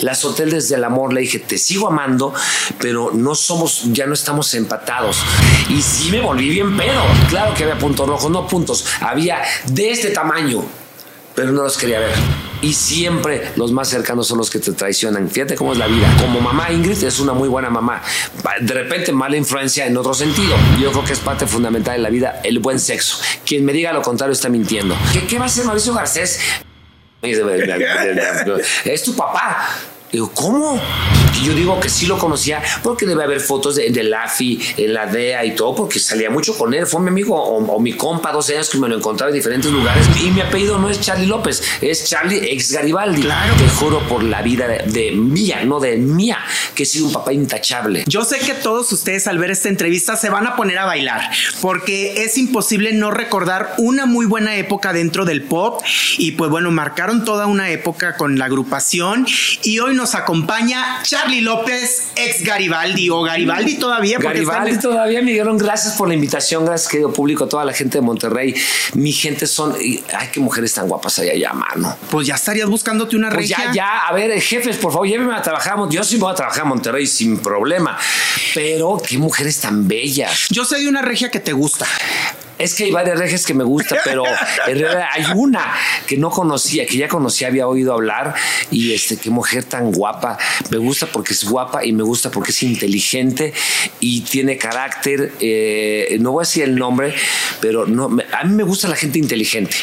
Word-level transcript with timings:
La 0.00 0.14
solté 0.14 0.46
desde 0.46 0.74
el 0.74 0.84
amor, 0.84 1.12
le 1.12 1.20
dije, 1.20 1.38
te 1.38 1.56
sigo 1.56 1.86
amando, 1.86 2.34
pero 2.80 3.12
no 3.12 3.34
somos, 3.34 3.82
ya 3.92 4.06
no 4.06 4.14
estamos 4.14 4.52
empatados. 4.54 5.18
Y 5.68 5.80
sí 5.82 6.10
me 6.10 6.20
volví 6.20 6.48
bien 6.48 6.76
pedo. 6.76 7.00
Claro 7.28 7.54
que 7.54 7.62
había 7.62 7.78
puntos 7.78 8.08
rojos, 8.08 8.30
no 8.30 8.46
puntos, 8.46 8.86
había 9.00 9.42
de 9.66 9.92
este 9.92 10.10
tamaño, 10.10 10.64
pero 11.36 11.52
no 11.52 11.62
los 11.62 11.78
quería 11.78 12.00
ver. 12.00 12.12
Y 12.60 12.72
siempre 12.72 13.52
los 13.56 13.72
más 13.72 13.88
cercanos 13.88 14.26
son 14.26 14.38
los 14.38 14.50
que 14.50 14.58
te 14.58 14.72
traicionan. 14.72 15.28
Fíjate 15.28 15.54
cómo 15.54 15.72
es 15.72 15.78
la 15.78 15.86
vida. 15.86 16.12
Como 16.20 16.40
mamá, 16.40 16.72
Ingrid 16.72 17.04
es 17.04 17.20
una 17.20 17.34
muy 17.34 17.48
buena 17.48 17.68
mamá. 17.68 18.02
De 18.62 18.74
repente, 18.74 19.12
mala 19.12 19.36
influencia 19.36 19.86
en 19.86 19.96
otro 19.96 20.14
sentido. 20.14 20.56
Yo 20.80 20.90
creo 20.90 21.04
que 21.04 21.12
es 21.12 21.18
parte 21.18 21.46
fundamental 21.46 21.96
de 21.96 22.02
la 22.02 22.08
vida 22.08 22.40
el 22.42 22.60
buen 22.60 22.80
sexo. 22.80 23.18
Quien 23.44 23.64
me 23.64 23.72
diga 23.72 23.92
lo 23.92 24.02
contrario 24.02 24.32
está 24.32 24.48
mintiendo. 24.48 24.96
¿Qué, 25.12 25.26
qué 25.26 25.38
va 25.38 25.44
a 25.44 25.46
hacer 25.46 25.66
Mauricio 25.66 25.92
Garcés? 25.92 26.40
Es 28.84 29.02
tu 29.02 29.14
papá. 29.14 29.68
Digo, 30.14 30.30
¿cómo? 30.32 30.80
Y 31.40 31.44
yo 31.44 31.54
digo 31.54 31.80
que 31.80 31.88
sí 31.88 32.06
lo 32.06 32.16
conocía 32.18 32.62
porque 32.84 33.04
debe 33.04 33.24
haber 33.24 33.40
fotos 33.40 33.74
de, 33.74 33.90
de 33.90 34.04
Laffy 34.04 34.60
en 34.76 34.94
la 34.94 35.06
DEA 35.06 35.44
y 35.44 35.56
todo, 35.56 35.74
porque 35.74 35.98
salía 35.98 36.30
mucho 36.30 36.56
con 36.56 36.72
él. 36.72 36.86
Fue 36.86 37.00
mi 37.00 37.08
amigo 37.08 37.34
o, 37.34 37.80
mi 37.80 37.94
compa, 37.94 38.30
12 38.30 38.54
años 38.54 38.70
que 38.70 38.78
me 38.78 38.88
lo 38.88 38.96
encontraba 38.96 39.30
en 39.30 39.34
diferentes 39.34 39.72
lugares. 39.72 40.06
Y 40.22 40.30
mi 40.30 40.40
apellido 40.40 40.78
no 40.78 40.88
es 40.88 41.00
Charlie 41.00 41.26
López, 41.26 41.64
es 41.80 42.08
Charlie 42.08 42.52
ex 42.52 42.70
Garibaldi. 42.70 43.22
Claro. 43.22 43.54
Te 43.56 43.68
juro 43.70 44.06
por 44.06 44.22
la 44.22 44.40
vida 44.42 44.68
de, 44.68 45.10
mía, 45.10 45.64
no 45.64 45.80
de 45.80 45.96
mía, 45.96 46.38
que 46.76 46.84
he 46.84 46.86
sido 46.86 47.06
un 47.06 47.12
papá 47.12 47.32
intachable. 47.32 48.04
Yo 48.06 48.24
sé 48.24 48.38
que 48.38 48.54
todos 48.54 48.92
ustedes 48.92 49.26
al 49.26 49.38
ver 49.38 49.50
esta 49.50 49.68
entrevista 49.68 50.16
se 50.16 50.30
van 50.30 50.46
a 50.46 50.54
poner 50.54 50.78
a 50.78 50.84
bailar, 50.84 51.28
porque 51.60 52.22
es 52.22 52.38
imposible 52.38 52.92
no 52.92 53.10
recordar 53.10 53.74
una 53.78 54.06
muy 54.06 54.26
buena 54.26 54.54
época 54.54 54.92
dentro 54.92 55.24
del 55.24 55.42
pop. 55.42 55.82
Y 56.18 56.32
pues 56.32 56.50
bueno, 56.52 56.70
marcaron 56.70 57.24
toda 57.24 57.46
una 57.46 57.70
época 57.70 58.16
con 58.16 58.38
la 58.38 58.44
agrupación. 58.44 59.26
Y 59.64 59.80
hoy 59.80 59.96
nos 60.04 60.14
acompaña 60.14 61.00
Charlie 61.02 61.40
López, 61.40 62.08
ex 62.14 62.44
Garibaldi 62.44 63.08
o 63.08 63.22
Garibaldi 63.22 63.78
todavía. 63.78 64.18
Garibaldi 64.18 64.78
todavía 64.78 65.22
me 65.22 65.32
dieron 65.32 65.56
gracias 65.56 65.94
por 65.94 66.08
la 66.08 66.14
invitación, 66.14 66.66
gracias 66.66 66.90
querido 66.90 67.10
público, 67.10 67.48
toda 67.48 67.64
la 67.64 67.72
gente 67.72 67.96
de 67.96 68.02
Monterrey. 68.02 68.54
Mi 68.92 69.12
gente 69.12 69.46
son, 69.46 69.74
ay, 69.74 70.28
qué 70.30 70.40
mujeres 70.40 70.74
tan 70.74 70.88
guapas 70.88 71.18
hay 71.20 71.30
allá, 71.30 71.54
mano. 71.54 71.96
Pues 72.10 72.26
ya 72.26 72.34
estarías 72.34 72.68
buscándote 72.68 73.16
una 73.16 73.30
pues 73.30 73.48
ya, 73.48 73.72
ya, 73.72 74.00
a 74.00 74.12
ver, 74.12 74.38
jefes, 74.42 74.76
por 74.76 74.92
favor, 74.92 75.08
llévenme 75.08 75.34
a 75.34 75.40
trabajar. 75.40 75.78
Yo 75.88 76.04
sí 76.04 76.18
voy 76.18 76.30
a 76.30 76.34
trabajar 76.34 76.64
en 76.64 76.68
Monterrey 76.68 77.06
sin 77.06 77.38
problema, 77.38 77.98
pero 78.54 79.00
qué 79.08 79.16
mujeres 79.16 79.58
tan 79.58 79.88
bellas. 79.88 80.48
Yo 80.50 80.66
sé 80.66 80.80
de 80.80 80.86
una 80.86 81.00
regia 81.00 81.30
que 81.30 81.40
te 81.40 81.54
gusta. 81.54 81.86
Es 82.58 82.74
que 82.74 82.84
hay 82.84 82.90
varias 82.92 83.18
reges 83.18 83.46
que 83.46 83.54
me 83.54 83.64
gustan, 83.64 83.98
pero 84.04 84.24
en 84.66 84.78
realidad 84.78 85.08
hay 85.12 85.24
una 85.34 85.74
que 86.06 86.16
no 86.16 86.30
conocía, 86.30 86.86
que 86.86 86.96
ya 86.96 87.08
conocía, 87.08 87.48
había 87.48 87.66
oído 87.66 87.92
hablar 87.92 88.34
y 88.70 88.92
este, 88.92 89.16
qué 89.16 89.30
mujer 89.30 89.64
tan 89.64 89.92
guapa. 89.92 90.38
Me 90.70 90.78
gusta 90.78 91.06
porque 91.06 91.32
es 91.32 91.44
guapa 91.44 91.84
y 91.84 91.92
me 91.92 92.02
gusta 92.02 92.30
porque 92.30 92.50
es 92.50 92.62
inteligente 92.62 93.52
y 94.00 94.20
tiene 94.22 94.56
carácter. 94.56 95.32
Eh, 95.40 96.16
no 96.20 96.32
voy 96.32 96.42
a 96.42 96.46
decir 96.46 96.64
el 96.64 96.76
nombre, 96.76 97.14
pero 97.60 97.86
no, 97.86 98.16
a 98.32 98.44
mí 98.44 98.54
me 98.54 98.62
gusta 98.62 98.88
la 98.88 98.96
gente 98.96 99.18
inteligente. 99.18 99.76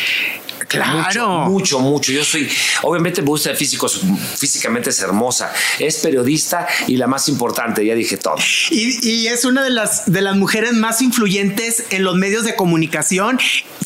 Claro. 0.72 1.50
Mucho, 1.50 1.80
mucho, 1.80 2.14
Yo 2.14 2.24
soy, 2.24 2.50
obviamente 2.84 3.22
me 3.22 3.28
gusta 3.28 3.52
el 3.52 3.58
físico, 3.58 3.90
físicamente 3.90 4.90
es 4.90 5.02
hermosa. 5.02 5.52
Es 5.80 5.98
periodista 5.98 6.66
y 6.88 6.96
la 6.96 7.08
más 7.08 7.28
importante, 7.28 7.86
ya 7.86 7.94
dije 7.94 8.16
todo. 8.16 8.36
Y, 8.70 9.28
es 9.28 9.46
una 9.46 9.64
de 9.64 9.70
las, 9.70 10.12
de 10.12 10.22
las 10.22 10.36
mujeres 10.36 10.74
más 10.74 11.02
influyentes 11.02 11.86
en 11.90 12.04
los 12.04 12.16
medios 12.16 12.46
de 12.46 12.56
comunicación. 12.56 13.38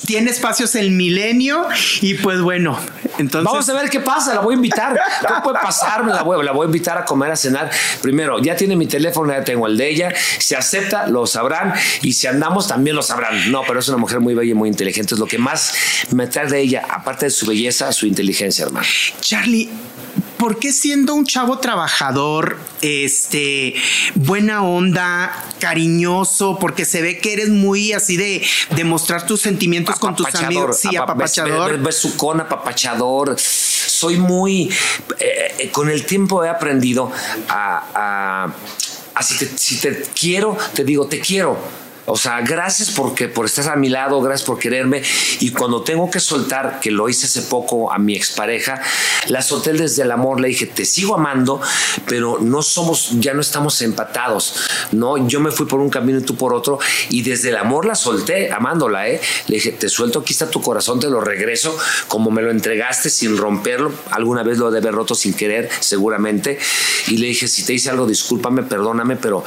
Tiene 0.05 0.29
espacios 0.29 0.75
el 0.75 0.91
milenio 0.91 1.65
y 2.01 2.13
pues 2.15 2.39
bueno, 2.41 2.79
entonces... 3.17 3.51
Vamos 3.51 3.67
a 3.69 3.73
ver 3.73 3.89
qué 3.89 3.99
pasa, 3.99 4.35
la 4.35 4.41
voy 4.41 4.53
a 4.53 4.57
invitar. 4.57 4.99
¿Qué 5.21 5.33
puede 5.43 5.59
pasar? 5.59 6.05
La 6.05 6.21
voy, 6.21 6.43
la 6.45 6.51
voy 6.51 6.65
a 6.65 6.67
invitar 6.67 6.97
a 6.99 7.05
comer, 7.05 7.31
a 7.31 7.35
cenar. 7.35 7.71
Primero, 8.01 8.39
ya 8.39 8.55
tiene 8.55 8.75
mi 8.75 8.85
teléfono, 8.85 9.33
ya 9.33 9.43
tengo 9.43 9.65
el 9.65 9.77
de 9.77 9.89
ella. 9.89 10.13
Si 10.37 10.53
acepta, 10.53 11.07
lo 11.07 11.25
sabrán. 11.25 11.73
Y 12.03 12.13
si 12.13 12.27
andamos, 12.27 12.67
también 12.67 12.95
lo 12.95 13.01
sabrán. 13.01 13.51
No, 13.51 13.63
pero 13.67 13.79
es 13.79 13.89
una 13.89 13.97
mujer 13.97 14.19
muy 14.19 14.35
bella 14.35 14.51
y 14.51 14.53
muy 14.53 14.69
inteligente. 14.69 15.15
Es 15.15 15.19
lo 15.19 15.25
que 15.25 15.39
más 15.39 15.73
me 16.11 16.27
trae 16.27 16.47
de 16.47 16.59
ella 16.59 16.74
aparte 16.77 17.25
de 17.25 17.31
su 17.31 17.45
belleza, 17.45 17.91
su 17.91 18.05
inteligencia, 18.05 18.65
hermano. 18.65 18.85
Charlie, 19.21 19.69
¿por 20.37 20.59
qué 20.59 20.71
siendo 20.71 21.13
un 21.13 21.25
chavo 21.25 21.59
trabajador, 21.59 22.57
este, 22.81 23.75
buena 24.15 24.63
onda, 24.63 25.31
cariñoso, 25.59 26.57
porque 26.59 26.85
se 26.85 27.01
ve 27.01 27.19
que 27.19 27.33
eres 27.33 27.49
muy 27.49 27.93
así 27.93 28.17
de 28.17 28.45
demostrar 28.75 29.25
tus 29.25 29.41
sentimientos 29.41 29.97
con 29.97 30.15
tus 30.15 30.33
amigos? 30.35 30.77
Sí, 30.77 30.95
apapachador. 30.95 31.79
Besucón, 31.79 32.41
apapachador. 32.41 33.35
Soy 33.39 34.17
muy, 34.17 34.69
eh, 35.19 35.55
eh, 35.59 35.69
con 35.71 35.89
el 35.89 36.05
tiempo 36.05 36.43
he 36.43 36.49
aprendido 36.49 37.11
a, 37.47 38.53
a, 39.15 39.23
si 39.23 39.77
te 39.77 40.03
quiero, 40.13 40.57
te 40.73 40.83
digo, 40.83 41.07
te 41.07 41.19
quiero 41.19 41.84
o 42.07 42.17
sea, 42.17 42.41
gracias 42.41 42.91
porque 42.91 43.27
por 43.27 43.47
estar 43.47 43.67
a 43.69 43.75
mi 43.75 43.89
lado, 43.89 44.21
gracias 44.21 44.45
por 44.45 44.59
quererme. 44.59 45.01
Y 45.39 45.51
cuando 45.51 45.81
tengo 45.81 46.11
que 46.11 46.19
soltar, 46.19 46.79
que 46.79 46.91
lo 46.91 47.09
hice 47.09 47.25
hace 47.25 47.41
poco 47.43 47.91
a 47.91 47.97
mi 47.97 48.15
expareja, 48.15 48.79
la 49.27 49.41
solté 49.41 49.73
desde 49.73 50.03
el 50.03 50.11
amor, 50.11 50.39
le 50.39 50.49
dije, 50.49 50.67
te 50.67 50.85
sigo 50.85 51.15
amando, 51.15 51.59
pero 52.07 52.37
no 52.39 52.61
somos, 52.61 53.19
ya 53.19 53.33
no 53.33 53.41
estamos 53.41 53.81
empatados, 53.81 54.67
¿no? 54.91 55.27
Yo 55.27 55.39
me 55.39 55.49
fui 55.49 55.65
por 55.65 55.79
un 55.79 55.89
camino 55.89 56.19
y 56.19 56.21
tú 56.21 56.35
por 56.35 56.53
otro, 56.53 56.77
y 57.09 57.23
desde 57.23 57.49
el 57.49 57.57
amor 57.57 57.85
la 57.85 57.95
solté, 57.95 58.51
amándola, 58.51 59.09
¿eh? 59.09 59.19
Le 59.47 59.55
dije, 59.55 59.71
te 59.71 59.89
suelto, 59.89 60.19
aquí 60.19 60.33
está 60.33 60.49
tu 60.49 60.61
corazón, 60.61 60.99
te 60.99 61.09
lo 61.09 61.21
regreso, 61.21 61.75
como 62.07 62.29
me 62.29 62.43
lo 62.43 62.51
entregaste 62.51 63.09
sin 63.09 63.35
romperlo, 63.35 63.91
alguna 64.11 64.43
vez 64.43 64.59
lo 64.59 64.69
debe 64.69 64.91
roto 64.91 65.15
sin 65.15 65.33
querer, 65.33 65.69
seguramente. 65.79 66.59
Y 67.07 67.17
le 67.17 67.27
dije, 67.27 67.47
si 67.47 67.63
te 67.63 67.73
hice 67.73 67.89
algo, 67.89 68.05
discúlpame, 68.05 68.61
perdóname, 68.63 69.15
pero, 69.15 69.43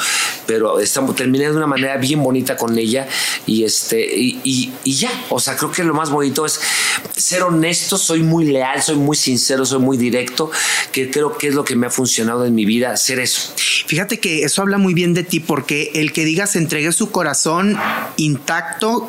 pero 0.47 0.80
estamos, 0.80 1.14
terminé 1.14 1.44
de 1.44 1.56
una 1.56 1.66
manera 1.66 1.97
bien 1.98 2.22
bonita 2.22 2.47
con 2.56 2.78
ella 2.78 3.06
y 3.47 3.64
este 3.64 4.06
y, 4.14 4.72
ya, 4.84 5.10
o 5.31 5.41
sea, 5.41 5.56
creo 5.56 5.70
que 5.70 5.84
lo 5.84 5.94
más 5.94 6.10
bonito 6.10 6.47
es 6.47 6.60
ser 7.16 7.42
honesto, 7.42 7.98
soy 7.98 8.22
muy 8.22 8.47
leal, 8.47 8.82
soy 8.82 8.97
muy 8.97 9.16
sincero, 9.16 9.64
soy 9.64 9.81
muy 9.81 9.97
directo, 9.97 10.50
que 10.92 11.10
creo 11.10 11.36
que 11.36 11.48
es 11.48 11.54
lo 11.54 11.64
que 11.64 11.76
me 11.76 11.86
ha 11.86 11.91
funcionado 11.91 12.47
en 12.47 12.54
mi 12.54 12.64
vida, 12.64 12.97
ser 12.97 13.20
eso. 13.20 13.53
Fíjate 13.86 14.19
que 14.19 14.42
eso 14.42 14.62
habla 14.62 14.78
muy 14.78 14.94
bien 14.94 15.14
de 15.14 15.25
ti 15.25 15.41
porque 15.41 15.92
el 15.94 16.12
que 16.12 16.25
digas 16.25 16.56
entregue 16.56 16.92
su 16.92 17.10
corazón 17.10 17.78
intacto, 18.16 19.09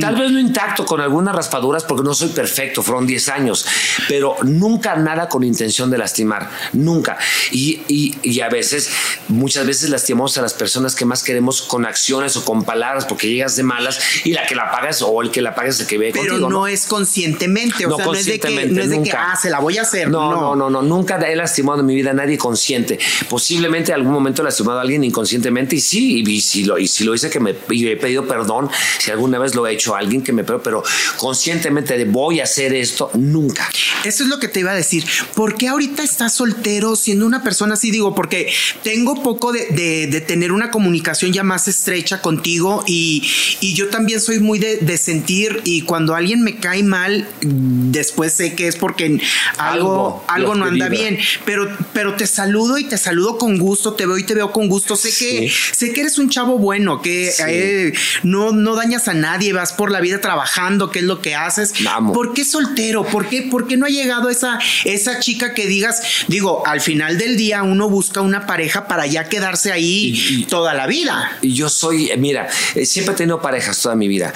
tal 0.00 0.16
vez 0.16 0.30
no 0.30 0.40
intacto 0.40 0.84
con 0.84 1.00
algunas 1.00 1.34
raspaduras 1.34 1.84
porque 1.84 2.02
no 2.02 2.14
soy 2.14 2.28
perfecto, 2.30 2.82
fueron 2.82 3.06
10 3.06 3.28
años, 3.28 3.66
pero 4.08 4.36
nunca 4.42 4.96
nada 4.96 5.28
con 5.28 5.44
intención 5.44 5.90
de 5.90 5.98
lastimar, 5.98 6.50
nunca. 6.72 7.18
Y, 7.50 7.80
y 8.22 8.40
a 8.40 8.48
veces, 8.48 8.90
muchas 9.28 9.66
veces 9.66 9.90
lastimamos 9.90 10.36
a 10.38 10.42
las 10.42 10.54
personas 10.54 10.94
que 10.94 11.04
más 11.04 11.22
queremos 11.22 11.62
con 11.62 11.86
acciones 11.86 12.36
o 12.36 12.44
con 12.44 12.64
palabras 12.64 12.75
porque 13.08 13.28
llegas 13.28 13.56
de 13.56 13.62
malas 13.62 13.98
y 14.24 14.32
la 14.32 14.46
que 14.46 14.54
la 14.54 14.70
pagas 14.70 15.02
o 15.02 15.22
el 15.22 15.30
que 15.30 15.42
la 15.42 15.54
pagas 15.54 15.76
es 15.76 15.80
el 15.82 15.86
que 15.86 15.98
ve 15.98 16.10
Pero 16.12 16.26
contigo. 16.26 16.50
no, 16.50 16.66
es 16.66 16.86
conscientemente, 16.86 17.86
o 17.86 17.96
sea, 17.96 18.04
no 18.04 18.14
es 18.14 18.26
de 18.26 18.38
que, 18.38 18.66
no 18.66 18.82
es 18.82 18.90
de 18.90 19.02
que, 19.02 19.12
ah, 19.12 19.36
se 19.40 19.50
la 19.50 19.60
voy 19.60 19.78
a 19.78 19.82
hacer. 19.82 20.08
No, 20.08 20.30
no, 20.30 20.56
no, 20.56 20.70
no, 20.70 20.82
nunca 20.82 21.16
he 21.16 21.36
lastimado 21.36 21.80
en 21.80 21.86
mi 21.86 21.94
vida 21.94 22.10
a 22.10 22.14
nadie 22.14 22.38
consciente. 22.38 22.98
Posiblemente 23.28 23.92
en 23.92 23.96
algún 23.96 24.12
momento 24.12 24.42
he 24.42 24.44
lastimado 24.44 24.78
a 24.78 24.82
alguien 24.82 25.04
inconscientemente 25.04 25.76
y 25.76 25.80
sí, 25.80 26.24
y, 26.26 26.40
si 26.40 26.64
lo, 26.64 26.78
y 26.78 26.88
si 26.88 27.04
lo 27.04 27.14
hice 27.14 27.30
que 27.30 27.40
me 27.40 27.50
he 27.50 27.96
pedido 27.96 28.26
perdón, 28.26 28.70
si 28.98 29.10
alguna 29.10 29.38
vez 29.38 29.54
lo 29.54 29.66
he 29.66 29.72
hecho 29.72 29.94
a 29.94 29.98
alguien 29.98 30.22
que 30.22 30.32
me 30.32 30.44
pero, 30.44 30.62
pero 30.62 30.82
conscientemente 31.16 31.96
de 31.96 32.04
voy 32.04 32.40
a 32.40 32.44
hacer 32.44 32.74
esto, 32.74 33.10
nunca. 33.14 33.68
Eso 34.04 34.22
es 34.22 34.28
lo 34.28 34.38
que 34.38 34.48
te 34.48 34.60
iba 34.60 34.72
a 34.72 34.74
decir. 34.74 35.04
¿Por 35.34 35.56
qué 35.56 35.68
ahorita 35.68 36.02
estás 36.02 36.34
soltero 36.34 36.96
siendo 36.96 37.26
una 37.26 37.42
persona 37.42 37.74
así? 37.74 37.90
Digo, 37.90 38.14
porque 38.14 38.52
tengo 38.82 39.22
poco 39.22 39.52
de, 39.52 39.66
de 39.66 40.20
tener 40.20 40.52
una 40.52 40.70
comunicación 40.70 41.32
ya 41.32 41.42
más 41.42 41.68
estrecha 41.68 42.20
contigo 42.20 42.65
y, 42.86 43.22
yo 43.60 43.88
también 43.88 44.20
soy 44.20 44.38
muy 44.38 44.58
de, 44.58 44.96
sentir 44.96 45.60
y 45.64 45.82
cuando 45.82 46.14
alguien 46.14 46.42
me 46.42 46.56
cae 46.56 46.82
mal, 46.82 47.28
después 47.42 48.32
sé 48.32 48.54
que 48.54 48.68
es 48.68 48.76
porque 48.76 49.20
algo, 49.58 49.58
algo, 49.58 50.24
algo, 50.28 50.54
no 50.54 50.64
anda 50.66 50.88
bien. 50.88 51.18
Pero, 51.44 51.68
pero 51.92 52.14
te 52.14 52.26
saludo 52.26 52.78
y 52.78 52.84
te 52.84 52.96
saludo 52.96 53.38
con 53.38 53.58
gusto, 53.58 53.94
te 53.94 54.06
veo 54.06 54.18
y 54.18 54.24
te 54.24 54.34
veo 54.34 54.52
con 54.52 54.68
gusto. 54.68 54.96
Sé 54.96 55.10
que, 55.10 55.52
sé 55.72 55.92
que 55.92 56.00
eres 56.00 56.18
un 56.18 56.30
chavo 56.30 56.58
bueno, 56.58 57.02
que 57.02 57.32
eh, 57.46 57.92
no, 58.22 58.52
no 58.52 58.74
dañas 58.74 59.08
a 59.08 59.14
nadie, 59.14 59.52
vas 59.52 59.72
por 59.72 59.90
la 59.90 60.00
vida 60.00 60.20
trabajando, 60.20 60.90
qué 60.90 61.00
es 61.00 61.04
lo 61.04 61.20
que 61.20 61.34
haces. 61.34 61.74
¿Por 62.14 62.34
qué 62.34 62.44
soltero? 62.44 63.04
¿Por 63.04 63.28
qué, 63.28 63.42
¿Por 63.42 63.66
qué 63.66 63.76
no 63.76 63.86
ha 63.86 63.90
llegado 63.90 64.30
esa, 64.30 64.58
esa 64.84 65.20
chica 65.20 65.54
que 65.54 65.66
digas, 65.66 66.00
digo, 66.28 66.66
al 66.66 66.80
final 66.80 67.18
del 67.18 67.36
día 67.36 67.62
uno 67.62 67.88
busca 67.88 68.20
una 68.20 68.46
pareja 68.46 68.88
para 68.88 69.06
ya 69.06 69.28
quedarse 69.28 69.72
ahí 69.72 70.46
toda 70.48 70.74
la 70.74 70.86
vida? 70.86 71.36
Y 71.42 71.52
yo 71.52 71.68
soy, 71.68 72.10
mira, 72.18 72.48
siempre 72.84 73.14
he 73.14 73.16
tenido 73.16 73.40
parejas 73.40 73.80
toda 73.80 73.94
mi 73.94 74.08
vida, 74.08 74.32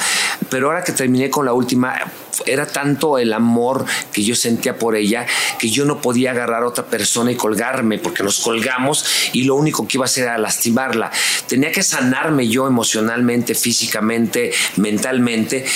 pero 0.49 0.69
ahora 0.69 0.85
que 0.85 0.93
terminé 0.93 1.31
con 1.31 1.47
la 1.47 1.53
última, 1.53 1.95
era 2.47 2.67
tanto 2.67 3.19
el 3.19 3.33
amor 3.33 3.85
que 4.13 4.23
yo 4.23 4.35
sentía 4.35 4.79
por 4.79 4.97
ella 4.97 5.27
que 5.59 5.69
yo 5.69 5.85
no 5.85 6.01
podía 6.01 6.31
agarrar 6.31 6.63
a 6.63 6.67
otra 6.67 6.87
persona 6.87 7.33
y 7.33 7.37
colgarme 7.37 7.99
porque 7.99 8.23
nos 8.23 8.41
colgamos 8.41 9.05
y 9.33 9.45
lo 9.45 9.55
único 9.57 9.87
que 9.87 9.99
iba 9.99 10.05
a 10.05 10.07
hacer 10.07 10.25
era 10.25 10.39
lastimarla. 10.39 11.11
Tenía 11.47 11.71
que 11.71 11.83
sanarme 11.83 12.49
yo 12.49 12.67
emocionalmente, 12.67 13.55
físicamente, 13.55 14.53
mentalmente 14.77 15.67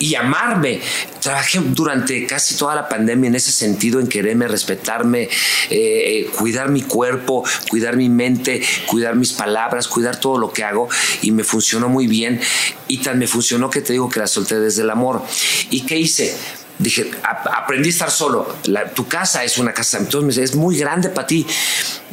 y 0.00 0.16
amarme. 0.16 0.80
Trabajé 1.20 1.60
durante 1.60 2.26
casi 2.26 2.56
toda 2.56 2.74
la 2.74 2.88
pandemia 2.88 3.28
en 3.28 3.36
ese 3.36 3.52
sentido, 3.52 4.00
en 4.00 4.08
quererme, 4.08 4.48
respetarme, 4.48 5.24
eh, 5.24 5.28
eh, 5.70 6.30
cuidar 6.36 6.70
mi 6.70 6.82
cuerpo, 6.82 7.44
cuidar 7.68 7.96
mi 7.96 8.08
mente, 8.08 8.60
cuidar 8.86 9.14
mis 9.14 9.32
palabras, 9.32 9.86
cuidar 9.86 10.18
todo 10.18 10.38
lo 10.38 10.52
que 10.52 10.64
hago 10.64 10.88
y 11.22 11.30
me 11.30 11.44
funcionó 11.44 11.88
muy 11.88 12.08
bien. 12.08 12.40
Y 12.88 12.98
tan 12.98 13.18
me 13.18 13.28
funcionó 13.28 13.70
que 13.70 13.82
te 13.82 13.92
digo 13.92 14.08
que 14.08 14.18
la 14.18 14.26
solté 14.26 14.58
desde 14.58 14.82
el 14.82 14.90
amor. 14.90 15.22
¿Y 15.70 15.82
qué 15.82 15.98
hice? 15.98 16.34
Dije, 16.80 17.10
aprendí 17.22 17.88
a 17.88 17.92
estar 17.92 18.10
solo. 18.10 18.56
tu 18.94 19.06
casa 19.06 19.44
es 19.44 19.58
una 19.58 19.72
casa. 19.72 19.98
Entonces 19.98 20.22
me 20.22 20.28
dice, 20.28 20.42
es 20.42 20.54
muy 20.54 20.76
grande 20.78 21.10
para 21.10 21.26
ti. 21.26 21.46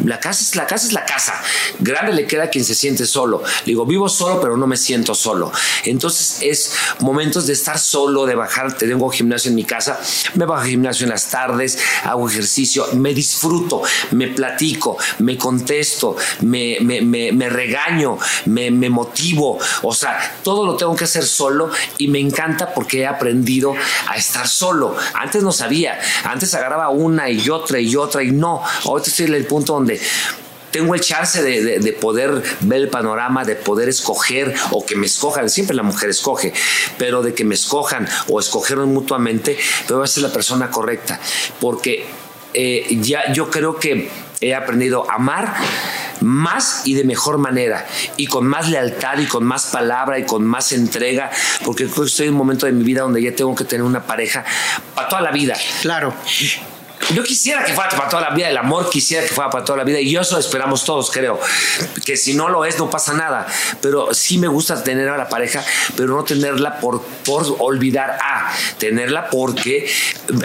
La 0.06 0.19
casa 0.19 0.44
es 0.44 0.56
la 0.56 0.68
casa 0.68 0.88
es 0.88 0.94
la 0.94 1.06
casa. 1.06 1.34
Grande 1.80 2.14
le 2.14 2.28
queda 2.28 2.44
a 2.44 2.50
quien 2.50 2.64
se 2.64 2.75
siente 2.75 3.06
solo. 3.06 3.42
Le 3.62 3.72
digo, 3.72 3.86
vivo 3.86 4.08
solo, 4.10 4.40
pero 4.40 4.56
no 4.56 4.68
me 4.68 4.78
siento 4.78 5.16
solo. 5.16 5.52
Entonces 5.86 6.40
es 6.42 6.74
momentos 7.00 7.48
de 7.48 7.54
estar 7.54 7.80
solo, 7.80 8.25
de 8.25 8.36
bajar. 8.36 8.78
Tengo 8.78 9.10
gimnasio 9.10 9.50
en 9.50 9.56
mi 9.56 9.64
casa, 9.64 10.00
me 10.36 10.46
bajo 10.46 10.62
al 10.62 10.68
gimnasio 10.68 11.06
en 11.06 11.12
las 11.12 11.30
tardes, 11.30 11.80
hago 12.04 12.30
ejercicio, 12.30 12.88
me 12.94 13.14
disfruto, 13.14 13.81
me 14.12 14.28
platico, 14.28 14.98
me 15.19 15.38
contesto, 15.38 16.16
me, 16.42 16.78
me, 16.80 17.50
regaño, 17.50 18.19
me, 18.46 18.69
me 18.69 18.90
motivo. 18.90 19.58
O 19.81 19.94
sea, 19.94 20.40
todo 20.44 20.66
lo 20.66 20.75
tengo 20.75 20.96
que 20.96 21.06
hacer 21.06 21.25
solo 21.25 21.72
y 21.98 22.08
me 22.08 22.19
encanta 22.19 22.74
porque 22.74 23.02
he 23.02 23.08
aprendido 23.08 23.74
a 24.08 24.16
estar 24.16 24.48
solo. 24.48 24.56
Antes 25.13 25.44
no 25.44 25.51
sabía. 25.51 26.00
Antes 26.24 26.54
agarraba 26.54 26.89
una 26.89 27.30
y 27.30 27.50
otra 27.50 27.80
y 27.80 27.95
otra 27.95 28.24
y 28.24 28.31
no. 28.31 28.62
Ahorita 28.86 29.09
estoy 29.09 29.27
en 29.27 29.36
el 29.36 29.45
punto 29.45 29.74
donde 29.74 30.00
tengo 30.71 30.94
el 30.94 31.01
chance 31.01 31.42
de, 31.42 31.94
poder 31.94 32.44
ver 32.62 32.81
el 32.81 32.89
panorama, 32.89 33.44
de 33.45 33.56
poder 33.56 33.89
escoger 33.89 34.54
o 34.71 34.86
que 34.86 34.95
me 34.95 35.07
escojan, 35.07 35.50
siempre 35.50 35.75
la 35.75 35.83
mujer 35.83 36.09
escoge, 36.09 36.54
pero 36.98 37.24
de 37.24 37.33
que 37.33 37.44
me 37.44 37.56
escojan 37.56 38.07
o 38.27 38.39
escogernos 38.39 38.88
mutuamente, 38.88 39.57
pero 39.88 40.00
va 40.00 40.06
a 40.06 40.07
ser 40.07 40.24
la 40.24 40.31
persona 40.31 40.69
correcta, 40.69 41.19
porque 41.59 42.06
eh, 42.54 42.86
ya 43.01 43.31
yo 43.33 43.50
creo 43.50 43.77
que 43.77 44.09
he 44.42 44.54
aprendido 44.54 45.10
a 45.10 45.16
amar 45.16 45.54
más 46.22 46.86
y 46.86 46.94
de 46.94 47.04
mejor 47.04 47.38
manera 47.38 47.86
y 48.18 48.28
con 48.28 48.48
más 48.48 48.69
lealtad 48.69 49.18
y 49.19 49.25
con 49.25 49.44
más 49.44 49.68
palabra 49.68 50.19
y 50.19 50.25
con 50.25 50.45
más 50.45 50.72
entrega 50.72 51.31
porque 51.63 51.84
estoy 51.86 52.28
en 52.28 52.34
un 52.34 52.38
momento 52.38 52.66
de 52.66 52.72
mi 52.72 52.84
vida 52.84 53.01
donde 53.01 53.22
ya 53.22 53.36
tengo 53.36 53.56
que 53.56 53.63
tener 53.63 53.84
una 53.84 54.04
pareja 54.04 54.44
para 54.95 55.10
toda 55.10 55.22
la 55.22 55.31
vida. 55.31 55.56
Claro. 55.81 56.13
Yo 57.13 57.24
quisiera 57.24 57.63
que 57.63 57.74
fuera 57.74 57.89
para 57.92 58.09
toda 58.09 58.21
la 58.21 58.30
vida, 58.31 58.50
el 58.50 58.57
amor 58.57 58.89
quisiera 58.89 59.25
que 59.25 59.33
fuera 59.33 59.50
para 59.50 59.63
toda 59.63 59.77
la 59.77 59.83
vida 59.83 60.00
y 60.00 60.15
eso 60.15 60.38
esperamos 60.38 60.83
todos, 60.83 61.09
creo. 61.09 61.39
Que 62.06 62.18
si 62.18 62.33
no 62.33 62.50
lo 62.50 62.65
es, 62.65 62.77
no 62.77 62.89
pasa 62.89 63.13
nada. 63.13 63.48
Pero 63.81 64.13
sí 64.13 64.38
me 64.38 64.48
gusta 64.48 64.83
tener 64.83 65.07
a 65.09 65.18
la 65.18 65.30
pareja, 65.30 65.63
pero 65.95 66.15
no 66.15 66.24
tenerla 66.24 66.80
por, 66.80 67.01
por 67.25 67.45
olvidar 67.59 68.18
a 68.21 68.51
tenerla 68.77 69.30
porque 69.30 69.89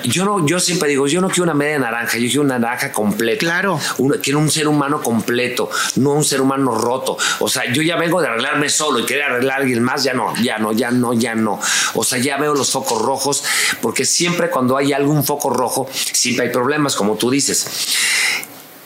yo 0.05 0.25
no, 0.25 0.47
yo 0.47 0.61
siempre 0.61 0.89
digo, 0.89 1.07
yo 1.07 1.21
no 1.21 1.29
quiero 1.29 1.45
una 1.45 1.55
media 1.55 1.79
naranja, 1.79 2.19
yo 2.19 2.27
quiero 2.27 2.43
una 2.43 2.59
naranja 2.59 2.93
completa. 2.93 3.41
Claro. 3.41 3.81
quiero 4.23 4.39
un 4.39 4.51
ser 4.51 4.69
humano 4.69 5.03
completo, 5.03 5.71
no 5.97 6.13
un 6.13 6.25
ser 6.25 6.41
humano 6.41 6.75
roto. 6.77 7.17
O 7.41 7.49
sea, 7.49 7.73
yo 7.73 7.83
ya 7.83 7.97
vengo 7.97 8.21
de 8.21 8.29
arreglarme 8.29 8.69
solo 8.69 9.01
y 9.01 9.07
querer 9.07 9.25
arreglar 9.25 9.59
a 9.59 9.61
alguien 9.63 9.83
más, 9.83 10.05
ya 10.05 10.15
no, 10.15 10.33
ya 10.43 10.59
no, 10.59 10.73
ya 10.73 10.91
no, 10.91 11.13
ya 11.13 11.35
no. 11.35 11.61
O 11.95 12.05
sea, 12.05 12.19
ya 12.19 12.37
veo 12.37 12.55
los 12.55 12.71
focos 12.71 13.03
rojos 13.03 13.45
porque 13.81 14.05
siempre 14.05 14.51
cuando 14.51 14.77
hay 14.77 14.93
algún 14.93 15.25
foco 15.25 15.51
rojo, 15.51 15.89
siempre 15.93 16.47
hay 16.47 16.52
problemas, 16.53 16.95
como 16.95 17.17
tú 17.17 17.31
dices. 17.31 17.67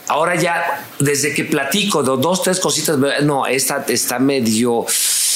Ahora 0.08 0.36
ya, 0.36 0.86
desde 0.98 1.34
que 1.34 1.44
platico 1.44 2.02
dos, 2.02 2.42
tres 2.42 2.60
cositas, 2.60 2.96
no, 3.22 3.46
esta 3.46 3.84
está 3.88 4.18
medio 4.18 4.86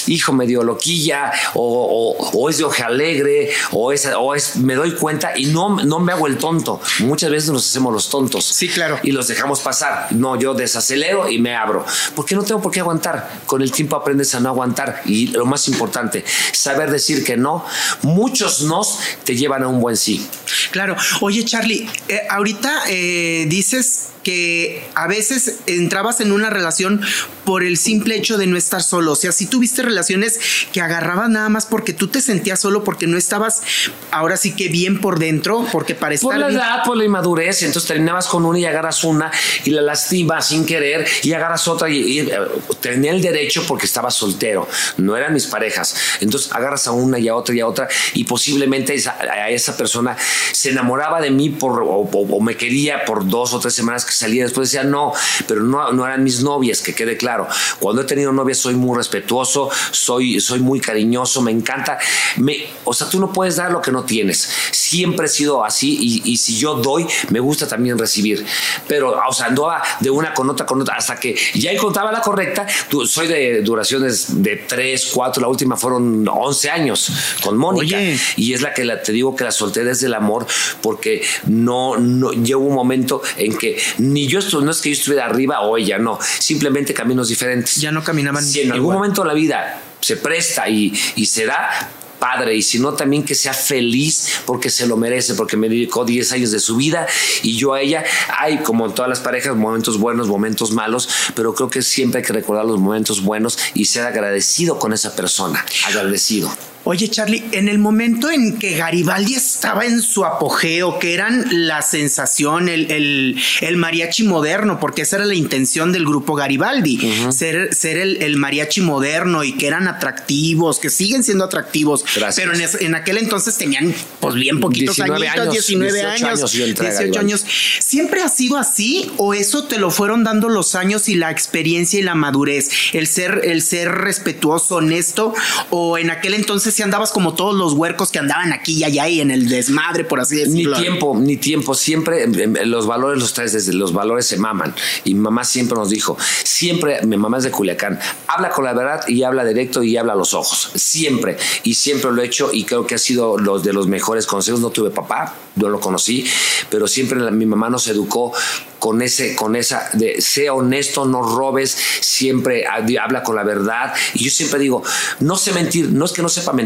hijo 0.08 0.32
medio 0.32 0.62
loquilla, 0.62 1.32
o, 1.54 2.48
es 2.48 2.58
de 2.58 2.64
oje 2.64 2.82
alegre, 2.82 3.50
o 3.72 3.92
es, 3.92 4.08
o 4.16 4.34
es, 4.34 4.56
me 4.56 4.74
doy 4.74 4.92
cuenta 4.94 5.36
y 5.36 5.46
no, 5.46 5.82
no 5.82 5.98
me 6.00 6.12
hago 6.12 6.26
el 6.26 6.38
tonto. 6.38 6.80
Muchas 7.00 7.30
veces 7.30 7.50
nos 7.50 7.66
hacemos 7.68 7.92
los 7.92 8.08
tontos. 8.08 8.44
Sí, 8.44 8.68
claro. 8.68 8.98
Y 9.02 9.12
los 9.12 9.28
dejamos 9.28 9.60
pasar. 9.60 10.08
No, 10.10 10.38
yo 10.38 10.54
desacelero 10.54 11.30
y 11.30 11.38
me 11.38 11.56
abro. 11.56 11.84
Porque 12.14 12.34
no 12.34 12.42
tengo 12.42 12.60
por 12.60 12.72
qué 12.72 12.80
aguantar. 12.80 13.40
Con 13.46 13.62
el 13.62 13.70
tiempo 13.72 13.96
aprendes 13.96 14.34
a 14.34 14.40
no 14.40 14.48
aguantar. 14.48 15.02
Y 15.04 15.28
lo 15.28 15.46
más 15.46 15.68
importante, 15.68 16.24
saber 16.52 16.90
decir 16.90 17.24
que 17.24 17.36
no. 17.36 17.64
Muchos 18.02 18.62
nos 18.62 18.98
te 19.24 19.36
llevan 19.36 19.62
a 19.62 19.68
un 19.68 19.80
buen 19.80 19.96
sí. 19.96 20.26
Claro. 20.70 20.96
Oye, 21.20 21.44
Charlie, 21.44 21.88
eh, 22.08 22.22
ahorita 22.28 22.82
eh, 22.88 23.46
dices 23.48 23.99
que 24.22 24.88
a 24.94 25.06
veces 25.06 25.60
entrabas 25.66 26.20
en 26.20 26.32
una 26.32 26.50
relación 26.50 27.00
por 27.44 27.64
el 27.64 27.76
simple 27.78 28.16
hecho 28.16 28.38
de 28.38 28.46
no 28.46 28.56
estar 28.56 28.82
solo. 28.82 29.12
O 29.12 29.16
sea, 29.16 29.32
si 29.32 29.46
tuviste 29.46 29.82
relaciones 29.82 30.38
que 30.72 30.80
agarraban 30.80 31.32
nada 31.32 31.48
más 31.48 31.66
porque 31.66 31.92
tú 31.92 32.08
te 32.08 32.20
sentías 32.20 32.60
solo, 32.60 32.84
porque 32.84 33.06
no 33.06 33.16
estabas 33.16 33.62
ahora 34.10 34.36
sí 34.36 34.54
que 34.54 34.68
bien 34.68 35.00
por 35.00 35.18
dentro, 35.18 35.66
porque 35.72 35.94
parecía. 35.94 36.28
Por 36.28 36.38
la 36.38 36.48
edad, 36.48 36.84
por 36.84 36.96
la 36.96 37.04
inmadurez, 37.04 37.62
entonces 37.62 37.88
terminabas 37.88 38.26
con 38.26 38.44
una 38.44 38.58
y 38.58 38.64
agarras 38.66 39.04
una 39.04 39.30
y 39.64 39.70
la 39.70 39.82
lastimas 39.82 40.48
sin 40.48 40.66
querer 40.66 41.06
y 41.22 41.32
agarras 41.32 41.66
otra 41.66 41.88
y, 41.88 42.20
eh, 42.20 42.38
tenía 42.80 43.12
el 43.12 43.22
derecho 43.22 43.64
porque 43.66 43.86
estaba 43.86 44.10
soltero, 44.10 44.68
no 44.98 45.16
eran 45.16 45.32
mis 45.32 45.46
parejas. 45.46 45.96
Entonces 46.20 46.52
agarras 46.52 46.86
a 46.86 46.92
una 46.92 47.18
y 47.18 47.28
a 47.28 47.34
otra 47.34 47.54
y 47.54 47.60
a 47.60 47.66
otra 47.66 47.88
y 48.14 48.24
posiblemente 48.24 48.94
a 49.18 49.50
esa 49.50 49.76
persona 49.76 50.16
se 50.52 50.70
enamoraba 50.70 51.20
de 51.20 51.30
mí 51.30 51.50
por, 51.50 51.82
o 51.82 52.40
me 52.40 52.56
quería 52.56 53.04
por 53.04 53.26
dos 53.26 53.54
o 53.54 53.60
tres 53.60 53.74
semanas 53.74 54.04
salía 54.10 54.44
después 54.44 54.70
decía 54.70 54.84
no, 54.84 55.12
pero 55.46 55.62
no, 55.62 55.92
no 55.92 56.06
eran 56.06 56.22
mis 56.22 56.42
novias, 56.42 56.82
que 56.82 56.94
quede 56.94 57.16
claro. 57.16 57.46
Cuando 57.78 58.02
he 58.02 58.04
tenido 58.04 58.32
novias 58.32 58.58
soy 58.58 58.74
muy 58.74 58.96
respetuoso, 58.96 59.70
soy, 59.90 60.40
soy 60.40 60.60
muy 60.60 60.80
cariñoso, 60.80 61.42
me 61.42 61.50
encanta. 61.50 61.98
Me, 62.36 62.66
o 62.84 62.92
sea, 62.92 63.08
tú 63.08 63.18
no 63.18 63.32
puedes 63.32 63.56
dar 63.56 63.70
lo 63.70 63.80
que 63.80 63.92
no 63.92 64.04
tienes. 64.04 64.48
Siempre 64.70 65.26
he 65.26 65.28
sido 65.28 65.64
así 65.64 65.96
y, 66.00 66.32
y 66.32 66.36
si 66.36 66.56
yo 66.58 66.74
doy, 66.74 67.06
me 67.30 67.40
gusta 67.40 67.66
también 67.66 67.98
recibir. 67.98 68.44
Pero, 68.88 69.20
o 69.28 69.32
sea, 69.32 69.46
andaba 69.46 69.82
de 70.00 70.10
una 70.10 70.34
con 70.34 70.48
otra 70.50 70.66
con 70.66 70.80
otra 70.80 70.96
hasta 70.96 71.16
que 71.16 71.36
ya 71.54 71.70
encontraba 71.70 72.12
la 72.12 72.20
correcta. 72.20 72.66
Soy 73.06 73.28
de 73.28 73.62
duraciones 73.62 74.42
de 74.42 74.56
3, 74.56 75.10
4, 75.12 75.40
la 75.40 75.48
última 75.48 75.76
fueron 75.76 76.26
11 76.28 76.70
años 76.70 77.10
con 77.42 77.56
Mónica. 77.56 77.98
Y 78.36 78.54
es 78.54 78.60
la 78.60 78.72
que 78.74 78.84
la, 78.84 79.02
te 79.02 79.12
digo 79.12 79.34
que 79.34 79.44
la 79.44 79.52
solté 79.52 79.84
desde 79.84 80.06
el 80.06 80.14
amor 80.14 80.46
porque 80.82 81.22
no, 81.46 81.96
no 81.96 82.32
llegó 82.32 82.64
un 82.64 82.74
momento 82.74 83.22
en 83.36 83.56
que 83.56 83.80
ni 84.00 84.26
yo 84.26 84.40
no 84.60 84.70
es 84.70 84.80
que 84.80 84.90
yo 84.90 84.94
estuviera 84.94 85.26
arriba 85.26 85.60
o 85.60 85.76
ella, 85.76 85.98
no, 85.98 86.18
simplemente 86.38 86.94
caminos 86.94 87.28
diferentes. 87.28 87.76
Ya 87.76 87.92
no 87.92 88.02
caminaban. 88.02 88.44
Si 88.44 88.60
en 88.60 88.72
algún 88.72 88.94
momento 88.94 89.24
la 89.24 89.34
vida 89.34 89.80
se 90.00 90.16
presta 90.16 90.68
y, 90.68 90.92
y 91.16 91.26
se 91.26 91.46
da, 91.46 91.90
padre, 92.18 92.54
y 92.54 92.62
sino 92.62 92.92
también 92.94 93.24
que 93.24 93.34
sea 93.34 93.54
feliz 93.54 94.40
porque 94.46 94.70
se 94.70 94.86
lo 94.86 94.96
merece, 94.96 95.34
porque 95.34 95.56
me 95.56 95.68
dedicó 95.68 96.04
10 96.04 96.32
años 96.32 96.50
de 96.52 96.60
su 96.60 96.76
vida 96.76 97.06
y 97.42 97.56
yo 97.56 97.74
a 97.74 97.80
ella, 97.80 98.04
hay 98.38 98.58
como 98.58 98.86
en 98.86 98.94
todas 98.94 99.08
las 99.08 99.20
parejas, 99.20 99.56
momentos 99.56 99.98
buenos, 99.98 100.28
momentos 100.28 100.72
malos, 100.72 101.08
pero 101.34 101.54
creo 101.54 101.68
que 101.68 101.82
siempre 101.82 102.20
hay 102.20 102.26
que 102.26 102.32
recordar 102.32 102.64
los 102.64 102.78
momentos 102.78 103.22
buenos 103.22 103.58
y 103.74 103.86
ser 103.86 104.04
agradecido 104.04 104.78
con 104.78 104.92
esa 104.92 105.16
persona, 105.16 105.64
agradecido. 105.86 106.50
Oye, 106.84 107.08
Charlie, 107.08 107.44
en 107.52 107.68
el 107.68 107.78
momento 107.78 108.30
en 108.30 108.58
que 108.58 108.76
Garibaldi 108.76 109.34
estaba 109.34 109.84
en 109.84 110.00
su 110.00 110.24
apogeo, 110.24 110.98
que 110.98 111.12
eran 111.12 111.44
la 111.50 111.82
sensación, 111.82 112.70
el, 112.70 113.36
el, 113.60 113.76
mariachi 113.76 114.22
moderno, 114.22 114.80
porque 114.80 115.02
esa 115.02 115.16
era 115.16 115.26
la 115.26 115.34
intención 115.34 115.92
del 115.92 116.06
grupo 116.06 116.34
Garibaldi, 116.34 116.98
ser, 117.30 117.74
ser 117.74 117.98
el, 117.98 118.36
mariachi 118.38 118.80
moderno 118.80 119.44
y 119.44 119.52
que 119.52 119.66
eran 119.66 119.88
atractivos, 119.88 120.78
que 120.78 120.88
siguen 120.88 121.22
siendo 121.22 121.44
atractivos, 121.44 122.02
pero 122.34 122.52
en, 122.54 122.94
aquel 122.94 123.18
entonces 123.18 123.58
tenían 123.58 123.94
pues 124.18 124.34
bien 124.36 124.58
poquitos 124.58 124.98
añitos, 125.00 125.50
19 125.50 126.02
años, 126.02 126.52
18 126.52 127.20
años. 127.20 127.44
¿Siempre 127.78 128.22
ha 128.22 128.28
sido 128.30 128.56
así 128.56 129.10
o 129.18 129.34
eso 129.34 129.64
te 129.64 129.78
lo 129.78 129.90
fueron 129.90 130.24
dando 130.24 130.48
los 130.48 130.74
años 130.74 131.10
y 131.10 131.14
la 131.14 131.30
experiencia 131.30 131.98
y 131.98 132.02
la 132.02 132.14
madurez? 132.14 132.70
El 132.94 133.06
ser, 133.06 133.42
el 133.44 133.60
ser 133.60 133.90
respetuoso, 133.90 134.76
honesto, 134.76 135.34
o 135.68 135.98
en 135.98 136.10
aquel 136.10 136.32
entonces 136.34 136.69
si 136.70 136.82
andabas 136.82 137.12
como 137.12 137.34
todos 137.34 137.54
los 137.54 137.72
huercos 137.72 138.10
que 138.10 138.18
andaban 138.18 138.52
aquí 138.52 138.74
y 138.74 138.84
allá 138.84 139.08
y 139.08 139.20
en 139.20 139.30
el 139.30 139.48
desmadre, 139.48 140.04
por 140.04 140.20
así 140.20 140.36
decirlo. 140.36 140.76
Ni 140.76 140.82
tiempo, 140.82 141.16
ni 141.18 141.36
tiempo. 141.36 141.74
Siempre 141.74 142.24
em, 142.24 142.38
em, 142.38 142.54
los 142.64 142.86
valores 142.86 143.20
los 143.20 143.32
traes 143.32 143.52
desde 143.52 143.72
los 143.72 143.92
valores 143.92 144.26
se 144.26 144.36
maman. 144.36 144.74
Y 145.04 145.14
mi 145.14 145.20
mamá 145.20 145.44
siempre 145.44 145.76
nos 145.76 145.90
dijo, 145.90 146.16
siempre, 146.44 147.04
mi 147.06 147.16
mamá 147.16 147.38
es 147.38 147.44
de 147.44 147.50
Culiacán, 147.50 147.98
habla 148.26 148.50
con 148.50 148.64
la 148.64 148.72
verdad 148.72 149.06
y 149.08 149.22
habla 149.22 149.44
directo 149.44 149.82
y 149.82 149.96
habla 149.96 150.12
a 150.12 150.16
los 150.16 150.34
ojos. 150.34 150.70
Siempre. 150.74 151.36
Y 151.64 151.74
siempre 151.74 152.10
lo 152.12 152.22
he 152.22 152.26
hecho 152.26 152.50
y 152.52 152.64
creo 152.64 152.86
que 152.86 152.94
ha 152.94 152.98
sido 152.98 153.38
los 153.38 153.62
de 153.62 153.72
los 153.72 153.86
mejores 153.86 154.26
consejos. 154.26 154.60
No 154.60 154.70
tuve 154.70 154.90
papá, 154.90 155.34
no 155.56 155.68
lo 155.68 155.80
conocí, 155.80 156.26
pero 156.70 156.86
siempre 156.86 157.18
mi 157.30 157.46
mamá 157.46 157.70
nos 157.70 157.88
educó 157.88 158.32
con 158.80 159.02
ese, 159.02 159.36
con 159.36 159.54
esa 159.54 159.90
de 159.92 160.20
sea 160.20 160.54
honesto, 160.54 161.04
no 161.04 161.22
robes, 161.22 161.76
siempre 162.00 162.64
habla 162.66 163.22
con 163.22 163.36
la 163.36 163.44
verdad. 163.44 163.94
Y 164.14 164.24
yo 164.24 164.30
siempre 164.30 164.58
digo, 164.58 164.82
no 165.20 165.36
sé 165.36 165.52
mentir, 165.52 165.90
no 165.90 166.06
es 166.06 166.12
que 166.12 166.22
no 166.22 166.28
sepa 166.28 166.52
mentir, 166.52 166.59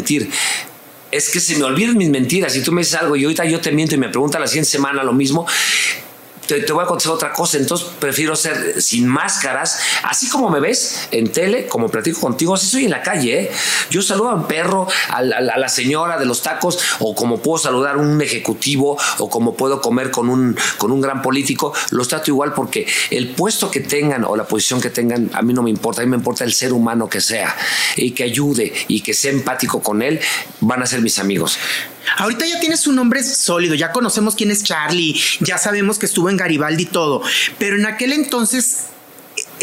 es 1.11 1.31
que 1.31 1.39
se 1.39 1.57
me 1.57 1.65
olvidan 1.65 1.97
mis 1.97 2.11
mentiras. 2.11 2.53
Si 2.53 2.63
tú 2.63 2.73
me 2.73 2.81
dices 2.81 2.95
algo 2.95 3.15
y 3.15 3.25
ahorita 3.25 3.45
yo 3.45 3.61
te 3.61 3.71
miento 3.71 3.95
y 3.95 3.99
me 3.99 4.09
pregunta 4.09 4.39
la 4.39 4.47
siguiente 4.47 4.71
semana 4.71 5.05
lo 5.05 5.13
mismo, 5.13 5.47
te, 6.47 6.73
voy 6.73 6.85
a 6.85 6.87
contar 6.87 7.13
otra 7.13 7.33
cosa, 7.33 7.59
entonces 7.59 7.89
prefiero 7.99 8.37
ser 8.37 8.81
sin 8.81 9.07
máscaras, 9.07 9.81
así 10.03 10.29
como 10.29 10.51
me 10.51 10.61
ves 10.61 11.09
en 11.11 11.33
tele, 11.33 11.67
como 11.67 11.89
platico 11.89 12.21
contigo, 12.21 12.55
así 12.55 12.67
soy 12.67 12.85
en 12.85 12.91
la 12.91 13.03
calle. 13.03 13.43
¿eh? 13.43 13.51
Yo 13.91 14.03
saludo 14.03 14.31
a 14.31 14.35
un 14.35 14.47
perro, 14.47 14.87
a, 15.11 15.23
la 15.23 15.69
señora 15.69 16.19
de 16.19 16.27
los 16.27 16.43
tacos, 16.43 16.79
o 16.99 17.15
como 17.15 17.41
puedo 17.41 17.59
saludar 17.59 17.97
a 17.97 17.99
un 17.99 18.21
ejecutivo, 18.21 18.99
o 19.19 19.29
como 19.29 19.55
puedo 19.55 19.81
comer 19.81 20.11
con 20.11 20.29
un, 20.29 20.57
con 20.79 20.93
un 20.93 21.01
gran 21.01 21.23
político, 21.23 21.73
los 21.91 22.09
trato 22.09 22.31
igual 22.31 22.53
porque 22.53 22.87
el 23.11 23.31
puesto 23.31 23.71
que 23.71 23.81
tengan 23.81 24.25
o 24.25 24.37
la 24.37 24.45
posición 24.45 24.81
que 24.81 24.91
tengan, 24.91 25.31
a 25.33 25.43
mí 25.43 25.53
no 25.53 25.63
me 25.63 25.71
importa, 25.71 26.03
a 26.03 26.05
mí 26.05 26.11
me 26.11 26.17
importa 26.17 26.45
el 26.45 26.53
ser 26.53 26.73
humano 26.73 27.09
que 27.09 27.21
sea, 27.21 27.55
y 27.97 28.13
que 28.13 28.25
ayude 28.25 28.73
y 28.89 29.01
que 29.01 29.15
sea 29.15 29.33
empático 29.33 29.83
con 29.83 30.03
él, 30.03 30.21
van 30.61 30.83
a 30.83 30.87
ser 30.87 31.01
mis 31.01 31.19
amigos. 31.19 31.59
Ahorita 32.17 32.47
ya 32.47 32.61
tienes 32.61 32.87
un 32.87 32.97
nombre 32.97 33.23
sólido, 33.23 33.75
ya 33.75 33.93
conocemos 33.93 34.35
quién 34.35 34.51
es 34.51 34.63
Charlie, 34.63 35.21
ya 35.41 35.59
sabemos 35.59 35.99
que 35.99 36.07
estuvo 36.07 36.31
en 36.31 36.37
Garibaldi 36.37 36.85
y 36.85 36.87
todo, 36.87 37.23
pero 37.59 37.77
en 37.77 37.87
aquel 37.87 38.13
entonces, 38.13 38.87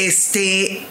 este, 0.05 0.81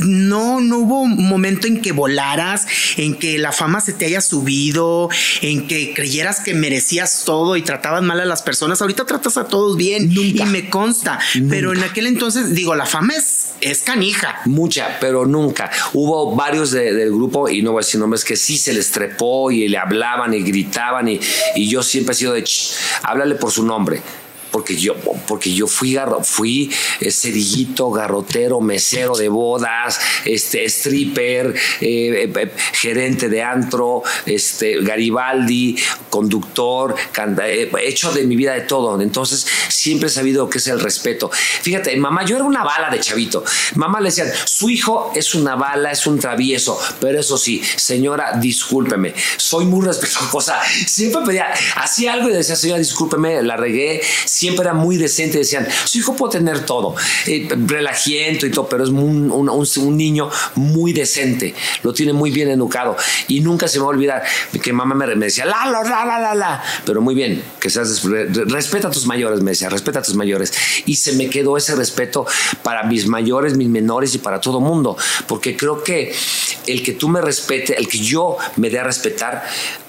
no, 0.00 0.60
no 0.60 0.78
hubo 0.78 1.02
un 1.02 1.28
momento 1.28 1.66
en 1.66 1.80
que 1.80 1.92
volaras, 1.92 2.66
en 2.96 3.14
que 3.14 3.38
la 3.38 3.52
fama 3.52 3.80
se 3.80 3.92
te 3.92 4.06
haya 4.06 4.20
subido, 4.20 5.08
en 5.42 5.66
que 5.66 5.94
creyeras 5.94 6.40
que 6.40 6.54
merecías 6.54 7.22
todo 7.24 7.56
y 7.56 7.62
tratabas 7.62 8.02
mal 8.02 8.20
a 8.20 8.24
las 8.24 8.42
personas. 8.42 8.80
Ahorita 8.80 9.04
tratas 9.06 9.36
a 9.36 9.46
todos 9.46 9.76
bien 9.76 10.10
y 10.12 10.34
me 10.46 10.68
consta, 10.68 11.18
pero 11.48 11.72
en 11.72 11.82
aquel 11.82 12.06
entonces, 12.06 12.54
digo, 12.54 12.74
la 12.74 12.86
fama 12.86 13.14
es, 13.14 13.54
es 13.60 13.82
canija. 13.82 14.40
Mucha, 14.44 14.98
pero 15.00 15.26
nunca. 15.26 15.70
Hubo 15.92 16.34
varios 16.34 16.70
del 16.70 17.10
grupo, 17.10 17.48
y 17.48 17.62
no 17.62 17.72
voy 17.72 17.82
a 17.82 17.84
decir 17.84 18.00
nombres, 18.00 18.24
que 18.24 18.36
sí 18.36 18.56
se 18.56 18.72
les 18.72 18.90
trepó 18.90 19.50
y 19.50 19.68
le 19.68 19.78
hablaban 19.78 20.34
y 20.34 20.42
gritaban, 20.42 21.08
y, 21.08 21.20
y 21.54 21.68
yo 21.68 21.82
siempre 21.82 22.12
he 22.12 22.16
sido 22.16 22.32
de, 22.32 22.44
háblale 23.02 23.34
por 23.34 23.50
su 23.50 23.64
nombre 23.64 24.02
porque 24.56 24.74
yo, 24.74 24.94
porque 25.28 25.52
yo 25.52 25.66
fui, 25.66 25.98
fui 26.22 26.72
eh, 26.98 27.10
cerillito, 27.10 27.90
garrotero, 27.90 28.58
mesero 28.62 29.14
de 29.14 29.28
bodas, 29.28 30.00
este, 30.24 30.64
stripper, 30.64 31.54
eh, 31.82 32.32
eh, 32.34 32.50
gerente 32.72 33.28
de 33.28 33.42
antro, 33.42 34.02
este, 34.24 34.80
Garibaldi, 34.80 35.76
conductor, 36.08 36.94
hecho 37.82 38.12
de 38.12 38.24
mi 38.24 38.34
vida 38.34 38.54
de 38.54 38.62
todo. 38.62 38.98
Entonces, 39.02 39.46
siempre 39.68 40.06
he 40.08 40.10
sabido 40.10 40.48
que 40.48 40.56
es 40.56 40.68
el 40.68 40.80
respeto. 40.80 41.30
Fíjate, 41.60 41.94
mamá, 41.98 42.24
yo 42.24 42.36
era 42.36 42.46
una 42.46 42.64
bala 42.64 42.88
de 42.88 42.98
chavito. 42.98 43.44
Mamá 43.74 44.00
le 44.00 44.06
decían, 44.06 44.28
su 44.46 44.70
hijo 44.70 45.12
es 45.14 45.34
una 45.34 45.54
bala, 45.54 45.90
es 45.90 46.06
un 46.06 46.18
travieso, 46.18 46.80
pero 46.98 47.20
eso 47.20 47.36
sí, 47.36 47.62
señora, 47.76 48.38
discúlpeme, 48.40 49.12
soy 49.36 49.66
muy 49.66 49.84
respetuosa. 49.84 50.58
Siempre 50.86 51.20
pedía, 51.26 51.52
hacía 51.74 52.14
algo 52.14 52.30
y 52.30 52.32
decía, 52.32 52.56
señora, 52.56 52.78
discúlpeme, 52.78 53.42
la 53.42 53.58
regué 53.58 54.00
siempre 54.24 54.45
era 54.62 54.74
muy 54.74 54.96
decente. 54.96 55.38
Decían, 55.38 55.66
su 55.84 55.98
hijo 55.98 56.14
puede 56.14 56.38
tener 56.38 56.64
todo, 56.64 56.94
eh, 57.26 57.48
relajiento 57.66 58.46
y 58.46 58.50
todo, 58.50 58.68
pero 58.68 58.84
es 58.84 58.90
un, 58.90 59.30
un, 59.30 59.96
niño 59.96 60.30
muy 60.54 60.92
decente, 60.92 61.54
lo 61.82 61.92
tiene 61.92 62.12
muy 62.12 62.30
bien 62.30 62.48
educado. 62.50 62.96
Y 63.28 63.40
nunca 63.40 63.68
se 63.68 63.78
me 63.78 63.84
va 63.84 63.90
a 63.90 63.94
olvidar 63.94 64.22
que 64.62 64.72
mamá 64.72 64.94
me, 64.94 65.06
decía, 65.14 65.44
la, 65.46 65.66
la, 65.66 65.82
la, 65.82 66.04
la, 66.04 66.20
la, 66.20 66.34
la, 66.34 66.64
pero 66.84 67.00
muy 67.00 67.14
bien, 67.14 67.42
que 67.60 67.70
seas, 67.70 68.02
respeta 68.04 68.88
a 68.88 68.90
tus 68.90 69.06
mayores, 69.06 69.40
me 69.42 69.52
decía, 69.52 69.68
respeta 69.68 70.00
a 70.00 70.02
tus 70.02 70.14
mayores. 70.14 70.52
Y 70.86 70.96
se 70.96 71.12
me 71.12 71.28
quedó 71.30 71.56
ese 71.56 71.74
respeto 71.74 72.26
para 72.62 72.82
mis 72.84 73.06
mayores, 73.06 73.56
mis 73.56 73.68
menores 73.68 74.14
y 74.14 74.18
para 74.18 74.40
todo 74.40 74.60
mundo, 74.60 74.96
porque 75.26 75.56
creo 75.56 75.82
que 75.82 76.14
el 76.66 76.82
que 76.82 76.92
tú 76.92 77.08
me 77.08 77.20
respete, 77.20 77.76
el 77.76 77.88
que 77.88 77.98
yo 77.98 78.36
me 78.56 78.70
dé 78.70 78.78
a 78.78 78.84
respetar, 78.84 79.44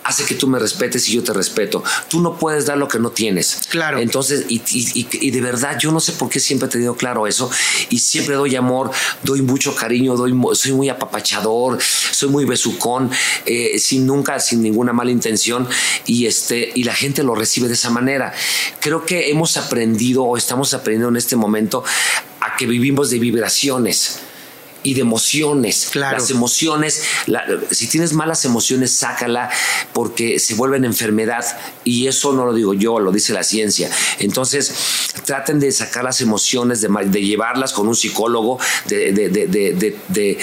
hace 0.07 0.23
que 0.23 0.35
tú 0.35 0.47
me 0.47 0.57
respetes 0.57 1.07
y 1.09 1.13
yo 1.13 1.23
te 1.23 1.33
respeto. 1.33 1.83
Tú 2.07 2.21
no 2.21 2.37
puedes 2.37 2.65
dar 2.65 2.77
lo 2.77 2.87
que 2.87 2.97
no 2.97 3.11
tienes. 3.11 3.59
Claro. 3.69 3.99
Entonces, 3.99 4.45
y, 4.47 5.31
de 5.31 5.41
verdad, 5.41 5.77
yo 5.79 5.91
no 5.91 5.99
sé 5.99 6.13
por 6.13 6.29
qué 6.29 6.39
siempre 6.39 6.67
he 6.67 6.71
tenido 6.71 6.95
claro 6.95 7.27
eso 7.27 7.51
y 7.89 7.99
siempre 7.99 8.35
doy 8.35 8.55
amor, 8.55 8.89
doy 9.23 9.41
mucho 9.41 9.75
cariño, 9.75 10.15
doy, 10.15 10.33
soy 10.53 10.71
muy 10.71 10.87
apapachador, 10.87 11.77
soy 11.81 12.29
muy 12.29 12.45
besucón, 12.45 13.11
eh, 13.45 13.77
sin 13.79 14.07
nunca, 14.07 14.39
sin 14.39 14.61
ninguna 14.61 14.93
mala 14.93 15.11
intención 15.11 15.67
y, 16.05 16.25
este, 16.25 16.71
y 16.73 16.85
la 16.85 16.93
gente 16.93 17.21
lo 17.23 17.35
recibe 17.35 17.67
de 17.67 17.73
esa 17.73 17.89
manera. 17.89 18.33
Creo 18.79 19.05
que 19.05 19.29
hemos 19.29 19.57
aprendido 19.57 20.23
o 20.23 20.37
estamos 20.37 20.73
aprendiendo 20.73 21.09
en 21.09 21.17
este 21.17 21.35
momento 21.35 21.83
a 22.39 22.55
que 22.55 22.65
vivimos 22.65 23.09
de 23.09 23.19
vibraciones 23.19 24.21
y 24.87 24.93
de 24.93 25.01
emociones. 25.01 25.89
Claro. 25.91 26.17
Las 26.17 26.31
emociones, 26.31 27.03
si 27.71 27.87
tienes 27.87 28.13
malas 28.13 28.45
emociones, 28.45 28.93
sácala 28.93 29.49
porque 29.91 30.39
se 30.39 30.55
vuelven 30.55 30.85
enfermedad 30.85 31.43
y 31.83 32.07
eso 32.07 32.31
no 32.31 32.45
lo 32.45 32.53
digo 32.53 32.73
yo, 32.73 32.97
lo 33.01 33.11
dice 33.11 33.33
la 33.33 33.43
ciencia. 33.43 33.89
Entonces, 34.19 34.73
traten 35.25 35.59
de 35.59 35.73
sacar 35.73 36.05
las 36.05 36.21
emociones, 36.21 36.79
de, 36.79 36.87
de 36.87 37.21
llevarlas 37.21 37.73
con 37.73 37.89
un 37.89 37.97
psicólogo, 37.97 38.59
de, 38.85 39.11
de, 39.11 39.29
de 39.29 40.37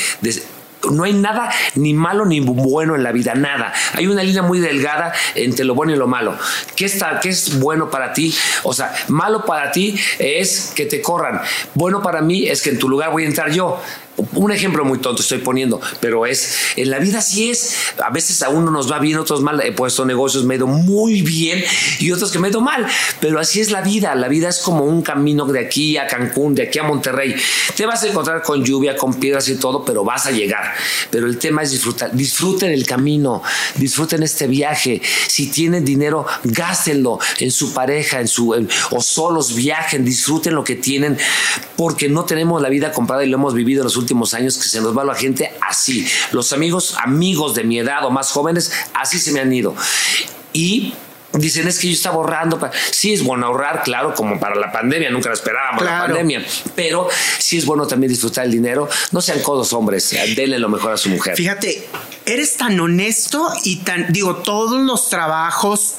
no 0.91 1.05
hay 1.05 1.13
nada 1.13 1.51
ni 1.75 1.95
malo 1.95 2.27
ni 2.27 2.41
bueno 2.41 2.95
en 2.95 3.03
la 3.03 3.13
vida, 3.13 3.35
nada. 3.35 3.73
Hay 3.95 4.07
una 4.07 4.23
línea 4.23 4.43
muy 4.43 4.61
delgada 4.61 5.13
entre 5.35 5.65
lo 5.65 5.75
bueno 5.75 5.93
y 5.93 5.97
lo 5.97 6.07
malo. 6.07 6.37
¿Qué, 6.77 6.85
está, 6.85 7.21
qué 7.21 7.31
es 7.31 7.59
bueno 7.59 7.91
para 7.91 8.13
ti? 8.13 8.35
O 8.63 8.73
sea, 8.73 8.95
malo 9.09 9.45
para 9.45 9.71
ti 9.73 9.99
es 10.19 10.73
que 10.75 10.87
te 10.87 11.01
corran. 11.01 11.41
Bueno 11.75 12.03
para 12.03 12.21
mí 12.21 12.49
es 12.49 12.63
que 12.63 12.71
en 12.71 12.79
tu 12.79 12.89
lugar 12.89 13.11
voy 13.11 13.25
a 13.25 13.27
entrar 13.27 13.51
yo 13.51 13.81
un 14.17 14.53
ejemplo 14.53 14.85
muy 14.85 14.99
tonto 14.99 15.23
estoy 15.23 15.39
poniendo, 15.39 15.81
pero 16.01 16.27
es, 16.27 16.57
en 16.77 16.91
la 16.91 16.99
vida 16.99 17.21
sí 17.21 17.51
es, 17.51 17.77
a 18.05 18.11
veces 18.11 18.43
a 18.43 18.49
uno 18.49 18.71
nos 18.71 18.91
va 18.91 18.99
bien, 18.99 19.19
otros 19.19 19.41
mal, 19.41 19.61
he 19.61 19.73
puesto 19.73 20.05
negocios, 20.05 20.45
me 20.45 20.55
he 20.55 20.57
ido 20.57 20.67
muy 20.67 21.23
bien 21.23 21.63
y 21.99 22.13
otros 22.13 22.31
que 22.31 22.39
me 22.39 22.49
he 22.49 22.51
ido 22.51 22.61
mal, 22.61 22.87
pero 23.21 23.41
así 23.41 23.61
es 23.61 23.71
la 23.71 23.81
vida, 23.81 24.15
la 24.15 24.29
vida 24.29 24.49
es 24.49 24.59
como 24.59 24.85
un 24.85 25.03
camino 25.03 25.47
de 25.47 25.61
aquí 25.61 25.97
a 25.97 26.07
Cancún, 26.07 26.55
de 26.55 26.65
aquí 26.65 26.79
a 26.79 26.85
Monterrey, 26.85 27.35
te 27.77 27.87
vas 27.87 28.03
a 28.05 28.09
encontrar 28.09 28.43
con 28.43 28.65
lluvia, 28.65 28.97
con 28.97 29.15
piedras 29.15 29.49
y 29.49 29.57
todo, 29.57 29.85
pero 29.85 30.05
vas 30.05 30.27
a 30.27 30.31
llegar, 30.31 30.75
pero 31.11 31.27
el 31.27 31.39
tema 31.39 31.63
es 31.63 31.73
disfrutar, 31.73 32.15
disfruten 32.15 32.71
el 32.71 32.87
camino, 32.87 33.43
disfruten 33.77 34.23
este 34.23 34.47
viaje, 34.47 35.03
si 35.27 35.49
tienen 35.49 35.85
dinero, 35.85 36.25
gástenlo 36.45 37.19
en 37.41 37.51
su 37.51 37.75
pareja, 37.75 38.21
en 38.21 38.29
su, 38.29 38.55
o 38.91 39.01
solos 39.01 39.55
viajen, 39.55 40.05
disfruten 40.05 40.55
lo 40.55 40.63
que 40.63 40.77
tienen, 40.77 41.19
porque 41.77 42.09
no 42.09 42.25
tenemos 42.25 42.63
la 42.63 42.69
vida 42.69 42.93
comprada 42.93 43.25
y 43.25 43.29
lo 43.29 43.37
hemos 43.37 43.55
vivido 43.55 43.81
en 43.81 43.85
los 43.85 43.97
últimos 43.97 44.04
años 44.35 44.59
que 44.59 44.69
se 44.69 44.81
nos 44.81 44.97
va 44.97 45.05
la 45.05 45.15
gente 45.15 45.53
así. 45.61 46.07
Los 46.33 46.53
amigos, 46.53 46.97
amigos 47.03 47.55
de 47.55 47.65
mi 47.65 47.79
edad 47.79 48.05
o 48.05 48.11
más 48.11 48.31
jóvenes, 48.31 48.73
así 48.95 49.19
se 49.19 49.33
me 49.33 49.41
han 49.41 49.53
ido. 49.53 49.75
Y 50.53 50.95
dicen 51.33 51.67
es 51.67 51.79
que 51.79 51.89
yo 51.89 51.95
estaba 51.95 52.17
ahorrando. 52.17 52.59
Sí 52.91 53.13
es 53.13 53.23
bueno 53.23 53.47
ahorrar, 53.47 53.83
claro, 53.83 54.15
como 54.15 54.39
para 54.39 54.55
la 54.55 54.71
pandemia, 54.71 55.11
nunca 55.11 55.29
lo 55.29 55.35
esperábamos 55.35 55.85
la 55.85 56.07
pandemia, 56.07 56.45
pero 56.75 57.09
sí 57.39 57.59
es 57.59 57.67
bueno 57.67 57.87
también 57.87 58.11
disfrutar 58.11 58.45
el 58.45 58.53
dinero. 58.53 58.89
No 59.13 59.21
sean 59.21 59.41
codos 59.41 59.73
hombres, 59.73 60.15
denle 60.37 60.59
lo 60.59 60.69
mejor 60.69 60.93
a 60.93 60.97
su 60.97 61.09
mujer. 61.09 61.37
Fíjate, 61.37 61.87
eres 62.27 62.57
tan 62.57 62.79
honesto 62.81 63.49
y 63.65 63.77
tan, 63.77 64.13
digo, 64.13 64.37
todos 64.37 64.81
los 64.81 65.09
trabajos 65.09 65.97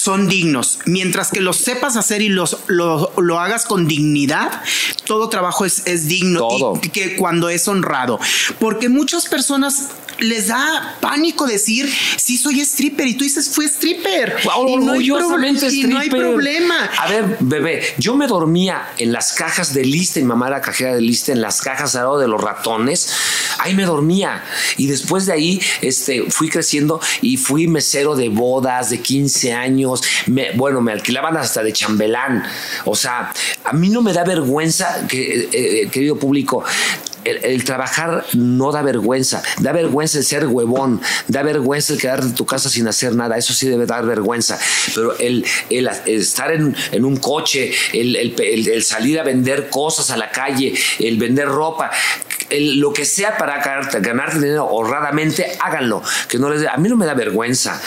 son 0.00 0.28
dignos. 0.28 0.78
Mientras 0.86 1.30
que 1.30 1.42
los 1.42 1.58
sepas 1.58 1.94
hacer 1.96 2.22
y 2.22 2.30
los, 2.30 2.56
lo, 2.68 3.12
lo 3.18 3.38
hagas 3.38 3.66
con 3.66 3.86
dignidad, 3.86 4.62
todo 5.04 5.28
trabajo 5.28 5.66
es, 5.66 5.86
es 5.86 6.08
digno 6.08 6.38
todo. 6.40 6.80
y 6.82 6.88
que 6.88 7.16
cuando 7.16 7.50
es 7.50 7.68
honrado. 7.68 8.18
Porque 8.58 8.88
muchas 8.88 9.26
personas 9.26 9.90
les 10.20 10.48
da 10.48 10.96
pánico 11.00 11.46
decir, 11.46 11.90
sí 12.16 12.36
soy 12.36 12.60
stripper 12.60 13.06
y 13.06 13.14
tú 13.14 13.24
dices, 13.24 13.48
fue 13.48 13.66
stripper. 13.66 14.36
y, 14.66 14.76
no 14.76 14.92
hay, 14.92 15.08
y 15.70 15.82
no 15.84 15.98
hay 15.98 16.10
problema. 16.10 16.90
A 16.98 17.08
ver, 17.08 17.36
bebé, 17.40 17.82
yo 17.98 18.14
me 18.14 18.26
dormía 18.26 18.90
en 18.98 19.12
las 19.12 19.32
cajas 19.32 19.74
de 19.74 19.84
lista, 19.84 20.20
y 20.20 20.24
mamá 20.24 20.48
era 20.48 20.60
cajera 20.60 20.94
de 20.94 21.00
lista, 21.00 21.32
en 21.32 21.40
las 21.40 21.60
cajas 21.60 21.94
al 21.96 22.04
lado 22.04 22.18
de 22.18 22.28
los 22.28 22.40
ratones, 22.40 23.12
ahí 23.58 23.74
me 23.74 23.84
dormía. 23.84 24.44
Y 24.76 24.86
después 24.86 25.26
de 25.26 25.32
ahí 25.32 25.60
este, 25.82 26.30
fui 26.30 26.48
creciendo 26.48 27.00
y 27.22 27.36
fui 27.36 27.66
mesero 27.66 28.16
de 28.16 28.28
bodas 28.28 28.90
de 28.90 29.00
15 29.00 29.52
años 29.52 30.02
bueno, 30.54 30.80
me 30.80 30.92
alquilaban 30.92 31.36
hasta 31.36 31.62
de 31.62 31.72
chambelán. 31.72 32.44
O 32.84 32.94
sea, 32.94 33.32
a 33.64 33.72
mí 33.72 33.88
no 33.88 34.02
me 34.02 34.12
da 34.12 34.24
vergüenza, 34.24 35.06
que, 35.08 35.40
eh, 35.40 35.48
eh, 35.52 35.88
querido 35.90 36.16
público, 36.16 36.64
el, 37.24 37.64
trabajar 37.64 38.24
no 38.34 38.72
da 38.72 38.82
vergüenza. 38.82 39.42
Da 39.58 39.72
vergüenza 39.72 40.18
el 40.18 40.24
ser 40.24 40.46
huevón, 40.46 41.00
da 41.28 41.42
vergüenza 41.42 41.92
el 41.92 42.00
quedarte 42.00 42.26
en 42.26 42.34
tu 42.34 42.46
casa 42.46 42.68
sin 42.68 42.86
hacer 42.88 43.14
nada. 43.14 43.36
Eso 43.36 43.52
sí 43.52 43.68
debe 43.68 43.86
dar 43.86 44.06
vergüenza. 44.06 44.58
Pero 44.94 45.18
el, 45.18 45.44
el, 45.68 45.88
estar 46.06 46.52
en, 46.52 46.74
en, 46.92 47.04
un 47.04 47.16
coche, 47.16 47.72
el, 47.92 48.16
el, 48.16 48.82
salir 48.82 49.18
a 49.18 49.22
vender 49.22 49.68
cosas 49.68 50.10
a 50.10 50.16
la 50.16 50.30
calle, 50.30 50.74
el 50.98 51.18
vender 51.18 51.48
ropa, 51.48 51.90
lo 52.50 52.92
que 52.92 53.04
sea 53.04 53.36
para 53.36 53.62
ganar 54.00 54.34
dinero 54.34 54.66
honradamente, 54.66 55.58
háganlo. 55.60 56.02
Que 56.28 56.38
no 56.38 56.50
les, 56.50 56.66
a 56.66 56.76
mí 56.76 56.88
no 56.88 56.96
me 56.96 57.06
da 57.06 57.14
vergüenza. 57.14 57.80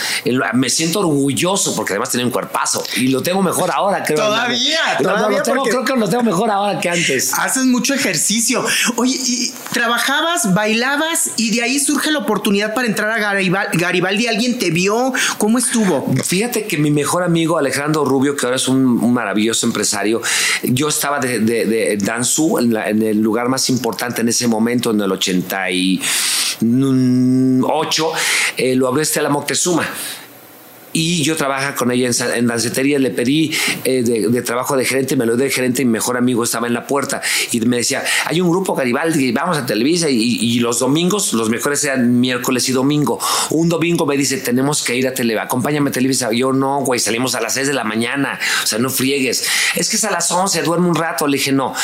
me 0.54 0.70
siento 0.70 1.00
orgulloso 1.00 1.74
porque 1.74 1.92
además 1.92 2.10
tenía 2.10 2.26
un 2.26 2.32
cuerpazo 2.32 2.84
y 2.96 3.08
lo 3.08 3.22
tengo 3.22 3.42
mejor 3.42 3.70
ahora, 3.70 4.02
creo. 4.02 4.18
Todavía, 4.18 4.78
todavía. 5.00 5.42
creo 5.42 5.84
que 5.84 5.96
lo 5.96 6.08
tengo 6.08 6.22
mejor 6.22 6.50
ahora 6.50 6.80
que 6.80 6.88
antes. 6.88 7.32
Haces 7.34 7.64
mucho 7.64 7.94
ejercicio. 7.94 8.64
Oye, 8.96 9.16
y 9.16 9.52
trabajabas, 9.72 10.54
bailabas 10.54 11.32
y 11.36 11.50
de 11.54 11.62
ahí 11.62 11.78
surge 11.78 12.10
la 12.10 12.20
oportunidad 12.20 12.74
para 12.74 12.86
entrar 12.86 13.10
a 13.10 13.18
Garibaldi. 13.72 14.26
¿Alguien 14.26 14.58
te 14.58 14.70
vio? 14.70 15.12
¿Cómo 15.38 15.58
estuvo? 15.58 16.12
Fíjate 16.24 16.66
que 16.66 16.78
mi 16.78 16.90
mejor 16.90 17.22
amigo 17.22 17.58
Alejandro 17.58 18.04
Rubio, 18.04 18.36
que 18.36 18.46
ahora 18.46 18.56
es 18.56 18.68
un, 18.68 19.12
maravilloso 19.12 19.66
empresario, 19.66 20.20
yo 20.62 20.88
estaba 20.88 21.18
de, 21.20 21.40
de, 21.40 21.96
Danzú, 21.96 22.58
en, 22.58 23.02
el 23.02 23.20
lugar 23.20 23.48
más 23.48 23.68
importante 23.70 24.22
en 24.22 24.28
ese 24.28 24.46
momento, 24.46 24.53
en 24.90 25.00
el 25.00 25.12
88, 25.12 28.12
eh, 28.56 28.76
lo 28.76 28.88
abrió 28.88 29.02
Estela 29.02 29.28
Moctezuma 29.28 29.86
y 30.94 31.22
yo 31.24 31.36
trabajaba 31.36 31.74
con 31.74 31.90
ella 31.90 32.08
en, 32.08 32.14
en 32.36 32.46
dancetería, 32.46 32.98
le 32.98 33.10
pedí 33.10 33.52
eh, 33.84 34.02
de, 34.02 34.42
trabajo 34.42 34.76
de 34.76 34.84
gerente, 34.84 35.16
me 35.16 35.26
lo 35.26 35.36
dio 35.36 35.44
de 35.44 35.50
gerente 35.50 35.82
y 35.82 35.84
mi 35.84 35.90
mejor 35.90 36.16
amigo 36.16 36.44
estaba 36.44 36.68
en 36.68 36.72
la 36.72 36.86
puerta 36.86 37.20
y 37.50 37.60
me 37.60 37.78
decía, 37.78 38.02
hay 38.24 38.40
un 38.40 38.48
grupo 38.48 38.74
Garibaldi, 38.74 39.32
vamos 39.32 39.58
a 39.58 39.66
Televisa 39.66 40.08
y, 40.08 40.54
los 40.60 40.78
domingos, 40.78 41.32
los 41.32 41.50
mejores 41.50 41.82
eran 41.84 42.20
miércoles 42.20 42.68
y 42.68 42.72
domingo. 42.72 43.18
Un 43.50 43.68
domingo 43.68 44.06
me 44.06 44.16
dice, 44.16 44.38
tenemos 44.38 44.82
que 44.82 44.94
ir 44.96 45.08
a 45.08 45.12
Televisa, 45.12 45.42
acompáñame 45.42 45.90
a 45.90 45.92
Televisa. 45.92 46.30
Yo 46.32 46.52
no, 46.52 46.80
güey, 46.80 47.00
salimos 47.00 47.34
a 47.34 47.40
las 47.40 47.54
6 47.54 47.66
de 47.66 47.74
la 47.74 47.82
mañana, 47.82 48.38
o 48.62 48.66
sea, 48.66 48.78
no 48.78 48.88
friegues. 48.88 49.44
Es 49.74 49.90
que 49.90 49.96
es 49.96 50.04
a 50.04 50.10
las 50.12 50.30
11, 50.30 50.62
duerme 50.62 50.88
un 50.88 50.94
rato. 50.94 51.26
Le 51.26 51.38
dije, 51.38 51.50
no. 51.50 51.74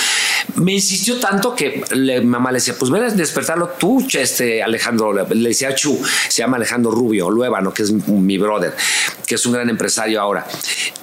Me 0.54 0.72
insistió 0.72 1.18
tanto 1.18 1.54
que 1.54 1.82
mamá 2.22 2.52
le 2.52 2.58
decía, 2.58 2.74
pues 2.78 2.90
ven 2.90 3.02
a 3.02 3.10
despertarlo 3.10 3.70
tú, 3.70 4.06
este 4.12 4.62
Alejandro, 4.62 5.12
le 5.12 5.48
decía 5.48 5.74
Chu, 5.74 6.00
se 6.28 6.42
llama 6.42 6.56
Alejandro 6.56 6.92
Rubio, 6.92 7.28
Luébano, 7.28 7.74
que 7.74 7.82
es 7.82 7.90
mi 7.90 8.38
brother 8.38 8.74
que 9.26 9.36
es 9.36 9.46
un 9.46 9.52
gran 9.52 9.68
empresario 9.70 10.20
ahora. 10.20 10.46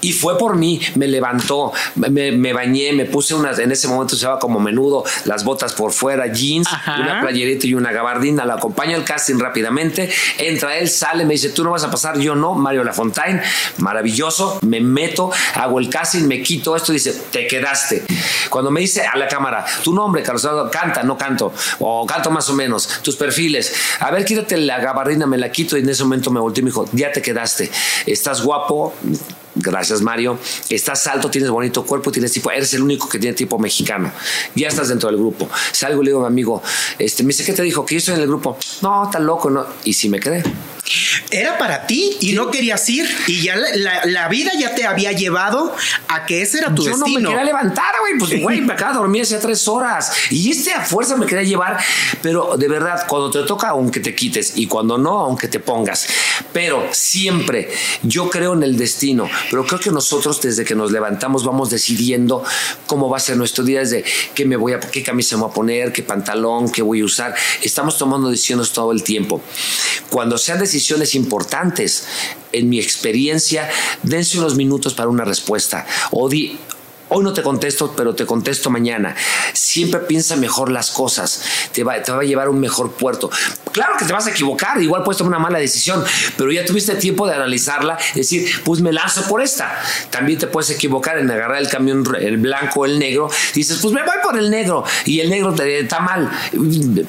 Y 0.01 0.12
fue 0.12 0.38
por 0.38 0.56
mí, 0.56 0.82
me 0.96 1.08
levantó, 1.08 1.72
me, 1.96 2.54
bañé, 2.54 2.94
me 2.94 3.06
puse 3.06 3.34
unas, 3.34 3.58
en 3.60 3.72
ese 3.72 3.88
momento 3.88 4.16
usaba 4.16 4.38
como 4.38 4.60
menudo, 4.60 5.04
las 5.25 5.44
botas 5.44 5.74
por 5.74 5.92
fuera, 5.92 6.27
jeans, 6.27 6.68
una 6.86 7.22
playerita 7.22 7.68
y 7.68 7.74
una 7.74 7.92
gabardina, 7.92 8.46
la 8.46 8.56
acompaña 8.56 8.96
al 8.96 9.04
casting 9.04 9.39
rápidamente, 9.39 10.10
entra 10.38 10.77
él, 10.77 10.89
sale, 10.89 11.25
me 11.25 11.34
dice, 11.34 11.50
tú 11.50 11.63
no 11.63 11.72
vas 11.72 11.84
a 11.84 11.92
pasar, 11.92 12.20
yo 12.20 12.36
no, 12.36 12.54
Mario 12.54 12.84
Lafontaine, 12.84 13.42
maravilloso, 13.77 14.60
me 14.62 14.82
meto, 14.82 15.32
hago 15.56 15.80
el 15.80 15.89
casting, 15.89 16.27
me 16.27 16.44
quito 16.44 16.75
esto, 16.75 16.92
dice, 16.92 17.13
te 17.32 17.48
quedaste. 17.48 18.04
Cuando 18.50 18.72
me 18.72 18.82
dice 18.82 19.06
a 19.06 19.18
la 19.18 19.27
cámara, 19.27 19.66
tu 19.84 19.94
nombre, 19.94 20.22
Carlos 20.22 20.46
canta, 20.72 21.01
no 21.04 21.18
canto, 21.18 21.54
o 21.80 22.06
canto 22.06 22.30
más 22.30 22.50
o 22.50 22.54
menos, 22.54 23.00
tus 23.01 23.16
perfiles, 23.16 23.74
a 24.00 24.12
ver, 24.12 24.25
quítate 24.25 24.58
la 24.58 24.80
gabardina, 24.80 25.25
me 25.25 25.38
la 25.38 25.51
quito 25.51 25.77
y 25.77 25.82
en 25.82 25.89
ese 25.89 26.04
momento 26.04 26.30
me 26.30 26.39
volteé 26.39 26.62
y 26.62 26.66
me 26.66 26.70
dijo, 26.70 26.88
ya 26.92 27.12
te 27.12 27.22
quedaste 27.22 27.72
estás 28.06 28.41
guapo, 28.41 28.94
gracias 29.56 30.01
Mario, 30.01 30.38
estás 30.70 31.08
alto, 31.08 31.29
tienes 31.29 31.50
bonito 31.50 31.86
cuerpo, 31.86 32.12
tienes 32.12 32.32
tipo, 32.32 32.51
eres 32.51 32.74
el 32.74 32.82
único 32.82 33.10
que 33.10 33.20
tiene 33.20 33.36
tipo 33.36 33.58
mexicano, 33.60 34.12
ya 34.56 34.67
estás 34.67 34.89
dentro 34.89 35.10
del 35.10 35.17
grupo. 35.17 35.50
Salgo 35.72 36.01
y 36.01 36.06
le 36.06 36.12
digo 36.12 36.20
a 36.25 36.29
mi 36.29 36.34
amigo, 36.34 36.62
este, 37.00 37.24
me 37.24 37.27
dice, 37.27 37.44
¿qué 37.44 37.53
te 37.53 37.63
dijo? 37.63 37.86
Que 37.86 37.96
yo 37.96 38.00
estoy 38.00 38.15
en 38.15 38.22
el 38.22 38.27
grupo. 38.27 38.58
No, 38.82 39.10
tan 39.12 39.25
loco, 39.25 39.50
no. 39.50 39.65
Y 39.84 39.94
si 39.94 40.10
me 40.10 40.20
quedé 40.20 40.44
era 41.32 41.58
para 41.58 41.86
ti 41.86 42.17
y 42.22 42.34
no 42.34 42.50
querías 42.51 42.88
ir. 42.89 43.08
Y 43.27 43.41
ya 43.41 43.56
la, 43.56 44.27
vida 44.27 44.51
ya 44.58 44.75
te 44.75 44.86
había 44.86 45.12
llevado 45.12 45.74
a 46.08 46.25
que 46.25 46.41
ese 46.41 46.60
era 46.60 46.74
tu 46.74 46.84
destino. 46.84 47.06
Yo 47.08 47.13
no 47.13 47.20
me 47.20 47.27
quería 47.27 47.44
levantar, 47.44 47.96
güey, 48.01 48.17
pues 48.17 48.41
güey, 48.41 48.62
me 48.62 48.74
acaba 48.74 48.91
de 48.91 48.98
dormir 49.00 49.22
hace 49.24 49.38
tres 49.38 49.67
horas. 49.67 50.12
Y 50.29 50.51
este 50.51 50.74
a 50.74 50.82
fuerza 50.82 51.15
me 51.15 51.25
quería 51.25 51.44
llevar, 51.44 51.79
pero 52.22 52.58
de 52.58 52.67
verdad, 52.67 53.06
cuando 53.08 53.32
te 53.32 53.44
toca, 53.44 53.70
aunque 53.70 54.00
te 54.00 54.15
quites. 54.15 54.53
Y 54.56 54.67
cuando 54.67 54.98
no, 54.98 55.20
aunque 55.20 55.48
te 55.48 55.60
pongas, 55.60 56.08
pero 56.53 56.88
siempre 56.91 57.70
yo 58.03 58.29
creo 58.29 58.53
en 58.53 58.63
el 58.63 58.77
destino, 58.77 59.29
pero 59.50 59.65
creo 59.65 59.79
que 59.79 59.91
nosotros 59.91 60.41
desde 60.41 60.63
que 60.63 60.75
nos 60.75 60.91
levantamos 60.91 61.44
vamos 61.44 61.70
decidiendo 61.70 62.44
cómo 62.86 63.10
va 63.10 63.17
a 63.17 63.20
ser 63.20 63.38
nuestro 63.38 63.63
día, 63.63 63.79
desde 63.79 64.03
qué 64.34 64.46
me 64.46 64.56
voy 64.56 64.74
a, 64.74 64.79
qué 64.79 65.03
camisa 65.03 65.36
me 65.36 65.44
voy 65.44 65.51
a 65.51 65.53
poner, 65.53 65.94
qué 65.94 66.03
pantalón, 66.03 66.71
qué 66.71 66.82
voy 66.82 67.02
a 67.02 67.06
usar, 67.06 67.36
estamos 67.62 67.97
tomando 67.97 68.30
decisiones 68.30 68.71
todo 68.71 68.91
el 68.91 69.04
tiempo. 69.04 69.41
Cuando 70.10 70.38
sean 70.38 70.60
decisiones 70.60 70.77
decisiones 70.78 71.16
importantes. 71.16 72.06
En 72.52 72.70
mi 72.70 72.80
experiencia, 72.80 73.70
dense 74.04 74.38
unos 74.38 74.56
minutos 74.56 74.94
para 74.94 75.10
una 75.10 75.26
respuesta 75.26 75.86
o 76.12 76.30
di, 76.30 76.58
Hoy 77.10 77.24
no 77.24 77.32
te 77.32 77.41
contesto, 77.41 77.93
pero 77.96 78.13
te 78.15 78.26
contesto 78.26 78.70
mañana. 78.70 79.15
Siempre 79.54 80.02
piensa 80.02 80.36
mejor 80.36 80.70
las 80.70 80.91
cosas. 80.91 81.41
Te 81.72 81.84
va, 81.84 81.93
a 81.93 82.24
llevar 82.24 82.48
a 82.48 82.50
un 82.50 82.60
mejor 82.60 82.91
puerto. 82.91 83.30
Claro 83.72 83.93
que 83.98 84.04
te 84.04 84.12
vas 84.12 84.28
a 84.28 84.32
equivocar, 84.32 84.82
igual 84.82 85.04
puedes 85.04 85.17
tomar 85.17 85.30
una 85.30 85.39
mala 85.39 85.60
decisión, 85.60 86.04
pero 86.36 86.52
ya 86.52 86.65
tuviste 86.65 86.96
tiempo 86.96 87.26
de 87.26 87.36
analizarla 87.36 87.98
decir, 88.13 88.50
pues 88.65 88.82
me 88.82 88.91
lanzo 88.91 89.24
por 89.24 89.41
esta. 89.41 89.82
También 90.10 90.38
te 90.38 90.48
puedes 90.48 90.70
equivocar 90.70 91.17
en 91.17 91.32
agarrar 91.32 91.62
el 91.62 91.70
camión, 91.70 92.04
el 92.20 92.38
blanco 92.38 92.82
o 92.82 92.86
el 92.86 93.00
negro. 93.00 93.30
Dices, 93.54 93.80
pues 93.82 93.93
me 93.93 94.02
voy 94.04 94.15
por 94.22 94.38
el 94.38 94.50
negro 94.50 94.84
y 95.06 95.22
el 95.22 95.30
negro 95.30 95.54
te, 95.54 95.80
está 95.80 96.02
mal. 96.02 96.30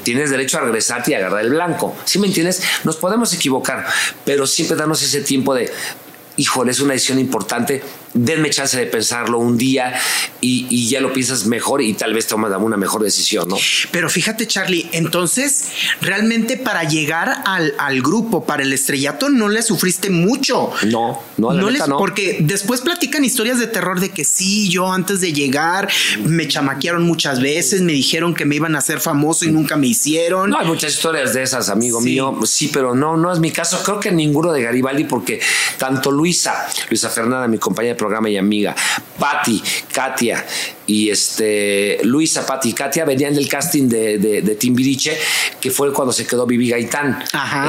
Tienes 0.05 0.31
derecho 0.31 0.59
a 0.59 0.61
regresarte 0.61 1.11
y 1.11 1.15
agarrar 1.15 1.41
el 1.41 1.51
blanco. 1.51 1.97
¿Sí 2.05 2.21
me 2.21 2.29
entiendes? 2.29 2.63
Nos 2.85 2.97
podemos 2.97 3.33
equivocar, 3.33 3.85
pero 4.25 4.47
siempre 4.47 4.77
darnos 4.77 5.03
ese 5.03 5.23
tiempo 5.23 5.55
de 5.55 5.73
híjole, 6.39 6.71
es 6.71 6.81
una 6.81 6.95
decisión 6.95 7.19
importante, 7.19 7.83
denme 8.15 8.51
chance 8.51 8.77
de 8.77 8.87
pensarlo 8.87 9.39
un 9.39 9.57
día 9.57 9.95
y, 10.41 10.89
ya 10.89 11.01
lo 11.01 11.13
piensas 11.13 11.45
mejor 11.47 11.83
y 11.83 11.93
tal 11.95 12.15
vez 12.15 12.27
tomas 12.27 12.51
una 12.59 12.77
mejor 12.77 13.03
decisión, 13.03 13.49
¿no? 13.49 13.57
Pero 13.91 14.09
fíjate, 14.09 14.47
Charlie, 14.47 14.89
entonces 14.93 15.71
realmente 16.01 16.57
para 16.57 16.85
llegar 16.85 17.43
al, 17.45 18.03
grupo, 18.03 18.45
para 18.45 18.63
el 18.63 18.73
estrellato, 18.73 19.29
no 19.29 19.49
le 19.49 19.63
sufriste 19.63 20.11
mucho. 20.11 20.71
No, 20.87 21.21
no, 21.37 21.53
no, 21.53 21.71
les, 21.71 21.83
Porque 21.83 22.39
después 22.41 22.81
platican 22.81 23.25
historias 23.25 23.59
de 23.59 23.67
terror 23.67 24.01
de 24.01 24.11
que 24.11 24.25
sí, 24.25 24.69
yo 24.69 24.91
antes 24.91 25.21
de 25.21 25.33
llegar 25.33 25.89
me 26.25 26.49
chamaquearon 26.49 27.03
muchas 27.03 27.41
veces, 27.41 27.83
me 27.83 27.93
dijeron 27.93 28.35
que 28.35 28.45
me 28.45 28.57
iban 28.57 28.75
a 28.75 28.79
hacer 28.79 29.01
famoso 29.01 29.45
y 29.45 29.51
nunca 29.51 29.77
me 29.77 29.89
hicieron. 29.89 30.51
No, 30.51 30.59
hay 30.59 30.67
muchas 30.67 30.95
historias 30.95 31.35
de 31.35 31.43
esas, 31.43 31.69
amigo 31.69 32.01
mío. 32.01 32.39
Sí, 32.45 32.71
pero 32.73 32.95
no, 32.95 33.17
no 33.17 33.33
es 33.33 33.41
mi 33.41 33.51
caso. 33.51 33.83
Creo 33.85 34.01
que 34.01 34.11
ninguno 34.11 34.53
de 34.53 34.63
Garibaldi, 34.63 35.05
porque 35.05 35.41
tanto 35.77 36.11
Luisa, 36.11 36.67
Luisa 36.89 37.11
Fernanda, 37.11 37.47
mi 37.49 37.59
compañera 37.59 37.95
de 37.95 37.99
programa 38.09 38.31
y 38.31 38.39
amiga, 38.39 38.75
Patti, 39.19 39.63
Katia, 39.93 40.43
y 40.89 41.11
este 41.11 42.01
Luisa, 42.03 42.47
Pati 42.47 42.71
y 42.71 42.73
Katia 42.73 43.05
venían 43.05 43.35
del 43.35 43.47
casting 43.47 43.89
de, 43.89 44.19
de, 44.19 44.55
Timbiriche, 44.57 45.17
que 45.61 45.71
fue 45.71 45.93
cuando 45.93 46.13
se 46.13 46.27
quedó 46.27 46.47
Vivi 46.47 46.71
Gaitán. 46.71 47.23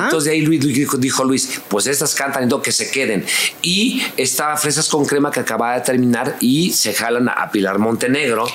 Entonces 0.03 0.25
de 0.25 0.31
ahí 0.31 0.41
Luis 0.41 0.61
dijo, 0.99 1.23
Luis, 1.23 1.61
pues 1.67 1.85
estas 1.85 2.15
cantan 2.15 2.49
y 2.49 2.61
que 2.61 2.71
se 2.71 2.89
queden. 2.89 3.25
Y 3.61 4.01
estaba 4.17 4.55
Fresas 4.57 4.87
con 4.87 5.05
Crema 5.05 5.31
que 5.31 5.41
acababa 5.41 5.75
de 5.75 5.81
terminar 5.81 6.37
y 6.39 6.71
se 6.71 6.93
jalan 6.93 7.29
a 7.29 7.51
Pilar 7.51 7.77
Montenegro 7.77 8.47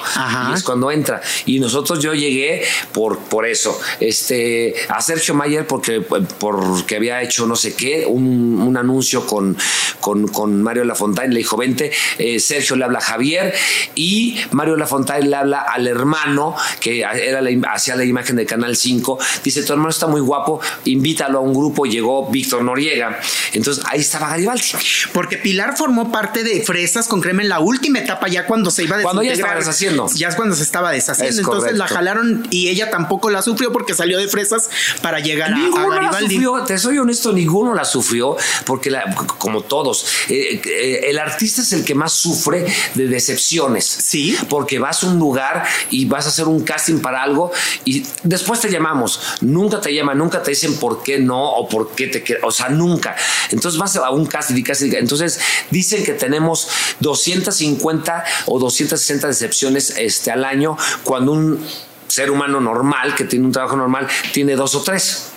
y 0.51 0.55
es 0.55 0.63
cuando 0.63 0.91
entra. 0.91 1.21
Y 1.45 1.61
nosotros 1.61 2.01
yo 2.01 2.15
llegué 2.15 2.65
por, 2.93 3.19
por 3.19 3.47
eso. 3.47 3.79
Este, 4.01 4.75
a 4.89 5.03
Sergio 5.03 5.35
Mayer 5.35 5.67
porque, 5.67 6.01
porque 6.01 6.97
había 6.97 7.23
hecho 7.23 7.47
no 7.47 7.55
sé 7.55 7.75
qué, 7.75 8.07
un, 8.07 8.61
un 8.61 8.77
anuncio 8.79 9.27
con, 9.27 9.57
con, 10.01 10.27
con, 10.29 10.63
Mario 10.63 10.85
Lafontaine, 10.85 11.35
le 11.35 11.41
dijo, 11.41 11.57
vente, 11.59 11.93
eh, 12.19 12.41
Sergio 12.41 12.77
le 12.77 12.85
habla 12.85 12.99
a 12.99 13.03
Javier 13.03 13.55
y 13.95 14.39
Mario 14.55 14.77
Lafontaine 14.77 15.29
le 15.29 15.37
habla 15.37 15.61
al 15.61 15.87
hermano, 15.87 16.55
que 16.81 17.01
era 17.01 17.41
la, 17.41 17.51
hacía 17.73 17.97
la 17.97 18.05
imagen 18.05 18.37
de 18.37 18.47
Canal 18.47 18.77
5, 18.77 19.19
dice, 19.43 19.63
tu 19.65 19.73
hermano 19.73 19.91
está 19.91 20.07
muy 20.07 20.21
guapo, 20.21 20.61
invítalo 20.85 21.39
a 21.39 21.41
un 21.43 21.53
grupo, 21.53 21.85
llegó 21.87 22.31
Víctor 22.31 22.63
Noriega. 22.63 23.19
Entonces 23.53 23.85
ahí 23.89 24.01
estaba 24.01 24.29
Garibaldi. 24.29 24.65
Porque 25.13 25.39
Pilar 25.39 25.77
formó 25.77 26.13
parte 26.13 26.45
de 26.45 26.63
Fresas 26.63 27.09
con 27.09 27.21
Crema 27.21 27.43
en 27.43 27.49
la 27.49 27.59
última 27.59 27.99
etapa, 27.99 28.29
ya 28.29 28.47
cuando 28.47 28.71
se 28.71 28.85
iba 28.85 28.97
a 28.97 29.03
Cuando 29.03 29.23
ya 29.23 29.33
estaba 29.33 29.57
deshaciendo. 29.57 30.09
Ya 30.15 30.29
es 30.29 30.37
cuando 30.37 30.55
se 30.55 30.63
estaba 30.63 30.93
deshaciendo. 30.93 31.41
Entonces 31.41 31.77
la 31.77 31.89
jalaron 31.89 32.47
y 32.51 32.69
ella 32.69 32.91
tampoco 32.91 33.31
la 33.31 33.43
sufrió 33.43 33.73
porque 33.73 33.95
salió 33.95 34.19
de 34.19 34.29
Fresas 34.29 34.71
para 35.03 35.19
llegar 35.19 35.53
a, 35.53 35.59
Garibaldi. 35.59 36.13
La 36.13 36.21
sufrió, 36.21 36.65
te 36.65 36.79
soy 36.79 36.99
honesto, 36.99 37.33
ninguno 37.33 37.75
la 37.75 37.85
sufrió, 37.85 38.37
porque 38.65 38.95
como 39.39 39.63
todos, 39.63 40.07
eh, 40.29 40.63
eh, 40.65 41.01
el 41.09 41.19
artista 41.19 41.63
es 41.63 41.73
el 41.73 41.85
que 41.85 41.95
más 41.95 42.13
sufre 42.13 42.67
de 42.95 43.09
decepciones. 43.09 43.85
Sí 43.85 44.37
porque 44.49 44.79
vas 44.79 45.03
a 45.03 45.07
un 45.07 45.19
lugar 45.19 45.65
y 45.91 46.05
vas 46.07 46.27
a 46.27 46.29
hacer 46.29 46.47
un 46.47 46.63
casting 46.63 47.01
para 47.01 47.23
algo 47.23 47.53
y 47.85 48.07
después 48.23 48.61
te 48.61 48.71
llamamos. 48.71 49.21
Nunca 49.41 49.81
te 49.81 49.95
llaman, 49.95 50.19
nunca 50.19 50.43
te 50.43 50.51
dicen 50.51 50.77
por 50.77 51.03
qué 51.03 51.19
no 51.19 51.43
o 51.43 51.69
por 51.69 51.95
qué 51.95 52.09
te 52.09 52.23
quieres, 52.23 52.45
o 52.45 52.51
sea, 52.51 52.69
nunca. 52.69 53.17
Entonces 53.51 53.79
vas 53.79 53.97
a 53.97 54.11
un 54.11 54.27
casting 54.27 54.57
y 54.57 54.63
casting. 54.63 54.93
Entonces 54.95 55.41
dicen 55.71 56.05
que 56.05 56.13
tenemos 56.13 56.69
250 57.01 58.25
o 58.47 58.59
260 58.59 59.27
decepciones 59.29 59.95
este, 59.97 60.31
al 60.31 60.45
año 60.45 60.77
cuando 61.05 61.33
un 61.33 61.65
ser 62.09 62.31
humano 62.31 62.61
normal, 62.61 63.15
que 63.15 63.25
tiene 63.25 63.45
un 63.45 63.53
trabajo 63.53 63.77
normal, 63.77 64.07
tiene 64.33 64.55
dos 64.55 64.75
o 64.75 64.83
tres. 64.83 65.33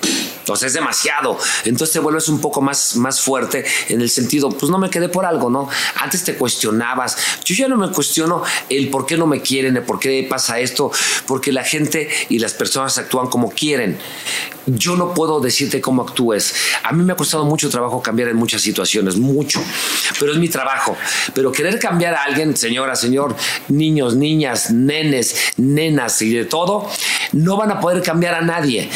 Entonces 0.47 0.67
es 0.67 0.73
demasiado. 0.75 1.37
Entonces 1.65 1.91
te 1.91 1.99
vuelves 1.99 2.29
un 2.29 2.39
poco 2.39 2.61
más, 2.61 2.95
más 2.95 3.19
fuerte 3.19 3.65
en 3.89 3.99
el 3.99 4.09
sentido, 4.09 4.49
pues 4.49 4.71
no 4.71 4.77
me 4.77 4.89
quedé 4.89 5.09
por 5.09 5.25
algo, 5.25 5.49
¿no? 5.49 5.67
Antes 5.95 6.23
te 6.23 6.35
cuestionabas. 6.35 7.17
Yo 7.43 7.53
ya 7.53 7.67
no 7.67 7.75
me 7.75 7.91
cuestiono 7.91 8.43
el 8.69 8.89
por 8.89 9.05
qué 9.05 9.17
no 9.17 9.27
me 9.27 9.41
quieren, 9.41 9.75
el 9.75 9.83
por 9.83 9.99
qué 9.99 10.25
pasa 10.29 10.57
esto, 10.61 10.89
porque 11.25 11.51
la 11.51 11.65
gente 11.65 12.09
y 12.29 12.39
las 12.39 12.53
personas 12.53 12.97
actúan 12.97 13.27
como 13.27 13.51
quieren. 13.51 13.99
Yo 14.67 14.95
no 14.95 15.13
puedo 15.13 15.41
decirte 15.41 15.81
cómo 15.81 16.01
actúes. 16.01 16.53
A 16.83 16.93
mí 16.93 17.03
me 17.03 17.13
ha 17.13 17.15
costado 17.17 17.45
mucho 17.45 17.69
trabajo 17.69 18.01
cambiar 18.01 18.29
en 18.29 18.37
muchas 18.37 18.61
situaciones, 18.61 19.17
mucho, 19.17 19.61
pero 20.19 20.31
es 20.31 20.37
mi 20.37 20.49
trabajo. 20.49 20.95
Pero 21.33 21.51
querer 21.51 21.79
cambiar 21.79 22.13
a 22.13 22.23
alguien, 22.23 22.55
señora, 22.55 22.95
señor, 22.95 23.35
niños, 23.69 24.15
niñas, 24.15 24.71
nenes, 24.71 25.35
nenas 25.57 26.21
y 26.21 26.33
de 26.33 26.45
todo, 26.45 26.89
no 27.31 27.55
van 27.55 27.71
a 27.71 27.79
poder 27.79 28.01
cambiar 28.01 28.33
a 28.35 28.41
nadie. 28.41 28.89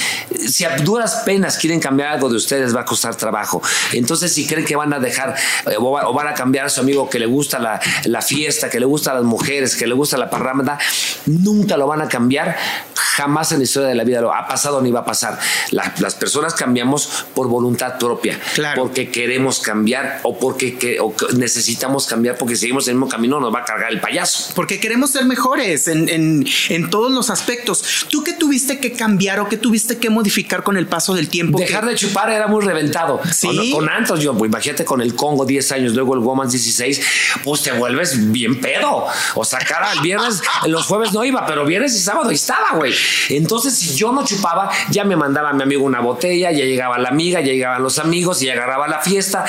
Si 0.46 0.66
duras 0.84 1.24
penas 1.26 1.41
quieren 1.58 1.80
cambiar 1.80 2.10
algo 2.10 2.30
de 2.30 2.36
ustedes, 2.36 2.76
va 2.76 2.82
a 2.82 2.86
costar 2.86 3.16
trabajo. 3.16 3.62
Entonces, 3.94 4.34
si 4.34 4.48
creen 4.48 4.66
que 4.66 4.76
van 4.76 4.94
a 4.94 5.00
dejar 5.00 5.36
eh, 5.68 5.76
o 5.78 6.14
van 6.14 6.28
a 6.28 6.34
cambiar 6.34 6.66
a 6.66 6.70
su 6.70 6.82
amigo 6.82 7.10
que 7.10 7.20
le 7.20 7.26
gusta 7.26 7.60
la, 7.60 8.22
fiesta, 8.22 8.70
que 8.70 8.80
le 8.80 8.86
gusta 8.86 9.12
a 9.12 9.16
las 9.16 9.24
mujeres, 9.24 9.76
que 9.76 9.88
le 9.88 9.94
gusta 9.94 10.18
la 10.18 10.30
parranda, 10.30 10.78
nunca 11.26 11.78
lo 11.78 11.88
van 11.88 12.02
a 12.02 12.08
cambiar. 12.08 12.58
Jamás 12.96 13.52
en 13.52 13.60
la 13.60 13.64
historia 13.66 13.90
de 13.90 13.96
la 13.96 14.04
vida 14.04 14.22
lo 14.22 14.34
ha 14.34 14.48
pasado 14.48 14.82
ni 14.82 14.92
va 14.92 15.02
a 15.02 15.06
pasar. 15.06 15.38
las 15.72 16.16
personas 16.16 16.54
cambiamos 16.54 17.26
por 17.36 17.48
voluntad 17.48 17.98
propia, 17.98 18.40
porque 18.76 19.12
queremos 19.12 19.60
cambiar 19.60 20.22
o 20.24 20.38
porque 20.38 21.00
necesitamos 21.36 22.08
cambiar 22.08 22.38
porque 22.38 22.56
seguimos 22.56 22.88
en 22.88 22.92
el 22.92 22.96
mismo 22.98 23.10
camino, 23.10 23.40
nos 23.40 23.54
va 23.54 23.60
a 23.60 23.66
cargar 23.66 23.92
el 23.92 24.00
payaso. 24.00 24.54
Porque 24.56 24.80
queremos 24.80 25.12
ser 25.12 25.26
mejores 25.26 25.88
en, 25.88 26.46
en 26.70 26.90
todos 26.90 27.12
los 27.12 27.30
aspectos. 27.30 28.06
¿Tú 28.10 28.24
qué 28.24 28.34
tuviste 28.34 28.80
que 28.80 28.94
cambiar 28.94 29.40
o 29.40 29.50
qué 29.50 29.58
tuviste 29.58 29.98
que 29.98 30.10
modificar 30.10 30.64
con 30.64 30.78
el 30.78 30.88
paso 30.88 31.14
del 31.14 31.30
tiempo. 31.32 31.58
Dejar 31.58 31.86
de 31.86 31.96
chupar 31.96 32.30
era 32.30 32.48
muy 32.48 32.64
reventado. 32.64 33.20
¿Sí? 33.34 33.72
Con, 33.72 33.90
Antos, 33.90 34.20
yo, 34.20 34.38
pues, 34.38 34.50
imagínate 34.50 34.86
con 34.86 35.02
el 35.02 35.16
Congo 35.16 35.46
10 35.46 35.72
años, 35.72 35.94
luego 35.94 36.14
el 36.14 36.20
Woman 36.20 36.50
16, 36.50 37.02
pues 37.44 37.64
te 37.64 37.72
vuelves 37.72 38.32
bien 38.32 38.60
pedo. 38.62 39.08
O 39.36 39.46
sea, 39.46 39.60
cara, 39.60 39.94
el 39.94 40.02
viernes, 40.02 40.42
los 40.68 40.86
jueves 40.86 41.14
no 41.14 41.24
iba, 41.24 41.46
pero 41.46 41.66
viernes 41.66 41.96
y 41.96 42.00
sábado 42.00 42.30
estaba, 42.30 42.76
güey. 42.76 42.94
Entonces, 43.30 43.76
si 43.76 43.96
yo 43.96 44.12
no 44.12 44.26
chupaba, 44.26 44.70
ya 44.90 45.04
me 45.04 45.16
mandaba 45.16 45.54
mi 45.54 45.64
amigo 45.64 45.84
una 45.86 46.02
botella, 46.02 46.52
ya 46.52 46.66
llegaba 46.66 46.98
la 46.98 47.10
amiga, 47.10 47.40
ya 47.40 47.54
llegaban 47.54 47.82
los 47.82 47.98
amigos 48.00 48.42
y 48.42 48.50
agarraba 48.50 48.88
la 48.88 49.00
fiesta. 49.00 49.46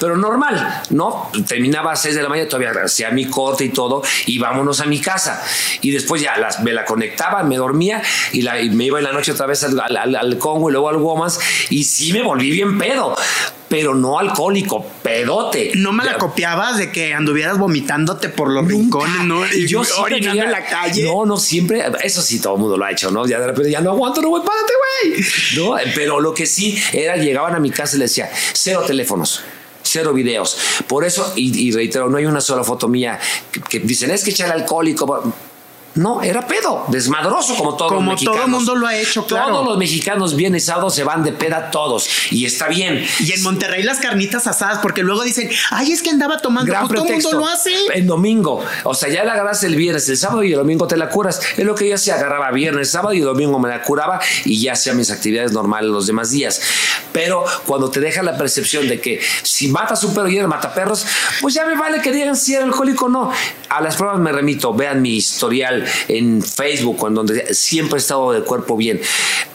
Pero 0.00 0.16
normal, 0.16 0.82
¿no? 0.90 1.30
Terminaba 1.46 1.92
a 1.92 1.96
6 1.96 2.14
de 2.14 2.22
la 2.22 2.28
mañana, 2.28 2.48
todavía 2.48 2.72
hacía 2.84 3.10
mi 3.10 3.26
corte 3.26 3.64
y 3.64 3.68
todo, 3.70 4.02
y 4.26 4.38
vámonos 4.38 4.80
a 4.80 4.86
mi 4.86 5.00
casa. 5.00 5.42
Y 5.80 5.90
después 5.90 6.22
ya 6.22 6.36
las, 6.36 6.60
me 6.60 6.72
la 6.72 6.84
conectaba, 6.84 7.42
me 7.42 7.56
dormía 7.56 8.02
y, 8.32 8.42
la, 8.42 8.54
me 8.54 8.84
iba 8.84 8.98
en 8.98 9.04
la 9.04 9.12
noche 9.12 9.32
otra 9.32 9.46
vez 9.46 9.64
al, 9.64 10.16
al 10.16 10.38
Congo 10.38 10.68
y 10.68 10.72
luego 10.72 10.88
al 10.88 10.96
Woman 11.16 11.30
y 11.70 11.84
sí 11.84 12.12
me 12.12 12.22
volví 12.22 12.50
bien 12.50 12.78
pedo 12.78 13.16
pero 13.68 13.94
no 13.94 14.18
alcohólico, 14.18 14.84
pedote. 15.02 15.72
No 15.74 15.92
me 15.92 16.04
la 16.04 16.18
copiabas 16.18 16.78
de 16.78 16.92
que 16.92 17.14
anduvieras 17.14 17.58
vomitándote 17.58 18.28
por 18.28 18.50
los 18.50 18.66
rincones, 18.66 19.24
¿no? 19.24 19.44
Y 19.52 19.66
yo 19.66 19.82
orinando 19.98 20.42
en 20.42 20.52
la 20.52 20.64
calle. 20.64 21.04
No, 21.04 21.26
no, 21.26 21.36
siempre, 21.36 21.84
eso 22.02 22.22
sí, 22.22 22.40
todo 22.40 22.54
el 22.54 22.60
mundo 22.60 22.76
lo 22.76 22.84
ha 22.84 22.92
hecho, 22.92 23.10
¿no? 23.10 23.26
Ya 23.26 23.40
de 23.40 23.48
repente 23.48 23.70
ya 23.70 23.80
no 23.80 23.90
aguanto, 23.90 24.22
no 24.22 24.30
voy, 24.30 24.40
párate, 24.40 24.72
güey. 25.02 25.24
No, 25.56 25.76
pero 25.94 26.20
lo 26.20 26.32
que 26.32 26.46
sí 26.46 26.80
era, 26.92 27.16
llegaban 27.16 27.54
a 27.54 27.58
mi 27.58 27.70
casa 27.70 27.96
y 27.96 27.98
le 27.98 28.04
decía, 28.04 28.30
cero 28.52 28.84
teléfonos 28.86 29.42
cero 29.88 30.12
videos. 30.12 30.58
Por 30.88 31.04
eso, 31.04 31.32
y, 31.36 31.70
reitero, 31.70 32.10
no 32.10 32.18
hay 32.18 32.26
una 32.26 32.40
sola 32.40 32.64
foto 32.64 32.88
mía 32.88 33.20
que, 33.68 33.78
dicen, 33.78 34.10
es 34.10 34.24
que 34.24 34.30
echar 34.30 34.50
alcohólico. 34.50 35.32
No, 35.96 36.20
era 36.22 36.46
pedo, 36.46 36.84
desmadroso 36.88 37.54
como 37.56 37.74
todo 37.74 37.88
Como 37.88 38.14
todo 38.16 38.42
el 38.44 38.50
mundo 38.50 38.74
lo 38.74 38.86
ha 38.86 38.96
hecho, 38.96 39.26
claro. 39.26 39.52
Todos 39.52 39.66
los 39.66 39.78
mexicanos 39.78 40.36
bien 40.36 40.58
sábado 40.60 40.90
se 40.90 41.04
van 41.04 41.24
de 41.24 41.32
peda 41.32 41.70
todos 41.70 42.08
y 42.30 42.44
está 42.44 42.68
bien. 42.68 43.04
Y 43.20 43.32
en 43.32 43.42
Monterrey 43.42 43.82
las 43.82 43.98
carnitas 43.98 44.46
asadas, 44.46 44.78
porque 44.82 45.02
luego 45.02 45.22
dicen, 45.22 45.48
ay, 45.70 45.92
es 45.92 46.02
que 46.02 46.10
andaba 46.10 46.38
tomando. 46.38 46.70
Gran 46.70 46.86
pues 46.86 47.00
todo 47.00 47.08
el 47.08 47.14
mundo 47.14 47.32
lo 47.32 47.46
hace. 47.46 47.72
En 47.94 48.06
domingo, 48.06 48.62
o 48.84 48.94
sea, 48.94 49.08
ya 49.08 49.24
la 49.24 49.32
agarras 49.32 49.62
el 49.64 49.74
viernes, 49.74 50.08
el 50.08 50.18
sábado 50.18 50.42
y 50.44 50.52
el 50.52 50.58
domingo 50.58 50.86
te 50.86 50.96
la 50.96 51.08
curas. 51.08 51.40
Es 51.56 51.64
lo 51.64 51.74
que 51.74 51.88
yo 51.88 51.94
hacía, 51.94 52.16
agarraba 52.16 52.50
viernes, 52.50 52.90
sábado 52.90 53.14
y 53.14 53.20
domingo 53.20 53.58
me 53.58 53.68
la 53.70 53.82
curaba 53.82 54.20
y 54.44 54.60
ya 54.60 54.72
hacía 54.72 54.92
mis 54.92 55.10
actividades 55.10 55.52
normales 55.52 55.90
los 55.90 56.06
demás 56.06 56.30
días. 56.30 56.60
Pero 57.12 57.44
cuando 57.64 57.90
te 57.90 58.00
deja 58.00 58.22
la 58.22 58.36
percepción 58.36 58.86
de 58.88 59.00
que 59.00 59.20
si 59.42 59.68
matas 59.68 60.04
un 60.04 60.12
perro 60.14 60.28
y 60.28 60.36
eres 60.36 60.48
mataperros, 60.48 61.06
pues 61.40 61.54
ya 61.54 61.64
me 61.64 61.74
vale 61.74 62.02
que 62.02 62.12
digan 62.12 62.36
si 62.36 62.54
era 62.54 62.64
alcohólico 62.64 63.06
o 63.06 63.08
no. 63.08 63.32
A 63.70 63.80
las 63.80 63.96
pruebas 63.96 64.18
me 64.18 64.32
remito, 64.32 64.74
vean 64.74 65.00
mi 65.00 65.16
historial 65.16 65.85
en 66.08 66.42
Facebook, 66.42 67.06
en 67.06 67.14
donde 67.14 67.54
siempre 67.54 67.98
he 67.98 68.00
estado 68.00 68.32
de 68.32 68.42
cuerpo 68.42 68.76
bien. 68.76 69.00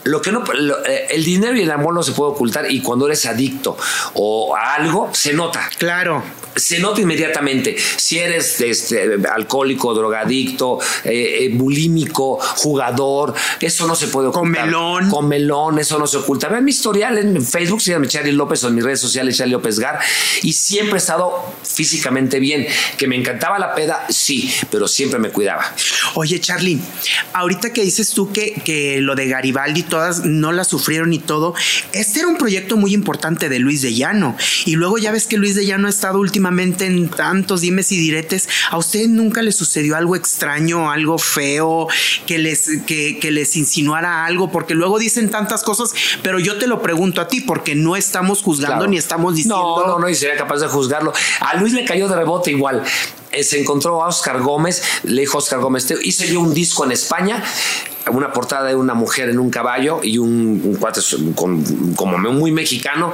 Lo 0.04 0.22
que 0.22 0.32
no, 0.32 0.44
eh, 0.88 1.08
el 1.12 1.24
dinero 1.24 1.56
y 1.56 1.62
el 1.62 1.72
amor 1.72 1.94
no 1.94 2.04
se 2.04 2.12
puede 2.14 2.32
ocultar 2.32 2.72
y 2.72 2.82
cuando 2.82 3.06
eres 3.06 3.26
adicto 3.26 3.78
o 4.14 4.56
algo, 4.56 5.10
se 5.14 5.34
nota. 5.34 5.70
Claro 5.78 6.41
se 6.56 6.80
nota 6.80 7.02
inmediatamente 7.02 7.76
si 7.98 8.20
eres 8.20 8.60
este, 8.62 9.18
alcohólico, 9.32 9.94
drogadicto, 9.94 10.80
eh, 11.04 11.46
eh, 11.46 11.52
bulímico, 11.54 12.40
jugador, 12.58 13.34
eso 13.60 13.88
no 13.88 13.96
se 13.96 14.08
puede 14.08 14.28
ocultar. 14.28 14.70
Con 15.10 15.28
melón. 15.30 15.30
melón, 15.30 15.80
eso 15.80 15.98
no 15.98 16.08
se 16.08 16.18
oculta. 16.18 16.50
Vean 16.50 16.66
mi 16.66 16.72
historial 16.72 17.18
en 17.18 17.44
Facebook, 17.44 17.82
llama 17.82 18.08
Charlie 18.08 18.32
López 18.34 18.64
o 18.64 18.68
en 18.68 18.76
mis 18.76 18.84
redes 18.84 19.00
sociales, 19.00 19.38
Charlie 19.38 19.54
López 19.54 19.80
Gar, 19.80 20.00
y 20.42 20.54
siempre 20.54 20.96
he 20.96 20.98
estado 20.98 21.34
físicamente 21.64 22.40
bien. 22.40 22.68
Que 22.98 23.08
me 23.08 23.16
encantaba 23.16 23.58
la 23.58 23.74
peda, 23.74 24.06
sí, 24.10 24.54
pero 24.70 24.88
siempre 24.88 25.20
me 25.20 25.30
cuidaba. 25.30 25.74
Oye, 26.16 26.40
Charlie, 26.40 26.80
ahorita 27.34 27.74
que 27.74 27.82
dices 27.82 28.12
tú 28.12 28.32
que, 28.32 28.54
que 28.66 29.00
lo 29.02 29.16
de 29.16 29.28
Garibaldi 29.28 29.84
todas 29.84 30.26
no 30.26 30.52
la 30.52 30.64
sufrieron 30.64 31.14
y 31.14 31.20
todo, 31.20 31.54
este 31.94 32.20
era 32.20 32.28
un 32.28 32.38
proyecto 32.38 32.78
muy 32.78 32.94
importante 32.94 33.50
de 33.50 33.60
Luis 33.60 33.82
de 33.82 33.94
Llano. 33.94 34.36
Y 34.66 34.76
luego 34.76 34.98
ya 34.98 35.12
ves 35.12 35.28
que 35.28 35.38
Luis 35.38 35.56
de 35.56 35.66
Llano 35.66 35.88
ha 35.88 35.90
estado 35.90 36.20
últimamente 36.20 36.41
últimamente 36.42 36.88
en 36.88 37.08
tantos 37.08 37.62
dimes 37.62 37.92
y 37.92 37.98
diretes, 37.98 38.50
¿a 38.72 38.78
usted 38.78 39.08
nunca 39.08 39.44
le 39.44 39.52
sucedió 39.52 39.96
algo 39.96 40.16
extraño, 40.16 40.90
algo 40.90 41.20
feo, 41.20 41.88
que 42.26 42.40
les, 42.40 42.68
que, 42.88 43.20
les 43.32 43.56
insinuara 43.56 44.26
algo? 44.26 44.52
Porque 44.52 44.74
luego 44.74 44.98
dicen 44.98 45.30
tantas 45.30 45.62
cosas, 45.62 45.94
pero 46.24 46.40
yo 46.40 46.58
te 46.58 46.66
lo 46.66 46.82
pregunto 46.82 47.22
a 47.22 47.28
ti, 47.28 47.42
porque 47.42 47.76
no 47.76 47.96
estamos 47.96 48.42
juzgando 48.42 48.88
ni 48.88 48.98
estamos 48.98 49.36
diciendo. 49.36 49.84
No, 49.86 49.88
no, 49.88 50.00
no, 50.00 50.10
y 50.10 50.16
sería 50.16 50.36
capaz 50.36 50.58
de 50.62 50.68
juzgarlo. 50.68 51.14
A 51.42 51.58
Luis 51.58 51.74
le 51.74 51.86
cayó 51.86 52.08
de 52.08 52.16
rebote 52.16 52.50
igual 52.50 52.84
eh, 53.32 53.44
se 53.44 53.62
encontró 53.62 54.04
a 54.04 54.08
Oscar 54.08 54.42
Gómez, 54.42 54.82
le 55.04 55.22
dijo 55.22 55.38
Oscar 55.38 55.60
Gómez, 55.60 55.94
hice 56.04 56.28
yo 56.28 56.42
un 56.42 56.54
disco 56.54 56.84
en 56.84 56.92
España, 56.92 57.42
una 58.12 58.34
portada 58.34 58.68
de 58.68 58.76
una 58.76 58.94
mujer 58.96 59.30
en 59.30 59.40
un 59.40 59.52
caballo 59.52 60.00
y 60.04 60.18
un, 60.18 60.76
cuate 60.80 61.02
como 61.36 62.18
muy 62.18 62.52
mexicano 62.52 63.14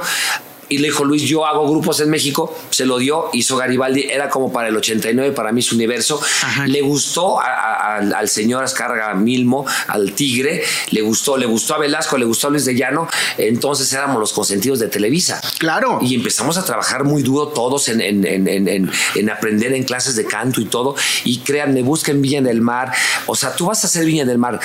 y 0.68 0.78
le 0.78 0.88
dijo 0.88 1.04
Luis, 1.04 1.22
yo 1.22 1.46
hago 1.46 1.68
grupos 1.68 2.00
en 2.00 2.10
México, 2.10 2.54
se 2.70 2.84
lo 2.84 2.98
dio, 2.98 3.30
hizo 3.32 3.56
Garibaldi, 3.56 4.06
era 4.10 4.28
como 4.28 4.52
para 4.52 4.68
el 4.68 4.76
89, 4.76 5.32
para 5.34 5.52
mí 5.52 5.62
su 5.62 5.74
universo. 5.74 6.20
Le 6.66 6.80
gustó 6.82 7.38
al 7.40 8.28
señor 8.28 8.64
Ascarga 8.64 9.14
Milmo, 9.14 9.66
al 9.86 10.12
Tigre, 10.12 10.62
le 10.90 11.00
gustó, 11.02 11.36
le 11.36 11.46
gustó 11.46 11.74
a 11.74 11.78
Velasco, 11.78 12.18
le 12.18 12.24
gustó 12.24 12.48
a 12.48 12.50
Luis 12.50 12.64
de 12.64 12.74
Llano, 12.74 13.08
entonces 13.36 13.92
éramos 13.92 14.20
los 14.20 14.32
consentidos 14.32 14.78
de 14.78 14.88
Televisa. 14.88 15.40
Claro. 15.58 15.98
Y 16.02 16.14
empezamos 16.14 16.58
a 16.58 16.64
trabajar 16.64 17.04
muy 17.04 17.22
duro 17.22 17.48
todos 17.48 17.88
en, 17.88 18.00
en, 18.00 19.30
aprender 19.30 19.72
en 19.72 19.84
clases 19.84 20.16
de 20.16 20.24
canto 20.24 20.60
y 20.60 20.66
todo. 20.66 20.94
Y 21.24 21.38
créanme, 21.38 21.82
busquen 21.82 22.20
Viña 22.22 22.42
del 22.42 22.60
Mar. 22.60 22.92
O 23.26 23.34
sea, 23.34 23.54
tú 23.54 23.66
vas 23.66 23.82
a 23.84 23.86
hacer 23.86 24.04
Viña 24.04 24.24
del 24.24 24.38
Mar 24.38 24.60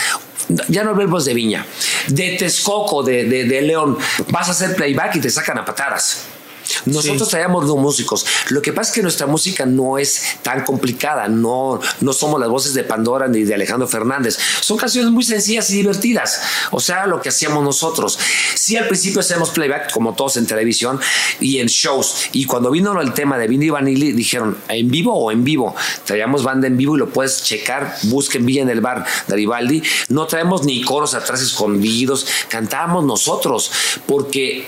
ya 0.67 0.83
no 0.83 0.91
hablemos 0.91 1.25
de 1.25 1.33
Viña, 1.33 1.65
de 2.07 2.35
Texcoco, 2.37 3.03
de, 3.03 3.25
de, 3.25 3.61
León, 3.61 3.97
vas 4.29 4.47
a 4.49 4.51
hacer 4.51 4.75
playback 4.75 5.15
y 5.15 5.21
te 5.21 5.29
sacan 5.29 5.57
a 5.57 5.65
patadas. 5.65 6.25
Nosotros 6.85 7.29
traíamos 7.29 7.67
dos 7.67 7.77
músicos. 7.77 8.25
Lo 8.49 8.61
que 8.61 8.73
pasa 8.73 8.91
es 8.91 8.95
que 8.95 9.01
nuestra 9.01 9.27
música 9.27 9.65
no 9.65 9.97
es 9.97 10.37
tan 10.41 10.63
complicada, 10.63 11.27
no, 11.27 11.79
no 12.01 12.13
somos 12.13 12.39
las 12.39 12.49
voces 12.49 12.73
de 12.73 12.83
Pandora 12.83 13.27
ni 13.27 13.43
de 13.43 13.53
Alejandro 13.53 13.87
Fernández. 13.87 14.37
Son 14.61 14.77
canciones 14.77 15.11
muy 15.11 15.23
sencillas 15.23 15.69
y 15.69 15.77
divertidas. 15.77 16.41
O 16.71 16.79
sea, 16.79 17.07
lo 17.07 17.21
que 17.21 17.29
hacíamos 17.29 17.63
nosotros. 17.63 18.17
Sí, 18.55 18.77
al 18.77 18.87
principio 18.87 19.19
hacemos 19.19 19.49
playback, 19.49 19.91
como 19.91 20.13
todos 20.13 20.37
en 20.37 20.45
televisión 20.45 20.99
y 21.39 21.59
en 21.59 21.67
shows. 21.67 22.29
Y 22.31 22.45
cuando 22.45 22.71
vino 22.71 22.99
el 23.01 23.13
tema 23.13 23.37
de 23.37 23.47
Vini 23.47 23.69
Vanilli, 23.69 24.11
dijeron, 24.11 24.57
¿en 24.69 24.89
vivo 24.89 25.13
o 25.13 25.31
en 25.31 25.43
vivo? 25.43 25.75
Traíamos 26.05 26.43
banda 26.43 26.67
en 26.67 26.77
vivo 26.77 26.95
y 26.95 26.99
lo 26.99 27.09
puedes 27.09 27.43
checar. 27.43 27.95
Busquen 28.03 28.45
Villa 28.45 28.61
en 28.61 28.69
el 28.69 28.81
bar 28.81 29.05
Garibaldi. 29.27 29.83
No 30.09 30.27
traemos 30.27 30.63
ni 30.63 30.81
coros 30.83 31.13
atrás 31.13 31.41
escondidos. 31.41 32.27
Cantábamos 32.49 33.05
nosotros 33.05 33.71
porque 34.05 34.67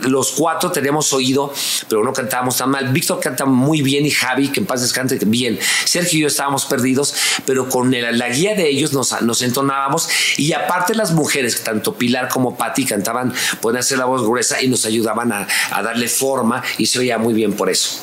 los 0.00 0.32
cuatro 0.32 0.70
teníamos 0.70 1.12
oído, 1.12 1.52
pero 1.88 2.04
no 2.04 2.12
cantábamos 2.12 2.56
tan 2.56 2.70
mal. 2.70 2.92
Víctor 2.92 3.20
canta 3.20 3.44
muy 3.44 3.82
bien 3.82 4.06
y 4.06 4.10
Javi, 4.10 4.48
que 4.48 4.60
en 4.60 4.66
paz 4.66 4.82
descanse, 4.82 5.18
bien. 5.26 5.58
Sergio 5.84 6.18
y 6.18 6.22
yo 6.22 6.28
estábamos 6.28 6.64
perdidos, 6.66 7.14
pero 7.44 7.68
con 7.68 7.90
la 7.90 8.28
guía 8.28 8.54
de 8.54 8.68
ellos 8.68 8.92
nos, 8.92 9.20
nos 9.22 9.42
entonábamos. 9.42 10.08
Y 10.36 10.52
aparte 10.52 10.94
las 10.94 11.12
mujeres, 11.12 11.62
tanto 11.64 11.94
Pilar 11.94 12.28
como 12.28 12.56
Patti, 12.56 12.84
cantaban, 12.84 13.32
pueden 13.60 13.80
hacer 13.80 13.98
la 13.98 14.04
voz 14.04 14.22
gruesa 14.22 14.62
y 14.62 14.68
nos 14.68 14.84
ayudaban 14.84 15.32
a, 15.32 15.46
darle 15.82 16.08
forma 16.08 16.62
y 16.78 16.86
se 16.86 16.98
oía 16.98 17.18
muy 17.18 17.34
bien 17.34 17.52
por 17.52 17.70
eso. 17.70 18.02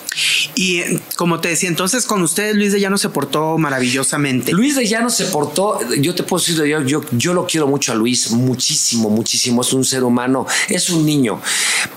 Y 0.55 0.79
eh, 0.79 1.01
como 1.15 1.41
te 1.41 1.49
decía, 1.49 1.69
entonces 1.69 2.05
con 2.05 2.21
ustedes 2.21 2.55
Luis 2.55 2.71
de 2.71 2.79
Llano 2.79 2.97
se 2.97 3.09
portó 3.09 3.57
maravillosamente. 3.57 4.51
Luis 4.51 4.75
de 4.75 4.87
Llano 4.87 5.09
se 5.09 5.25
portó, 5.25 5.79
yo 5.99 6.13
te 6.13 6.23
puedo 6.23 6.43
decir, 6.43 6.63
yo, 6.63 6.81
yo, 6.83 7.01
yo 7.11 7.33
lo 7.33 7.47
quiero 7.47 7.67
mucho 7.67 7.91
a 7.91 7.95
Luis, 7.95 8.31
muchísimo, 8.31 9.09
muchísimo. 9.09 9.61
Es 9.61 9.73
un 9.73 9.83
ser 9.83 10.03
humano, 10.03 10.45
es 10.69 10.89
un 10.89 11.05
niño. 11.05 11.41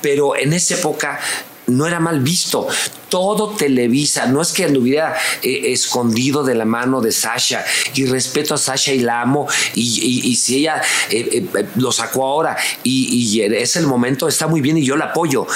Pero 0.01 0.37
en 0.37 0.53
esa 0.53 0.75
época 0.75 1.21
no 1.67 1.87
era 1.87 2.01
mal 2.01 2.21
visto. 2.21 2.67
Todo 3.09 3.51
Televisa, 3.51 4.27
no 4.27 4.43
es 4.43 4.53
que 4.53 4.65
anduviera 4.65 5.17
eh, 5.43 5.73
escondido 5.73 6.45
de 6.45 6.55
la 6.55 6.65
mano 6.65 7.01
de 7.01 7.13
Sasha. 7.13 7.65
Y 7.95 8.07
respeto 8.07 8.55
a 8.55 8.59
Sasha 8.59 8.93
y 8.93 9.01
la 9.01 9.21
amo. 9.21 9.49
Y, 9.75 10.37
si 10.37 10.59
ella 10.59 10.83
eh, 11.11 11.49
eh, 11.55 11.67
lo 11.77 11.93
sacó 11.93 12.25
ahora 12.25 12.57
y, 12.83 13.41
es 13.41 13.77
el 13.77 13.87
momento, 13.87 14.29
está 14.29 14.47
muy 14.47 14.61
bien 14.61 14.79
y 14.79 14.85
yo 14.85 14.97
la 14.97 15.07
apoyo. 15.07 15.47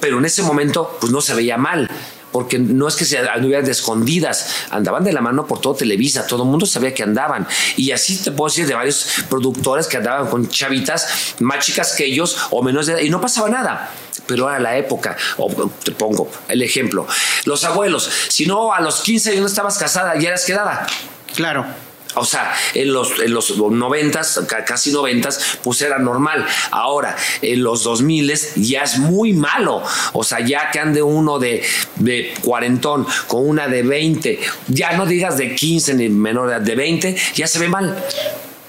Pero 0.00 0.18
en 0.18 0.24
ese 0.24 0.42
momento, 0.42 0.96
pues 1.00 1.12
no 1.12 1.20
se 1.20 1.34
veía 1.34 1.56
mal 1.56 1.88
porque 2.32 2.58
no 2.58 2.88
es 2.88 2.96
que 2.96 3.04
se 3.04 3.18
anduvieran 3.18 3.64
de 3.64 3.72
escondidas, 3.72 4.66
andaban 4.70 5.04
de 5.04 5.12
la 5.12 5.20
mano 5.20 5.46
por 5.46 5.60
todo 5.60 5.74
Televisa, 5.74 6.26
todo 6.26 6.42
el 6.42 6.48
mundo 6.48 6.66
sabía 6.66 6.92
que 6.94 7.02
andaban. 7.02 7.46
Y 7.76 7.92
así 7.92 8.16
te 8.16 8.32
puedo 8.32 8.48
decir 8.48 8.66
de 8.66 8.74
varios 8.74 9.06
productores 9.28 9.86
que 9.86 9.98
andaban 9.98 10.28
con 10.28 10.48
chavitas 10.48 11.34
más 11.40 11.64
chicas 11.64 11.92
que 11.92 12.06
ellos 12.06 12.36
o 12.50 12.62
menos 12.62 12.86
de 12.86 12.94
edad, 12.94 13.02
y 13.02 13.10
no 13.10 13.20
pasaba 13.20 13.48
nada 13.48 13.90
pero 14.26 14.48
a 14.48 14.58
la 14.58 14.76
época, 14.76 15.16
o 15.36 15.50
te 15.82 15.90
pongo 15.92 16.30
el 16.48 16.62
ejemplo, 16.62 17.06
los 17.44 17.64
abuelos, 17.64 18.08
si 18.28 18.46
no 18.46 18.72
a 18.72 18.80
los 18.80 19.00
15 19.00 19.30
años 19.30 19.40
no 19.40 19.46
estabas 19.48 19.78
casada, 19.78 20.16
ya 20.16 20.28
eras 20.28 20.44
quedada. 20.44 20.86
Claro. 21.34 21.66
O 22.14 22.24
sea, 22.24 22.52
en 22.74 22.92
los, 22.92 23.18
en 23.20 23.32
los 23.32 23.56
90, 23.56 24.20
casi 24.66 24.92
90, 24.92 25.28
pues 25.62 25.80
era 25.82 25.98
normal. 25.98 26.46
Ahora, 26.70 27.16
en 27.40 27.62
los 27.62 27.84
2000 27.84 28.32
ya 28.56 28.82
es 28.82 28.98
muy 28.98 29.32
malo. 29.32 29.82
O 30.12 30.24
sea, 30.24 30.40
ya 30.40 30.70
que 30.70 30.78
ande 30.78 31.02
uno 31.02 31.38
de, 31.38 31.62
de 31.96 32.34
cuarentón 32.42 33.06
con 33.26 33.48
una 33.48 33.68
de 33.68 33.82
20, 33.82 34.40
ya 34.68 34.92
no 34.96 35.06
digas 35.06 35.36
de 35.36 35.54
15 35.54 35.94
ni 35.94 36.08
menor 36.08 36.62
de 36.62 36.74
20, 36.74 37.16
ya 37.34 37.46
se 37.46 37.58
ve 37.58 37.68
mal. 37.68 37.96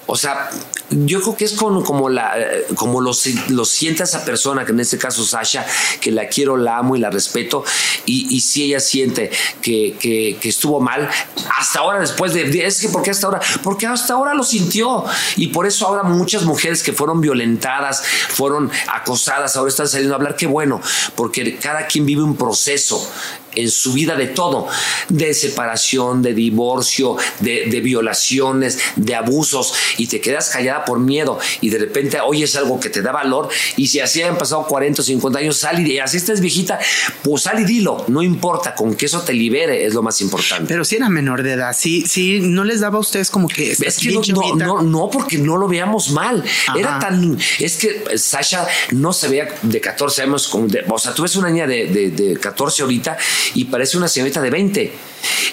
O 0.06 0.16
sea, 0.16 0.50
yo 0.90 1.22
creo 1.22 1.38
que 1.38 1.46
es 1.46 1.54
como, 1.54 2.10
la, 2.10 2.36
como 2.76 3.02
lo, 3.02 3.12
lo 3.50 3.66
siente 3.66 4.04
esa 4.04 4.26
persona, 4.26 4.66
que 4.66 4.72
en 4.72 4.80
este 4.80 4.98
caso 4.98 5.26
Sasha, 5.26 5.66
que 6.02 6.12
la 6.12 6.28
quiero, 6.28 6.58
la 6.58 6.78
amo 6.78 6.96
y 6.96 7.00
la 7.00 7.10
respeto, 7.10 7.64
y, 8.06 8.42
si 8.42 8.66
ella 8.66 8.80
siente 8.80 9.32
que, 9.62 10.38
estuvo 10.44 10.80
mal, 10.80 11.10
hasta 11.58 11.80
ahora 11.80 12.00
después 12.00 12.34
de, 12.34 12.66
es 12.66 12.80
que 12.80 12.90
¿por 12.90 13.02
qué 13.02 13.12
hasta 13.12 13.28
ahora? 13.28 13.42
Porque 13.64 13.88
hasta 13.88 14.14
ahora 14.14 14.34
lo 14.34 14.44
sintió, 14.44 15.06
y 15.38 15.48
por 15.48 15.66
eso 15.66 15.88
ahora 15.88 16.04
muchas 16.04 16.44
mujeres 16.44 16.84
que 16.84 16.94
fueron 16.94 17.22
violentadas, 17.22 18.04
fueron 18.30 18.70
acosadas, 18.88 19.56
ahora 19.56 19.70
están 19.70 19.88
saliendo 19.88 20.16
a 20.16 20.18
hablar, 20.18 20.36
qué 20.36 20.48
bueno, 20.48 20.82
porque 21.16 21.58
cada 21.58 21.88
quien 21.88 22.06
vive 22.06 22.24
un 22.24 22.36
proceso, 22.36 23.10
en 23.56 23.70
su 23.70 23.94
vida 23.94 24.16
de 24.16 24.28
todo, 24.28 24.68
de 25.10 25.34
separación, 25.34 26.22
de 26.22 26.34
divorcio, 26.34 27.18
de, 27.40 27.82
violaciones, 27.82 28.80
de 28.96 29.16
abusos, 29.16 29.74
y 29.98 30.08
te 30.08 30.22
quedas 30.22 30.50
callada 30.50 30.86
por 30.86 31.00
miedo 31.00 31.40
y 31.62 31.70
de 31.70 31.78
repente 31.78 32.20
oyes 32.22 32.56
algo 32.56 32.80
que 32.80 32.90
te 32.90 33.02
da 33.02 33.12
valor 33.12 33.50
y 33.78 33.88
si 33.88 34.00
así 34.00 34.22
han 34.22 34.38
pasado 34.38 34.66
40 34.66 35.02
o 35.02 35.06
50 35.06 35.40
años, 35.40 35.58
sal 35.58 35.86
y 35.86 36.00
así 36.00 36.18
estás 36.18 36.40
viejita, 36.40 36.80
pues 37.24 37.44
sal 37.44 37.60
y 37.60 37.66
dilo, 37.66 38.06
no 38.08 38.22
importa, 38.22 38.74
con 38.76 38.96
que 38.96 39.06
eso 39.06 39.22
te 39.22 39.34
libere 39.34 39.86
es 39.86 39.94
lo 39.94 40.02
más 40.02 40.22
importante. 40.22 40.66
Pero 40.68 40.86
si 40.86 40.96
era 40.96 41.10
menor 41.10 41.44
de 41.44 41.54
edad, 41.54 41.76
sí, 41.78 42.06
sí, 42.08 42.40
no 42.42 42.64
les 42.64 42.80
daba 42.80 42.98
a 42.98 43.02
ustedes 43.02 43.30
como 43.30 43.48
que... 43.48 43.72
Es 43.72 43.98
que 43.98 44.12
no, 44.12 44.56
no, 44.56 44.82
no, 44.82 45.10
porque 45.10 45.38
no 45.38 45.58
lo 45.58 45.68
veamos 45.68 46.12
mal, 46.12 46.44
era 46.78 47.00
tan... 47.00 47.38
Es 47.60 47.78
que 47.78 48.18
Sasha 48.18 48.68
no 48.92 49.14
se 49.14 49.28
veía 49.28 49.48
de 49.62 49.82
14 49.82 50.24
años, 50.24 50.48
como 50.48 50.68
o 50.88 51.00
sea, 51.00 51.14
tú 51.14 51.24
ves 51.24 51.36
una 51.36 51.50
niña 51.50 51.68
de, 51.68 51.88
de, 51.88 52.12
de 52.12 52.38
14 52.38 52.84
ahorita 52.84 53.18
y 53.54 53.66
parece 53.66 53.98
una 53.98 54.08
señorita 54.08 54.42
de 54.42 54.50
20. 54.50 54.94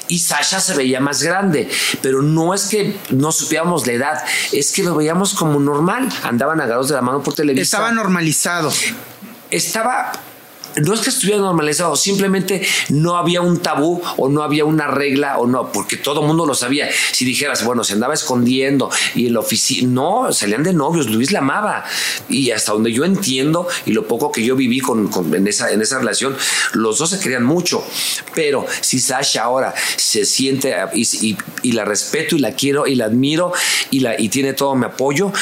Y 0.08 0.18
Sasha 0.18 0.60
se 0.60 0.74
veía 0.74 1.00
más 1.00 1.22
grande, 1.22 1.68
pero 2.02 2.22
no 2.22 2.52
es 2.52 2.66
que 2.66 2.96
no 3.10 3.30
supiéramos 3.30 3.86
la 3.86 3.92
edad, 3.92 4.24
es 4.52 4.72
que 4.72 4.82
lo 4.82 4.96
veíamos 4.96 5.34
como 5.34 5.60
normal. 5.60 6.08
Andaban 6.24 6.60
agarrados 6.60 6.88
de 6.88 6.96
la 6.96 7.02
mano 7.02 7.22
por 7.22 7.34
televisión. 7.34 7.62
Estaba 7.62 7.92
normalizado. 7.92 8.72
Estaba 9.50 10.12
no 10.76 10.94
es 10.94 11.00
que 11.00 11.10
estuviera 11.10 11.40
normalizado, 11.40 11.96
simplemente 11.96 12.66
no 12.88 13.16
había 13.16 13.40
un 13.40 13.58
tabú 13.58 14.00
o 14.16 14.28
no 14.28 14.42
había 14.42 14.64
una 14.64 14.86
regla 14.86 15.38
o 15.38 15.46
no, 15.46 15.72
porque 15.72 15.96
todo 15.96 16.20
el 16.20 16.26
mundo 16.26 16.46
lo 16.46 16.54
sabía. 16.54 16.88
Si 17.12 17.24
dijeras, 17.24 17.64
bueno, 17.64 17.84
se 17.84 17.94
andaba 17.94 18.14
escondiendo 18.14 18.90
y 19.14 19.26
en 19.26 19.34
la 19.34 19.40
oficina, 19.40 19.88
no, 19.90 20.32
salían 20.32 20.62
de 20.62 20.72
novios, 20.72 21.08
Luis 21.08 21.32
la 21.32 21.40
amaba. 21.40 21.84
Y 22.28 22.50
hasta 22.50 22.72
donde 22.72 22.92
yo 22.92 23.04
entiendo 23.04 23.66
y 23.86 23.92
lo 23.92 24.06
poco 24.06 24.30
que 24.30 24.44
yo 24.44 24.56
viví 24.56 24.80
con, 24.80 25.10
en, 25.34 25.46
esa, 25.46 25.70
en 25.70 25.82
esa 25.82 25.98
relación, 25.98 26.36
los 26.72 26.98
dos 26.98 27.10
se 27.10 27.18
querían 27.18 27.44
mucho. 27.44 27.84
Pero 28.34 28.66
si 28.80 29.00
Sasha 29.00 29.42
ahora 29.42 29.74
se 29.96 30.24
siente 30.24 30.74
y, 30.94 31.36
y, 31.62 31.72
la 31.72 31.84
respeto 31.84 32.36
y 32.36 32.40
la 32.40 32.52
quiero 32.52 32.86
y 32.86 32.94
la 32.94 33.06
admiro 33.06 33.52
y, 33.90 34.00
la, 34.00 34.20
y 34.20 34.28
tiene 34.28 34.52
todo 34.52 34.74
mi 34.74 34.86
apoyo, 34.86 35.32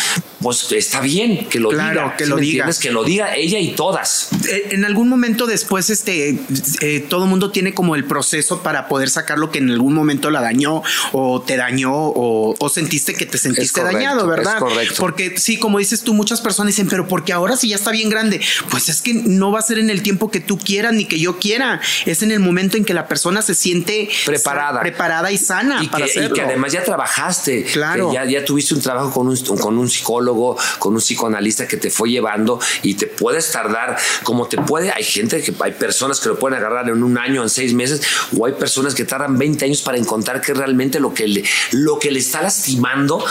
pues 0.41 0.71
está 0.73 1.01
bien 1.01 1.49
que 1.49 1.59
lo 1.59 1.71
diga. 1.71 2.17
Que 2.17 2.27
lo 2.27 2.37
diga. 2.37 2.69
Que 2.81 2.91
lo 2.91 3.05
diga 3.05 3.35
ella 3.35 3.59
y 3.59 3.73
todas. 3.73 4.31
Eh, 4.49 4.69
en 4.71 4.85
algún 4.85 5.09
momento 5.09 5.18
después, 5.47 5.91
este, 5.91 6.39
eh, 6.81 7.07
todo 7.09 7.27
mundo 7.27 7.51
tiene 7.51 7.75
como 7.75 7.95
el 7.95 8.05
proceso 8.05 8.63
para 8.63 8.89
poder 8.89 9.11
sacar 9.11 9.39
lo 9.39 9.51
que 9.51 9.59
en 9.59 9.71
algún 9.71 9.95
momento 9.95 10.31
la 10.31 10.41
dañó 10.41 10.83
o 11.13 11.43
te 11.43 11.57
dañó 11.57 11.93
o, 11.95 12.69
sentiste 12.69 13.15
que 13.15 13.25
te 13.25 13.39
sentiste 13.39 13.83
dañado, 13.83 14.27
¿verdad? 14.27 14.59
correcto. 14.59 14.97
Porque 14.99 15.39
sí, 15.39 15.59
como 15.59 15.79
dices 15.79 16.03
tú, 16.03 16.13
muchas 16.15 16.41
personas 16.41 16.75
dicen, 16.75 16.89
pero 16.89 17.09
porque 17.09 17.33
ahora 17.33 17.57
sí 17.57 17.69
ya 17.69 17.77
está 17.77 17.91
bien 17.91 18.11
grande. 18.11 18.41
Pues 18.71 18.89
es 18.89 19.01
que 19.01 19.15
no 19.15 19.51
va 19.51 19.61
a 19.61 19.63
ser 19.63 19.79
en 19.79 19.91
el 19.91 20.03
tiempo 20.03 20.31
que 20.31 20.41
tú 20.41 20.59
quieras 20.59 20.93
ni 20.93 21.07
que 21.07 21.19
yo 21.19 21.39
quiera. 21.39 21.81
Es 22.05 22.23
en 22.23 22.31
el 22.31 22.41
momento 22.41 22.77
en 22.77 22.85
que 22.85 22.95
la 22.95 23.09
persona 23.09 23.43
se 23.43 23.55
siente 23.55 24.09
preparada, 24.27 24.81
preparada 24.81 25.33
y 25.33 25.39
sana 25.39 25.83
y 25.83 25.89
para 25.89 26.07
que, 26.07 26.25
Y 26.25 26.33
que 26.33 26.43
además 26.43 26.73
ya 26.73 26.85
trabajaste. 26.85 27.65
Claro. 27.65 28.13
ya, 28.13 28.25
ya 28.25 28.45
tuviste 28.45 28.75
un 28.75 28.83
trabajo 28.83 29.13
con 29.13 29.29
un, 29.29 29.37
con 29.59 29.79
un 29.79 29.89
psicólogo 29.89 30.57
con 30.79 30.95
un 30.95 31.01
psicoanalista 31.01 31.67
que 31.67 31.77
te 31.77 31.91
fue 31.91 32.11
llevando 32.11 32.61
y 32.83 32.95
te 32.95 33.07
puedes 33.07 33.51
tardar 33.51 33.97
como 34.23 34.47
te 34.47 34.59
puede. 34.59 34.91
Hay 34.91 35.05
gente 35.09 35.43
que 35.43 35.55
hay 35.61 35.73
personas 35.73 36.21
que 36.21 36.29
lo 36.29 36.39
pueden 36.39 36.59
agarrar 36.59 36.89
en 36.89 37.03
un 37.03 37.19
año, 37.19 37.43
en 37.43 37.49
seis 37.49 37.75
meses, 37.75 38.03
o 38.37 38.47
hay 38.47 38.53
personas 38.53 38.95
que 38.95 39.05
tardan 39.05 39.39
20 39.39 39.65
años 39.65 39.83
para 39.83 39.99
encontrar 39.99 40.41
que 40.41 40.55
realmente 40.55 41.01
lo 41.01 41.13
que 41.15 41.27
le, 41.27 41.45
lo 41.73 41.99
que 41.99 42.11
le 42.11 42.19
está 42.19 42.43
lastimando 42.43 43.25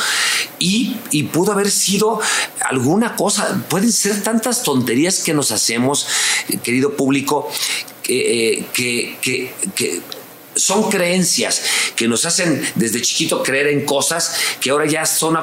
y, 0.59 0.97
pudo 1.31 1.51
haber 1.51 1.69
sido 1.69 2.19
alguna 2.61 3.15
cosa. 3.15 3.63
Pueden 3.69 3.91
ser 3.91 4.23
tantas 4.23 4.63
tonterías 4.63 5.19
que 5.19 5.33
nos 5.33 5.51
hacemos, 5.51 6.07
querido 6.63 6.95
público, 6.95 7.49
que, 8.01 8.59
eh, 8.59 8.65
que 8.73 10.01
son 10.57 10.89
creencias 10.89 11.61
que 11.95 12.07
nos 12.07 12.25
hacen 12.25 12.61
desde 12.75 13.01
chiquito 13.01 13.43
creer 13.43 13.67
en 13.67 13.85
cosas 13.85 14.35
que 14.59 14.69
ahora 14.69 14.85
ya 14.85 15.05
son 15.05 15.37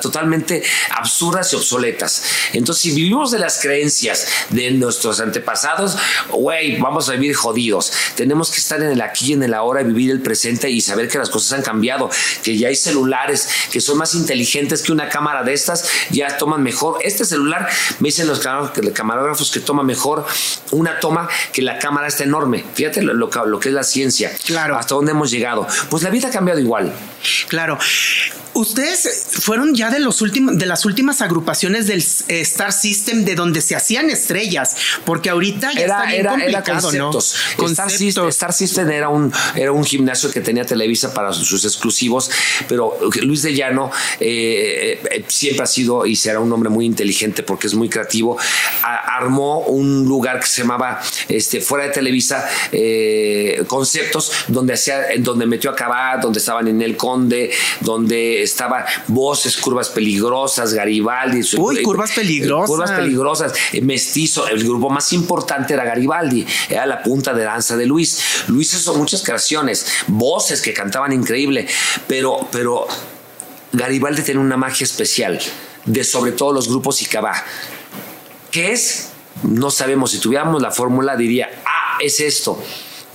totalmente 0.00 0.62
absurdas 0.90 1.52
y 1.52 1.56
obsoletas. 1.56 2.22
Entonces, 2.52 2.82
si 2.82 2.90
vivimos 2.92 3.30
de 3.30 3.38
las 3.38 3.60
creencias 3.60 4.26
de 4.50 4.70
nuestros 4.72 5.20
antepasados, 5.20 5.96
güey, 6.30 6.78
vamos 6.78 7.08
a 7.08 7.12
vivir 7.12 7.34
jodidos. 7.34 7.92
Tenemos 8.14 8.50
que 8.50 8.58
estar 8.58 8.80
en 8.80 8.90
el 8.90 9.00
aquí 9.00 9.30
y 9.30 9.32
en 9.34 9.42
el 9.42 9.54
ahora, 9.54 9.82
vivir 9.82 10.10
el 10.10 10.20
presente 10.20 10.70
y 10.70 10.80
saber 10.80 11.08
que 11.08 11.18
las 11.18 11.30
cosas 11.30 11.52
han 11.52 11.62
cambiado, 11.62 12.10
que 12.42 12.56
ya 12.56 12.68
hay 12.68 12.76
celulares 12.76 13.48
que 13.70 13.80
son 13.80 13.98
más 13.98 14.14
inteligentes 14.14 14.82
que 14.82 14.92
una 14.92 15.08
cámara 15.08 15.42
de 15.42 15.52
estas, 15.52 15.88
ya 16.10 16.36
toman 16.36 16.62
mejor. 16.62 16.98
Este 17.02 17.24
celular, 17.24 17.68
me 18.00 18.08
dicen 18.08 18.26
los 18.26 18.40
camarógrafos 18.40 19.50
que 19.50 19.60
toma 19.60 19.82
mejor 19.82 20.26
una 20.70 21.00
toma 21.00 21.28
que 21.52 21.62
la 21.62 21.78
cámara 21.78 22.08
está 22.08 22.24
enorme. 22.24 22.64
Fíjate 22.74 23.02
lo 23.02 23.60
que 23.60 23.68
es 23.68 23.74
la 23.74 23.84
ciencia 23.84 24.15
Claro. 24.46 24.76
Hasta 24.76 24.94
dónde 24.94 25.12
hemos 25.12 25.30
llegado. 25.30 25.66
Pues 25.90 26.02
la 26.02 26.10
vida 26.10 26.28
ha 26.28 26.30
cambiado 26.30 26.60
igual. 26.60 26.92
Claro. 27.48 27.78
Ustedes 28.56 29.26
fueron 29.30 29.74
ya 29.74 29.90
de 29.90 30.00
los 30.00 30.22
últimos, 30.22 30.56
de 30.58 30.64
las 30.64 30.86
últimas 30.86 31.20
agrupaciones 31.20 31.86
del 31.86 31.98
Star 31.98 32.72
System 32.72 33.24
de 33.24 33.34
donde 33.34 33.60
se 33.60 33.76
hacían 33.76 34.08
estrellas, 34.08 34.74
porque 35.04 35.28
ahorita 35.28 35.74
ya 35.74 35.80
era, 35.80 35.96
está 35.96 36.06
bien 36.06 36.20
era, 36.20 36.30
complicado, 36.30 36.90
era 36.90 37.04
conceptos. 37.04 37.36
Star, 38.30 38.52
System, 38.52 38.90
era 38.90 39.10
un, 39.10 39.30
era 39.54 39.72
un 39.72 39.84
gimnasio 39.84 40.30
que 40.30 40.40
tenía 40.40 40.64
Televisa 40.64 41.12
para 41.12 41.34
sus 41.34 41.64
exclusivos, 41.66 42.30
pero 42.66 42.98
Luis 43.20 43.42
de 43.42 43.54
Llano 43.54 43.90
eh, 44.20 45.00
eh, 45.10 45.24
siempre 45.28 45.64
ha 45.64 45.66
sido 45.66 46.06
y 46.06 46.16
será 46.16 46.40
un 46.40 46.50
hombre 46.50 46.70
muy 46.70 46.86
inteligente 46.86 47.42
porque 47.42 47.66
es 47.66 47.74
muy 47.74 47.90
creativo. 47.90 48.38
armó 48.82 49.60
un 49.66 50.04
lugar 50.04 50.40
que 50.40 50.46
se 50.46 50.62
llamaba 50.62 51.02
este, 51.28 51.60
fuera 51.60 51.84
de 51.84 51.90
Televisa 51.90 52.48
eh, 52.72 53.64
conceptos 53.66 54.32
donde 54.48 54.72
hacía, 54.72 55.06
donde 55.18 55.44
metió 55.46 55.70
a 55.70 55.76
Cabá, 55.76 56.18
donde 56.20 56.38
estaban 56.38 56.68
en 56.68 56.80
el 56.80 56.96
Conde, 56.96 57.50
donde 57.80 58.45
estaba 58.46 58.86
Voces, 59.08 59.56
Curvas 59.56 59.90
Peligrosas, 59.90 60.72
Garibaldi. 60.72 61.42
Uy, 61.58 61.82
Curvas 61.82 62.12
Peligrosas. 62.12 62.68
Curvas 62.68 62.90
Peligrosas, 62.92 63.52
eh, 63.72 63.80
Mestizo. 63.82 64.48
El 64.48 64.64
grupo 64.64 64.88
más 64.88 65.12
importante 65.12 65.74
era 65.74 65.84
Garibaldi, 65.84 66.46
era 66.68 66.86
la 66.86 67.02
punta 67.02 67.34
de 67.34 67.44
danza 67.44 67.76
de 67.76 67.86
Luis. 67.86 68.18
Luis 68.48 68.72
hizo 68.72 68.94
muchas 68.94 69.22
creaciones, 69.22 69.86
voces 70.06 70.60
que 70.60 70.72
cantaban 70.72 71.12
increíble, 71.12 71.68
pero, 72.06 72.48
pero 72.50 72.86
Garibaldi 73.72 74.22
tiene 74.22 74.40
una 74.40 74.56
magia 74.56 74.84
especial 74.84 75.38
de 75.84 76.04
sobre 76.04 76.32
todo 76.32 76.52
los 76.52 76.68
grupos 76.68 77.02
y 77.02 77.06
Cabá. 77.06 77.44
¿Qué 78.50 78.72
es? 78.72 79.10
No 79.42 79.70
sabemos. 79.70 80.12
Si 80.12 80.18
tuviéramos 80.18 80.62
la 80.62 80.70
fórmula, 80.70 81.16
diría, 81.16 81.50
ah, 81.66 81.98
es 82.00 82.20
esto 82.20 82.58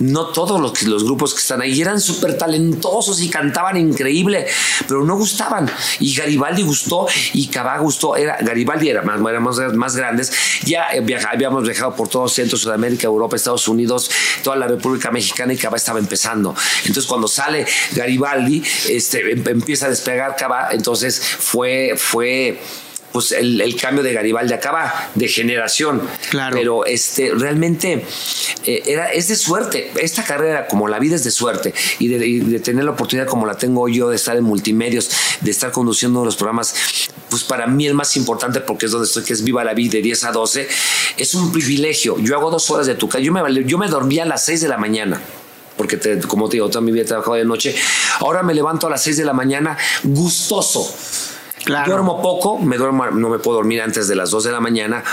no 0.02 0.28
todos 0.28 0.60
los, 0.60 0.84
los 0.84 1.04
grupos 1.04 1.34
que 1.34 1.40
están 1.40 1.62
ahí 1.62 1.82
eran 1.82 2.00
súper 2.00 2.38
talentosos 2.38 3.22
y 3.22 3.30
cantaban 3.30 3.78
increíble, 3.78 4.48
pero 4.88 5.04
no 5.04 5.16
gustaban. 5.16 5.70
Y 6.00 6.14
Garibaldi 6.16 6.64
gustó 6.64 7.08
y 7.34 7.48
Cabá 7.48 7.78
gustó. 7.78 8.16
Era, 8.16 8.38
Garibaldi 8.42 8.90
era 8.90 9.02
más, 9.02 9.20
éramos 9.20 9.60
más 9.76 9.96
grandes. 9.96 10.32
Ya 10.66 10.88
habíamos 11.32 11.64
viajado 11.64 11.96
por 11.96 12.08
todo 12.08 12.28
Centro, 12.28 12.58
Sudamérica, 12.58 13.08
Europa, 13.08 13.36
Estados 13.36 13.68
Unidos, 13.68 14.10
toda 14.44 14.56
la 14.56 14.68
República 14.68 15.12
Mexicana 15.12 15.54
y 15.54 15.58
Cabá 15.58 15.78
estaba 15.78 16.00
empezando. 16.00 16.56
Entonces 16.82 17.06
cuando 17.06 17.28
sale 17.28 17.66
Garibaldi, 17.94 18.64
este, 18.90 19.32
em, 19.32 19.44
empieza 19.48 19.88
a 19.88 19.90
despegar 19.90 20.36
Cabá, 20.36 20.70
entonces 20.72 21.22
fue, 21.22 21.94
fue 21.98 22.60
pues 23.12 23.32
el, 23.32 23.76
cambio 23.80 24.04
de 24.04 24.13
Garibaldi 24.13 24.54
acaba 24.54 25.10
de 25.15 25.28
generación. 25.28 26.02
Claro. 26.30 26.56
Pero 26.56 26.86
este, 26.86 27.32
realmente 27.34 28.06
eh, 28.65 28.84
era, 28.86 29.12
es 29.12 29.28
de 29.28 29.36
suerte. 29.36 29.91
Esta 30.00 30.24
carrera, 30.24 30.67
como 30.67 30.88
la 30.88 31.00
vida 31.00 31.15
es 31.15 31.24
de 31.24 31.32
suerte, 31.32 31.74
y 32.00 32.08
de, 32.08 32.60
tener 32.60 32.84
la 32.86 32.91
oportunidad 32.91 33.28
como 33.28 33.45
la 33.45 33.56
tengo 33.56 33.88
yo 33.89 34.10
de 34.10 34.15
estar 34.15 34.38
en 34.38 34.43
multimedios, 34.43 35.10
de 35.41 35.52
estar 35.52 35.71
conduciendo 35.71 36.24
los 36.24 36.36
programas, 36.36 36.74
pues 37.30 37.43
para 37.43 37.67
mí 37.67 37.88
el 37.88 37.93
más 37.93 38.15
importante 38.15 38.62
porque 38.62 38.86
es 38.86 38.91
donde 38.91 39.08
estoy, 39.08 39.24
que 39.24 39.34
es 39.34 39.43
Viva 39.43 39.63
la 39.63 39.74
Vida 39.74 39.93
de 39.93 40.02
10 40.02 40.24
a 40.26 40.32
12, 40.32 40.67
es 41.17 41.34
un 41.34 41.52
privilegio. 41.52 42.17
Yo 42.19 42.36
hago 42.38 42.50
dos 42.50 42.69
horas 42.69 42.88
de 42.88 42.95
tu 42.95 43.10
casa. 43.10 43.24
Yo 43.24 43.34
me, 43.34 43.63
yo 43.65 43.78
me 43.78 43.88
dormía 43.88 44.24
a 44.24 44.26
las 44.26 44.45
6 44.45 44.62
de 44.62 44.67
la 44.67 44.78
mañana 44.78 45.21
porque 45.78 46.19
como 46.28 46.47
te 46.47 46.58
digo, 46.58 46.69
toda 46.69 46.82
mi 46.82 46.91
vida 46.91 47.04
he 47.04 47.06
trabajado 47.06 47.36
de 47.38 47.45
noche. 47.45 47.76
Ahora 48.19 48.43
me 48.43 48.54
levanto 48.54 48.86
a 48.86 48.89
las 48.91 49.02
6 49.02 49.17
de 49.17 49.26
la 49.26 49.34
mañana 49.34 49.78
gustoso 50.04 50.93
Duermo 51.86 52.21
poco, 52.21 52.58
me 52.60 52.78
duermo, 52.78 53.06
no 53.08 53.30
me 53.30 53.39
puedo 53.39 53.58
dormir 53.58 53.82
antes 53.82 54.08
de 54.08 54.15
las 54.15 54.32
2 54.32 54.43
de 54.45 54.52
la 54.52 54.60
mañana, 54.60 55.04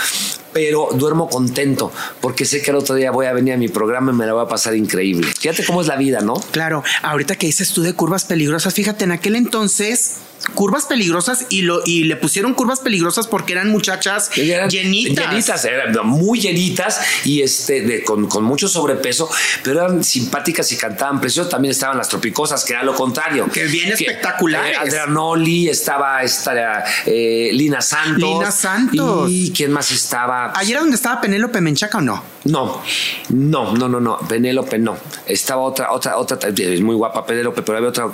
pero 0.53 0.89
duermo 0.95 1.29
contento 1.29 1.93
porque 2.21 2.45
sé 2.45 2.63
que 2.63 2.71
el 2.71 2.77
otro 2.77 2.95
día 2.95 3.11
voy 3.11 3.27
a 3.27 3.33
venir 3.33 3.55
a 3.55 3.57
mi 3.57 3.69
programa 3.69 4.13
y 4.13 4.15
me 4.15 4.27
la 4.27 4.33
voy 4.33 4.45
a 4.45 4.49
pasar 4.49 4.75
increíble. 4.75 5.29
Fíjate 5.39 5.65
cómo 5.65 5.81
es 5.81 5.87
la 5.87 5.97
vida, 5.97 6.21
¿no? 6.21 6.35
Claro, 6.51 6.83
ahorita 7.03 7.37
que 7.37 7.47
dices 7.47 7.73
tú 7.73 7.83
de 7.83 7.93
curvas 7.93 8.25
peligrosas, 8.25 8.75
fíjate, 8.75 9.05
en 9.05 9.13
aquel 9.13 9.37
entonces 9.37 10.17
curvas 10.55 10.87
peligrosas 10.87 11.47
y 11.49 11.63
lo 11.63 11.83
y 11.85 12.05
le 12.05 12.17
pusieron 12.17 12.55
curvas 12.55 12.81
peligrosas 12.81 13.27
porque 13.27 13.53
eran 13.53 13.71
muchachas 13.71 14.31
llenitas. 14.35 14.73
Llenitas, 14.73 15.65
eran 15.65 16.07
muy 16.07 16.41
llenitas 16.41 17.01
y 17.25 17.43
este 17.43 17.83
de, 17.83 18.05
con, 18.05 18.29
mucho 18.45 18.69
sobrepeso, 18.69 19.29
pero 19.63 19.85
eran 19.85 20.05
simpáticas 20.05 20.71
y 20.73 20.77
cantaban 20.77 21.21
precioso. 21.21 21.49
También 21.49 21.73
estaban 21.73 21.97
las 21.99 22.09
tropicosas, 22.09 22.65
que 22.65 22.73
era 22.73 22.83
lo 22.83 22.95
contrario. 22.95 23.49
Que 23.53 23.65
bien 23.65 23.93
espectacular. 23.93 24.67
Eh, 24.67 25.71
estaba 25.71 26.23
esta 26.23 26.85
eh, 27.07 27.51
Lina 27.53 27.81
Santos. 27.81 28.17
Lina 28.17 28.51
Santos. 28.51 29.31
¿Y 29.31 29.53
quién 29.53 29.73
más 29.73 29.91
estaba? 29.91 30.48
¿Ayer 30.57 30.73
era 30.73 30.81
donde 30.81 30.97
estaba 30.97 31.21
Penélope 31.21 31.61
Menchaca 31.61 31.99
o 31.99 32.01
no? 32.01 32.23
No, 32.45 32.83
no, 33.31 33.73
no, 33.77 33.89
no, 33.89 34.01
no. 34.01 34.19
Penélope 34.19 34.79
no. 34.79 34.97
Estaba 35.27 35.63
otra, 35.63 35.93
otra, 35.93 36.17
otra, 36.17 36.39
es 36.49 36.81
muy 36.81 36.95
guapa 36.95 37.25
Penélope, 37.25 37.63
pero 37.63 37.79
había 37.79 37.91
otra, 37.91 38.07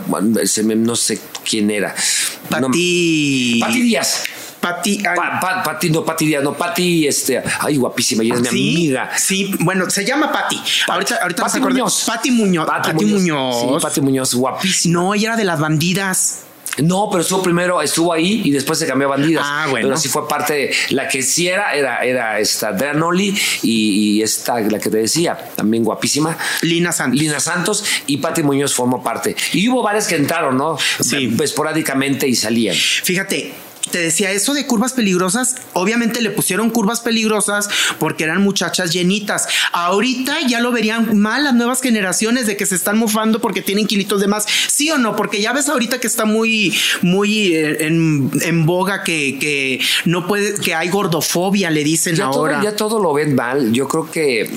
no 0.77 0.97
sé 0.97 1.21
quién 1.49 1.71
era. 1.71 1.95
Pati. 2.49 3.59
Pati 3.61 3.83
Díaz. 3.83 4.25
Pati, 4.61 5.03
Pati, 5.65 5.91
no, 5.91 6.05
Pati 6.05 6.25
Díaz, 6.25 6.43
no, 6.43 6.55
Pati, 6.55 7.07
este, 7.07 7.43
ay, 7.61 7.77
guapísima, 7.77 8.25
y 8.25 8.31
es 8.31 8.41
mi 8.41 8.49
amiga. 8.49 9.11
Sí, 9.15 9.55
bueno, 9.61 9.91
se 9.91 10.07
llama 10.07 10.33
Pati. 10.33 10.59
Ahorita, 10.89 11.17
ahorita 11.21 11.43
Pati 11.43 11.61
Muñoz. 11.61 12.05
Pati 12.07 12.31
Muñoz. 12.31 12.67
Pati, 12.67 13.05
Muñoz. 13.05 13.61
Sí, 13.61 13.67
Pati 13.83 14.01
Muñoz, 14.01 14.35
guapísima. 14.35 15.01
No, 15.01 15.15
ella 15.15 15.29
era 15.29 15.37
de 15.37 15.45
las 15.45 15.61
bandidas. 15.61 16.45
No, 16.83 17.09
pero 17.11 17.23
estuvo 17.23 17.43
primero, 17.43 17.81
estuvo 17.81 18.13
ahí 18.13 18.43
y 18.45 18.51
después 18.51 18.79
se 18.79 18.87
cambió 18.87 19.09
a 19.09 19.17
bandidas. 19.17 19.45
Ah, 19.47 19.67
bueno. 19.71 19.89
Pero 19.89 19.99
sí 19.99 20.09
fue 20.09 20.29
parte 20.29 20.55
de 20.55 20.75
la 20.91 21.09
que 21.09 21.23
sí 21.23 21.49
era, 21.49 21.75
era, 21.75 22.05
era 22.05 22.41
esta 22.41 22.75
y, 23.15 23.31
y, 23.63 24.23
esta, 24.23 24.61
la 24.61 24.79
que 24.79 24.91
te 24.91 24.99
decía, 24.99 25.39
también 25.55 25.85
guapísima. 25.85 26.37
Lina 26.63 26.93
Santos. 26.93 27.21
Lina 27.21 27.41
Santos 27.41 27.85
y 28.07 28.19
Pati 28.19 28.43
Muñoz 28.43 28.75
formó 28.75 29.03
parte. 29.03 29.37
Y 29.53 29.69
hubo 29.69 29.83
varias 29.83 30.07
que 30.07 30.17
entraron, 30.17 30.57
¿no? 30.57 30.79
Sí. 31.01 31.35
Esporádicamente 31.43 32.27
y 32.27 32.35
salían. 32.35 32.77
Fíjate, 32.77 33.53
te 33.95 34.01
decía 34.01 34.33
eso 34.33 34.55
de 34.55 34.67
curvas 34.67 34.93
peligrosas, 34.93 35.55
obviamente 35.73 36.21
le 36.21 36.31
pusieron 36.31 36.71
curvas 36.71 36.99
peligrosas 36.99 37.69
porque 38.01 38.25
eran 38.25 38.43
muchachas 38.43 38.93
llenitas. 38.93 39.47
Ahorita 39.71 40.39
ya 40.49 40.59
lo 40.59 40.73
verían 40.73 41.17
mal 41.17 41.45
las 41.45 41.55
nuevas 41.55 41.81
generaciones 41.81 42.49
de 42.49 42.57
que 42.57 42.67
se 42.67 42.75
están 42.75 42.99
mufando 42.99 43.41
porque 43.41 43.63
tienen 43.63 43.87
kilitos 43.87 44.21
de 44.21 44.27
más. 44.27 44.47
¿Sí 44.67 44.91
o 44.91 44.99
no? 44.99 45.15
Porque 45.15 45.41
ya 45.41 45.53
ves 45.53 45.69
ahorita 45.69 46.01
que 46.01 46.09
está 46.09 46.25
muy, 46.25 46.77
muy 47.03 47.55
eh, 47.55 47.87
en, 47.87 48.67
boga 48.67 49.05
que, 49.05 49.81
no 50.07 50.27
puede, 50.27 50.61
que 50.61 50.75
hay 50.75 50.89
gordofobia, 50.89 51.71
le 51.71 51.85
dicen 51.85 52.21
ahora. 52.21 52.65
ya 52.65 52.75
todo 52.75 53.01
lo 53.01 53.13
ven 53.13 53.37
mal. 53.37 53.73
Yo 53.73 53.87
creo 53.87 54.11
que 54.11 54.51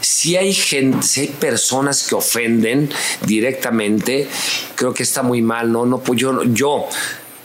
si 0.00 0.36
hay 0.36 0.54
gente, 0.54 1.06
si 1.06 1.20
hay 1.20 1.26
personas 1.28 2.06
que 2.08 2.14
ofenden 2.14 2.88
directamente, 3.26 4.28
creo 4.76 4.94
que 4.94 5.02
está 5.02 5.22
muy 5.22 5.42
mal, 5.42 5.70
¿no? 5.70 5.84
No, 5.84 5.98
pues 5.98 6.18
yo, 6.18 6.42
yo 6.44 6.88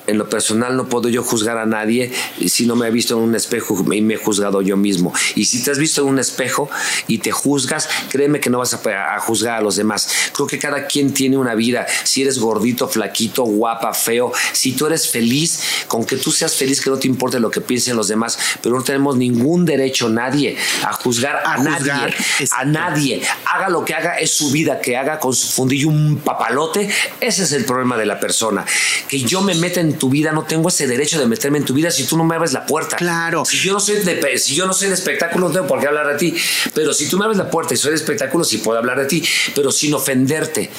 en 0.07 0.17
lo 0.17 0.29
personal 0.29 0.75
no 0.75 0.87
puedo 0.87 1.09
yo 1.09 1.23
juzgar 1.23 1.57
a 1.57 1.65
nadie 1.65 2.11
si 2.47 2.65
no 2.65 2.75
me 2.75 2.87
he 2.87 2.91
visto 2.91 3.15
en 3.15 3.23
un 3.23 3.35
espejo 3.35 3.85
y 3.93 4.01
me 4.01 4.15
he 4.15 4.17
juzgado 4.17 4.61
yo 4.61 4.77
mismo. 4.77 5.13
Y 5.35 5.45
si 5.45 5.63
te 5.63 5.71
has 5.71 5.77
visto 5.77 6.01
en 6.01 6.07
un 6.07 6.19
espejo 6.19 6.69
y 7.07 7.19
te 7.19 7.31
juzgas, 7.31 7.89
créeme 8.09 8.39
que 8.39 8.49
no 8.49 8.59
vas 8.59 8.73
a, 8.73 9.19
juzgar 9.19 9.59
a 9.59 9.61
los 9.61 9.75
demás. 9.75 10.09
Creo 10.33 10.47
que 10.47 10.57
cada 10.57 10.87
quien 10.87 11.13
tiene 11.13 11.37
una 11.37 11.55
vida. 11.55 11.85
Si 12.03 12.21
eres 12.21 12.39
gordito, 12.39 12.87
flaquito, 12.87 13.43
guapa, 13.43 13.93
feo, 13.93 14.31
si 14.53 14.73
tú 14.73 14.87
eres 14.87 15.09
feliz, 15.09 15.61
con 15.87 16.05
que 16.05 16.15
tú 16.15 16.31
seas 16.31 16.55
feliz, 16.55 16.81
que 16.81 16.89
no 16.89 16.97
te 16.97 17.07
importe 17.07 17.39
lo 17.39 17.51
que 17.51 17.61
piensen 17.61 17.95
los 17.95 18.07
demás, 18.07 18.37
pero 18.61 18.75
no 18.75 18.83
tenemos 18.83 19.17
ningún 19.17 19.65
derecho 19.65 20.09
nadie 20.09 20.57
a 20.83 20.93
juzgar 20.93 21.41
a, 21.45 21.57
nadie. 21.57 22.13
A 22.51 22.65
nadie. 22.65 23.21
Haga 23.45 23.69
lo 23.69 23.83
que 23.83 23.93
haga, 23.93 24.17
es 24.17 24.31
su 24.31 24.51
vida, 24.51 24.79
que 24.79 24.95
haga 24.95 25.19
con 25.19 25.33
su 25.33 25.47
fundillo 25.47 25.89
un 25.89 26.21
papalote. 26.23 26.89
Ese 27.19 27.43
es 27.43 27.51
el 27.51 27.65
problema 27.65 27.97
de 27.97 28.05
la 28.05 28.19
persona. 28.19 28.65
Que 29.07 29.19
yo 29.21 29.41
me 29.41 29.55
meta 29.55 29.81
en 29.81 29.96
tu 29.97 30.09
vida, 30.09 30.31
no 30.31 30.43
tengo 30.43 30.69
ese 30.69 30.87
derecho 30.87 31.19
de 31.19 31.25
meterme 31.25 31.57
en 31.57 31.65
tu 31.65 31.73
vida 31.73 31.91
si 31.91 32.05
tú 32.05 32.17
no 32.17 32.23
me 32.23 32.35
abres 32.35 32.53
la 32.53 32.65
puerta. 32.65 32.97
Claro. 32.97 33.45
Si 33.45 33.57
yo 33.57 33.73
no 33.73 33.79
soy 33.79 33.97
de, 33.97 34.37
si 34.37 34.55
yo 34.55 34.65
no 34.65 34.73
soy 34.73 34.89
de 34.89 34.93
espectáculo, 34.93 35.47
no 35.47 35.53
tengo 35.53 35.67
por 35.67 35.79
qué 35.79 35.87
hablar 35.87 36.07
de 36.07 36.15
ti. 36.15 36.35
Pero 36.73 36.93
si 36.93 37.07
tú 37.07 37.17
me 37.17 37.25
abres 37.25 37.37
la 37.37 37.49
puerta 37.49 37.73
y 37.73 37.77
soy 37.77 37.91
de 37.91 37.97
espectáculo, 37.97 38.43
sí 38.43 38.59
puedo 38.59 38.77
hablar 38.77 38.99
de 38.99 39.05
ti, 39.05 39.23
pero 39.55 39.71
sin 39.71 39.93
ofenderte. 39.93 40.69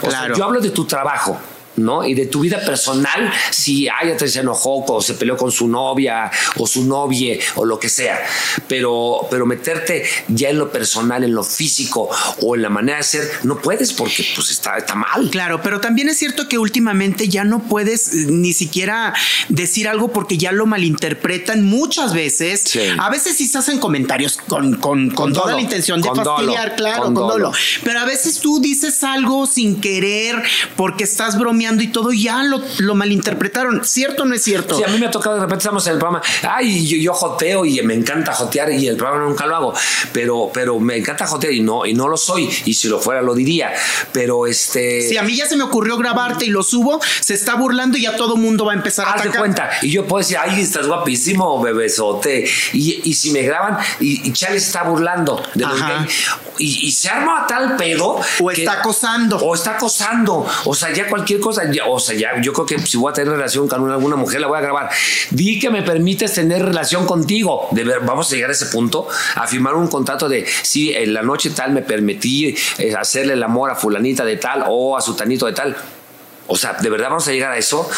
claro. 0.00 0.36
yo 0.36 0.44
hablo 0.44 0.60
de 0.60 0.70
tu 0.70 0.84
trabajo. 0.84 1.38
¿No? 1.78 2.04
Y 2.04 2.14
de 2.14 2.26
tu 2.26 2.40
vida 2.40 2.60
personal, 2.64 3.32
si 3.50 3.88
hay 3.88 4.08
te 4.16 4.28
se 4.28 4.40
enojó 4.40 4.84
o 4.84 5.02
se 5.02 5.14
peleó 5.14 5.36
con 5.36 5.50
su 5.50 5.68
novia 5.68 6.30
o 6.56 6.66
su 6.66 6.84
novia 6.84 7.38
o 7.56 7.64
lo 7.64 7.78
que 7.78 7.88
sea. 7.88 8.18
Pero, 8.66 9.26
pero 9.30 9.46
meterte 9.46 10.04
ya 10.28 10.50
en 10.50 10.58
lo 10.58 10.70
personal, 10.70 11.24
en 11.24 11.34
lo 11.34 11.44
físico 11.44 12.08
o 12.42 12.54
en 12.54 12.62
la 12.62 12.68
manera 12.68 12.98
de 12.98 13.04
ser, 13.04 13.30
no 13.42 13.58
puedes 13.58 13.92
porque 13.92 14.26
pues 14.34 14.50
está, 14.50 14.76
está 14.76 14.94
mal. 14.94 15.30
Claro, 15.30 15.60
pero 15.62 15.80
también 15.80 16.08
es 16.08 16.18
cierto 16.18 16.48
que 16.48 16.58
últimamente 16.58 17.28
ya 17.28 17.44
no 17.44 17.60
puedes 17.60 18.08
eh, 18.08 18.26
ni 18.28 18.52
siquiera 18.52 19.14
decir 19.48 19.88
algo 19.88 20.12
porque 20.12 20.38
ya 20.38 20.52
lo 20.52 20.66
malinterpretan 20.66 21.64
muchas 21.64 22.14
veces. 22.14 22.78
A 22.98 23.10
veces 23.10 23.36
sí 23.36 23.46
se 23.46 23.58
hacen 23.58 23.78
comentarios 23.78 24.36
con, 24.36 24.76
con, 24.76 25.10
con, 25.10 25.32
toda 25.32 25.54
la 25.54 25.60
intención 25.60 26.00
de 26.00 26.08
fastidiar, 26.08 26.76
claro, 26.76 27.04
con, 27.04 27.14
dolo. 27.14 27.52
Pero 27.84 28.00
a 28.00 28.04
veces 28.04 28.40
tú 28.40 28.60
dices 28.60 29.02
algo 29.04 29.46
sin 29.46 29.80
querer 29.80 30.42
porque 30.76 31.04
estás 31.04 31.38
bromeando 31.38 31.67
y 31.82 31.88
todo, 31.88 32.12
ya 32.12 32.42
lo, 32.42 32.60
lo 32.78 32.94
malinterpretaron. 32.94 33.84
¿Cierto 33.84 34.22
o 34.22 34.26
no 34.26 34.34
es 34.34 34.42
cierto? 34.42 34.76
Sí, 34.76 34.84
a 34.84 34.88
mí 34.88 34.98
me 34.98 35.06
ha 35.06 35.10
tocado, 35.10 35.36
de 35.36 35.42
repente 35.42 35.62
estamos 35.62 35.86
en 35.86 35.94
el 35.94 35.98
programa, 35.98 36.22
ay, 36.42 36.86
yo, 36.86 36.96
yo 36.96 37.12
joteo 37.12 37.64
y 37.64 37.80
me 37.82 37.94
encanta 37.94 38.32
jotear 38.34 38.72
y 38.72 38.86
el 38.86 38.96
programa 38.96 39.24
nunca 39.24 39.46
lo 39.46 39.56
hago, 39.56 39.74
pero, 40.12 40.50
pero 40.52 40.78
me 40.80 40.96
encanta 40.96 41.26
jotear 41.26 41.52
y 41.52 41.60
no, 41.60 41.86
y 41.86 41.94
no 41.94 42.08
lo 42.08 42.16
soy, 42.16 42.48
y 42.64 42.74
si 42.74 42.88
lo 42.88 42.98
fuera 42.98 43.22
lo 43.22 43.34
diría, 43.34 43.72
pero 44.12 44.46
este... 44.46 45.08
Si 45.08 45.16
a 45.16 45.22
mí 45.22 45.36
ya 45.36 45.46
se 45.46 45.56
me 45.56 45.64
ocurrió 45.64 45.96
grabarte 45.96 46.46
y 46.46 46.50
lo 46.50 46.62
subo, 46.62 47.00
se 47.20 47.34
está 47.34 47.54
burlando 47.54 47.98
y 47.98 48.02
ya 48.02 48.16
todo 48.16 48.36
mundo 48.36 48.64
va 48.64 48.72
a 48.72 48.76
empezar 48.76 49.06
a 49.06 49.12
Haz 49.12 49.24
de 49.24 49.30
cuenta, 49.30 49.70
y 49.82 49.90
yo 49.90 50.06
puedo 50.06 50.20
decir, 50.20 50.38
ay, 50.40 50.60
estás 50.60 50.86
guapísimo, 50.86 51.60
bebesote, 51.62 52.48
y, 52.72 53.00
y 53.04 53.14
si 53.14 53.30
me 53.30 53.42
graban, 53.42 53.78
y, 54.00 54.28
y 54.28 54.32
está 54.56 54.82
burlando 54.82 55.42
de 55.54 55.64
los 55.64 55.78
y, 56.58 56.88
y, 56.88 56.92
se 56.92 57.08
arma 57.08 57.44
a 57.44 57.46
tal 57.46 57.76
pedo... 57.76 58.20
O 58.40 58.50
está 58.50 58.72
acosando. 58.80 59.36
O 59.36 59.54
está 59.54 59.76
acosando, 59.76 60.44
o 60.64 60.74
sea, 60.74 60.92
ya 60.92 61.08
cualquier 61.08 61.38
cosa 61.38 61.57
o 61.86 61.98
sea, 61.98 62.16
ya, 62.16 62.40
yo 62.40 62.52
creo 62.52 62.66
que 62.66 62.78
si 62.78 62.96
voy 62.96 63.10
a 63.10 63.14
tener 63.14 63.32
relación 63.32 63.68
con 63.68 63.90
alguna 63.90 64.16
mujer, 64.16 64.40
la 64.40 64.46
voy 64.46 64.58
a 64.58 64.60
grabar. 64.60 64.90
Di 65.30 65.58
que 65.58 65.70
me 65.70 65.82
permites 65.82 66.34
tener 66.34 66.64
relación 66.64 67.06
contigo. 67.06 67.68
De 67.72 67.84
ver, 67.84 68.00
vamos 68.00 68.30
a 68.30 68.34
llegar 68.34 68.50
a 68.50 68.52
ese 68.52 68.66
punto, 68.66 69.08
a 69.34 69.46
firmar 69.46 69.74
un 69.74 69.88
contrato 69.88 70.28
de 70.28 70.46
si 70.62 70.92
en 70.92 71.14
la 71.14 71.22
noche 71.22 71.50
tal 71.50 71.72
me 71.72 71.82
permití 71.82 72.54
eh, 72.78 72.94
hacerle 72.94 73.34
el 73.34 73.42
amor 73.42 73.70
a 73.70 73.74
fulanita 73.74 74.24
de 74.24 74.36
tal 74.36 74.64
o 74.68 74.96
a 74.96 75.00
su 75.00 75.14
tanito 75.14 75.46
de 75.46 75.52
tal. 75.52 75.76
O 76.46 76.56
sea, 76.56 76.74
¿de 76.74 76.88
verdad 76.88 77.08
vamos 77.08 77.28
a 77.28 77.32
llegar 77.32 77.52
a 77.52 77.58
eso? 77.58 77.88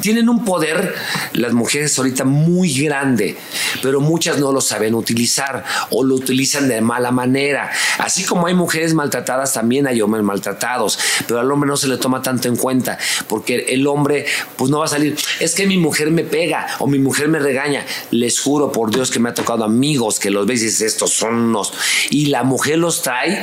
Tienen 0.00 0.28
un 0.28 0.44
poder 0.44 0.94
las 1.32 1.52
mujeres 1.52 1.96
ahorita 1.98 2.24
muy 2.24 2.72
grande, 2.72 3.36
pero 3.82 4.00
muchas 4.00 4.38
no 4.38 4.52
lo 4.52 4.60
saben 4.60 4.94
utilizar 4.94 5.64
o 5.90 6.04
lo 6.04 6.14
utilizan 6.14 6.68
de 6.68 6.80
mala 6.80 7.10
manera. 7.10 7.70
Así 7.98 8.24
como 8.24 8.46
hay 8.46 8.54
mujeres 8.54 8.94
maltratadas, 8.94 9.52
también 9.52 9.86
hay 9.86 10.00
hombres 10.00 10.24
maltratados, 10.24 10.98
pero 11.26 11.40
al 11.40 11.50
hombre 11.50 11.68
no 11.68 11.76
se 11.76 11.88
le 11.88 11.96
toma 11.96 12.22
tanto 12.22 12.48
en 12.48 12.56
cuenta, 12.56 12.98
porque 13.28 13.66
el 13.68 13.86
hombre 13.86 14.26
pues 14.56 14.70
no 14.70 14.78
va 14.78 14.86
a 14.86 14.88
salir, 14.88 15.16
es 15.40 15.54
que 15.54 15.66
mi 15.66 15.76
mujer 15.76 16.10
me 16.10 16.24
pega 16.24 16.66
o 16.78 16.86
mi 16.86 16.98
mujer 16.98 17.28
me 17.28 17.38
regaña. 17.38 17.84
Les 18.10 18.40
juro 18.40 18.72
por 18.72 18.90
Dios 18.90 19.10
que 19.10 19.18
me 19.18 19.30
ha 19.30 19.34
tocado 19.34 19.64
amigos 19.64 20.18
que 20.18 20.30
los 20.30 20.46
veis 20.46 20.64
estos 20.80 21.12
son 21.12 21.34
unos 21.34 21.72
y 22.10 22.26
la 22.26 22.42
mujer 22.42 22.78
los 22.78 23.02
trae 23.02 23.42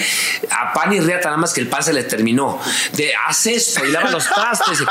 a 0.49 0.73
pan 0.73 0.93
y 0.93 0.99
reata 0.99 1.29
nada 1.29 1.37
más 1.37 1.53
que 1.53 1.61
el 1.61 1.67
pan 1.67 1.83
se 1.83 1.93
le 1.93 2.03
terminó. 2.03 2.59
De 2.93 3.11
haz 3.27 3.45
esto 3.45 3.85
y 3.85 3.91
lava 3.91 4.11
los 4.11 4.25
trastes. 4.25 4.83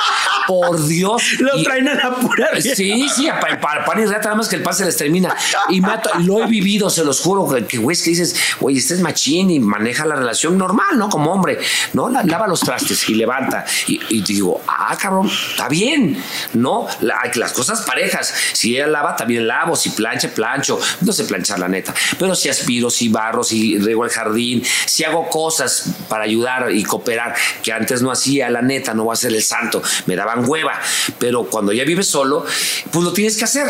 Por 0.47 0.87
Dios. 0.87 1.22
Lo 1.41 1.62
traen 1.62 1.88
a 1.88 1.95
la 1.95 2.16
pura. 2.16 2.49
Sí, 2.61 3.09
sí, 3.09 3.28
para 3.61 3.84
pan 3.84 4.01
y 4.01 4.05
reata 4.05 4.24
nada 4.24 4.36
más 4.36 4.49
que 4.49 4.57
el 4.57 4.62
pan 4.62 4.74
se 4.74 4.84
les 4.84 4.97
termina. 4.97 5.34
Y 5.68 5.80
lo 6.24 6.43
he 6.43 6.47
vivido, 6.47 6.91
se 6.91 7.05
los 7.05 7.20
juro, 7.20 7.49
que 7.66 7.78
güey, 7.78 7.97
es 7.97 8.03
que 8.03 8.11
dices, 8.11 8.36
güey, 8.61 8.78
este 8.78 8.95
es 8.95 9.01
machín 9.01 9.51
y 9.51 9.61
maneja 9.61 10.05
la 10.05 10.16
relación 10.16 10.59
normal, 10.59 10.99
¿no? 10.99 11.09
Como 11.09 11.32
hombre, 11.32 11.59
¿no? 11.93 12.09
Lava 12.09 12.47
los 12.47 12.61
trastes 12.61 13.09
y 13.09 13.14
levanta. 13.14 13.64
Y, 13.86 14.22
digo, 14.22 14.61
ah, 14.66 14.97
cabrón, 15.01 15.30
está 15.51 15.68
bien, 15.68 16.22
¿no? 16.55 16.86
las 17.01 17.53
cosas 17.53 17.82
parejas. 17.82 18.34
Si 18.53 18.76
ella 18.76 18.86
lava, 18.86 19.16
también 19.16 19.47
lavo. 19.47 19.76
Si 19.76 19.91
plancha, 19.91 20.28
plancho. 20.28 20.78
No 21.01 21.12
sé 21.12 21.24
planchar, 21.24 21.59
la 21.59 21.68
neta. 21.68 21.95
Pero 22.18 22.34
si 22.34 22.49
aspiro, 22.49 22.91
si 22.91 23.09
barro, 23.09 23.43
si 23.43 23.78
rego 23.78 24.05
el 24.05 24.11
jardín, 24.11 24.62
si 24.86 25.05
hago 25.05 25.28
cosas 25.28 25.91
para 26.09 26.24
ayudar 26.24 26.72
y 26.72 26.82
cooperar 26.84 27.34
que 27.62 27.72
antes 27.72 28.03
no 28.03 28.11
hacía, 28.11 28.51
la 28.51 28.62
neta, 28.62 28.95
no 28.95 29.05
voy 29.05 29.14
a 29.14 29.16
ser 29.16 29.32
el 29.32 29.43
santo. 29.43 29.82
Me 30.07 30.16
daban 30.16 30.49
hueva. 30.49 30.78
Pero 31.18 31.30
cuando 31.51 31.72
ya 31.72 31.85
vives 31.85 32.07
solo, 32.07 32.45
pues 32.91 33.05
lo 33.05 33.12
tienes 33.12 33.37
que 33.37 33.45
hacer. 33.45 33.66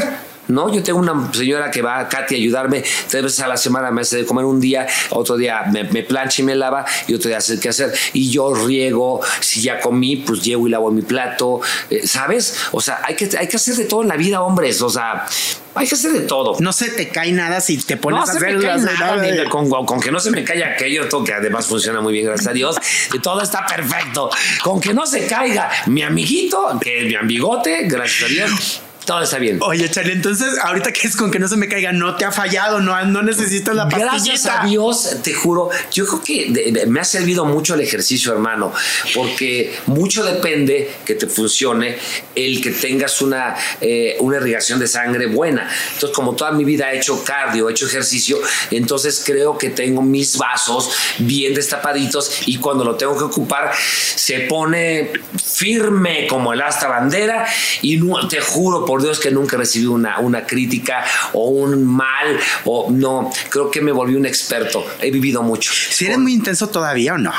¿No? 0.50 0.72
Yo 0.72 0.82
tengo 0.82 0.98
una 0.98 1.32
señora 1.32 1.70
que 1.70 1.82
va 1.82 2.00
a 2.00 2.08
Katy 2.08 2.34
a 2.34 2.38
ayudarme 2.38 2.84
tres 3.08 3.22
veces 3.22 3.40
a 3.40 3.48
la 3.48 3.56
semana, 3.56 3.90
me 3.90 4.02
hace 4.02 4.18
de 4.18 4.26
comer 4.26 4.44
un 4.44 4.60
día, 4.60 4.86
otro 5.10 5.36
día 5.36 5.64
me, 5.70 5.84
plancha 6.02 6.42
y 6.42 6.44
me 6.44 6.54
lava 6.54 6.84
y 7.06 7.14
otro 7.14 7.28
día 7.28 7.38
hace 7.38 7.58
qué 7.58 7.68
hacer. 7.68 7.92
Y 8.12 8.30
yo 8.30 8.52
riego, 8.54 9.20
si 9.40 9.62
ya 9.62 9.80
comí, 9.80 10.16
pues 10.16 10.42
llevo 10.42 10.66
y 10.66 10.70
lavo 10.70 10.90
mi 10.90 11.02
plato, 11.02 11.60
eh, 11.88 12.06
¿sabes? 12.06 12.56
O 12.72 12.80
sea, 12.80 13.00
hay 13.04 13.14
que, 13.14 13.28
hay 13.38 13.46
que 13.46 13.56
hacer 13.56 13.74
de 13.76 13.84
todo 13.84 14.02
en 14.02 14.08
la 14.08 14.16
vida, 14.16 14.42
hombres, 14.42 14.82
o 14.82 14.90
sea, 14.90 15.26
hay 15.74 15.86
que 15.86 15.94
hacer 15.94 16.12
de 16.12 16.20
todo. 16.20 16.56
No 16.60 16.72
se 16.72 16.90
te 16.90 17.08
cae 17.08 17.32
nada 17.32 17.60
si 17.60 17.78
te 17.78 17.96
pones 17.96 18.28
a 18.28 18.32
hacer 18.32 18.58
nada, 18.58 19.48
con, 19.48 20.00
que 20.00 20.10
no 20.10 20.20
se 20.20 20.30
me 20.30 20.44
caiga 20.44 20.68
aquello, 20.72 21.08
que 21.24 21.32
además 21.32 21.66
funciona 21.66 22.00
muy 22.00 22.12
bien, 22.12 22.26
gracias 22.26 22.48
a 22.48 22.52
Dios, 22.52 22.76
y 23.12 23.18
todo 23.20 23.42
está 23.42 23.66
perfecto. 23.66 24.30
Con 24.62 24.80
que 24.80 24.92
no 24.92 25.06
se 25.06 25.26
caiga 25.26 25.70
mi 25.86 26.02
amiguito, 26.02 26.78
que 26.80 27.02
es 27.02 27.06
mi 27.06 27.14
amigote, 27.14 27.84
gracias 27.84 28.30
a 28.30 28.32
Dios 28.32 28.82
todo 29.04 29.22
está 29.22 29.38
bien. 29.38 29.58
Oye, 29.62 29.90
Charlie, 29.90 30.12
entonces, 30.12 30.58
ahorita 30.62 30.92
que 30.92 31.08
es 31.08 31.16
con 31.16 31.30
que 31.30 31.38
no 31.38 31.48
se 31.48 31.56
me 31.56 31.68
caiga, 31.68 31.92
no 31.92 32.16
te 32.16 32.24
ha 32.24 32.32
fallado, 32.32 32.80
no, 32.80 33.02
no 33.06 33.22
necesitas 33.22 33.74
la 33.74 33.84
pastillita. 33.88 34.12
Gracias 34.12 34.46
a 34.46 34.66
Dios, 34.66 35.16
te 35.22 35.32
juro, 35.32 35.70
yo 35.92 36.06
creo 36.06 36.22
que 36.22 36.84
me 36.86 37.00
ha 37.00 37.04
servido 37.04 37.44
mucho 37.44 37.74
el 37.74 37.80
ejercicio, 37.80 38.32
hermano, 38.32 38.72
porque 39.14 39.74
mucho 39.86 40.22
depende 40.22 40.90
que 41.04 41.14
te 41.14 41.26
funcione 41.26 41.96
el 42.34 42.60
que 42.62 42.70
tengas 42.70 43.22
una, 43.22 43.56
eh, 43.80 44.16
una 44.20 44.36
irrigación 44.36 44.78
de 44.78 44.86
sangre 44.86 45.26
buena. 45.26 45.68
Entonces, 45.94 46.14
como 46.14 46.36
toda 46.36 46.52
mi 46.52 46.64
vida 46.64 46.92
he 46.92 46.98
hecho 46.98 47.24
cardio, 47.24 47.68
he 47.68 47.72
hecho 47.72 47.86
ejercicio, 47.86 48.38
entonces 48.70 49.22
creo 49.24 49.56
que 49.56 49.70
tengo 49.70 50.02
mis 50.02 50.36
vasos 50.36 50.90
bien 51.18 51.54
destapaditos 51.54 52.42
y 52.46 52.58
cuando 52.58 52.84
lo 52.84 52.96
tengo 52.96 53.16
que 53.16 53.24
ocupar, 53.24 53.72
se 54.14 54.40
pone 54.40 55.10
firme 55.42 56.26
como 56.26 56.52
el 56.52 56.60
asta 56.60 56.88
bandera 56.88 57.46
y 57.82 57.96
no, 57.96 58.28
te 58.28 58.40
juro 58.40 58.84
por 58.90 59.02
Dios 59.02 59.20
que 59.20 59.30
nunca 59.30 59.56
recibí 59.56 59.86
una, 59.86 60.18
una 60.18 60.44
crítica 60.44 61.04
o 61.32 61.48
un 61.50 61.86
mal 61.86 62.36
o 62.64 62.90
no, 62.90 63.30
creo 63.48 63.70
que 63.70 63.80
me 63.80 63.92
volví 63.92 64.16
un 64.16 64.26
experto, 64.26 64.84
he 65.00 65.12
vivido 65.12 65.44
mucho. 65.44 65.70
¿Si 65.72 66.06
eres 66.06 66.18
muy 66.18 66.32
intenso 66.32 66.66
todavía 66.70 67.14
o 67.14 67.18
no? 67.18 67.32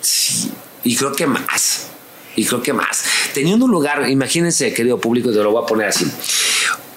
sí, 0.00 0.50
y 0.84 0.96
creo 0.96 1.12
que 1.12 1.26
más. 1.26 1.88
Y 2.34 2.46
creo 2.46 2.62
que 2.62 2.72
más. 2.72 3.04
Teniendo 3.34 3.66
un 3.66 3.70
lugar, 3.72 4.08
imagínense, 4.08 4.72
querido 4.72 4.98
público, 4.98 5.32
te 5.32 5.36
lo 5.36 5.50
voy 5.50 5.64
a 5.64 5.66
poner 5.66 5.88
así. 5.88 6.10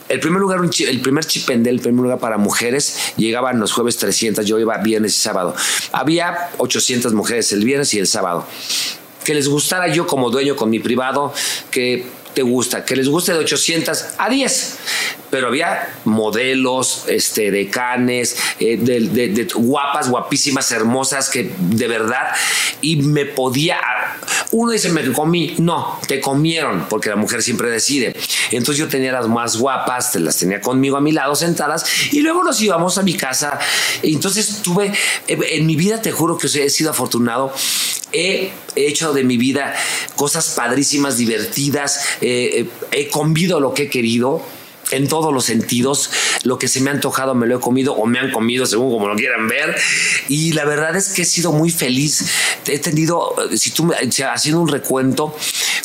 El 0.07 0.21
primer 0.21 0.39
lugar, 0.39 0.61
el 0.63 1.01
primer 1.01 1.25
chipendel, 1.25 1.75
el 1.75 1.81
primer 1.81 2.03
lugar 2.03 2.19
para 2.19 2.37
mujeres, 2.37 3.11
llegaban 3.17 3.59
los 3.59 3.73
jueves 3.73 3.97
300, 3.97 4.45
yo 4.45 4.59
iba 4.59 4.77
viernes 4.77 5.17
y 5.17 5.19
sábado. 5.19 5.53
Había 5.91 6.51
800 6.57 7.11
mujeres 7.11 7.51
el 7.51 7.65
viernes 7.65 7.93
y 7.95 7.99
el 7.99 8.07
sábado. 8.07 8.47
Que 9.25 9.33
les 9.33 9.49
gustara 9.49 9.89
yo 9.89 10.07
como 10.07 10.29
dueño 10.29 10.55
con 10.55 10.69
mi 10.69 10.79
privado, 10.79 11.33
que 11.69 12.22
te 12.33 12.41
gusta, 12.41 12.83
que 12.85 12.95
les 12.95 13.07
guste 13.07 13.33
de 13.33 13.39
800 13.39 14.05
a 14.17 14.29
10. 14.29 14.77
Pero 15.33 15.47
había 15.47 15.91
modelos, 16.05 17.05
este, 17.07 17.49
decanes, 17.49 18.37
eh, 18.59 18.77
de, 18.77 19.47
guapas, 19.55 20.07
guapísimas, 20.07 20.71
hermosas, 20.71 21.27
que 21.31 21.51
de 21.57 21.87
verdad, 21.87 22.27
y 22.81 22.97
me 22.97 23.25
podía. 23.25 23.79
Uno 24.51 24.73
dice, 24.73 24.89
me 24.89 25.11
comí. 25.11 25.55
No, 25.57 25.99
te 26.07 26.21
comieron, 26.21 26.85
porque 26.87 27.09
la 27.09 27.15
mujer 27.15 27.41
siempre 27.41 27.71
decide. 27.71 28.15
Entonces 28.51 28.77
yo 28.77 28.87
tenía 28.87 29.11
las 29.11 29.27
más 29.27 29.57
guapas, 29.57 30.13
las 30.17 30.37
tenía 30.37 30.61
conmigo 30.61 30.97
a 30.97 31.01
mi 31.01 31.11
lado 31.11 31.33
sentadas, 31.33 31.83
y 32.13 32.19
luego 32.19 32.43
nos 32.43 32.61
íbamos 32.61 32.99
a 32.99 33.01
mi 33.01 33.15
casa. 33.15 33.57
Entonces 34.03 34.61
tuve, 34.61 34.93
eh, 35.27 35.39
en 35.53 35.65
mi 35.65 35.75
vida 35.75 35.99
te 35.99 36.11
juro 36.11 36.37
que 36.37 36.45
he 36.45 36.69
sido 36.69 36.91
afortunado 36.91 37.51
he 38.15 38.51
hecho 38.75 39.11
de 39.11 39.23
mi 39.23 39.37
vida 39.37 39.73
cosas 40.15 40.49
padrísimas, 40.49 41.17
divertidas, 41.17 42.05
eh, 42.21 42.59
eh, 42.59 42.67
he 42.91 43.07
comido 43.07 43.59
lo 43.59 43.73
que 43.73 43.83
he 43.83 43.89
querido 43.89 44.43
en 44.91 45.07
todos 45.07 45.33
los 45.33 45.45
sentidos. 45.45 46.09
Lo 46.43 46.57
que 46.59 46.67
se 46.67 46.81
me 46.81 46.89
ha 46.89 46.93
antojado 46.93 47.35
me 47.35 47.47
lo 47.47 47.57
he 47.57 47.59
comido 47.59 47.93
o 47.93 48.05
me 48.05 48.19
han 48.19 48.31
comido 48.31 48.65
según 48.65 48.91
como 48.91 49.07
lo 49.07 49.15
quieran 49.15 49.47
ver. 49.47 49.75
Y 50.27 50.53
la 50.53 50.65
verdad 50.65 50.95
es 50.95 51.09
que 51.09 51.23
he 51.23 51.25
sido 51.25 51.51
muy 51.51 51.71
feliz. 51.71 52.25
He 52.67 52.79
tenido, 52.79 53.35
si 53.55 53.71
tú 53.71 53.85
me, 53.85 53.95
haciendo 53.95 54.61
un 54.61 54.67
recuento 54.67 55.35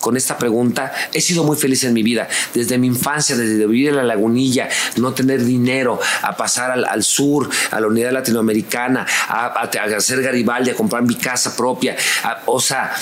con 0.01 0.17
esta 0.17 0.39
pregunta, 0.39 0.93
he 1.13 1.21
sido 1.21 1.45
muy 1.45 1.57
feliz 1.57 1.85
en 1.85 1.93
mi 1.93 2.03
vida. 2.03 2.29
Desde 2.55 2.79
mi 2.79 2.87
infancia, 2.87 3.37
desde 3.37 3.67
vivir 3.67 3.91
en 3.91 3.97
la 3.97 4.05
lagunilla, 4.05 4.69
no 4.97 5.13
tener 5.13 5.45
dinero, 5.45 6.01
a 6.23 6.37
pasar 6.37 6.71
al, 6.71 7.03
sur, 7.03 7.49
a 7.71 7.81
la 7.81 7.87
unidad 7.87 8.13
latinoamericana, 8.13 9.07
a, 9.29 9.69
hacer 9.97 10.23
Garibaldi, 10.23 10.71
a 10.71 10.75
comprar 10.75 11.03
mi 11.03 11.17
casa 11.17 11.57
propia. 11.57 11.97
o 12.47 12.61
sea, 12.61 12.95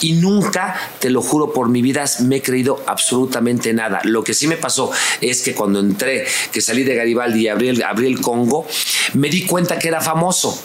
y 0.00 0.12
nunca, 0.14 0.74
te 0.98 1.10
lo 1.10 1.22
juro 1.22 1.52
por 1.52 1.68
mi 1.68 1.82
vida, 1.82 2.04
me 2.20 2.36
he 2.36 2.42
creído 2.42 2.82
absolutamente 2.86 3.72
nada. 3.72 4.00
Lo 4.04 4.22
que 4.22 4.34
sí 4.34 4.46
me 4.46 4.56
pasó 4.56 4.90
es 5.20 5.42
que 5.42 5.54
cuando 5.54 5.80
entré, 5.80 6.26
que 6.52 6.60
salí 6.60 6.84
de 6.84 6.94
Garibaldi 6.94 7.42
y 7.42 7.48
abrí 7.48 7.68
el, 7.68 8.20
Congo, 8.20 8.66
me 9.14 9.28
di 9.28 9.46
cuenta 9.46 9.78
que 9.78 9.88
era 9.88 10.00
famoso 10.00 10.58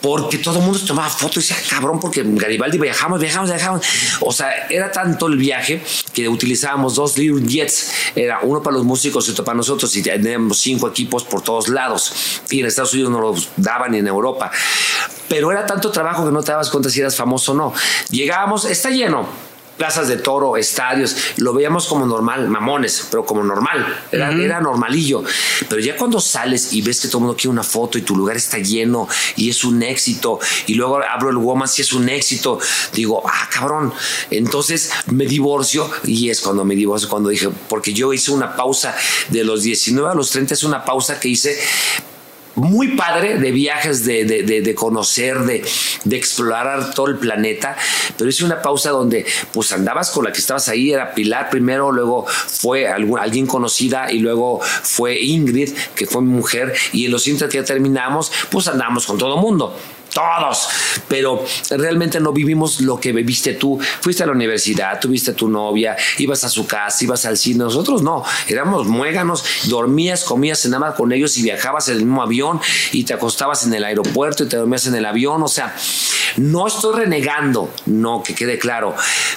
porque 0.00 0.36
todo 0.36 0.58
el 0.58 0.66
mundo 0.66 0.78
tomaba 0.86 1.08
fotos 1.08 1.50
y 1.50 1.54
decía, 1.54 1.56
cabrón, 1.66 1.98
porque 1.98 2.22
Garibaldi 2.22 2.76
viajamos, 2.76 3.18
viajamos, 3.18 3.48
viajamos. 3.48 3.86
O 4.20 4.32
sea, 4.32 4.66
era 4.68 4.92
tanto 4.92 5.28
el 5.28 5.38
viaje 5.38 5.82
que 6.12 6.28
utilizábamos 6.28 6.96
dos 6.96 7.16
Little 7.16 7.48
Jets, 7.48 7.90
era 8.14 8.40
uno 8.42 8.62
para 8.62 8.76
los 8.76 8.84
músicos 8.84 9.26
y 9.28 9.30
otro 9.30 9.46
para 9.46 9.56
nosotros, 9.56 9.96
y 9.96 10.02
teníamos 10.02 10.58
cinco 10.58 10.88
equipos 10.88 11.24
por 11.24 11.40
todos 11.40 11.68
lados. 11.68 12.42
Y 12.50 12.60
en 12.60 12.66
Estados 12.66 12.92
Unidos 12.92 13.12
no 13.12 13.20
los 13.20 13.48
daban 13.56 13.92
ni 13.92 13.98
en 13.98 14.06
Europa. 14.06 14.50
Pero 15.28 15.50
era 15.50 15.66
tanto 15.66 15.90
trabajo 15.90 16.24
que 16.24 16.32
no 16.32 16.42
te 16.42 16.52
dabas 16.52 16.70
cuenta 16.70 16.90
si 16.90 17.00
eras 17.00 17.16
famoso 17.16 17.52
o 17.52 17.54
no. 17.54 17.72
Llegábamos, 18.10 18.64
está 18.64 18.90
lleno 18.90 19.26
plazas 19.76 20.08
de 20.08 20.16
toro, 20.16 20.56
estadios, 20.56 21.16
lo 21.36 21.52
veíamos 21.52 21.86
como 21.86 22.06
normal, 22.06 22.48
mamones, 22.48 23.06
pero 23.10 23.24
como 23.24 23.42
normal, 23.42 23.84
era, 24.12 24.30
era 24.32 24.60
normalillo. 24.60 25.22
Pero 25.68 25.80
ya 25.80 25.96
cuando 25.96 26.20
sales 26.20 26.72
y 26.72 26.82
ves 26.82 27.00
que 27.00 27.08
todo 27.08 27.18
el 27.18 27.24
mundo 27.24 27.36
quiere 27.36 27.50
una 27.50 27.62
foto 27.62 27.98
y 27.98 28.02
tu 28.02 28.16
lugar 28.16 28.36
está 28.36 28.58
lleno 28.58 29.08
y 29.36 29.50
es 29.50 29.64
un 29.64 29.82
éxito, 29.82 30.38
y 30.66 30.74
luego 30.74 31.00
abro 31.02 31.30
el 31.30 31.36
Woman 31.36 31.68
si 31.68 31.82
es 31.82 31.92
un 31.92 32.08
éxito, 32.08 32.58
digo, 32.92 33.22
ah, 33.26 33.48
cabrón. 33.52 33.92
Entonces 34.30 34.90
me 35.06 35.26
divorcio 35.26 35.90
y 36.04 36.30
es 36.30 36.40
cuando 36.40 36.64
me 36.64 36.74
divorcio, 36.74 37.08
cuando 37.08 37.28
dije, 37.28 37.48
porque 37.68 37.92
yo 37.92 38.12
hice 38.12 38.30
una 38.30 38.56
pausa 38.56 38.94
de 39.30 39.44
los 39.44 39.62
19 39.62 40.10
a 40.10 40.14
los 40.14 40.30
30, 40.30 40.54
es 40.54 40.64
una 40.64 40.84
pausa 40.84 41.18
que 41.18 41.28
hice 41.28 41.58
muy 42.56 42.96
padre 42.96 43.38
de 43.38 43.50
viajes, 43.50 44.04
de, 44.04 44.24
de, 44.24 44.74
conocer, 44.74 45.40
de, 45.40 45.64
de, 46.04 46.16
explorar 46.16 46.94
todo 46.94 47.06
el 47.06 47.18
planeta, 47.18 47.76
pero 48.16 48.30
hice 48.30 48.44
una 48.44 48.62
pausa 48.62 48.90
donde 48.90 49.26
pues 49.52 49.72
andabas 49.72 50.10
con 50.10 50.24
la 50.24 50.32
que 50.32 50.38
estabas 50.38 50.68
ahí, 50.68 50.92
era 50.92 51.14
Pilar 51.14 51.50
primero, 51.50 51.90
luego 51.92 52.26
fue 52.26 52.86
alguien 52.88 53.46
conocida 53.46 54.10
y 54.12 54.18
luego 54.18 54.60
fue 54.60 55.20
Ingrid, 55.20 55.70
que 55.94 56.06
fue 56.06 56.22
mi 56.22 56.32
mujer, 56.32 56.74
y 56.92 57.06
en 57.06 57.12
los 57.12 57.22
síntomas 57.22 57.52
que 57.52 57.58
ya 57.58 57.64
terminamos, 57.64 58.30
pues 58.50 58.68
andamos 58.68 59.06
con 59.06 59.18
todo 59.18 59.34
el 59.34 59.40
mundo. 59.40 59.76
Todos, 60.14 60.68
pero 61.08 61.44
realmente 61.70 62.20
no 62.20 62.32
vivimos 62.32 62.80
lo 62.80 62.98
que 62.98 63.12
viviste 63.12 63.54
tú. 63.54 63.78
Fuiste 64.00 64.22
a 64.22 64.26
la 64.26 64.32
universidad, 64.32 65.00
tuviste 65.00 65.32
tu 65.32 65.48
novia, 65.48 65.96
ibas 66.18 66.44
a 66.44 66.48
su 66.48 66.66
casa, 66.66 67.04
ibas 67.04 67.26
al 67.26 67.36
cine. 67.36 67.58
Nosotros 67.58 68.02
no, 68.02 68.24
éramos 68.48 68.86
muéganos, 68.86 69.44
dormías, 69.64 70.24
comías, 70.24 70.60
cenabas 70.60 70.94
con 70.94 71.12
ellos 71.12 71.36
y 71.36 71.42
viajabas 71.42 71.88
en 71.88 71.96
el 71.96 72.04
mismo 72.04 72.22
avión 72.22 72.60
y 72.92 73.04
te 73.04 73.12
acostabas 73.12 73.66
en 73.66 73.74
el 73.74 73.84
aeropuerto 73.84 74.44
y 74.44 74.48
te 74.48 74.56
dormías 74.56 74.86
en 74.86 74.94
el 74.94 75.04
avión. 75.04 75.42
O 75.42 75.48
sea, 75.48 75.74
no 76.36 76.66
estoy 76.66 77.00
renegando, 77.00 77.72
no, 77.86 78.22
que 78.22 78.34
quede 78.34 78.58
claro, 78.58 78.94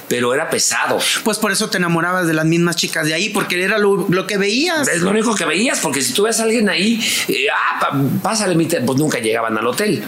pero 0.07 0.33
era 0.33 0.49
pesado. 0.49 0.99
Pues 1.23 1.39
por 1.39 1.51
eso 1.51 1.69
te 1.69 1.77
enamorabas 1.77 2.27
de 2.27 2.33
las 2.33 2.45
mismas 2.45 2.75
chicas 2.75 3.05
de 3.05 3.13
ahí, 3.13 3.29
porque 3.29 3.63
era 3.63 3.79
lo, 3.79 4.07
que 4.27 4.37
veías. 4.37 4.87
Es 4.87 5.01
lo 5.01 5.09
único 5.09 5.33
que 5.33 5.45
veías, 5.45 5.79
porque 5.79 6.01
si 6.01 6.13
tú 6.13 6.23
ves 6.23 6.39
a 6.39 6.43
alguien 6.43 6.69
ahí, 6.69 7.03
eh, 7.27 7.47
ah, 7.53 7.91
pásale, 8.21 8.55
pues 8.55 8.97
nunca 8.97 9.19
llegaban 9.19 9.57
al 9.57 9.65
hotel 9.65 10.03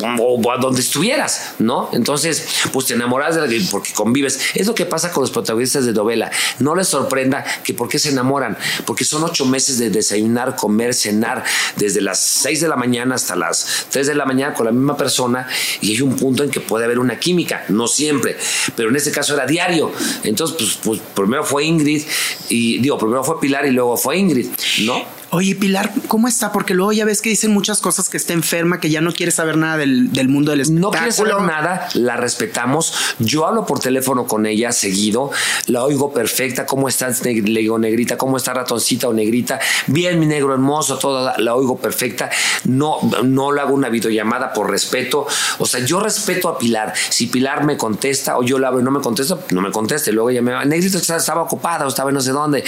o 0.00 0.50
a 0.50 0.58
donde 0.58 0.80
estuvieras, 0.80 1.54
¿no? 1.58 1.88
Entonces, 1.92 2.46
pues 2.72 2.86
te 2.86 2.94
enamoras 2.94 3.36
de 3.36 3.42
alguien 3.42 3.66
porque 3.70 3.92
convives. 3.92 4.38
Es 4.54 4.66
lo 4.66 4.74
que 4.74 4.86
pasa 4.86 5.12
con 5.12 5.22
los 5.22 5.30
protagonistas 5.30 5.86
de 5.86 5.92
novela. 5.92 6.30
No 6.58 6.74
les 6.74 6.88
sorprenda 6.88 7.44
que 7.62 7.74
por 7.74 7.88
qué 7.88 7.98
se 7.98 8.10
enamoran, 8.10 8.56
porque 8.86 9.04
son 9.04 9.22
ocho 9.24 9.46
meses 9.46 9.78
de 9.78 9.90
desayunar, 9.90 10.56
comer, 10.56 10.94
cenar, 10.94 11.44
desde 11.76 12.00
las 12.00 12.20
seis 12.20 12.60
de 12.60 12.68
la 12.68 12.76
mañana 12.76 13.14
hasta 13.14 13.36
las 13.36 13.86
tres 13.90 14.06
de 14.06 14.14
la 14.14 14.24
mañana 14.24 14.54
con 14.54 14.66
la 14.66 14.72
misma 14.72 14.96
persona 14.96 15.46
y 15.80 15.92
hay 15.92 16.00
un 16.00 16.16
punto 16.16 16.42
en 16.42 16.50
que 16.50 16.60
puede 16.60 16.84
haber 16.84 16.98
una 16.98 17.18
química, 17.18 17.64
no 17.68 17.86
siempre, 17.86 18.36
pero 18.76 18.88
en 18.88 18.96
este 18.96 19.10
caso 19.10 19.34
era 19.34 19.46
diario. 19.46 19.92
Entonces, 20.22 20.56
pues, 20.56 20.78
pues 20.82 21.00
primero 21.14 21.44
fue 21.44 21.64
Ingrid 21.64 22.02
y 22.48 22.78
digo, 22.78 22.98
primero 22.98 23.22
fue 23.24 23.40
Pilar 23.40 23.66
y 23.66 23.70
luego 23.70 23.96
fue 23.96 24.18
Ingrid, 24.18 24.48
¿no? 24.80 25.23
Oye, 25.34 25.56
Pilar, 25.56 25.90
¿cómo 26.06 26.28
está? 26.28 26.52
Porque 26.52 26.74
luego 26.74 26.92
ya 26.92 27.04
ves 27.04 27.20
que 27.20 27.28
dicen 27.28 27.50
muchas 27.50 27.80
cosas 27.80 28.08
que 28.08 28.16
está 28.16 28.34
enferma, 28.34 28.78
que 28.78 28.88
ya 28.88 29.00
no 29.00 29.12
quiere 29.12 29.32
saber 29.32 29.56
nada 29.56 29.78
del, 29.78 30.28
mundo 30.28 30.52
del 30.52 30.60
espectáculo. 30.60 30.92
No 30.92 30.96
quiere 30.96 31.10
saber 31.10 31.40
nada, 31.42 31.88
la 31.94 32.16
respetamos. 32.16 32.94
Yo 33.18 33.44
hablo 33.44 33.66
por 33.66 33.80
teléfono 33.80 34.28
con 34.28 34.46
ella 34.46 34.70
seguido, 34.70 35.32
la 35.66 35.82
oigo 35.82 36.12
perfecta. 36.12 36.66
¿Cómo 36.66 36.88
estás? 36.88 37.24
Le 37.24 37.42
digo, 37.42 37.80
negrita, 37.80 38.16
¿cómo 38.16 38.36
está 38.36 38.54
ratoncita 38.54 39.08
o 39.08 39.12
negrita? 39.12 39.58
Bien, 39.88 40.20
mi 40.20 40.26
negro 40.26 40.54
hermoso, 40.54 40.98
toda 40.98 41.36
la, 41.36 41.54
oigo 41.56 41.78
perfecta. 41.78 42.30
No, 42.66 42.98
no 43.24 43.50
le 43.50 43.60
hago 43.60 43.74
una 43.74 43.88
videollamada 43.88 44.52
por 44.52 44.70
respeto. 44.70 45.26
O 45.58 45.66
sea, 45.66 45.84
yo 45.84 45.98
respeto 45.98 46.48
a 46.48 46.56
Pilar. 46.56 46.94
Si 47.08 47.26
Pilar 47.26 47.64
me 47.64 47.76
contesta 47.76 48.38
o 48.38 48.44
yo 48.44 48.60
la 48.60 48.68
hablo 48.68 48.78
y 48.78 48.84
no 48.84 48.92
me 48.92 49.00
contesta, 49.00 49.36
no 49.50 49.62
me 49.62 49.72
conteste. 49.72 50.12
Luego 50.12 50.30
ella 50.30 50.42
me 50.42 50.52
va, 50.52 50.64
negrita 50.64 50.98
estaba 50.98 51.42
ocupada 51.42 51.86
o 51.86 51.88
estaba 51.88 52.12
no 52.12 52.20
sé 52.20 52.30
dónde. 52.30 52.62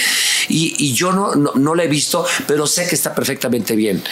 Y, 0.49 0.93
yo 0.95 1.13
no, 1.13 1.35
no, 1.35 1.53
no 1.55 1.75
la 1.75 1.85
he 1.85 1.89
visto, 1.89 2.25
pero 2.47 2.56
pero 2.57 2.67
sé 2.67 2.89
que 2.89 2.95
está 2.95 3.15
perfectamente 3.15 3.77
bien 3.77 4.03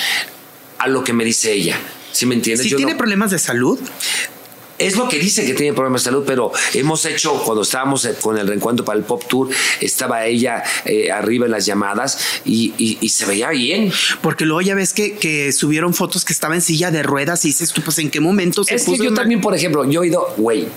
a 0.76 0.86
lo 0.86 1.02
que 1.02 1.14
me 1.14 1.24
dice 1.24 1.50
ella. 1.50 1.78
¿Sí 2.12 2.26
me 2.26 2.34
entiendes? 2.34 2.68
Si 2.68 2.76
tiene 2.76 2.94
problemas 2.94 3.30
de 3.30 3.38
salud. 3.38 3.80
Es 4.76 4.96
lo 4.96 5.08
que 5.08 5.18
dice 5.18 5.46
que 5.46 5.54
tiene 5.54 5.72
problemas 5.72 6.02
de 6.02 6.10
salud, 6.10 6.24
pero 6.26 6.52
hemos 6.74 7.06
hecho, 7.06 7.40
cuando 7.42 7.62
estábamos 7.62 8.06
con 8.20 8.36
el 8.36 8.46
reencuentro 8.46 8.84
para 8.84 8.98
el 8.98 9.04
Pop 9.06 9.22
Tour, 9.26 9.48
estaba 9.80 10.26
ella 10.26 10.62
eh, 10.84 11.10
arriba 11.10 11.46
en 11.46 11.52
las 11.52 11.64
llamadas 11.64 12.18
y, 12.44 12.98
se 13.08 13.24
veía 13.24 13.48
bien. 13.48 13.90
Porque 14.20 14.44
luego 14.44 14.60
ya 14.60 14.74
ves 14.74 14.92
que, 14.92 15.50
subieron 15.50 15.94
fotos 15.94 16.26
que 16.26 16.34
estaba 16.34 16.54
en 16.54 16.60
silla 16.60 16.90
de 16.90 17.02
ruedas 17.02 17.46
y 17.46 17.48
dices 17.48 17.72
tú, 17.72 17.80
pues 17.80 17.98
en 17.98 18.10
qué 18.10 18.20
momento 18.20 18.62
se 18.62 18.74
es 18.74 18.84
que 18.84 18.98
yo 18.98 19.14
también, 19.14 19.40
por 19.40 19.54
ejemplo, 19.54 19.90
yo 19.90 20.02
he 20.02 20.08
ido, 20.08 20.34
güey, 20.36 20.68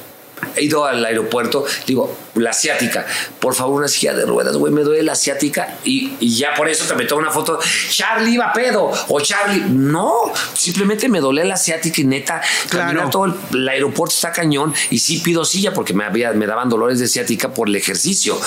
he 0.55 0.63
ido 0.63 0.85
al 0.85 1.03
aeropuerto, 1.03 1.65
digo, 1.85 2.15
la 2.35 2.51
asiática, 2.51 3.05
por 3.39 3.55
favor, 3.55 3.79
una 3.79 3.87
silla 3.87 4.13
de 4.13 4.25
ruedas, 4.25 4.55
güey, 4.57 4.71
me 4.71 4.81
duele 4.81 5.03
la 5.03 5.13
asiática 5.13 5.77
y, 5.83 6.15
ya 6.37 6.53
por 6.55 6.69
eso 6.69 6.85
te 6.85 6.95
me 6.95 7.05
tomo 7.05 7.21
una 7.21 7.31
foto, 7.31 7.59
Charlie 7.89 8.33
iba 8.33 8.53
pedo 8.53 8.91
o 9.07 9.19
Charlie, 9.19 9.65
no, 9.69 10.31
simplemente 10.53 11.09
me 11.09 11.19
duele 11.19 11.43
la 11.45 11.55
asiática 11.55 12.01
y 12.01 12.05
neta, 12.05 12.41
claro. 12.69 13.09
todo 13.09 13.35
el, 13.53 13.67
aeropuerto 13.67 14.13
está 14.13 14.31
cañón 14.31 14.73
y 14.89 14.99
sí 14.99 15.19
pido 15.19 15.45
silla 15.45 15.73
porque 15.73 15.93
me, 15.93 16.05
había, 16.05 16.31
me 16.33 16.45
daban 16.45 16.69
dolores 16.69 16.99
de 16.99 17.05
asiática 17.05 17.53
por 17.53 17.67
el 17.67 17.75
ejercicio 17.75 18.39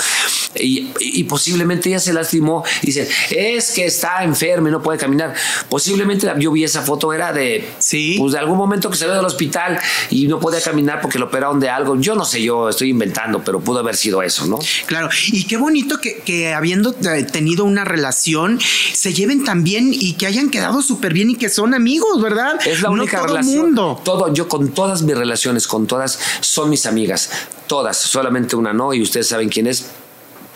y, 0.55 1.23
posiblemente 1.25 1.89
ella 1.89 1.99
se 1.99 2.13
lastimó 2.13 2.63
y 2.81 2.87
dice, 2.87 3.07
es 3.29 3.71
que 3.71 3.85
está 3.85 4.23
enferma 4.23 4.69
y 4.69 4.71
no 4.71 4.81
puede 4.81 4.97
caminar. 4.97 5.33
Posiblemente 5.69 6.29
yo 6.37 6.51
vi 6.51 6.63
esa 6.63 6.81
foto, 6.81 7.13
era 7.13 7.31
de, 7.31 7.69
¿Sí? 7.79 8.17
pues 8.19 8.33
de 8.33 8.39
algún 8.39 8.57
momento 8.57 8.89
que 8.89 8.97
salió 8.97 9.15
del 9.15 9.25
hospital 9.25 9.79
y 10.09 10.27
no 10.27 10.39
podía 10.39 10.61
caminar 10.61 10.99
porque 10.99 11.19
lo 11.19 11.27
operaron 11.27 11.59
de 11.59 11.69
algo. 11.69 11.80
Yo 11.99 12.15
no 12.15 12.25
sé, 12.25 12.41
yo 12.41 12.69
estoy 12.69 12.89
inventando, 12.89 13.43
pero 13.43 13.59
pudo 13.59 13.79
haber 13.79 13.95
sido 13.95 14.21
eso, 14.21 14.45
¿no? 14.45 14.59
Claro, 14.85 15.09
y 15.27 15.45
qué 15.45 15.57
bonito 15.57 15.99
que, 15.99 16.53
habiendo 16.53 16.91
eh, 16.91 17.23
tenido 17.23 17.65
una 17.65 17.85
relación, 17.85 18.59
se 18.93 19.13
lleven 19.13 19.43
tan 19.43 19.63
bien 19.63 19.91
y 19.93 20.13
que 20.13 20.27
hayan 20.27 20.49
quedado 20.49 20.81
súper 20.81 21.13
bien 21.13 21.29
y 21.31 21.35
que 21.35 21.49
son 21.49 21.73
amigos, 21.73 22.21
¿verdad? 22.21 22.59
Es 22.65 22.81
la 22.81 22.89
única 22.89 23.21
relación. 23.21 23.75
Todo, 23.75 24.33
yo 24.33 24.47
con 24.47 24.69
todas 24.69 25.01
mis 25.03 25.17
relaciones, 25.17 25.67
con 25.67 25.87
todas, 25.87 26.19
son 26.41 26.69
mis 26.69 26.85
amigas. 26.85 27.29
Todas, 27.67 27.97
solamente 27.97 28.55
una 28.55 28.73
no, 28.73 28.93
y 28.93 29.01
ustedes 29.01 29.27
saben 29.27 29.49
quién 29.49 29.67
es, 29.67 29.85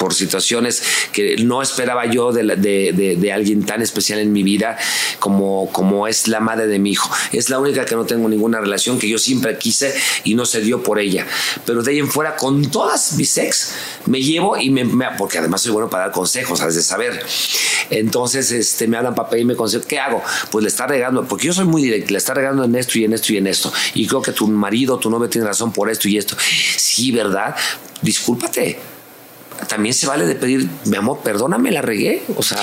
por 0.06 0.14
situaciones 0.14 0.84
que 1.12 1.36
no 1.38 1.64
esperaba 1.64 2.06
yo 2.06 2.32
de, 2.32 3.32
alguien 3.34 3.66
tan 3.66 3.82
especial 3.82 4.20
en 4.20 4.32
mi 4.32 4.44
vida 4.44 4.78
como, 5.18 5.68
como 5.72 6.08
es 6.08 6.28
la 6.28 6.40
madre 6.40 6.68
de 6.68 6.78
mi 6.78 6.92
hijo. 6.92 7.10
Es 7.32 7.50
la 7.50 7.58
única 7.58 7.86
que 7.86 7.96
no 7.96 8.06
tengo 8.06 8.30
ninguna 8.30 8.60
relación, 8.60 9.00
que 9.00 9.10
yo 9.10 9.18
siempre 9.18 9.58
quise 9.58 9.96
y 10.24 10.36
no 10.36 10.46
se 10.46 10.62
dio 10.62 10.84
por 10.84 11.00
ella. 11.00 11.26
Pero 11.66 11.82
de 11.82 11.90
ahí 11.90 11.98
en 11.98 12.08
fuera, 12.08 12.36
con 12.36 12.70
todas 12.70 13.14
mis 13.14 13.36
ex, 13.40 13.72
me 14.06 14.22
llevo 14.22 14.58
y 14.58 14.70
me, 14.70 14.86
porque 15.18 15.40
además 15.40 15.62
soy 15.62 15.72
bueno 15.72 15.90
para 15.90 16.04
dar 16.04 16.14
consejos, 16.14 16.62
has 16.62 16.76
de 16.76 16.84
saber. 16.84 17.26
Entonces 17.90 18.52
este, 18.52 18.88
me 18.88 18.98
hablan 18.98 19.16
papá 19.16 19.40
y 19.40 19.44
me 19.44 19.56
consejo, 19.56 19.86
¿qué 19.88 19.98
hago? 19.98 20.22
Pues 20.52 20.62
le 20.62 20.70
está 20.70 20.86
regando, 20.86 21.28
porque 21.28 21.48
yo 21.48 21.54
soy 21.54 21.66
muy 21.66 21.82
directo, 21.82 22.12
le 22.12 22.20
está 22.20 22.36
regando 22.36 22.64
en 22.64 22.76
esto 22.76 23.00
y 23.00 23.06
en 23.06 23.14
esto 23.14 23.34
y 23.34 23.38
en 23.38 23.48
esto. 23.48 23.74
Y 23.96 24.06
creo 24.06 24.22
que 24.22 24.34
tu 24.34 24.48
marido, 24.48 25.00
tu 25.00 25.10
novio 25.10 25.30
tiene 25.30 25.48
razón 25.48 25.74
por 25.74 25.90
esto 25.90 26.08
y 26.08 26.20
esto. 26.20 26.38
Sí, 26.78 27.12
¿verdad? 27.12 27.56
Discúlpate 28.04 28.94
también 29.68 29.94
se 29.94 30.08
vale 30.08 30.26
de 30.26 30.36
pedir, 30.36 30.68
mi 30.86 30.98
amor, 30.98 31.20
perdóname, 31.24 31.72
la 31.72 31.82
regué. 31.82 32.24
O 32.36 32.44
sea. 32.44 32.60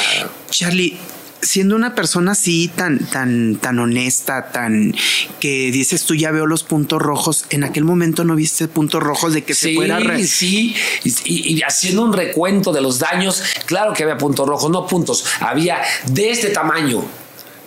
Charlie, 0.50 0.98
siendo 1.42 1.74
una 1.74 1.94
persona 1.94 2.32
así 2.32 2.68
tan, 2.68 3.00
tan, 3.06 3.56
tan 3.56 3.78
honesta, 3.78 4.50
tan 4.52 4.94
que 5.40 5.70
dices 5.72 6.04
tú 6.04 6.14
ya 6.14 6.30
veo 6.30 6.46
los 6.46 6.62
puntos 6.62 7.02
rojos, 7.02 7.46
en 7.50 7.64
aquel 7.64 7.84
momento 7.84 8.24
no 8.24 8.36
viste 8.36 8.68
puntos 8.68 9.02
rojos 9.02 9.34
de 9.34 9.42
que 9.42 9.54
se 9.54 9.74
fuera. 9.74 10.00
Sí, 10.24 10.74
y, 11.04 11.54
y, 11.54 11.62
haciendo 11.62 12.02
un 12.02 12.12
recuento 12.12 12.72
de 12.72 12.80
los 12.80 13.00
daños, 13.00 13.42
claro 13.66 13.92
que 13.92 14.04
había 14.04 14.16
puntos 14.16 14.48
rojos, 14.48 14.70
no 14.70 14.86
puntos, 14.86 15.24
había 15.40 15.82
de 16.06 16.30
este 16.30 16.50
tamaño, 16.50 17.04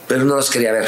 pero 0.07 0.23
no 0.23 0.35
los 0.35 0.49
quería 0.49 0.71
ver. 0.71 0.87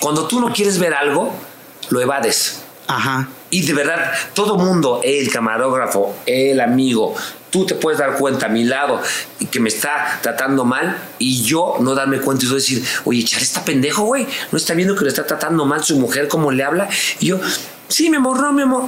Cuando 0.00 0.26
tú 0.26 0.40
no 0.40 0.52
quieres 0.52 0.78
ver 0.78 0.94
algo, 0.94 1.32
lo 1.90 2.00
evades. 2.00 2.62
Ajá. 2.86 3.28
Y 3.50 3.62
de 3.62 3.72
verdad, 3.72 4.12
todo 4.34 4.56
mundo, 4.56 5.00
el 5.02 5.30
camarógrafo, 5.30 6.14
el 6.26 6.60
amigo, 6.60 7.14
tú 7.50 7.64
te 7.64 7.74
puedes 7.74 7.98
dar 7.98 8.16
cuenta 8.16 8.46
a 8.46 8.48
mi 8.48 8.64
lado 8.64 9.00
que 9.50 9.60
me 9.60 9.68
está 9.68 10.18
tratando 10.22 10.64
mal 10.64 10.98
y 11.18 11.42
yo 11.42 11.76
no 11.80 11.94
darme 11.94 12.20
cuenta 12.20 12.44
y 12.44 12.48
yo 12.48 12.54
decir, 12.54 12.84
oye, 13.04 13.24
Char 13.24 13.42
está 13.42 13.64
pendejo, 13.64 14.04
güey, 14.04 14.26
no 14.52 14.58
está 14.58 14.74
viendo 14.74 14.94
que 14.94 15.04
le 15.04 15.08
está 15.08 15.26
tratando 15.26 15.64
mal 15.64 15.82
su 15.82 15.96
mujer, 15.96 16.28
cómo 16.28 16.50
le 16.50 16.64
habla. 16.64 16.88
Y 17.20 17.26
yo, 17.26 17.40
sí, 17.88 18.10
mi 18.10 18.16
amor, 18.16 18.40
no, 18.40 18.52
mi 18.52 18.62
amor. 18.62 18.84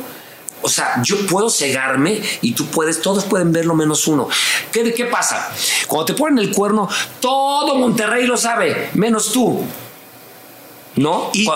O 0.61 0.69
sea, 0.69 1.01
yo 1.05 1.25
puedo 1.27 1.49
cegarme 1.51 2.21
y 2.43 2.53
tú 2.53 2.67
puedes, 2.67 3.01
todos 3.01 3.25
pueden 3.25 3.53
verlo 3.53 3.75
menos 3.75 4.09
uno. 4.09 4.29
¿Qué, 4.73 4.93
¿Qué 4.93 5.05
pasa? 5.05 5.51
Cuando 5.87 6.07
te 6.07 6.15
ponen 6.15 6.39
el 6.39 6.53
cuerno, 6.53 6.89
todo 7.21 7.77
Monterrey 7.77 8.27
lo 8.27 8.37
sabe, 8.37 8.91
menos 8.95 9.33
tú. 9.33 9.65
¿No? 10.99 11.31
¿Y, 11.33 11.47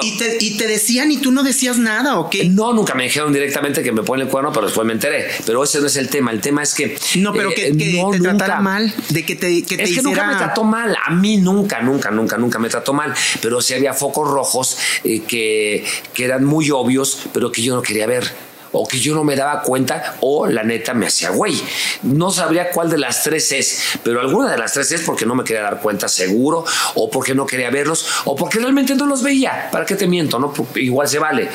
te, 0.56 0.68
decían 0.68 1.10
y 1.10 1.16
tú 1.16 1.32
no 1.32 1.42
decías 1.42 1.76
nada 1.78 2.18
o 2.18 2.30
qué? 2.30 2.44
No, 2.44 2.72
nunca 2.72 2.94
me 2.94 3.04
dijeron 3.04 3.32
directamente 3.32 3.82
que 3.82 3.90
me 3.90 4.02
ponen 4.02 4.26
el 4.26 4.30
cuerno, 4.30 4.52
pero 4.52 4.66
después 4.66 4.86
me 4.86 4.92
enteré. 4.92 5.26
Pero 5.44 5.64
ese 5.64 5.80
no 5.80 5.88
es 5.88 5.96
el 5.96 6.08
tema. 6.08 6.30
El 6.30 6.40
tema 6.40 6.62
es 6.62 6.74
que. 6.74 6.96
No, 7.16 7.32
pero 7.32 7.52
que, 7.52 7.68
eh, 7.68 8.04
te 8.12 8.20
tratara 8.20 8.60
mal, 8.60 8.94
de 9.08 9.24
que 9.24 9.34
te, 9.34 9.64
que 9.64 9.82
es 9.82 9.94
que 9.94 10.02
nunca 10.02 10.26
me 10.26 10.36
trató 10.36 10.62
mal. 10.62 10.96
A 11.04 11.10
mí 11.10 11.38
nunca, 11.38 11.80
nunca, 11.82 12.10
nunca, 12.10 12.38
nunca 12.38 12.58
me 12.58 12.68
trató 12.68 12.92
mal. 12.92 13.12
Pero 13.40 13.60
sí 13.60 13.74
había 13.74 13.92
focos 13.94 14.30
rojos 14.30 14.78
eh, 15.02 15.22
que, 15.26 15.84
que 16.14 16.24
eran 16.24 16.44
muy 16.44 16.70
obvios, 16.70 17.22
pero 17.32 17.50
que 17.50 17.62
yo 17.62 17.74
no 17.74 17.82
quería 17.82 18.06
ver. 18.06 18.51
O 18.72 18.86
que 18.86 18.98
yo 18.98 19.14
no 19.14 19.24
me 19.24 19.36
daba 19.36 19.62
cuenta 19.62 20.16
o 20.20 20.46
la 20.46 20.62
neta 20.62 20.94
me 20.94 21.06
hacía 21.06 21.30
güey. 21.30 21.60
No 22.02 22.30
sabría 22.30 22.70
cuál 22.70 22.90
de 22.90 22.98
las 22.98 23.22
tres 23.22 23.52
es, 23.52 23.82
pero 24.02 24.20
alguna 24.20 24.50
de 24.50 24.58
las 24.58 24.72
tres 24.72 24.92
es 24.92 25.02
porque 25.02 25.26
no 25.26 25.34
me 25.34 25.44
quería 25.44 25.62
dar 25.62 25.80
cuenta 25.80 26.08
seguro 26.08 26.64
o 26.94 27.10
porque 27.10 27.34
no 27.34 27.46
quería 27.46 27.70
verlos 27.70 28.06
o 28.24 28.36
porque 28.36 28.58
realmente 28.58 28.94
no 28.94 29.06
los 29.06 29.22
veía. 29.22 29.68
¿Para 29.70 29.86
qué 29.86 29.94
te 29.94 30.06
miento? 30.06 30.38
No, 30.38 30.52
igual 30.76 31.08
se 31.08 31.18
vale. 31.18 31.48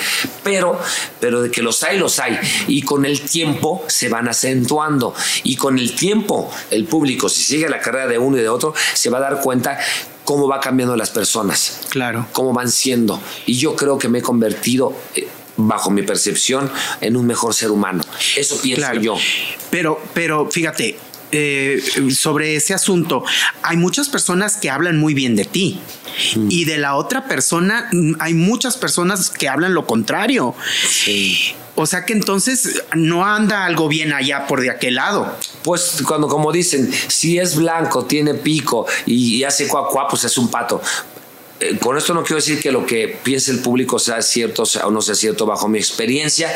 Pero, 0.43 0.79
pero 1.19 1.41
de 1.41 1.51
que 1.51 1.61
los 1.61 1.83
hay, 1.83 1.97
los 1.97 2.19
hay. 2.19 2.39
Y 2.67 2.81
con 2.83 3.05
el 3.05 3.21
tiempo 3.21 3.83
se 3.87 4.09
van 4.09 4.27
acentuando. 4.27 5.13
Y 5.43 5.55
con 5.55 5.79
el 5.79 5.95
tiempo, 5.95 6.51
el 6.71 6.85
público, 6.85 7.29
si 7.29 7.43
sigue 7.43 7.69
la 7.69 7.79
carrera 7.79 8.07
de 8.07 8.17
uno 8.17 8.37
y 8.37 8.41
de 8.41 8.49
otro, 8.49 8.73
se 8.93 9.09
va 9.09 9.17
a 9.17 9.21
dar 9.21 9.41
cuenta 9.41 9.79
cómo 10.23 10.47
va 10.47 10.59
cambiando 10.59 10.95
las 10.95 11.09
personas. 11.09 11.81
Claro. 11.89 12.27
Cómo 12.33 12.53
van 12.53 12.69
siendo. 12.69 13.19
Y 13.45 13.57
yo 13.57 13.75
creo 13.75 13.97
que 13.97 14.09
me 14.09 14.19
he 14.19 14.21
convertido 14.21 14.93
eh, 15.15 15.27
bajo 15.57 15.91
mi 15.91 16.03
percepción, 16.03 16.71
en 17.01 17.17
un 17.17 17.25
mejor 17.25 17.53
ser 17.53 17.71
humano. 17.71 18.03
Eso 18.35 18.59
pienso 18.61 18.93
yo. 18.93 19.17
Pero, 19.69 19.99
pero 20.13 20.49
fíjate, 20.49 20.97
eh, 21.31 21.81
sobre 22.15 22.55
ese 22.55 22.73
asunto, 22.73 23.23
hay 23.61 23.75
muchas 23.75 24.07
personas 24.07 24.55
que 24.55 24.69
hablan 24.69 24.97
muy 24.97 25.13
bien 25.13 25.35
de 25.35 25.45
ti. 25.45 25.79
Mm. 26.35 26.47
Y 26.49 26.65
de 26.65 26.77
la 26.77 26.95
otra 26.95 27.25
persona, 27.25 27.89
mm, 27.91 28.13
hay 28.19 28.33
muchas 28.33 28.77
personas 28.77 29.29
que 29.29 29.49
hablan 29.49 29.73
lo 29.73 29.85
contrario. 29.85 30.55
O 31.79 31.85
sea 31.85 32.05
que 32.05 32.13
entonces 32.13 32.81
no 32.95 33.23
anda 33.23 33.65
algo 33.65 33.87
bien 33.87 34.11
allá 34.11 34.47
por 34.47 34.61
de 34.61 34.71
aquel 34.71 34.95
lado. 34.95 35.37
Pues 35.63 36.01
cuando, 36.07 36.27
como 36.27 36.51
dicen, 36.51 36.91
si 37.07 37.37
es 37.37 37.55
blanco, 37.55 38.05
tiene 38.05 38.33
pico 38.33 38.87
y, 39.05 39.43
hace 39.43 39.67
cuacuá, 39.67 40.07
pues 40.07 40.23
es 40.23 40.37
un 40.39 40.49
pato. 40.49 40.81
Eh, 41.59 41.77
con 41.79 41.97
esto 41.97 42.13
no 42.13 42.23
quiero 42.23 42.35
decir 42.35 42.59
que 42.59 42.71
lo 42.71 42.85
que 42.85 43.17
piense 43.23 43.51
el 43.51 43.59
público 43.59 43.97
sea 43.97 44.21
cierto 44.21 44.63
o 44.83 44.91
no 44.91 45.01
sea 45.01 45.15
cierto 45.15 45.45
bajo 45.45 45.67
mi 45.67 45.79
experiencia. 45.79 46.53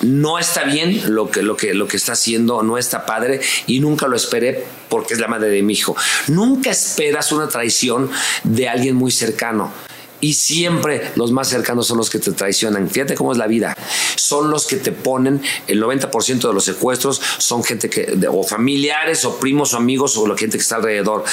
No 0.00 0.38
está 0.38 0.64
bien 0.64 1.14
lo 1.14 1.30
que, 1.30 1.42
lo, 1.42 1.56
que, 1.56 1.74
lo 1.74 1.86
que 1.86 1.98
está 1.98 2.12
haciendo, 2.12 2.62
no 2.62 2.78
está 2.78 3.04
padre 3.04 3.40
y 3.66 3.80
nunca 3.80 4.06
lo 4.06 4.16
esperé 4.16 4.64
porque 4.88 5.14
es 5.14 5.20
la 5.20 5.28
madre 5.28 5.50
de 5.50 5.62
mi 5.62 5.74
hijo. 5.74 5.94
Nunca 6.28 6.70
esperas 6.70 7.32
una 7.32 7.48
traición 7.48 8.10
de 8.44 8.68
alguien 8.68 8.96
muy 8.96 9.10
cercano 9.10 9.72
y 10.20 10.34
siempre 10.34 11.10
los 11.16 11.32
más 11.32 11.48
cercanos 11.48 11.86
son 11.86 11.98
los 11.98 12.10
que 12.10 12.18
te 12.18 12.32
traicionan. 12.32 12.88
Fíjate 12.88 13.14
cómo 13.14 13.32
es 13.32 13.38
la 13.38 13.46
vida. 13.46 13.74
Son 14.16 14.50
los 14.50 14.66
que 14.66 14.76
te 14.76 14.92
ponen 14.92 15.42
el 15.66 15.82
90% 15.82 16.48
de 16.48 16.54
los 16.54 16.64
secuestros, 16.64 17.20
son 17.38 17.64
gente 17.64 17.88
que, 17.88 18.18
o 18.30 18.42
familiares, 18.42 19.24
o 19.24 19.38
primos, 19.38 19.74
o 19.74 19.76
amigos, 19.76 20.16
o 20.16 20.26
la 20.26 20.36
gente 20.36 20.56
que 20.56 20.62
está 20.62 20.76
alrededor. 20.76 21.24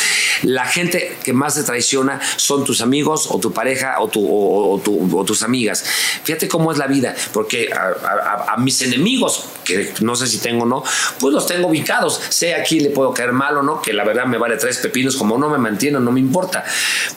La 0.43 0.65
gente 0.65 1.17
que 1.23 1.33
más 1.33 1.55
te 1.55 1.63
traiciona 1.63 2.19
son 2.38 2.63
tus 2.63 2.81
amigos, 2.81 3.27
o 3.29 3.39
tu 3.39 3.51
pareja, 3.51 3.99
o, 3.99 4.07
tu, 4.07 4.25
o, 4.25 5.23
tus 5.25 5.43
amigas. 5.43 5.83
Fíjate 6.23 6.47
cómo 6.47 6.71
es 6.71 6.77
la 6.77 6.88
vida, 6.88 7.15
porque 7.33 7.69
a, 7.71 8.55
mis 8.57 8.81
enemigos, 8.81 9.45
que 9.63 9.93
no 10.01 10.15
sé 10.15 10.27
si 10.27 10.39
tengo 10.39 10.63
o 10.63 10.65
no, 10.65 10.83
pues 11.19 11.33
los 11.33 11.45
tengo 11.45 11.67
ubicados. 11.67 12.19
Sé 12.29 12.55
a 12.55 12.63
quién 12.63 12.83
le 12.83 12.89
puedo 12.89 13.13
caer 13.13 13.33
mal 13.33 13.57
o 13.57 13.63
no, 13.63 13.81
que 13.81 13.93
la 13.93 14.03
verdad 14.03 14.25
me 14.25 14.38
vale 14.38 14.57
tres 14.57 14.77
pepinos, 14.77 15.15
como 15.15 15.38
no 15.38 15.49
me 15.49 15.57
mantiene, 15.57 15.99
no 15.99 16.11
me 16.11 16.19
importa. 16.19 16.63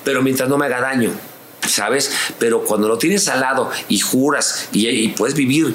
Pero 0.05 0.23
mientras 0.23 0.49
no 0.49 0.59
me 0.59 0.67
haga 0.67 0.81
daño. 0.81 1.30
¿Sabes? 1.69 2.11
Pero 2.39 2.65
cuando 2.65 2.89
lo 2.89 2.99
tienes 2.99 3.29
al 3.29 3.41
lado 3.41 3.71
y 3.89 3.99
juras 3.99 4.69
y, 4.73 5.09
puedes 5.09 5.35
vivir, 5.35 5.75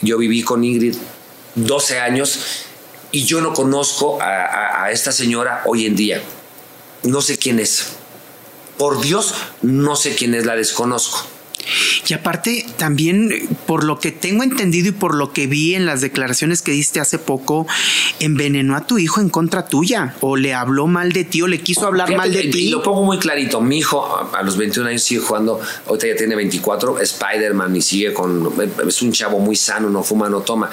yo 0.00 0.18
viví 0.18 0.42
con 0.42 0.64
Ingrid 0.64 0.96
12 1.54 2.00
años 2.00 2.38
y 3.12 3.24
yo 3.24 3.40
no 3.40 3.52
conozco 3.52 4.20
a, 4.20 4.84
a 4.84 4.90
esta 4.90 5.12
señora 5.12 5.62
hoy 5.66 5.86
en 5.86 5.96
día. 5.96 6.22
No 7.02 7.20
sé 7.20 7.38
quién 7.38 7.60
es. 7.60 7.92
Por 8.78 9.00
Dios, 9.00 9.34
no 9.62 9.94
sé 9.94 10.16
quién 10.16 10.34
es, 10.34 10.46
la 10.46 10.56
desconozco. 10.56 11.33
Y 12.06 12.14
aparte, 12.14 12.66
también 12.76 13.30
por 13.66 13.84
lo 13.84 13.98
que 13.98 14.12
tengo 14.12 14.42
entendido 14.42 14.88
y 14.88 14.92
por 14.92 15.14
lo 15.14 15.32
que 15.32 15.46
vi 15.46 15.74
en 15.74 15.86
las 15.86 16.00
declaraciones 16.00 16.62
que 16.62 16.72
diste 16.72 17.00
hace 17.00 17.18
poco, 17.18 17.66
envenenó 18.20 18.76
a 18.76 18.86
tu 18.86 18.98
hijo 18.98 19.20
en 19.20 19.28
contra 19.28 19.66
tuya 19.66 20.14
o 20.20 20.36
le 20.36 20.54
habló 20.54 20.86
mal 20.86 21.12
de 21.12 21.24
ti 21.24 21.42
o 21.42 21.48
le 21.48 21.60
quiso 21.60 21.86
hablar 21.86 22.14
mal 22.16 22.32
de 22.32 22.44
ti. 22.44 22.66
Y 22.66 22.70
lo 22.70 22.82
pongo 22.82 23.02
muy 23.02 23.18
clarito. 23.18 23.60
Mi 23.60 23.78
hijo 23.78 24.30
a 24.32 24.42
los 24.42 24.56
21 24.56 24.88
años 24.88 25.02
sigue 25.02 25.20
jugando, 25.20 25.60
ahorita 25.86 26.08
ya 26.08 26.16
tiene 26.16 26.36
24, 26.36 27.00
Spider-Man 27.00 27.76
y 27.76 27.82
sigue 27.82 28.12
con. 28.12 28.52
Es 28.86 29.02
un 29.02 29.12
chavo 29.12 29.38
muy 29.38 29.56
sano, 29.56 29.88
no 29.88 30.02
fuma, 30.02 30.28
no 30.28 30.40
toma 30.40 30.70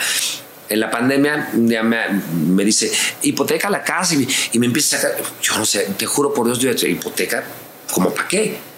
en 0.71 0.79
la 0.79 0.89
pandemia 0.89 1.51
ya 1.53 1.83
me, 1.83 2.63
dice, 2.63 2.89
hipoteca 3.23 3.69
la 3.69 3.83
casa 3.83 4.15
y, 4.15 4.57
me 4.57 4.67
empieza 4.67 4.95
a 4.95 4.99
sacar, 5.01 5.17
yo 5.41 5.57
no 5.57 5.65
sé, 5.65 5.85
te 5.97 6.05
juro 6.05 6.33
por 6.33 6.45
Dios, 6.45 6.59
yo 6.59 6.87
hipoteca, 6.87 7.43
¿como 7.91 8.13
para 8.13 8.27
qué? 8.29 8.70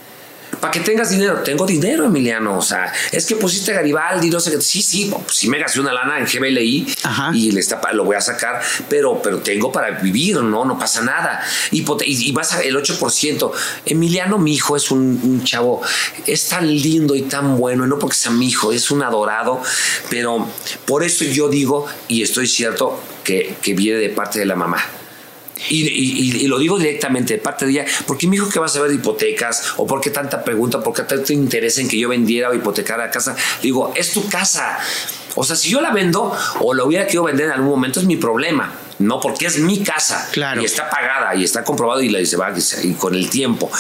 Para 0.64 0.72
que 0.72 0.80
tengas 0.80 1.10
dinero. 1.10 1.42
Tengo 1.44 1.66
dinero, 1.66 2.06
Emiliano. 2.06 2.58
O 2.58 2.62
sea, 2.62 2.90
es 3.12 3.26
que 3.26 3.36
pusiste 3.36 3.74
Garibaldi, 3.74 4.30
no 4.30 4.40
sé 4.40 4.50
qué. 4.50 4.62
Sí, 4.62 4.82
sí, 4.82 5.12
pues 5.12 5.36
sí 5.36 5.50
me 5.50 5.60
gasté 5.60 5.82
una 5.82 5.92
lana 5.92 6.18
en 6.20 6.26
GBLI 6.26 6.96
y 7.34 7.52
le 7.52 7.60
está, 7.60 7.82
lo 7.92 8.06
voy 8.06 8.16
a 8.16 8.22
sacar, 8.22 8.62
pero, 8.88 9.22
pero 9.22 9.40
tengo 9.40 9.74
para 9.74 9.90
vivir, 10.00 10.38
¿no? 10.38 10.64
No 10.64 10.80
pasa 10.80 11.02
nada. 11.02 11.44
Y, 11.72 11.84
y, 12.06 12.32
vas 12.32 12.54
a 12.54 12.62
el 12.62 12.78
8%. 12.78 13.52
Emiliano, 13.88 14.38
mi 14.38 14.54
hijo, 14.54 14.78
es 14.78 14.90
un, 14.90 15.44
chavo, 15.44 15.82
es 16.26 16.48
tan 16.48 16.66
lindo 16.66 17.14
y 17.14 17.24
tan 17.24 17.58
bueno, 17.58 17.86
no 17.86 18.00
porque 18.00 18.16
sea 18.16 18.32
mi 18.32 18.48
hijo, 18.48 18.72
es 18.72 18.90
un 18.90 19.04
adorado, 19.04 19.62
pero 20.10 20.48
por 20.86 21.04
eso 21.04 21.26
yo 21.26 21.50
digo, 21.50 21.88
y 22.08 22.24
estoy 22.24 22.48
cierto, 22.48 23.04
que, 23.26 23.58
que 23.62 23.74
viene 23.74 24.00
de 24.00 24.10
parte 24.12 24.40
de 24.40 24.46
la 24.46 24.56
mamá. 24.56 24.82
Y, 25.70 26.48
lo 26.48 26.60
digo 26.60 26.78
directamente 26.78 27.36
de 27.36 27.40
parte 27.40 27.66
de 27.66 27.72
ella, 27.72 27.86
porque 28.06 28.28
me 28.28 28.34
dijo 28.34 28.50
que 28.50 28.60
vas 28.60 28.76
a 28.76 28.82
ver 28.82 28.92
hipotecas 28.92 29.74
o 29.78 29.88
por 29.88 30.02
qué 30.02 30.10
tanta 30.10 30.44
pregunta, 30.44 30.82
por 30.82 30.94
qué 30.94 31.04
tanto 31.04 31.34
interés 31.34 31.78
en 31.78 31.88
que 31.88 31.98
yo 31.98 32.10
vendiera 32.10 32.50
o 32.50 32.54
hipotecara 32.54 33.10
casa. 33.10 33.36
Digo, 33.62 33.94
es 33.96 34.12
tu 34.12 34.28
casa. 34.28 34.80
O 35.36 35.44
sea, 35.44 35.56
si 35.56 35.70
yo 35.70 35.82
la 35.82 35.92
vendo 35.92 36.36
o 36.60 36.74
la 36.74 36.84
hubiera 36.84 37.06
querido 37.06 37.24
vender 37.24 37.48
en 37.48 37.54
algún 37.54 37.70
momento 37.70 38.00
es 38.00 38.06
mi 38.06 38.18
problema, 38.18 38.72
no 39.04 39.20
porque 39.20 39.46
es 39.46 39.60
mi 39.60 39.84
casa 39.84 40.28
claro. 40.32 40.62
y 40.62 40.66
está 40.66 40.90
pagada 40.90 41.36
y 41.36 41.44
está 41.44 41.64
comprobado 41.64 42.02
y 42.02 42.10
la 42.10 42.24
se 42.26 42.38
va 42.38 42.54
y 42.84 42.94
con 42.94 43.16
el 43.16 43.30
tiempo. 43.30 43.72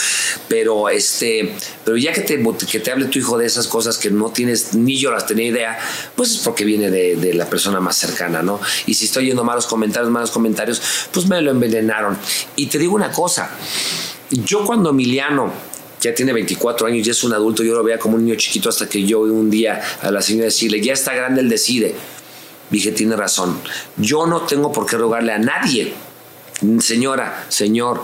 Pero 0.47 0.89
este, 0.89 1.55
pero 1.86 1.97
ya 1.97 2.13
que 2.13 2.21
te, 2.21 2.43
que 2.69 2.80
te 2.80 2.91
hable 2.91 3.05
tu 3.05 3.19
hijo 3.19 3.38
de 3.38 3.45
esas 3.45 3.67
cosas 3.67 3.97
que 3.97 4.09
no 4.09 4.30
tienes 4.32 4.74
ni 4.74 4.97
yo 4.97 5.11
las 5.11 5.26
tenía 5.26 5.47
idea, 5.47 5.80
pues 6.15 6.32
es 6.32 6.38
porque 6.39 6.65
viene 6.65 6.89
de, 6.89 7.15
de 7.15 7.34
la 7.34 7.45
persona 7.45 7.80
más 7.80 7.97
cercana, 7.97 8.41
¿no? 8.41 8.59
Y 8.86 8.93
si 8.93 9.05
estoy 9.05 9.28
yendo 9.28 9.43
malos 9.43 9.65
comentarios, 9.65 10.11
malos 10.11 10.32
comentarios, 10.32 10.82
pues 11.11 11.28
me 11.28 11.41
lo 11.41 11.51
envenenaron. 11.51 12.17
Y 12.55 12.67
te 12.67 12.78
digo 12.78 12.95
una 12.95 13.11
cosa, 13.11 13.49
yo 14.30 14.65
cuando 14.65 14.89
Emiliano 14.89 15.51
ya 16.01 16.13
tiene 16.13 16.34
24 16.34 16.88
años, 16.88 17.05
ya 17.05 17.11
es 17.11 17.24
un 17.24 17.34
adulto, 17.34 17.63
yo 17.63 17.74
lo 17.74 17.84
veía 17.84 17.97
como 17.97 18.15
un 18.15 18.26
niño 18.26 18.36
chiquito 18.36 18.69
hasta 18.69 18.89
que 18.89 19.03
yo 19.03 19.21
un 19.21 19.49
día 19.49 19.82
a 20.01 20.11
la 20.11 20.21
señora 20.21 20.45
decirle, 20.45 20.82
ya 20.82 20.93
está 20.93 21.13
grande, 21.13 21.41
él 21.41 21.49
decide. 21.49 21.95
Dije, 22.74 22.91
tiene 22.91 23.15
razón, 23.15 23.55
yo 23.97 24.26
no 24.26 24.41
tengo 24.41 24.71
por 24.71 24.88
qué 24.88 24.97
rogarle 24.97 25.32
a 25.32 25.38
nadie. 25.38 25.93
Señora, 26.80 27.45
señor, 27.49 28.01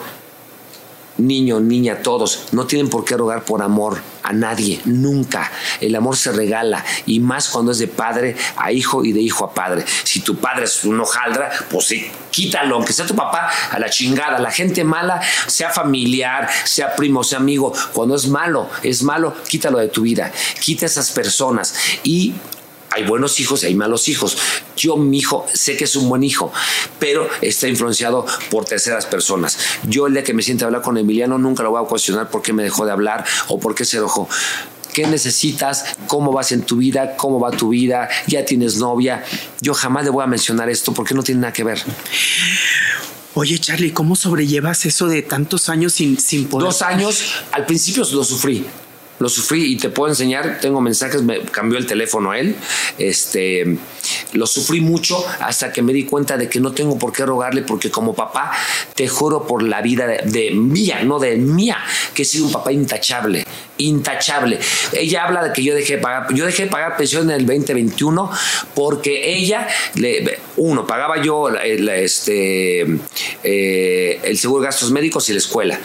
niño, 1.17 1.59
niña, 1.59 2.03
todos, 2.03 2.49
no 2.51 2.67
tienen 2.67 2.87
por 2.87 3.03
qué 3.03 3.17
rogar 3.17 3.45
por 3.45 3.63
amor 3.63 3.99
a 4.21 4.31
nadie, 4.31 4.79
nunca. 4.85 5.51
El 5.81 5.95
amor 5.95 6.15
se 6.15 6.31
regala 6.33 6.85
y 7.07 7.19
más 7.19 7.49
cuando 7.49 7.71
es 7.71 7.79
de 7.79 7.87
padre 7.87 8.35
a 8.57 8.71
hijo 8.71 9.03
y 9.03 9.11
de 9.11 9.21
hijo 9.21 9.43
a 9.43 9.55
padre. 9.55 9.83
Si 10.03 10.19
tu 10.19 10.35
padre 10.35 10.65
es 10.65 10.83
un 10.83 10.99
hojaldra, 10.99 11.49
pues 11.71 11.87
sí, 11.87 12.05
quítalo, 12.29 12.75
aunque 12.75 12.93
sea 12.93 13.07
tu 13.07 13.15
papá, 13.15 13.49
a 13.71 13.79
la 13.79 13.89
chingada. 13.89 14.37
La 14.37 14.51
gente 14.51 14.83
mala, 14.83 15.19
sea 15.47 15.71
familiar, 15.71 16.47
sea 16.63 16.95
primo, 16.95 17.23
sea 17.23 17.39
amigo, 17.39 17.73
cuando 17.91 18.15
es 18.15 18.27
malo, 18.27 18.69
es 18.83 19.01
malo, 19.01 19.33
quítalo 19.47 19.79
de 19.79 19.87
tu 19.87 20.03
vida. 20.03 20.31
Quita 20.61 20.85
esas 20.85 21.09
personas 21.09 21.73
y 22.03 22.35
hay 22.91 23.03
buenos 23.03 23.39
hijos 23.39 23.63
y 23.63 23.67
hay 23.67 23.75
malos 23.75 24.07
hijos. 24.07 24.37
Yo, 24.75 24.97
mi 24.97 25.17
hijo, 25.17 25.45
sé 25.53 25.77
que 25.77 25.83
es 25.83 25.95
un 25.95 26.09
buen 26.09 26.23
hijo, 26.23 26.51
pero 26.99 27.27
está 27.41 27.67
influenciado 27.67 28.25
por 28.49 28.65
terceras 28.65 29.05
personas. 29.05 29.57
Yo, 29.83 30.07
el 30.07 30.13
día 30.13 30.23
que 30.23 30.33
me 30.33 30.41
siente 30.41 30.63
a 30.63 30.67
hablar 30.67 30.81
con 30.81 30.97
Emiliano, 30.97 31.37
nunca 31.37 31.63
lo 31.63 31.71
voy 31.71 31.83
a 31.83 31.87
cuestionar 31.87 32.29
por 32.29 32.41
qué 32.41 32.53
me 32.53 32.63
dejó 32.63 32.85
de 32.85 32.91
hablar 32.91 33.25
o 33.47 33.59
por 33.59 33.75
qué 33.75 33.85
se 33.85 33.97
enojó. 33.97 34.27
¿Qué 34.93 35.05
necesitas? 35.05 35.85
¿Cómo 36.07 36.31
vas 36.31 36.51
en 36.51 36.63
tu 36.63 36.77
vida? 36.77 37.15
¿Cómo 37.15 37.39
va 37.39 37.51
tu 37.51 37.69
vida? 37.69 38.09
¿Ya 38.27 38.43
tienes 38.43 38.77
novia? 38.77 39.23
Yo 39.61 39.73
jamás 39.75 40.03
le 40.03 40.09
voy 40.09 40.23
a 40.23 40.27
mencionar 40.27 40.69
esto 40.69 40.93
porque 40.93 41.13
no 41.13 41.21
tiene 41.21 41.41
nada 41.41 41.53
que 41.53 41.63
ver. 41.63 41.79
Oye, 43.35 43.59
Charlie, 43.59 43.93
¿cómo 43.93 44.15
sobrellevas 44.15 44.85
eso 44.87 45.07
de 45.07 45.21
tantos 45.21 45.69
años 45.69 45.93
sin, 45.93 46.19
sin 46.19 46.47
poder? 46.47 46.65
Dos 46.65 46.81
años, 46.81 47.23
al 47.51 47.67
principio 47.67 48.03
lo 48.11 48.23
sufrí 48.23 48.65
lo 49.19 49.29
sufrí 49.29 49.73
y 49.73 49.77
te 49.77 49.89
puedo 49.89 50.09
enseñar, 50.09 50.59
tengo 50.61 50.81
mensajes, 50.81 51.21
me 51.21 51.41
cambió 51.41 51.77
el 51.77 51.85
teléfono 51.85 52.31
a 52.31 52.39
él, 52.39 52.55
este, 52.97 53.77
lo 54.33 54.47
sufrí 54.47 54.81
mucho 54.81 55.23
hasta 55.39 55.71
que 55.71 55.81
me 55.81 55.93
di 55.93 56.05
cuenta 56.05 56.37
de 56.37 56.49
que 56.49 56.59
no 56.59 56.71
tengo 56.71 56.97
por 56.97 57.11
qué 57.11 57.25
rogarle 57.25 57.61
porque 57.61 57.91
como 57.91 58.15
papá 58.15 58.51
te 58.95 59.07
juro 59.07 59.45
por 59.45 59.61
la 59.61 59.81
vida 59.81 60.07
de, 60.07 60.51
mía, 60.51 61.03
no 61.03 61.19
de 61.19 61.35
mía, 61.35 61.77
que 62.13 62.23
he 62.23 62.25
sido 62.25 62.45
un 62.45 62.51
papá 62.51 62.71
intachable, 62.71 63.45
intachable. 63.77 64.59
Ella 64.93 65.25
habla 65.25 65.43
de 65.43 65.53
que 65.53 65.63
yo 65.63 65.75
dejé 65.75 65.97
de 65.97 66.01
pagar, 66.01 66.33
yo 66.33 66.45
dejé 66.45 66.63
de 66.63 66.69
pagar 66.69 66.95
pensión 66.95 67.29
en 67.29 67.41
el 67.41 67.45
2021 67.45 68.31
porque 68.73 69.35
ella, 69.35 69.67
le, 69.95 70.39
uno, 70.57 70.87
pagaba 70.87 71.21
yo 71.21 71.49
este, 71.49 72.81
eh, 73.43 74.19
el 74.23 74.37
seguro 74.37 74.61
de 74.61 74.67
gastos 74.67 74.91
médicos 74.91 75.29
y 75.29 75.33
la 75.33 75.39
escuela 75.39 75.79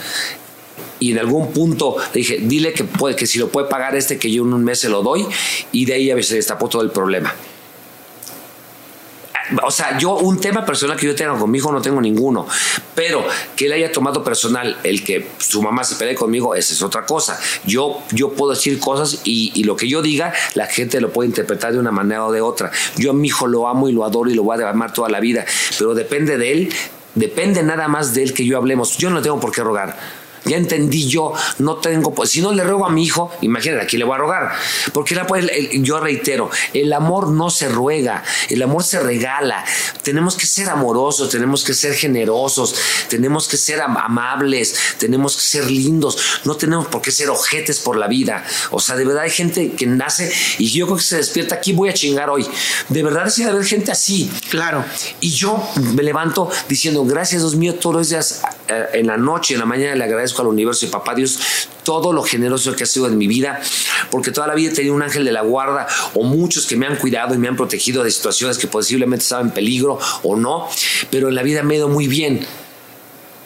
y 1.04 1.12
en 1.12 1.18
algún 1.18 1.52
punto 1.52 1.96
le 2.14 2.20
dije, 2.20 2.38
dile 2.40 2.72
que, 2.72 2.84
puede, 2.84 3.14
que 3.14 3.26
si 3.26 3.38
lo 3.38 3.48
puede 3.48 3.68
pagar 3.68 3.94
este, 3.94 4.18
que 4.18 4.30
yo 4.30 4.42
en 4.42 4.54
un 4.54 4.64
mes 4.64 4.80
se 4.80 4.88
lo 4.88 5.02
doy, 5.02 5.26
y 5.70 5.84
de 5.84 5.92
ahí 5.92 6.22
se 6.22 6.36
destapó 6.36 6.66
todo 6.66 6.80
el 6.80 6.90
problema. 6.90 7.34
o 9.62 9.70
sea, 9.70 9.98
yo 9.98 10.16
un 10.16 10.40
tema 10.40 10.64
personal 10.64 10.96
que 10.96 11.04
yo 11.04 11.14
tenga 11.14 11.38
con 11.38 11.50
mi 11.50 11.58
hijo 11.58 11.70
no 11.70 11.82
tengo 11.82 12.00
ninguno, 12.00 12.46
pero 12.94 13.22
que 13.54 13.66
él 13.66 13.72
haya 13.72 13.92
tomado 13.92 14.24
personal 14.24 14.78
el 14.82 15.04
que 15.04 15.28
su 15.36 15.60
mamá 15.60 15.84
se 15.84 15.96
pelee 15.96 16.14
conmigo, 16.14 16.54
esa 16.54 16.72
es 16.72 16.80
otra 16.80 17.04
cosa. 17.04 17.38
Yo, 17.66 18.00
yo 18.12 18.32
puedo 18.32 18.52
decir 18.52 18.80
cosas 18.80 19.20
y, 19.24 19.52
y 19.54 19.64
lo 19.64 19.76
que 19.76 19.86
yo 19.86 20.00
diga, 20.00 20.32
la 20.54 20.66
gente 20.68 21.02
lo 21.02 21.12
puede 21.12 21.28
interpretar 21.28 21.74
de 21.74 21.78
una 21.78 21.92
manera 21.92 22.24
o 22.24 22.32
de 22.32 22.40
otra. 22.40 22.70
Yo 22.96 23.10
a 23.10 23.12
mi 23.12 23.28
hijo 23.28 23.46
lo 23.46 23.68
amo 23.68 23.90
y 23.90 23.92
lo 23.92 24.06
adoro 24.06 24.30
y 24.30 24.34
lo 24.34 24.42
voy 24.42 24.58
a 24.58 24.70
amar 24.70 24.94
toda 24.94 25.10
la 25.10 25.20
vida, 25.20 25.44
pero 25.78 25.94
depende 25.94 26.38
de 26.38 26.52
él, 26.52 26.72
depende 27.14 27.62
nada 27.62 27.88
más 27.88 28.14
de 28.14 28.22
él 28.22 28.32
que 28.32 28.46
yo 28.46 28.56
hablemos. 28.56 28.96
Yo 28.96 29.10
no 29.10 29.20
tengo 29.20 29.38
por 29.38 29.52
qué 29.52 29.62
rogar 29.62 30.23
ya 30.44 30.56
entendí 30.56 31.08
yo, 31.08 31.32
no 31.58 31.76
tengo, 31.76 32.14
pues 32.14 32.30
si 32.30 32.40
no 32.40 32.52
le 32.52 32.64
ruego 32.64 32.86
a 32.86 32.90
mi 32.90 33.04
hijo, 33.04 33.30
imagínate, 33.40 33.82
aquí 33.82 33.96
le 33.96 34.04
voy 34.04 34.14
a 34.14 34.18
rogar. 34.18 34.52
Porque 34.92 35.18
yo 35.80 36.00
reitero, 36.00 36.50
el 36.72 36.92
amor 36.92 37.28
no 37.28 37.50
se 37.50 37.68
ruega, 37.68 38.22
el 38.48 38.62
amor 38.62 38.84
se 38.84 39.00
regala. 39.00 39.64
Tenemos 40.02 40.36
que 40.36 40.46
ser 40.46 40.68
amorosos, 40.68 41.30
tenemos 41.30 41.64
que 41.64 41.74
ser 41.74 41.94
generosos, 41.94 42.74
tenemos 43.08 43.48
que 43.48 43.56
ser 43.56 43.80
amables, 43.80 44.74
tenemos 44.98 45.36
que 45.36 45.42
ser 45.42 45.70
lindos, 45.70 46.18
no 46.44 46.56
tenemos 46.56 46.86
por 46.86 47.00
qué 47.02 47.10
ser 47.10 47.30
ojetes 47.30 47.80
por 47.80 47.96
la 47.96 48.06
vida. 48.06 48.44
O 48.70 48.80
sea, 48.80 48.96
de 48.96 49.04
verdad 49.04 49.24
hay 49.24 49.30
gente 49.30 49.72
que 49.72 49.86
nace 49.86 50.32
y 50.58 50.70
yo 50.70 50.86
creo 50.86 50.98
que 50.98 51.04
se 51.04 51.16
despierta 51.16 51.54
aquí, 51.54 51.72
voy 51.72 51.88
a 51.88 51.94
chingar 51.94 52.30
hoy. 52.30 52.46
De 52.88 53.02
verdad 53.02 53.30
sí 53.30 53.42
debe 53.42 53.54
haber 53.54 53.66
gente 53.66 53.92
así. 53.92 54.30
Claro. 54.50 54.84
Y 55.20 55.30
yo 55.30 55.62
me 55.94 56.02
levanto 56.02 56.50
diciendo, 56.68 57.04
gracias 57.04 57.42
Dios 57.42 57.56
mío, 57.56 57.74
todos 57.74 57.96
los 57.96 58.08
días 58.08 58.42
en 58.68 59.06
la 59.06 59.16
noche, 59.16 59.54
en 59.54 59.60
la 59.60 59.66
mañana 59.66 59.94
le 59.94 60.04
agradezco 60.04 60.42
al 60.42 60.48
universo 60.48 60.86
y 60.86 60.88
papá 60.88 61.14
Dios 61.14 61.38
todo 61.82 62.12
lo 62.12 62.22
generoso 62.22 62.74
que 62.74 62.84
ha 62.84 62.86
sido 62.86 63.06
en 63.06 63.18
mi 63.18 63.26
vida, 63.26 63.60
porque 64.10 64.30
toda 64.30 64.46
la 64.46 64.54
vida 64.54 64.70
he 64.70 64.74
tenido 64.74 64.94
un 64.94 65.02
ángel 65.02 65.24
de 65.24 65.32
la 65.32 65.42
guarda 65.42 65.86
o 66.14 66.22
muchos 66.22 66.66
que 66.66 66.76
me 66.76 66.86
han 66.86 66.96
cuidado 66.96 67.34
y 67.34 67.38
me 67.38 67.48
han 67.48 67.56
protegido 67.56 68.02
de 68.02 68.10
situaciones 68.10 68.58
que 68.58 68.66
posiblemente 68.66 69.22
estaban 69.22 69.48
en 69.48 69.52
peligro 69.52 69.98
o 70.22 70.36
no, 70.36 70.68
pero 71.10 71.28
en 71.28 71.34
la 71.34 71.42
vida 71.42 71.62
me 71.62 71.74
he 71.74 71.76
ido 71.78 71.88
muy 71.88 72.08
bien 72.08 72.46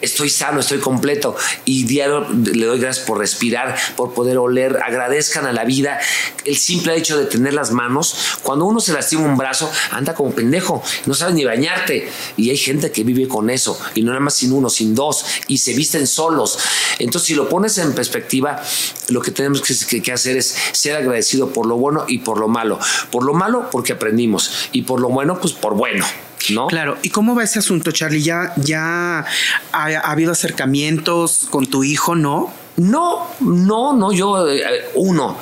estoy 0.01 0.31
sano, 0.31 0.61
estoy 0.61 0.79
completo 0.79 1.37
y 1.65 1.85
diario 1.85 2.27
le 2.31 2.67
doy 2.67 2.79
gracias 2.79 3.07
por 3.07 3.19
respirar, 3.19 3.77
por 3.97 4.15
poder 4.15 4.39
oler, 4.39 4.79
agradezcan 4.85 5.47
a 5.47 5.53
la 5.53 5.65
vida 5.65 5.99
el 6.45 6.57
simple 6.57 6.97
hecho 6.97 7.19
de 7.19 7.27
tener 7.27 7.55
las 7.55 7.73
manos. 7.73 8.15
Cuando 8.43 8.65
uno 8.65 8.81
se 8.81 8.93
lastima 8.93 9.25
un 9.25 9.37
brazo, 9.37 9.71
anda 9.91 10.15
como 10.15 10.31
pendejo, 10.31 10.83
no 11.07 11.15
sabe 11.15 11.33
ni 11.33 11.45
bañarte 11.45 12.09
y 12.37 12.51
hay 12.51 12.57
gente 12.57 12.91
que 12.91 13.05
vive 13.05 13.29
con 13.29 13.51
eso 13.51 13.79
y 13.95 14.03
no 14.03 14.09
nada 14.09 14.21
más 14.21 14.35
sin 14.35 14.53
uno, 14.53 14.71
sin 14.71 14.95
dos 14.95 15.25
y 15.47 15.59
se 15.59 15.75
visten 15.75 16.07
solos. 16.07 16.59
Entonces, 16.99 17.29
si 17.29 17.35
lo 17.35 17.49
pones 17.49 17.79
en 17.79 17.95
perspectiva, 17.95 18.63
lo 19.09 19.21
que 19.21 19.31
tenemos 19.31 19.63
que, 19.63 20.03
que 20.03 20.13
hacer 20.13 20.37
es 20.37 20.55
ser 20.73 20.97
agradecido 20.97 21.51
por 21.51 21.67
lo 21.67 21.77
bueno 21.77 22.05
y 22.09 22.19
por 22.19 22.39
lo 22.39 22.49
malo. 22.49 22.79
Por 23.11 23.25
lo 23.25 23.35
malo, 23.35 23.69
porque 23.71 23.93
aprendimos 23.93 24.69
y 24.73 24.83
por 24.83 25.01
lo 25.01 25.09
bueno, 25.09 25.41
pues 25.41 25.53
por 25.53 25.75
bueno. 25.75 26.05
Claro. 26.69 26.99
¿Y 27.03 27.11
cómo 27.11 27.35
va 27.35 27.45
ese 27.45 27.59
asunto, 27.59 27.91
Charlie? 27.93 28.23
¿Ya, 28.23 28.53
ya 28.57 29.25
ha, 29.73 29.85
habido 30.11 30.33
acercamientos 30.33 31.47
con 31.51 31.67
tu 31.67 31.85
hijo, 31.85 32.15
no? 32.15 32.53
No, 32.77 33.27
no, 33.41 33.93
no, 33.93 34.13
yo, 34.13 34.49
eh, 34.49 34.63
uno, 34.95 35.37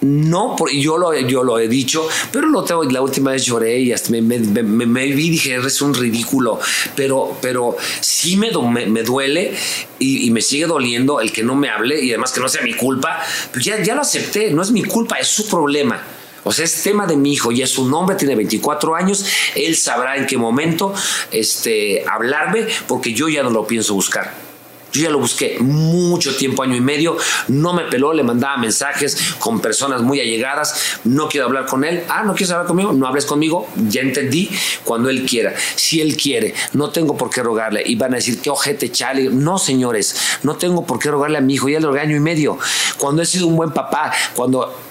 no, 0.00 0.56
yo 0.72 0.96
lo, 0.96 1.14
yo 1.14 1.44
lo 1.44 1.58
he 1.58 1.68
dicho, 1.68 2.08
pero 2.32 2.48
lo 2.48 2.64
tengo, 2.64 2.82
la 2.84 3.02
última 3.02 3.32
vez 3.32 3.44
lloré 3.44 3.78
y 3.80 3.92
hasta 3.92 4.10
me, 4.10 4.20
vi 4.20 5.26
y 5.26 5.30
dije, 5.30 5.56
es 5.56 5.82
un 5.82 5.94
ridículo, 5.94 6.58
pero, 6.96 7.36
pero 7.40 7.76
sí 8.00 8.36
me, 8.36 8.50
me, 8.86 9.02
duele 9.02 9.54
y, 9.98 10.30
me 10.30 10.40
sigue 10.40 10.66
doliendo 10.66 11.20
el 11.20 11.32
que 11.32 11.42
no 11.42 11.54
me 11.54 11.68
hable 11.68 12.02
y 12.02 12.10
además 12.10 12.32
que 12.32 12.40
no 12.40 12.48
sea 12.48 12.62
mi 12.62 12.74
culpa, 12.74 13.22
pues 13.52 13.64
ya, 13.64 13.82
ya 13.82 13.94
lo 13.94 14.00
acepté, 14.00 14.50
no 14.52 14.62
es 14.62 14.70
mi 14.70 14.84
culpa, 14.84 15.16
es 15.16 15.28
su 15.28 15.46
problema. 15.46 16.02
O 16.44 16.52
sea, 16.52 16.64
es 16.64 16.82
tema 16.82 17.06
de 17.06 17.16
mi 17.16 17.32
hijo, 17.32 17.52
ya 17.52 17.64
es 17.64 17.78
un 17.78 17.92
hombre, 17.92 18.16
tiene 18.16 18.34
24 18.34 18.94
años, 18.94 19.24
él 19.54 19.76
sabrá 19.76 20.16
en 20.16 20.26
qué 20.26 20.38
momento 20.38 20.92
este, 21.30 22.04
hablarme, 22.08 22.66
porque 22.86 23.12
yo 23.12 23.28
ya 23.28 23.42
no 23.42 23.50
lo 23.50 23.66
pienso 23.66 23.94
buscar. 23.94 24.50
Yo 24.92 25.02
ya 25.02 25.10
lo 25.10 25.18
busqué 25.18 25.58
mucho 25.60 26.34
tiempo, 26.36 26.62
año 26.62 26.74
y 26.74 26.80
medio, 26.80 27.16
no 27.48 27.72
me 27.72 27.84
peló, 27.84 28.12
le 28.12 28.24
mandaba 28.24 28.56
mensajes 28.56 29.34
con 29.38 29.60
personas 29.60 30.02
muy 30.02 30.20
allegadas, 30.20 30.98
no 31.04 31.28
quiero 31.28 31.46
hablar 31.46 31.66
con 31.66 31.84
él, 31.84 32.02
ah, 32.08 32.24
no 32.24 32.34
quieres 32.34 32.50
hablar 32.50 32.66
conmigo, 32.66 32.92
no 32.92 33.06
hables 33.06 33.24
conmigo, 33.24 33.68
ya 33.88 34.00
entendí, 34.00 34.50
cuando 34.82 35.08
él 35.08 35.24
quiera, 35.26 35.54
si 35.76 36.00
él 36.00 36.16
quiere, 36.16 36.54
no 36.72 36.90
tengo 36.90 37.16
por 37.16 37.30
qué 37.30 37.42
rogarle, 37.42 37.84
y 37.86 37.94
van 37.94 38.14
a 38.14 38.16
decir, 38.16 38.40
qué 38.40 38.50
ojete, 38.50 38.90
Charlie, 38.90 39.28
no 39.28 39.58
señores, 39.58 40.16
no 40.42 40.56
tengo 40.56 40.84
por 40.84 40.98
qué 40.98 41.10
rogarle 41.10 41.38
a 41.38 41.40
mi 41.40 41.54
hijo, 41.54 41.68
ya 41.68 41.78
lo 41.78 41.88
rogué 41.88 42.00
año 42.00 42.16
y 42.16 42.20
medio, 42.20 42.58
cuando 42.98 43.22
he 43.22 43.26
sido 43.26 43.46
un 43.46 43.54
buen 43.54 43.70
papá, 43.70 44.12
cuando 44.34 44.89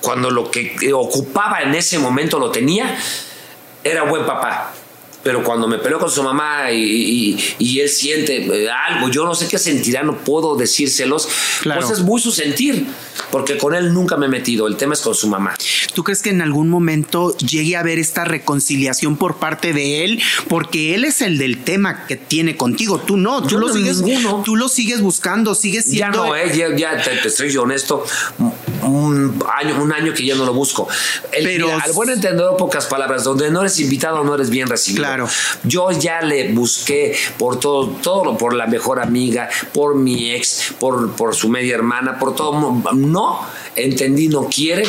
cuando 0.00 0.30
lo 0.30 0.50
que 0.50 0.92
ocupaba 0.92 1.62
en 1.62 1.74
ese 1.74 1.98
momento 1.98 2.38
lo 2.38 2.50
tenía, 2.50 2.96
era 3.84 4.04
buen 4.04 4.26
papá. 4.26 4.74
Pero 5.22 5.44
cuando 5.44 5.68
me 5.68 5.78
peleó 5.78 5.98
con 5.98 6.10
su 6.10 6.22
mamá 6.22 6.72
y, 6.72 7.36
él 7.78 7.88
siente 7.88 8.64
eh, 8.64 8.70
algo, 8.70 9.10
yo 9.10 9.24
no 9.24 9.34
sé 9.34 9.48
qué 9.48 9.58
sentirá, 9.58 10.02
no 10.02 10.16
puedo 10.16 10.56
decírselos, 10.56 11.28
pues 11.62 11.90
es 11.90 12.00
muy 12.00 12.20
su 12.20 12.32
sentir, 12.32 12.86
porque 13.30 13.58
con 13.58 13.74
él 13.74 13.92
nunca 13.92 14.16
me 14.16 14.26
he 14.26 14.28
metido, 14.30 14.66
el 14.66 14.76
tema 14.76 14.94
es 14.94 15.00
con 15.00 15.14
su 15.14 15.28
mamá. 15.28 15.54
¿Tú 15.94 16.04
crees 16.04 16.22
que 16.22 16.30
en 16.30 16.40
algún 16.40 16.70
momento 16.70 17.36
llegue 17.36 17.76
a 17.76 17.80
haber 17.80 17.98
esta 17.98 18.24
reconciliación 18.24 19.16
por 19.16 19.36
parte 19.36 19.74
de 19.74 20.04
él? 20.04 20.22
Porque 20.48 20.94
él 20.94 21.04
es 21.04 21.20
el 21.20 21.36
del 21.36 21.64
tema 21.64 22.06
que 22.06 22.16
tiene 22.16 22.56
contigo, 22.56 22.98
tú 23.00 23.18
no, 23.18 23.42
tú, 23.42 23.58
lo, 23.58 23.70
sigues, 23.70 24.02
tú 24.44 24.56
lo 24.56 24.68
sigues 24.68 25.02
buscando, 25.02 25.54
sigues 25.54 25.84
siendo... 25.84 26.22
Ya 26.22 26.28
no, 26.28 26.36
eh, 26.36 26.76
ya, 26.78 27.02
te, 27.02 27.28
estoy 27.28 27.54
honesto, 27.58 28.06
un 28.82 29.42
año, 29.54 29.82
un 29.82 29.92
año 29.92 30.12
que 30.14 30.24
ya 30.24 30.34
no 30.34 30.44
lo 30.44 30.52
busco. 30.52 30.88
Pero 31.30 31.70
al 31.72 31.92
buen 31.92 32.10
entendedor, 32.10 32.56
pocas 32.56 32.86
palabras, 32.86 33.24
donde 33.24 33.50
no 33.50 33.60
eres 33.60 33.78
invitado, 33.80 34.22
no 34.24 34.34
eres 34.34 34.50
bien 34.50 34.68
recibido. 34.68 35.04
Claro. 35.04 35.28
Yo 35.64 35.90
ya 35.90 36.20
le 36.22 36.52
busqué 36.52 37.16
por 37.38 37.58
todo, 37.60 37.88
todo, 38.02 38.36
por 38.36 38.54
la 38.54 38.66
mejor 38.66 39.00
amiga, 39.00 39.48
por 39.72 39.94
mi 39.94 40.30
ex, 40.30 40.74
por, 40.78 41.12
por 41.12 41.34
su 41.34 41.48
media 41.48 41.74
hermana, 41.74 42.18
por 42.18 42.34
todo. 42.34 42.82
No, 42.92 43.40
entendí, 43.76 44.28
no 44.28 44.48
quiere 44.48 44.84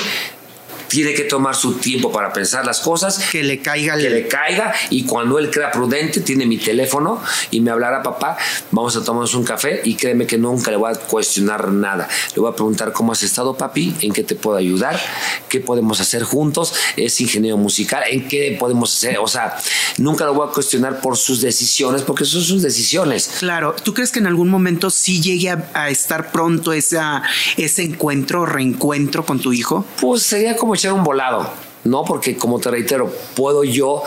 tiene 0.92 1.14
que 1.14 1.24
tomar 1.24 1.56
su 1.56 1.76
tiempo 1.76 2.12
para 2.12 2.34
pensar 2.34 2.66
las 2.66 2.82
cosas. 2.82 3.18
Que 3.32 3.44
le 3.44 3.60
caiga. 3.62 3.96
Que 3.98 4.10
le 4.10 4.28
caiga 4.28 4.74
y 4.90 5.06
cuando 5.06 5.40
él 5.40 5.50
crea 5.50 5.72
prudente, 5.72 6.20
tiene 6.20 6.46
mi 6.46 6.58
teléfono 6.58 7.22
y 7.50 7.62
me 7.62 7.72
hablará 7.72 8.04
papá, 8.04 8.38
vamos 8.72 8.96
a 8.98 9.04
tomarnos 9.04 9.34
un 9.34 9.46
café 9.46 9.82
y 9.86 9.96
créeme 9.96 10.28
que 10.28 10.38
nunca 10.38 10.70
le 10.70 10.76
voy 10.76 10.92
a 10.92 10.96
cuestionar 10.96 11.70
nada. 11.70 12.10
Le 12.36 12.42
voy 12.42 12.52
a 12.52 12.56
preguntar 12.56 12.92
cómo 12.92 13.14
has 13.14 13.24
estado 13.24 13.56
papi, 13.56 13.96
en 14.02 14.12
qué 14.12 14.24
te 14.24 14.36
puedo 14.36 14.58
ayudar, 14.58 15.00
qué 15.48 15.62
podemos 15.62 16.02
hacer 16.02 16.24
juntos, 16.24 16.74
es 16.98 17.22
ingeniero 17.22 17.58
musical, 17.58 18.04
en 18.10 18.28
qué 18.28 18.58
podemos 18.60 18.94
hacer, 18.94 19.18
o 19.20 19.28
sea, 19.28 19.58
nunca 19.98 20.26
lo 20.26 20.34
voy 20.34 20.50
a 20.50 20.52
cuestionar 20.52 21.00
por 21.00 21.16
sus 21.16 21.40
decisiones 21.40 22.02
porque 22.02 22.26
son 22.26 22.42
sus 22.42 22.62
decisiones. 22.62 23.32
Claro, 23.40 23.76
¿tú 23.82 23.94
crees 23.94 24.12
que 24.12 24.20
en 24.20 24.28
algún 24.28 24.50
momento 24.50 24.90
sí 24.90 25.22
llegue 25.22 25.50
a, 25.50 25.90
estar 25.90 26.32
pronto 26.32 26.74
esa, 26.74 27.24
ese 27.58 27.84
encuentro 27.84 28.42
o 28.42 28.46
reencuentro 28.46 29.26
con 29.26 29.40
tu 29.40 29.54
hijo? 29.54 29.86
Pues 30.00 30.24
sería 30.24 30.58
como 30.58 30.76
un 30.90 31.04
volado, 31.04 31.50
¿no? 31.84 32.04
Porque 32.04 32.38
como 32.38 32.60
te 32.60 32.72
reitero, 32.72 33.14
puedo 33.36 33.64
yo... 33.64 34.04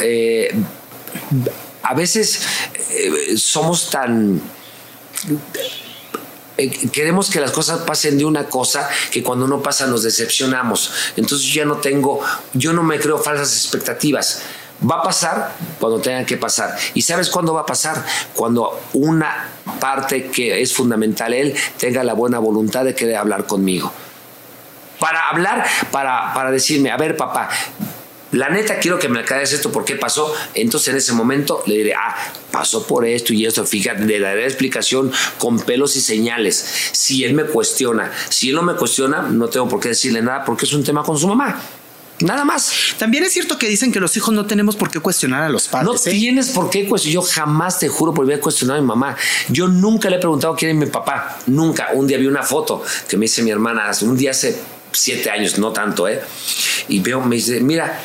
Eh, 0.00 0.54
a 1.88 1.94
veces 1.94 2.40
eh, 2.90 3.36
somos 3.36 3.90
tan... 3.90 4.40
Eh, 6.58 6.88
queremos 6.90 7.30
que 7.30 7.38
las 7.38 7.52
cosas 7.52 7.82
pasen 7.82 8.18
de 8.18 8.24
una 8.24 8.46
cosa 8.46 8.88
que 9.10 9.22
cuando 9.22 9.46
no 9.46 9.62
pasa 9.62 9.86
nos 9.86 10.02
decepcionamos. 10.02 10.90
Entonces 11.16 11.52
ya 11.52 11.64
no 11.64 11.76
tengo, 11.76 12.20
yo 12.54 12.72
no 12.72 12.82
me 12.82 12.98
creo 12.98 13.18
falsas 13.18 13.54
expectativas. 13.56 14.42
Va 14.88 14.96
a 14.96 15.02
pasar 15.02 15.54
cuando 15.78 16.00
tenga 16.00 16.26
que 16.26 16.36
pasar. 16.36 16.76
¿Y 16.94 17.02
sabes 17.02 17.30
cuándo 17.30 17.54
va 17.54 17.60
a 17.62 17.66
pasar? 17.66 18.04
Cuando 18.34 18.80
una 18.94 19.48
parte 19.80 20.26
que 20.26 20.60
es 20.60 20.72
fundamental 20.72 21.34
él 21.34 21.54
tenga 21.78 22.02
la 22.02 22.14
buena 22.14 22.38
voluntad 22.38 22.84
de 22.84 22.94
querer 22.94 23.16
hablar 23.16 23.46
conmigo 23.46 23.92
para 24.98 25.28
hablar, 25.28 25.64
para, 25.90 26.32
para 26.34 26.50
decirme, 26.50 26.90
a 26.90 26.96
ver 26.96 27.16
papá, 27.16 27.50
la 28.32 28.48
neta 28.48 28.78
quiero 28.78 28.98
que 28.98 29.08
me 29.08 29.20
aclares 29.20 29.52
esto, 29.52 29.70
¿por 29.70 29.84
qué 29.84 29.96
pasó? 29.96 30.34
Entonces 30.54 30.88
en 30.88 30.96
ese 30.96 31.12
momento 31.12 31.62
le 31.66 31.76
diré, 31.76 31.94
ah, 31.94 32.14
pasó 32.50 32.86
por 32.86 33.06
esto 33.06 33.32
y 33.32 33.46
esto, 33.46 33.64
fíjate, 33.64 34.04
le 34.04 34.18
daré 34.18 34.44
explicación 34.44 35.12
con 35.38 35.60
pelos 35.60 35.96
y 35.96 36.00
señales. 36.00 36.90
Si 36.92 37.24
él 37.24 37.34
me 37.34 37.44
cuestiona, 37.44 38.12
si 38.28 38.50
él 38.50 38.56
no 38.56 38.62
me 38.62 38.74
cuestiona, 38.74 39.22
no 39.22 39.48
tengo 39.48 39.68
por 39.68 39.80
qué 39.80 39.90
decirle 39.90 40.22
nada 40.22 40.44
porque 40.44 40.66
es 40.66 40.72
un 40.72 40.82
tema 40.82 41.02
con 41.02 41.16
su 41.16 41.28
mamá. 41.28 41.60
Nada 42.20 42.44
más. 42.44 42.72
También 42.98 43.24
es 43.24 43.32
cierto 43.32 43.58
que 43.58 43.68
dicen 43.68 43.92
que 43.92 44.00
los 44.00 44.16
hijos 44.16 44.34
no 44.34 44.46
tenemos 44.46 44.74
por 44.74 44.90
qué 44.90 45.00
cuestionar 45.00 45.42
a 45.42 45.48
los 45.48 45.68
padres. 45.68 45.86
No 45.86 45.94
¿eh? 45.94 46.14
tienes 46.14 46.48
por 46.48 46.70
qué 46.70 46.88
cuestionar. 46.88 47.14
Yo 47.14 47.22
jamás 47.22 47.78
te 47.78 47.88
juro 47.88 48.14
por 48.14 48.32
a 48.32 48.40
cuestionar 48.40 48.78
a 48.78 48.80
mi 48.80 48.86
mamá. 48.86 49.16
Yo 49.48 49.68
nunca 49.68 50.08
le 50.08 50.16
he 50.16 50.18
preguntado 50.18 50.56
quién 50.56 50.70
es 50.70 50.76
mi 50.76 50.86
papá. 50.86 51.38
Nunca. 51.46 51.88
Un 51.92 52.06
día 52.06 52.16
vi 52.16 52.26
una 52.26 52.42
foto 52.42 52.82
que 53.06 53.18
me 53.18 53.24
dice 53.24 53.42
mi 53.42 53.50
hermana. 53.50 53.90
Un 54.00 54.16
día 54.16 54.30
hace 54.30 54.58
siete 54.98 55.30
años, 55.30 55.58
no 55.58 55.72
tanto, 55.72 56.08
¿eh? 56.08 56.20
Y 56.88 57.00
veo, 57.00 57.20
me 57.20 57.36
dice, 57.36 57.60
mira, 57.60 58.00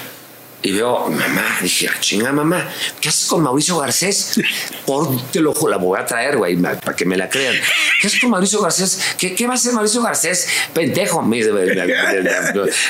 y 0.64 0.72
veo, 0.72 1.08
mamá, 1.08 1.58
dije, 1.62 1.90
ah, 1.90 1.98
chinga, 2.00 2.32
mamá, 2.32 2.70
¿qué 3.00 3.10
haces 3.10 3.28
con 3.28 3.42
Mauricio 3.42 3.78
Garcés? 3.78 4.40
Por, 4.86 5.20
te 5.32 5.40
lo 5.40 5.54
la 5.68 5.78
voy 5.78 6.00
a 6.00 6.06
traer, 6.06 6.38
güey, 6.38 6.56
para 6.58 6.96
que 6.96 7.06
me 7.06 7.18
la 7.18 7.30
crean. 7.30 7.56
¿Qué 8.00 8.08
haces 8.08 8.20
con 8.20 8.30
Mauricio 8.30 8.62
Garcés? 8.62 9.00
¿Qué, 9.18 9.34
qué 9.34 9.48
va 9.48 9.54
a 9.54 9.56
hacer 9.56 9.74
Mauricio 9.74 10.02
Garcés? 10.02 10.48
Pendejo, 10.74 11.22
me 11.22 11.38
dice, 11.38 11.52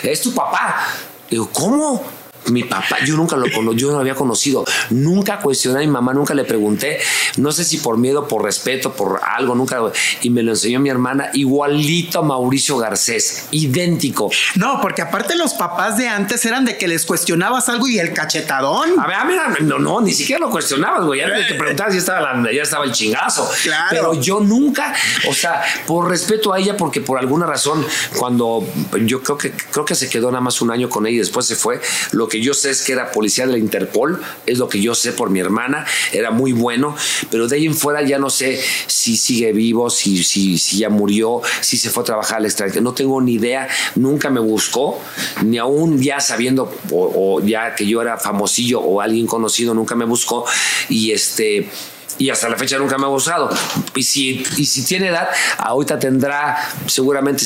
es 0.04 0.22
tu 0.22 0.34
papá. 0.34 0.88
Digo, 1.30 1.49
¿cómo? 1.54 2.20
Mi 2.47 2.63
papá, 2.63 2.97
yo 3.05 3.15
nunca 3.15 3.35
lo 3.35 3.51
cono, 3.51 3.73
yo 3.73 3.87
no 3.87 3.93
lo 3.93 3.99
había 3.99 4.15
conocido, 4.15 4.65
nunca 4.89 5.39
cuestioné 5.39 5.79
a 5.79 5.81
mi 5.81 5.87
mamá, 5.87 6.13
nunca 6.13 6.33
le 6.33 6.43
pregunté, 6.43 6.99
no 7.37 7.51
sé 7.51 7.63
si 7.63 7.77
por 7.77 7.97
miedo, 7.97 8.27
por 8.27 8.43
respeto, 8.43 8.93
por 8.93 9.21
algo, 9.23 9.55
nunca, 9.55 9.79
y 10.21 10.29
me 10.29 10.43
lo 10.43 10.51
enseñó 10.51 10.79
mi 10.79 10.89
hermana, 10.89 11.29
igualito 11.33 12.19
a 12.19 12.21
Mauricio 12.23 12.77
Garcés, 12.77 13.47
idéntico. 13.51 14.31
No, 14.55 14.79
porque 14.81 15.01
aparte 15.01 15.35
los 15.35 15.53
papás 15.53 15.97
de 15.97 16.07
antes 16.07 16.43
eran 16.45 16.65
de 16.65 16.77
que 16.77 16.87
les 16.87 17.05
cuestionabas 17.05 17.69
algo 17.69 17.87
y 17.87 17.99
el 17.99 18.13
cachetadón. 18.13 18.99
A 18.99 19.07
ver, 19.07 19.15
a 19.15 19.49
ver, 19.49 19.63
no, 19.63 19.79
no, 19.79 20.01
ni 20.01 20.13
siquiera 20.13 20.39
lo 20.39 20.49
cuestionabas, 20.49 21.05
güey, 21.05 21.19
ya 21.19 21.47
te 21.47 21.55
preguntabas, 21.55 21.93
ya 21.93 21.99
estaba, 21.99 22.51
ya 22.51 22.61
estaba 22.63 22.85
el 22.85 22.91
chingazo. 22.91 23.49
Claro. 23.63 23.87
Pero 23.89 24.13
yo 24.15 24.39
nunca, 24.39 24.93
o 25.29 25.33
sea, 25.33 25.63
por 25.85 26.09
respeto 26.09 26.53
a 26.53 26.59
ella, 26.59 26.75
porque 26.75 27.01
por 27.01 27.19
alguna 27.19 27.45
razón, 27.45 27.85
cuando 28.17 28.67
yo 29.05 29.21
creo 29.21 29.37
que, 29.37 29.51
creo 29.51 29.85
que 29.85 29.95
se 29.95 30.09
quedó 30.09 30.31
nada 30.31 30.41
más 30.41 30.61
un 30.61 30.71
año 30.71 30.89
con 30.89 31.05
ella 31.05 31.15
y 31.15 31.19
después 31.19 31.45
se 31.45 31.55
fue, 31.55 31.81
lo 32.11 32.27
que 32.27 32.40
yo 32.41 32.53
sé 32.53 32.71
es 32.71 32.81
que 32.81 32.93
era 32.93 33.11
policía 33.11 33.45
de 33.45 33.53
la 33.53 33.57
Interpol, 33.57 34.21
es 34.45 34.57
lo 34.57 34.67
que 34.69 34.81
yo 34.81 34.95
sé 34.95 35.13
por 35.13 35.29
mi 35.29 35.39
hermana, 35.39 35.85
era 36.11 36.31
muy 36.31 36.51
bueno, 36.51 36.95
pero 37.29 37.47
de 37.47 37.55
ahí 37.55 37.65
en 37.65 37.75
fuera 37.75 38.01
ya 38.01 38.19
no 38.19 38.29
sé 38.29 38.59
si 38.87 39.17
sigue 39.17 39.51
vivo, 39.53 39.89
si, 39.89 40.23
si, 40.23 40.57
si 40.57 40.79
ya 40.79 40.89
murió, 40.89 41.41
si 41.61 41.77
se 41.77 41.89
fue 41.89 42.03
a 42.03 42.05
trabajar 42.05 42.37
al 42.37 42.45
extranjero, 42.45 42.81
no 42.81 42.93
tengo 42.93 43.21
ni 43.21 43.33
idea, 43.33 43.67
nunca 43.95 44.29
me 44.29 44.39
buscó, 44.39 44.99
ni 45.43 45.57
aún 45.57 46.01
ya 46.01 46.19
sabiendo 46.19 46.73
o, 46.91 47.41
ya 47.41 47.75
que 47.75 47.85
yo 47.85 48.01
era 48.01 48.17
famosillo 48.17 48.79
o 48.81 49.01
alguien 49.01 49.27
conocido, 49.27 49.73
nunca 49.73 49.95
me 49.95 50.05
buscó 50.05 50.45
y 50.89 51.11
este 51.11 51.69
y 52.17 52.29
hasta 52.29 52.49
la 52.49 52.55
fecha 52.55 52.77
nunca 52.77 52.97
me 52.97 53.05
ha 53.05 53.07
gustado. 53.07 53.49
Y 53.95 54.03
si, 54.03 54.43
y 54.57 54.65
si 54.65 54.83
tiene 54.83 55.07
edad, 55.07 55.29
ahorita 55.57 55.97
tendrá, 55.97 56.57
seguramente, 56.85 57.45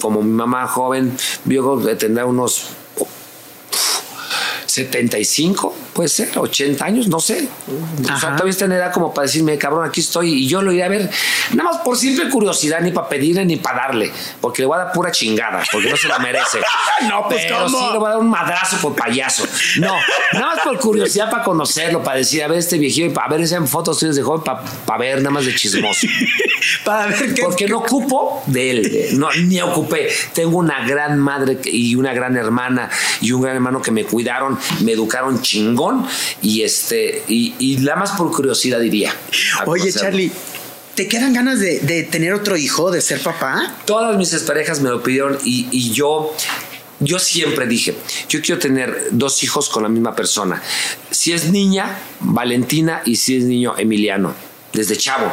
como 0.00 0.22
mi 0.22 0.32
mamá 0.32 0.66
joven, 0.66 1.16
vio, 1.44 1.78
tendrá 1.96 2.26
unos 2.26 2.70
75, 4.76 5.74
puede 5.94 6.10
ser, 6.10 6.38
80 6.38 6.84
años, 6.84 7.08
no 7.08 7.18
sé. 7.18 7.48
O 8.02 8.18
sea, 8.18 8.32
todavía 8.32 8.50
está 8.50 8.66
en 8.66 8.72
edad 8.72 8.92
como 8.92 9.14
para 9.14 9.26
decirme, 9.26 9.56
cabrón, 9.56 9.88
aquí 9.88 10.00
estoy 10.00 10.44
y 10.44 10.48
yo 10.48 10.60
lo 10.60 10.70
iré 10.70 10.84
a 10.84 10.88
ver, 10.88 11.10
nada 11.54 11.70
más 11.70 11.80
por 11.82 11.96
simple 11.96 12.28
curiosidad, 12.28 12.80
ni 12.80 12.92
para 12.92 13.08
pedirle 13.08 13.46
ni 13.46 13.56
para 13.56 13.86
darle, 13.86 14.12
porque 14.40 14.62
le 14.62 14.66
voy 14.66 14.76
a 14.78 14.84
dar 14.84 14.92
pura 14.92 15.10
chingada, 15.10 15.62
porque 15.72 15.88
no 15.88 15.96
se 15.96 16.08
la 16.08 16.18
merece. 16.18 16.58
no, 17.08 17.26
pues 17.26 17.44
Pero 17.44 17.68
sí 17.70 17.76
le 17.92 17.98
voy 17.98 18.06
a 18.06 18.10
dar 18.10 18.18
un 18.18 18.28
madrazo 18.28 18.76
por 18.76 18.94
payaso. 18.94 19.44
No, 19.78 19.94
nada 20.34 20.54
más 20.54 20.60
por 20.62 20.78
curiosidad 20.78 21.30
para 21.30 21.42
conocerlo, 21.42 22.02
para 22.02 22.18
decir, 22.18 22.42
a 22.44 22.48
ver 22.48 22.58
este 22.58 22.76
viejito, 22.76 23.14
para 23.14 23.28
ver 23.28 23.40
esas 23.40 23.68
fotos 23.70 23.98
tuyas 23.98 24.16
de 24.16 24.22
joven, 24.22 24.42
para, 24.44 24.98
ver 24.98 25.18
nada 25.18 25.30
más 25.30 25.46
de 25.46 25.54
chismoso. 25.54 26.06
para 26.84 27.06
ver 27.06 27.34
qué. 27.34 27.42
Porque 27.42 27.66
no 27.66 27.78
ocupo 27.78 28.42
de 28.46 28.70
él, 28.70 29.08
no, 29.18 29.28
ni 29.32 29.60
ocupé. 29.60 30.08
Tengo 30.34 30.58
una 30.58 30.86
gran 30.86 31.18
madre 31.18 31.58
y 31.64 31.94
una 31.94 32.12
gran 32.12 32.36
hermana 32.36 32.90
y 33.20 33.32
un 33.32 33.42
gran 33.42 33.56
hermano 33.56 33.82
que 33.82 33.90
me 33.90 34.04
cuidaron 34.04 34.58
me 34.80 34.92
educaron 34.92 35.42
chingón 35.42 36.06
y 36.42 36.62
este, 36.62 37.24
y, 37.28 37.54
y 37.58 37.78
la 37.78 37.96
más 37.96 38.12
por 38.12 38.30
curiosidad 38.30 38.80
diría. 38.80 39.14
Oye, 39.66 39.92
Charlie. 39.92 40.30
¿Te 40.94 41.08
quedan 41.08 41.34
ganas 41.34 41.60
de, 41.60 42.08
tener 42.10 42.32
otro 42.32 42.56
hijo, 42.56 42.90
de 42.90 43.02
ser 43.02 43.20
papá? 43.20 43.76
Todas 43.84 44.16
mis 44.16 44.30
parejas 44.44 44.80
me 44.80 44.88
lo 44.88 45.02
pidieron 45.02 45.36
y, 45.44 45.68
y 45.70 45.90
yo 45.90 46.34
yo 47.00 47.18
siempre 47.18 47.66
dije, 47.66 47.94
yo 48.30 48.40
quiero 48.40 48.58
tener 48.58 49.08
dos 49.10 49.42
hijos 49.42 49.68
con 49.68 49.82
la 49.82 49.90
misma 49.90 50.16
persona. 50.16 50.62
Si 51.10 51.32
es 51.32 51.50
niña, 51.50 51.98
Valentina, 52.20 53.02
y 53.04 53.16
si 53.16 53.36
es 53.36 53.44
niño, 53.44 53.74
Emiliano 53.76 54.34
desde 54.76 54.96
chavo, 54.96 55.32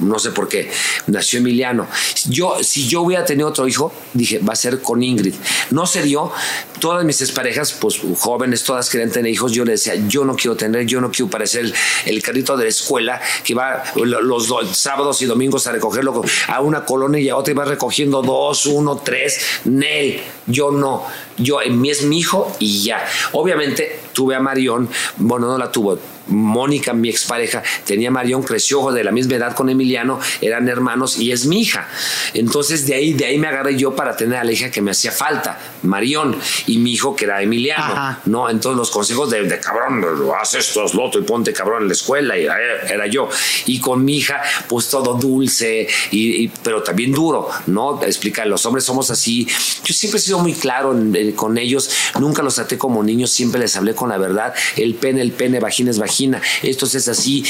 no 0.00 0.18
sé 0.18 0.30
por 0.30 0.46
qué, 0.46 0.70
nació 1.06 1.38
Emiliano. 1.38 1.86
Yo, 2.28 2.62
si 2.62 2.86
yo 2.86 3.00
hubiera 3.00 3.24
tenido 3.24 3.48
otro 3.48 3.66
hijo, 3.66 3.90
dije, 4.12 4.40
va 4.40 4.52
a 4.52 4.56
ser 4.56 4.82
con 4.82 5.02
Ingrid. 5.02 5.34
No 5.70 5.86
se 5.86 6.02
dio, 6.02 6.30
todas 6.78 7.02
mis 7.04 7.18
parejas, 7.32 7.72
pues 7.72 7.98
jóvenes, 8.18 8.62
todas 8.64 8.90
querían 8.90 9.10
tener 9.10 9.32
hijos, 9.32 9.52
yo 9.52 9.64
le 9.64 9.72
decía, 9.72 9.94
yo 10.06 10.24
no 10.26 10.36
quiero 10.36 10.54
tener, 10.54 10.84
yo 10.84 11.00
no 11.00 11.10
quiero 11.10 11.30
parecer 11.30 11.72
el, 12.04 12.22
carrito 12.22 12.58
de 12.58 12.64
la 12.64 12.70
escuela 12.70 13.20
que 13.42 13.54
va 13.54 13.82
los, 13.96 14.52
sábados 14.72 15.22
y 15.22 15.26
domingos 15.26 15.66
a 15.66 15.72
recogerlo 15.72 16.22
a 16.48 16.60
una 16.60 16.84
colonia 16.84 17.20
y 17.20 17.28
a 17.30 17.36
otra 17.36 17.52
y 17.52 17.56
va 17.56 17.64
recogiendo 17.64 18.20
dos, 18.20 18.66
uno, 18.66 18.98
tres, 18.98 19.40
Nel, 19.64 20.20
yo 20.46 20.70
no, 20.70 21.06
yo, 21.38 21.60
mí 21.70 21.88
es 21.88 22.02
mi 22.02 22.18
hijo 22.18 22.54
y 22.58 22.82
ya. 22.82 23.02
Obviamente 23.32 24.00
tuve 24.12 24.34
a 24.34 24.40
Marión, 24.40 24.90
bueno, 25.16 25.46
no 25.46 25.56
la 25.56 25.72
tuvo, 25.72 25.98
Mónica, 26.28 26.92
mi 26.92 27.08
expareja, 27.08 27.62
tenía 27.84 28.10
Marión, 28.10 28.42
creció 28.42 28.90
de 28.92 29.04
la 29.04 29.10
misma 29.10 29.36
edad 29.36 29.54
con 29.54 29.68
Emiliano, 29.68 30.20
eran 30.40 30.68
hermanos 30.68 31.18
y 31.18 31.32
es 31.32 31.46
mi 31.46 31.60
hija. 31.60 31.88
Entonces 32.34 32.86
de 32.86 32.94
ahí, 32.94 33.12
de 33.14 33.24
ahí 33.26 33.38
me 33.38 33.48
agarré 33.48 33.76
yo 33.76 33.94
para 33.94 34.16
tener 34.16 34.38
a 34.38 34.44
la 34.44 34.52
hija 34.52 34.70
que 34.70 34.80
me 34.82 34.90
hacía 34.90 35.10
falta, 35.10 35.58
Marión, 35.82 36.36
y 36.66 36.78
mi 36.78 36.92
hijo 36.92 37.16
que 37.16 37.24
era 37.24 37.42
Emiliano, 37.42 38.18
¿no? 38.26 38.48
Entonces 38.50 38.76
los 38.76 38.90
consejos 38.90 39.30
de, 39.30 39.44
de 39.44 39.58
cabrón, 39.58 40.04
haz 40.40 40.54
esto, 40.54 40.84
haz 40.84 40.94
lo 40.94 41.04
otro 41.04 41.20
y 41.20 41.24
ponte 41.24 41.52
cabrón 41.52 41.82
en 41.82 41.88
la 41.88 41.94
escuela, 41.94 42.38
y 42.38 42.44
era 42.44 43.06
yo. 43.06 43.28
Y 43.66 43.80
con 43.80 44.04
mi 44.04 44.18
hija, 44.18 44.40
pues 44.68 44.88
todo 44.88 45.14
dulce, 45.14 45.88
y, 46.10 46.48
pero 46.48 46.82
también 46.82 47.12
duro, 47.12 47.48
¿no? 47.66 48.02
Explica, 48.02 48.44
los 48.44 48.64
hombres 48.66 48.84
somos 48.84 49.10
así. 49.10 49.46
Yo 49.84 49.94
siempre 49.94 50.18
he 50.18 50.22
sido 50.22 50.38
muy 50.38 50.54
claro 50.54 50.94
con 51.34 51.58
ellos, 51.58 51.90
nunca 52.20 52.42
los 52.42 52.54
traté 52.54 52.76
como 52.78 53.02
niños, 53.02 53.30
siempre 53.30 53.60
les 53.60 53.76
hablé 53.76 53.94
con 53.94 54.10
la 54.10 54.18
verdad, 54.18 54.54
el 54.76 54.94
pene, 54.94 55.22
el 55.22 55.32
pene, 55.32 55.60
vagina 55.60 55.90
es 55.90 55.98
vagina 55.98 56.17
esto 56.62 56.86
es 56.86 57.08
así. 57.08 57.44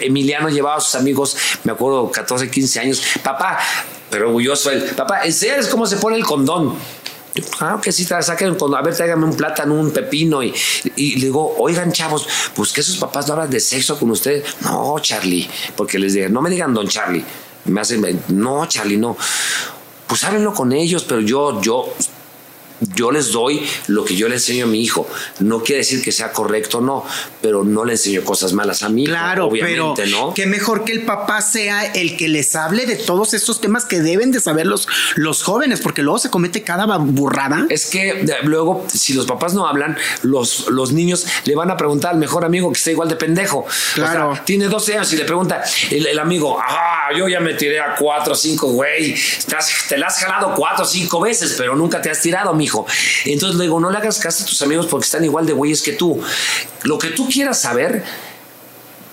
Emiliano 0.00 0.48
llevaba 0.48 0.76
a 0.76 0.80
sus 0.80 0.94
amigos, 0.94 1.36
me 1.64 1.72
acuerdo, 1.72 2.10
14, 2.10 2.50
15 2.50 2.80
años, 2.80 3.02
papá, 3.22 3.58
pero 4.10 4.26
orgulloso 4.28 4.70
él, 4.70 4.82
papá, 4.96 5.20
¿sabes 5.30 5.68
cómo 5.68 5.86
se 5.86 5.96
pone 5.96 6.16
el 6.16 6.24
condón? 6.24 6.76
Claro 7.58 7.80
que 7.80 7.92
sí, 7.92 8.04
saquen 8.04 8.54
condón, 8.56 8.78
a 8.78 8.82
ver, 8.82 8.94
tráigame 8.94 9.24
un 9.24 9.34
plátano, 9.34 9.74
un 9.74 9.90
pepino. 9.90 10.42
Y, 10.42 10.54
y, 10.96 11.14
le 11.14 11.26
digo, 11.26 11.54
oigan, 11.58 11.90
chavos, 11.90 12.28
pues 12.54 12.72
que 12.72 12.82
sus 12.82 12.96
papás 12.96 13.26
no 13.26 13.34
hablan 13.34 13.50
de 13.50 13.58
sexo 13.58 13.98
con 13.98 14.10
ustedes. 14.10 14.44
No, 14.60 14.98
Charlie, 15.00 15.48
porque 15.76 15.98
les 15.98 16.12
digo, 16.12 16.28
no 16.28 16.42
me 16.42 16.50
digan 16.50 16.74
don 16.74 16.86
Charlie. 16.88 17.24
Me 17.64 17.80
hacen, 17.80 18.22
no, 18.28 18.66
Charlie, 18.66 18.98
no. 18.98 19.16
Pues 20.06 20.24
háblenlo 20.24 20.52
con 20.52 20.72
ellos, 20.72 21.04
pero 21.04 21.22
yo, 21.22 21.62
yo 21.62 21.94
yo 22.94 23.10
les 23.10 23.32
doy 23.32 23.66
lo 23.86 24.04
que 24.04 24.16
yo 24.16 24.28
le 24.28 24.36
enseño 24.36 24.64
a 24.64 24.68
mi 24.68 24.82
hijo. 24.82 25.08
No 25.40 25.62
quiere 25.62 25.78
decir 25.78 26.02
que 26.02 26.12
sea 26.12 26.32
correcto 26.32 26.78
o 26.78 26.80
no, 26.80 27.04
pero 27.40 27.64
no 27.64 27.84
le 27.84 27.92
enseño 27.92 28.22
cosas 28.24 28.52
malas 28.52 28.82
a 28.82 28.88
mí. 28.88 29.06
Claro, 29.06 29.46
obviamente, 29.46 30.02
pero 30.02 30.10
¿no? 30.10 30.34
Que 30.34 30.46
mejor 30.46 30.84
que 30.84 30.92
el 30.92 31.02
papá 31.02 31.40
sea 31.42 31.84
el 31.92 32.16
que 32.16 32.28
les 32.28 32.54
hable 32.56 32.86
de 32.86 32.96
todos 32.96 33.34
estos 33.34 33.60
temas 33.60 33.84
que 33.84 34.00
deben 34.00 34.32
de 34.32 34.40
saber 34.40 34.66
los, 34.66 34.88
los 35.16 35.42
jóvenes, 35.42 35.80
porque 35.80 36.02
luego 36.02 36.18
se 36.18 36.30
comete 36.30 36.62
cada 36.62 36.86
burrada. 36.98 37.66
Es 37.68 37.86
que 37.86 38.24
luego, 38.42 38.84
si 38.92 39.14
los 39.14 39.26
papás 39.26 39.54
no 39.54 39.66
hablan, 39.66 39.96
los, 40.22 40.68
los 40.68 40.92
niños 40.92 41.26
le 41.44 41.54
van 41.54 41.70
a 41.70 41.76
preguntar 41.76 42.12
al 42.12 42.18
mejor 42.18 42.44
amigo 42.44 42.72
que 42.72 42.78
está 42.78 42.90
igual 42.90 43.08
de 43.08 43.16
pendejo. 43.16 43.64
Claro. 43.94 44.38
tiene 44.44 44.66
12 44.66 44.94
años 44.94 45.12
y 45.12 45.16
le 45.16 45.24
pregunta 45.24 45.62
el, 45.90 46.18
amigo, 46.18 46.58
ah, 46.60 47.08
yo 47.16 47.28
ya 47.28 47.40
me 47.40 47.54
tiré 47.54 47.80
a 47.80 47.94
cuatro 47.96 48.32
o 48.32 48.36
cinco, 48.36 48.68
güey. 48.68 49.14
Te, 49.14 49.56
te 49.88 49.98
la 49.98 50.06
has 50.06 50.18
jalado 50.18 50.54
cuatro 50.54 50.84
o 50.84 50.88
cinco 50.88 51.20
veces, 51.20 51.54
pero 51.56 51.74
nunca 51.74 52.00
te 52.00 52.10
has 52.10 52.20
tirado, 52.20 52.54
mijo. 52.54 52.71
Entonces 53.24 53.58
le 53.58 53.64
digo, 53.64 53.80
no 53.80 53.90
le 53.90 53.98
hagas 53.98 54.18
caso 54.18 54.44
a 54.44 54.46
tus 54.46 54.60
amigos 54.62 54.86
porque 54.86 55.04
están 55.04 55.24
igual 55.24 55.46
de 55.46 55.52
güeyes 55.52 55.82
que 55.82 55.92
tú. 55.92 56.20
Lo 56.84 56.98
que 56.98 57.08
tú 57.08 57.28
quieras 57.28 57.60
saber, 57.60 58.04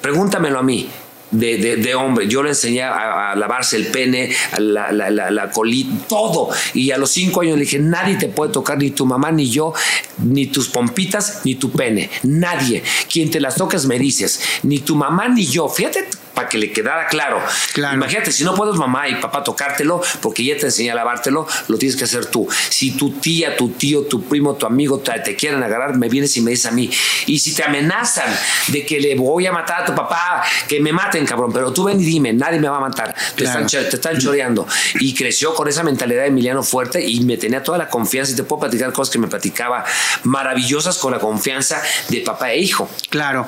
pregúntamelo 0.01 0.60
a 0.60 0.64
mí. 0.64 0.89
De, 1.32 1.93
hombre. 1.93 2.28
Yo 2.28 2.41
le 2.41 2.49
enseñé 2.49 2.82
a, 2.82 3.36
lavarse 3.36 3.78
el 3.78 3.88
pene, 3.88 4.34
la, 4.57 4.91
la, 4.91 5.51
colita, 5.51 6.07
todo. 6.07 6.49
Y 6.74 6.89
a 6.89 6.97
los 6.97 7.12
cinco 7.12 7.41
años 7.41 7.55
le 7.55 7.66
dije, 7.66 7.78
nadie 7.78 8.16
te 8.16 8.30
puede 8.30 8.51
tocar, 8.51 8.80
ni 8.80 8.89
tu 8.89 9.05
mamá, 9.05 9.32
ni 9.32 9.47
yo, 9.47 9.74
ni 10.18 10.47
tus 10.47 10.70
pompitas, 10.70 11.41
ni 11.43 11.53
tu 11.53 11.72
pene. 11.72 12.10
Nadie. 12.24 12.82
Quien 13.12 13.30
te 13.30 13.39
las 13.39 13.55
toques 13.55 13.86
me 13.86 13.99
dices, 13.99 14.41
ni 14.64 14.80
tu 14.80 14.95
mamá, 14.95 15.28
ni 15.30 15.45
yo. 15.45 15.70
Fíjate 15.70 16.07
para 16.39 16.47
que 16.47 16.57
le 16.57 16.71
quedara 16.71 17.05
claro. 17.07 17.41
Imagínate, 17.75 18.31
si 18.31 18.45
no 18.45 18.55
puedes 18.55 18.75
mamá 18.75 19.09
y 19.09 19.15
papá 19.15 19.43
tocártelo, 19.43 20.01
porque 20.21 20.41
ya 20.41 20.55
te 20.55 20.67
enseñé 20.67 20.91
a 20.91 20.95
lavártelo, 20.95 21.45
lo 21.67 21.77
tienes 21.77 21.97
que 21.97 22.05
hacer 22.05 22.27
tú. 22.27 22.47
Si 22.69 22.91
tu 22.91 23.11
tía, 23.11 23.57
tu 23.57 23.71
tío, 23.71 24.03
tu 24.03 24.23
primo, 24.23 24.55
tu 24.55 24.65
amigo 24.65 24.99
te, 24.99 25.35
quieren 25.35 25.61
agarrar, 25.61 25.97
me 25.97 26.07
vienes 26.07 26.37
y 26.37 26.41
me 26.41 26.51
dices 26.51 26.67
a 26.67 26.71
mí. 26.71 26.89
Y 27.25 27.39
si 27.39 27.53
te 27.53 27.65
amenazan 27.65 28.33
de 28.67 28.85
que 28.85 29.01
le 29.01 29.15
voy 29.15 29.47
a 29.47 29.51
matar 29.51 29.81
a 29.81 29.85
tu 29.85 29.93
papá, 29.93 30.45
que 30.69 30.79
me 30.79 30.93
maten, 30.93 31.25
cabrón, 31.25 31.51
pero 31.51 31.73
tú 31.73 31.83
ven 31.83 31.99
y 31.99 32.05
dime, 32.05 32.31
nadie 32.31 32.57
me 32.57 32.69
va 32.69 32.77
a 32.77 32.81
matar. 32.81 33.13
Te, 33.35 33.43
están, 33.43 33.67
te 33.67 33.95
están 33.95 34.17
choreando. 34.17 34.65
Y 35.01 35.13
creció 35.13 35.53
con 35.53 35.67
esa 35.67 35.83
mentalidad 35.83 36.21
de 36.21 36.27
Emiliano 36.29 36.63
fuerte 36.63 37.05
y 37.05 37.19
me 37.19 37.35
tenía 37.35 37.61
toda 37.61 37.77
la 37.77 37.89
confianza 37.89 38.31
y 38.31 38.35
te 38.37 38.43
puedo 38.43 38.61
platicar 38.61 38.93
cosas 38.93 39.11
que 39.11 39.19
me 39.19 39.27
platicaba 39.27 39.83
maravillosas 40.23 40.99
con 40.99 41.11
la 41.11 41.19
confianza 41.19 41.81
de 42.07 42.21
papá 42.21 42.53
e 42.53 42.59
hijo. 42.59 42.89
Claro. 43.09 43.45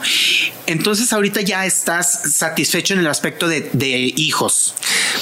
Entonces 0.65 1.13
ahorita 1.13 1.39
ya 1.39 1.65
estás 1.65 2.33
satisfecho 2.33 2.80
satisfecho 2.82 2.93
en 2.93 2.99
el 3.01 3.07
aspecto 3.07 3.47
de, 3.47 3.69
de 3.73 4.13
hijos? 4.15 4.73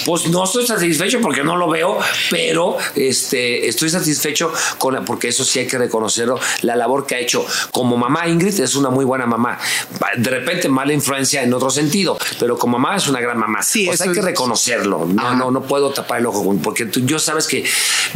Pues 0.05 0.27
no 0.27 0.43
estoy 0.43 0.65
satisfecho 0.65 1.19
porque 1.21 1.43
no 1.43 1.57
lo 1.57 1.69
veo, 1.69 1.99
pero 2.29 2.77
este, 2.95 3.67
estoy 3.67 3.89
satisfecho 3.89 4.51
con 4.77 4.93
la, 4.93 5.01
porque 5.01 5.27
eso 5.27 5.43
sí 5.43 5.59
hay 5.59 5.67
que 5.67 5.77
reconocerlo, 5.77 6.39
la 6.61 6.75
labor 6.75 7.05
que 7.05 7.15
ha 7.15 7.19
hecho 7.19 7.45
como 7.71 7.97
mamá. 7.97 8.27
Ingrid 8.27 8.59
es 8.59 8.75
una 8.75 8.89
muy 8.89 9.05
buena 9.05 9.25
mamá. 9.25 9.59
De 10.17 10.29
repente 10.29 10.69
mala 10.69 10.93
influencia 10.93 11.43
en 11.43 11.53
otro 11.53 11.69
sentido, 11.69 12.17
pero 12.39 12.57
como 12.57 12.79
mamá 12.79 12.97
es 12.97 13.07
una 13.07 13.19
gran 13.19 13.37
mamá. 13.37 13.61
Sí, 13.61 13.89
o 13.89 13.95
sea, 13.95 14.07
hay 14.07 14.13
que 14.13 14.21
reconocerlo. 14.21 15.05
No, 15.05 15.35
no, 15.35 15.51
no 15.51 15.63
puedo 15.63 15.91
tapar 15.91 16.19
el 16.19 16.27
ojo 16.27 16.55
porque 16.63 16.85
tú, 16.85 17.01
yo 17.01 17.19
sabes 17.19 17.47
que 17.47 17.65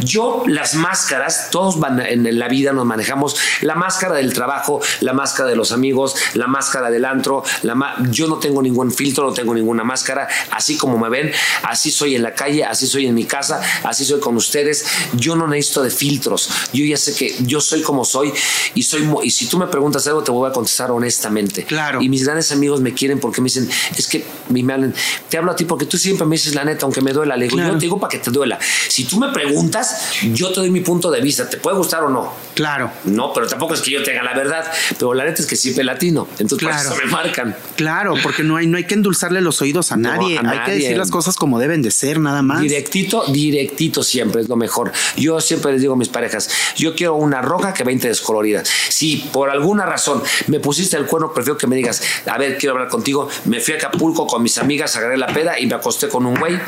yo 0.00 0.42
las 0.46 0.74
máscaras, 0.74 1.48
todos 1.50 1.78
van 1.80 2.00
en 2.00 2.38
la 2.38 2.48
vida 2.48 2.72
nos 2.72 2.86
manejamos 2.86 3.36
la 3.60 3.74
máscara 3.74 4.14
del 4.16 4.32
trabajo, 4.32 4.80
la 5.00 5.12
máscara 5.12 5.48
de 5.48 5.56
los 5.56 5.72
amigos, 5.72 6.14
la 6.34 6.46
máscara 6.46 6.90
del 6.90 7.04
antro, 7.04 7.42
la 7.62 7.74
yo 8.10 8.26
no 8.26 8.38
tengo 8.38 8.62
ningún 8.62 8.92
filtro, 8.92 9.24
no 9.26 9.32
tengo 9.32 9.54
ninguna 9.54 9.84
máscara, 9.84 10.28
así 10.50 10.76
como 10.76 10.98
me 10.98 11.08
ven, 11.08 11.32
así 11.62 11.90
soy 11.90 12.14
en 12.14 12.22
la 12.22 12.34
calle, 12.34 12.64
así 12.64 12.86
soy 12.86 13.06
en 13.06 13.14
mi 13.14 13.24
casa, 13.24 13.60
así 13.82 14.04
soy 14.04 14.20
con 14.20 14.36
ustedes. 14.36 14.84
Yo 15.14 15.36
no 15.36 15.46
necesito 15.46 15.82
de 15.82 15.90
filtros. 15.90 16.48
Yo 16.72 16.84
ya 16.84 16.96
sé 16.96 17.14
que 17.14 17.34
yo 17.40 17.60
soy 17.60 17.82
como 17.82 18.04
soy 18.04 18.32
y 18.74 18.82
soy 18.82 19.08
y 19.22 19.30
si 19.30 19.46
tú 19.46 19.58
me 19.58 19.66
preguntas 19.66 20.06
algo 20.06 20.22
te 20.22 20.30
voy 20.30 20.48
a 20.48 20.52
contestar 20.52 20.90
honestamente. 20.90 21.64
Claro. 21.64 22.00
Y 22.02 22.08
mis 22.08 22.24
grandes 22.24 22.50
amigos 22.52 22.80
me 22.80 22.94
quieren 22.94 23.20
porque 23.20 23.40
me 23.40 23.46
dicen, 23.46 23.68
es 23.96 24.06
que 24.06 24.24
me 24.48 24.60
hablan, 24.72 24.94
te 25.28 25.38
hablo 25.38 25.52
a 25.52 25.56
ti 25.56 25.64
porque 25.64 25.86
tú 25.86 25.98
siempre 25.98 26.26
me 26.26 26.36
dices 26.36 26.54
la 26.54 26.64
neta, 26.64 26.84
aunque 26.84 27.00
me 27.00 27.12
duela. 27.12 27.36
Le 27.36 27.44
digo, 27.44 27.56
Claro. 27.56 27.72
yo 27.74 27.78
te 27.78 27.82
digo 27.86 28.00
para 28.00 28.10
que 28.10 28.18
te 28.18 28.30
duela. 28.30 28.58
Si 28.88 29.04
tú 29.04 29.18
me 29.18 29.28
preguntas, 29.28 29.83
yo 30.32 30.48
te 30.52 30.60
doy 30.60 30.70
mi 30.70 30.80
punto 30.80 31.10
de 31.10 31.20
vista. 31.20 31.48
¿Te 31.48 31.56
puede 31.58 31.76
gustar 31.76 32.02
o 32.04 32.08
no? 32.08 32.32
Claro. 32.54 32.90
No, 33.04 33.32
pero 33.32 33.46
tampoco 33.46 33.74
es 33.74 33.80
que 33.80 33.90
yo 33.90 34.02
tenga 34.02 34.22
la 34.22 34.34
verdad. 34.34 34.64
Pero 34.98 35.14
la 35.14 35.24
neta 35.24 35.42
es 35.42 35.46
que 35.48 35.56
siempre 35.56 35.84
latino. 35.84 36.26
Entonces, 36.38 36.58
Claro. 36.68 36.88
por 36.90 36.96
eso 36.98 37.06
me 37.06 37.10
marcan. 37.12 37.56
Claro, 37.76 38.14
porque 38.22 38.42
no 38.42 38.56
hay, 38.56 38.66
no 38.66 38.76
hay 38.76 38.84
que 38.84 38.94
endulzarle 38.94 39.40
los 39.40 39.60
oídos 39.62 39.92
a 39.92 39.96
No, 39.96 40.10
nadie. 40.10 40.38
a 40.38 40.48
Hay 40.50 40.60
que 40.64 40.72
decir 40.72 40.96
las 40.96 41.10
cosas 41.10 41.36
como 41.36 41.58
deben 41.58 41.82
de 41.82 41.90
ser, 41.90 42.18
nada 42.20 42.42
más. 42.42 42.60
Directito, 42.60 43.24
directito 43.28 44.02
siempre 44.02 44.40
es 44.42 44.48
lo 44.48 44.56
mejor. 44.56 44.92
Yo 45.16 45.40
siempre 45.40 45.72
les 45.72 45.80
digo 45.80 45.94
a 45.94 45.96
mis 45.96 46.08
parejas, 46.08 46.48
yo 46.76 46.94
quiero 46.94 47.14
una 47.16 47.42
roja 47.42 47.72
que 47.74 47.84
20 47.84 48.08
descolorida. 48.08 48.62
Si 48.88 49.16
por 49.32 49.50
alguna 49.50 49.84
razón 49.86 50.22
me 50.46 50.60
pusiste 50.60 50.96
el 50.96 51.06
cuerno, 51.06 51.32
prefiero 51.32 51.56
que 51.58 51.66
me 51.66 51.76
digas, 51.76 52.02
a 52.26 52.38
ver, 52.38 52.56
quiero 52.58 52.74
hablar 52.74 52.88
contigo. 52.88 53.28
Me 53.46 53.60
fui 53.60 53.74
a 53.74 53.76
Acapulco 53.78 54.26
con 54.26 54.42
mis 54.42 54.58
amigas, 54.58 54.94
agarré 54.96 55.16
la 55.16 55.26
peda 55.26 55.58
y 55.58 55.66
me 55.66 55.74
acosté 55.74 56.08
con 56.08 56.24
un 56.26 56.36
güey. 56.36 56.58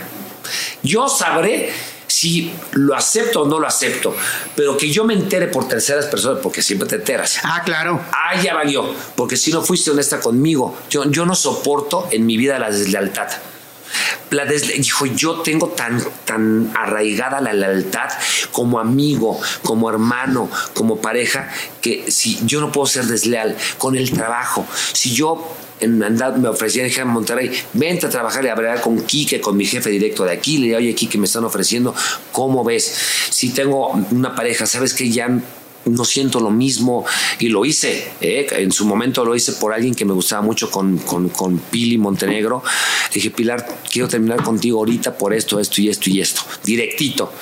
Yo 0.83 1.09
sabré 1.09 1.73
si 2.17 2.51
lo 2.73 2.95
acepto 2.95 3.43
o 3.43 3.47
no 3.47 3.59
lo 3.59 3.67
acepto, 3.67 4.15
pero 4.55 4.77
que 4.77 4.91
yo 4.91 5.05
me 5.05 5.13
entere 5.13 5.49
por 5.49 5.69
terceras 5.69 6.07
personas, 6.07 6.39
porque 6.43 6.63
siempre 6.63 6.89
te 6.89 6.97
enteras. 6.97 7.39
Ah, 7.43 7.61
claro. 7.63 8.01
Ah, 8.11 8.41
ya 8.41 8.55
valió, 8.55 8.91
porque 9.17 9.37
si 9.37 9.53
no 9.53 9.63
fuiste 9.63 9.91
honesta 9.91 10.19
conmigo, 10.21 10.75
yo, 10.89 11.05
yo 11.11 11.27
no 11.27 11.35
soporto 11.35 12.09
en 12.11 12.25
mi 12.25 12.39
vida 12.39 12.59
la 12.59 12.71
deslealtad. 12.71 13.29
La 14.31 14.45
desle- 14.47 14.77
dijo, 14.79 15.07
yo 15.07 15.43
tengo 15.43 15.69
tan, 15.69 16.03
tan 16.25 16.73
arraigada 16.77 17.41
la 17.41 17.53
lealtad 17.53 18.09
como 18.51 18.81
amigo, 18.81 19.39
como 19.63 19.89
hermano, 19.91 20.51
como 20.75 21.01
pareja, 21.01 21.51
que 21.83 22.11
si 22.11 22.41
yo 22.47 22.61
no 22.61 22.73
puedo 22.73 22.87
ser 22.87 23.05
desleal 23.05 23.57
con 23.79 23.95
el 23.97 24.11
trabajo. 24.11 24.67
Si 24.93 25.15
yo 25.15 25.57
en 25.81 26.03
andad 26.03 26.37
me 26.37 26.49
ofrecía 26.49 26.87
en 26.87 27.09
Monterrey, 27.09 27.51
vente 27.75 28.07
a 28.07 28.11
trabajar 28.11 28.45
y 28.45 28.49
hablar 28.49 28.81
con 28.81 29.03
Quique, 29.03 29.41
con 29.41 29.57
mi 29.57 29.67
jefe 29.67 29.91
directo 29.91 30.25
de 30.25 30.33
aquí, 30.33 30.59
le 30.59 30.67
digo, 30.67 30.79
oye, 30.79 30.95
Quique, 30.95 31.19
me 31.19 31.27
están 31.27 31.45
ofreciendo, 31.45 31.95
¿cómo 32.33 32.65
ves? 32.65 32.95
Si 33.31 33.51
tengo 33.51 33.91
una 34.11 34.35
pareja, 34.35 34.67
¿sabes 34.67 34.95
que 34.95 35.11
ya 35.11 35.29
no 35.87 36.05
siento 36.05 36.41
lo 36.41 36.51
mismo 36.51 37.05
y 37.39 37.49
lo 37.49 37.65
hice. 37.65 38.09
¿eh? 38.21 38.47
En 38.51 38.73
su 38.73 38.85
momento 38.87 39.25
lo 39.25 39.35
hice 39.35 39.53
por 39.53 39.73
alguien 39.73 39.95
que 39.95 40.05
me 40.05 40.13
gustaba 40.13 40.43
mucho 40.43 40.71
con, 40.71 40.99
con, 40.99 41.29
con 41.29 41.59
Pili 41.59 41.97
Montenegro. 41.97 42.63
Le 43.11 43.15
dije, 43.15 43.31
Pilar, 43.31 43.67
quiero 43.91 44.09
terminar 44.09 44.43
contigo 44.43 44.79
ahorita 44.79 45.17
por 45.17 45.33
esto, 45.33 45.61
esto 45.61 45.81
y 45.81 45.89
esto 45.89 46.11
y 46.11 46.21
esto. 46.21 46.43
Directito. 46.65 47.33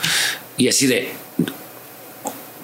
Y 0.57 0.69
así 0.69 0.87
de. 0.87 1.13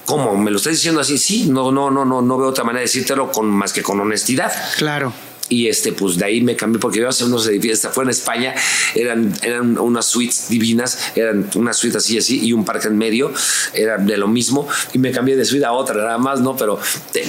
¿Cómo? 0.05 0.37
¿Me 0.37 0.51
lo 0.51 0.57
estás 0.57 0.75
diciendo 0.75 1.01
así? 1.01 1.18
Sí, 1.18 1.47
no, 1.47 1.71
no, 1.71 1.91
no, 1.91 2.05
no, 2.05 2.21
no 2.21 2.39
veo 2.39 2.49
otra 2.49 2.64
manera 2.64 2.81
de 2.81 2.87
decírtelo 2.87 3.31
con, 3.31 3.49
más 3.49 3.73
que 3.73 3.83
con 3.83 4.01
honestidad. 4.01 4.53
Claro. 4.77 5.12
Y 5.51 5.67
este, 5.69 5.93
pues 5.93 6.17
de 6.17 6.25
ahí 6.25 6.41
me 6.41 6.57
cambié 6.57 6.79
porque 6.81 7.01
yo 7.01 7.09
hace 7.09 7.25
unos 7.25 7.47
edificios, 7.47 7.93
fue 7.93 8.05
en 8.05 8.11
España, 8.11 8.55
eran, 8.95 9.35
eran 9.43 9.77
unas 9.79 10.07
suites 10.07 10.49
divinas, 10.49 10.97
eran 11.17 11.51
una 11.57 11.73
suite 11.75 11.99
así 11.99 12.17
así 12.17 12.41
y 12.43 12.53
un 12.55 12.65
parque 12.65 12.87
en 12.89 12.97
medio, 12.97 13.31
era 13.75 13.99
de 13.99 14.17
lo 14.17 14.29
mismo, 14.29 14.67
y 14.95 14.99
me 14.99 15.11
cambié 15.11 15.37
de 15.37 15.45
suite 15.45 15.65
a 15.67 15.73
otra, 15.73 15.97
nada 15.97 16.19
más, 16.19 16.41
¿no? 16.41 16.57
Pero, 16.57 16.79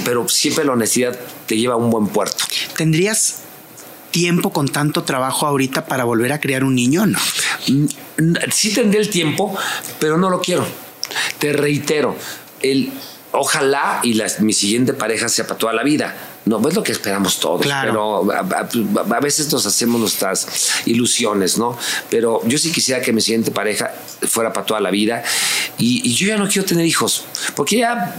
pero 0.05 0.29
siempre 0.29 0.63
la 0.63 0.71
honestidad 0.73 1.19
te 1.47 1.57
lleva 1.57 1.73
a 1.73 1.77
un 1.77 1.89
buen 1.89 2.07
puerto. 2.07 2.37
¿Tendrías 2.77 3.39
tiempo 4.11 4.53
con 4.53 4.67
tanto 4.67 5.03
trabajo 5.03 5.47
ahorita 5.47 5.85
para 5.85 6.03
volver 6.03 6.31
a 6.33 6.39
criar 6.39 6.63
un 6.63 6.75
niño 6.75 7.05
no? 7.07 7.17
Mm, 7.67 7.85
Sí 8.51 8.71
tendré 8.73 8.99
el 9.01 9.09
tiempo, 9.09 9.57
pero 9.99 10.17
no 10.17 10.29
lo 10.29 10.41
quiero. 10.41 10.63
Te 11.39 11.53
reitero, 11.53 12.15
el, 12.61 12.91
ojalá 13.31 13.99
y 14.03 14.13
la- 14.13 14.31
mi 14.39 14.53
siguiente 14.53 14.93
pareja 14.93 15.27
sea 15.27 15.47
para 15.47 15.57
toda 15.57 15.73
la 15.73 15.81
vida. 15.83 16.15
No, 16.45 16.67
es 16.67 16.73
lo 16.73 16.81
que 16.81 16.91
esperamos 16.91 17.39
todos, 17.39 17.61
Claro. 17.61 18.23
pero 18.25 18.31
a, 18.33 18.39
a- 18.39 19.15
a 19.17 19.19
veces 19.19 19.51
nos 19.53 19.65
hacemos 19.65 20.01
nuestras 20.01 20.47
ilusiones, 20.85 21.57
¿no? 21.59 21.77
Pero 22.09 22.41
yo 22.47 22.57
sí 22.57 22.71
quisiera 22.71 22.99
que 23.01 23.13
mi 23.13 23.21
siguiente 23.21 23.51
pareja 23.51 23.93
fuera 24.27 24.51
para 24.51 24.65
toda 24.65 24.79
la 24.79 24.89
vida 24.89 25.23
y, 25.77 26.01
y 26.09 26.13
yo 26.15 26.27
ya 26.27 26.37
no 26.37 26.47
quiero 26.47 26.65
tener 26.67 26.85
hijos, 26.85 27.25
porque 27.55 27.77
ya 27.77 28.15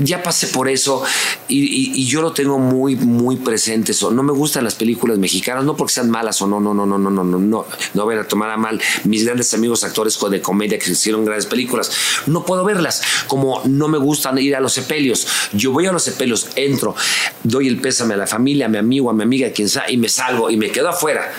ya 0.00 0.22
pasé 0.22 0.48
por 0.48 0.68
eso 0.68 1.02
y, 1.48 1.58
y- 1.58 1.92
y 2.02 2.06
yo 2.06 2.22
lo 2.22 2.32
tengo 2.32 2.58
muy, 2.58 2.96
muy 2.96 3.36
presente. 3.36 3.92
Eso. 3.92 4.10
No 4.10 4.22
me 4.22 4.32
gustan 4.32 4.64
las 4.64 4.74
películas 4.74 5.18
mexicanas, 5.18 5.64
no 5.64 5.76
porque 5.76 5.94
sean 5.94 6.10
malas 6.10 6.40
o 6.42 6.46
no, 6.46 6.60
no, 6.60 6.74
no, 6.74 6.86
no, 6.86 6.98
no, 6.98 7.10
no, 7.10 7.24
no, 7.24 7.38
no, 7.38 7.66
no 7.94 8.06
vayan 8.06 8.24
a 8.24 8.28
tomar 8.28 8.50
a 8.50 8.56
mal 8.56 8.80
mis 9.04 9.24
grandes 9.24 9.52
amigos 9.54 9.84
actores 9.84 10.18
de 10.30 10.40
comedia 10.40 10.78
que 10.78 10.90
hicieron 10.90 11.24
grandes 11.24 11.46
películas. 11.46 11.90
No 12.26 12.44
puedo 12.44 12.64
verlas, 12.64 13.02
como 13.26 13.62
no 13.64 13.88
me 13.88 13.98
gustan 13.98 14.38
ir 14.38 14.54
a 14.56 14.60
los 14.60 14.72
sepelios. 14.72 15.26
Yo 15.52 15.72
voy 15.72 15.86
a 15.86 15.92
los 15.92 16.02
sepelios, 16.02 16.48
entro, 16.56 16.94
doy 17.42 17.68
el 17.68 17.80
pésame 17.80 18.14
a 18.14 18.16
la 18.18 18.26
familia, 18.26 18.66
a 18.66 18.68
mi 18.68 18.78
amigo, 18.78 19.10
a 19.10 19.14
mi 19.14 19.22
amiga, 19.22 19.48
a 19.48 19.52
quien 19.52 19.68
sea, 19.68 19.90
y 19.90 19.96
me 19.96 20.08
salgo 20.08 20.50
y 20.50 20.56
me 20.56 20.70
quedo 20.70 20.88
afuera 20.88 21.32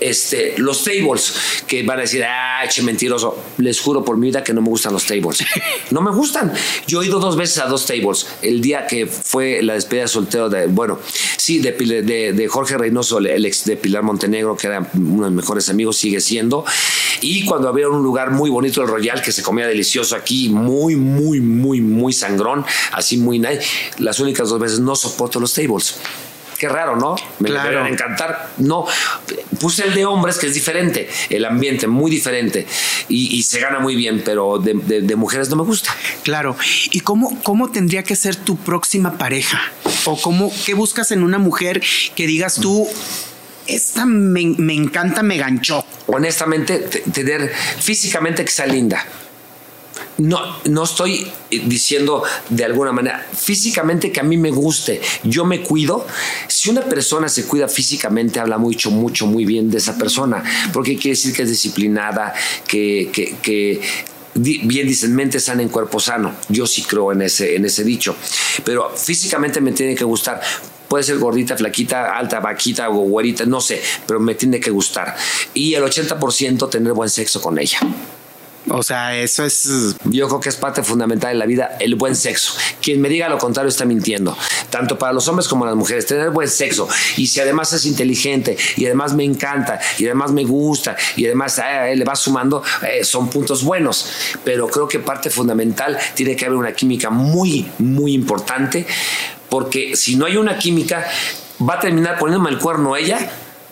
este, 0.00 0.54
los 0.58 0.84
tables, 0.84 1.34
que 1.66 1.82
van 1.82 1.98
a 1.98 2.02
decir, 2.02 2.24
ah, 2.24 2.64
che, 2.68 2.82
mentiroso. 2.82 3.36
Les 3.58 3.80
juro 3.80 4.04
por 4.04 4.16
mi 4.16 4.28
vida 4.28 4.42
que 4.44 4.52
no 4.52 4.60
me 4.62 4.68
gustan 4.68 4.92
los 4.92 5.04
tables. 5.06 5.44
No 5.90 6.00
me 6.00 6.10
gustan. 6.10 6.52
Yo 6.88 7.00
he 7.00 7.06
ido 7.06 7.20
dos 7.20 7.36
veces 7.36 7.58
a 7.58 7.66
dos 7.66 7.86
tables. 7.86 8.26
El 8.42 8.60
día 8.60 8.86
que 8.86 9.06
fue 9.06 9.62
la 9.62 9.74
despedida 9.74 10.02
de 10.02 10.08
soltero 10.08 10.48
de, 10.48 10.66
bueno, 10.66 10.98
sí, 11.36 11.60
de, 11.60 11.72
de, 11.72 12.32
de 12.32 12.48
Jorge 12.48 12.76
Reynoso, 12.76 13.18
el 13.18 13.44
ex 13.44 13.64
de 13.64 13.76
Pilar 13.76 14.02
Montenegro, 14.02 14.56
que 14.56 14.66
era 14.66 14.90
uno 14.94 15.24
de 15.24 15.30
mis 15.30 15.36
mejores 15.36 15.68
amigos, 15.68 15.96
sigue 15.96 16.20
siendo. 16.20 16.64
Y 17.20 17.44
cuando 17.44 17.68
había 17.68 17.88
un 17.88 18.02
lugar 18.02 18.32
muy 18.32 18.50
bonito, 18.50 18.82
el 18.82 18.88
Royal, 18.88 19.22
que 19.22 19.32
se 19.32 19.42
comía 19.42 19.66
delicioso 19.66 20.16
aquí, 20.16 20.48
muy, 20.48 20.96
muy, 20.96 21.40
muy, 21.40 21.80
muy 21.80 22.12
sangrón, 22.12 22.64
así 22.92 23.16
muy 23.16 23.38
nice. 23.38 23.62
Las 23.98 24.20
únicas 24.20 24.48
dos 24.48 24.60
veces 24.60 24.80
no 24.80 24.96
soporto 24.96 25.40
los 25.40 25.54
tables. 25.54 25.96
Qué 26.58 26.68
raro, 26.68 26.96
¿no? 26.96 27.16
Me 27.38 27.48
Claro. 27.50 27.68
deberían 27.70 27.92
encantar. 27.92 28.50
No, 28.58 28.86
puse 29.60 29.84
el 29.86 29.94
de 29.94 30.06
hombres, 30.06 30.38
que 30.38 30.46
es 30.46 30.54
diferente, 30.54 31.08
el 31.28 31.44
ambiente 31.44 31.86
muy 31.86 32.10
diferente 32.10 32.66
y, 33.08 33.36
y 33.36 33.42
se 33.42 33.60
gana 33.60 33.78
muy 33.78 33.94
bien, 33.94 34.22
pero 34.24 34.58
de, 34.58 34.72
de- 34.74 35.00
de 35.02 35.16
mujeres 35.16 35.48
no 35.50 35.56
me 35.56 35.64
gusta. 35.64 35.94
Claro. 36.22 36.56
¿Y 36.92 37.00
cómo, 37.00 37.42
cómo 37.42 37.70
tendría 37.70 38.02
que 38.02 38.16
ser 38.16 38.36
tu 38.36 38.56
próxima 38.56 39.18
pareja? 39.18 39.60
¿O 40.06 40.20
cómo, 40.20 40.50
qué 40.64 40.74
buscas 40.74 41.10
en 41.10 41.22
una 41.22 41.38
mujer 41.38 41.82
que 42.14 42.26
digas 42.26 42.54
tú, 42.54 42.88
esta 43.66 44.06
me, 44.06 44.44
me 44.58 44.74
encanta, 44.74 45.22
me 45.22 45.36
ganchó? 45.36 45.84
Honestamente, 46.06 46.78
te- 46.78 47.00
tener 47.00 47.52
físicamente 47.80 48.44
que 48.44 48.50
sea 48.50 48.66
linda. 48.66 49.04
No, 50.18 50.40
no 50.64 50.84
estoy 50.84 51.30
diciendo 51.50 52.22
de 52.48 52.64
alguna 52.64 52.90
manera, 52.90 53.26
físicamente 53.34 54.10
que 54.10 54.20
a 54.20 54.22
mí 54.22 54.38
me 54.38 54.50
guste, 54.50 55.00
yo 55.24 55.44
me 55.44 55.60
cuido. 55.60 56.06
Si 56.48 56.70
una 56.70 56.82
persona 56.82 57.28
se 57.28 57.44
cuida 57.44 57.68
físicamente, 57.68 58.40
habla 58.40 58.56
mucho, 58.56 58.90
mucho, 58.90 59.26
muy 59.26 59.44
bien 59.44 59.70
de 59.70 59.76
esa 59.76 59.98
persona, 59.98 60.42
porque 60.72 60.94
quiere 60.96 61.10
decir 61.10 61.34
que 61.34 61.42
es 61.42 61.50
disciplinada, 61.50 62.34
que, 62.66 63.80
bien 64.34 64.86
dicen 64.86 65.14
mente 65.14 65.38
sana 65.38 65.62
en 65.62 65.68
cuerpo 65.68 66.00
sano. 66.00 66.34
Yo 66.48 66.66
sí 66.66 66.82
creo 66.82 67.12
en 67.12 67.22
ese, 67.22 67.56
en 67.56 67.66
ese 67.66 67.84
dicho, 67.84 68.16
pero 68.64 68.90
físicamente 68.96 69.60
me 69.60 69.72
tiene 69.72 69.94
que 69.94 70.04
gustar. 70.04 70.40
Puede 70.88 71.04
ser 71.04 71.18
gordita, 71.18 71.56
flaquita, 71.56 72.16
alta, 72.16 72.40
vaquita 72.40 72.88
o 72.88 72.94
güerita, 72.94 73.44
no 73.44 73.60
sé, 73.60 73.82
pero 74.06 74.20
me 74.20 74.34
tiene 74.34 74.60
que 74.60 74.70
gustar. 74.70 75.14
Y 75.52 75.74
el 75.74 75.82
80% 75.82 76.70
tener 76.70 76.92
buen 76.92 77.10
sexo 77.10 77.42
con 77.42 77.58
ella. 77.58 77.80
O 78.68 78.82
sea, 78.82 79.16
eso 79.16 79.44
es... 79.44 79.96
Yo 80.04 80.26
creo 80.28 80.40
que 80.40 80.48
es 80.48 80.56
parte 80.56 80.82
fundamental 80.82 81.32
de 81.32 81.38
la 81.38 81.46
vida 81.46 81.76
el 81.78 81.94
buen 81.94 82.16
sexo. 82.16 82.54
Quien 82.82 83.00
me 83.00 83.08
diga 83.08 83.28
lo 83.28 83.38
contrario 83.38 83.68
está 83.68 83.84
mintiendo. 83.84 84.36
Tanto 84.70 84.98
para 84.98 85.12
los 85.12 85.26
hombres 85.28 85.46
como 85.46 85.64
las 85.64 85.76
mujeres, 85.76 86.06
tener 86.06 86.30
buen 86.30 86.48
sexo. 86.48 86.88
Y 87.16 87.28
si 87.28 87.40
además 87.40 87.72
es 87.72 87.86
inteligente, 87.86 88.56
y 88.76 88.86
además 88.86 89.14
me 89.14 89.24
encanta, 89.24 89.78
y 89.98 90.06
además 90.06 90.32
me 90.32 90.44
gusta, 90.44 90.96
y 91.16 91.26
además 91.26 91.58
eh, 91.58 91.94
le 91.94 92.04
va 92.04 92.16
sumando, 92.16 92.62
eh, 92.82 93.04
son 93.04 93.28
puntos 93.30 93.62
buenos. 93.62 94.06
Pero 94.44 94.66
creo 94.66 94.88
que 94.88 94.98
parte 94.98 95.30
fundamental 95.30 95.96
tiene 96.14 96.34
que 96.34 96.44
haber 96.44 96.58
una 96.58 96.72
química 96.72 97.10
muy, 97.10 97.70
muy 97.78 98.14
importante, 98.14 98.86
porque 99.48 99.94
si 99.96 100.16
no 100.16 100.26
hay 100.26 100.36
una 100.36 100.58
química, 100.58 101.06
va 101.68 101.74
a 101.74 101.80
terminar 101.80 102.18
poniéndome 102.18 102.50
el 102.50 102.58
cuerno 102.58 102.96
ella 102.96 103.30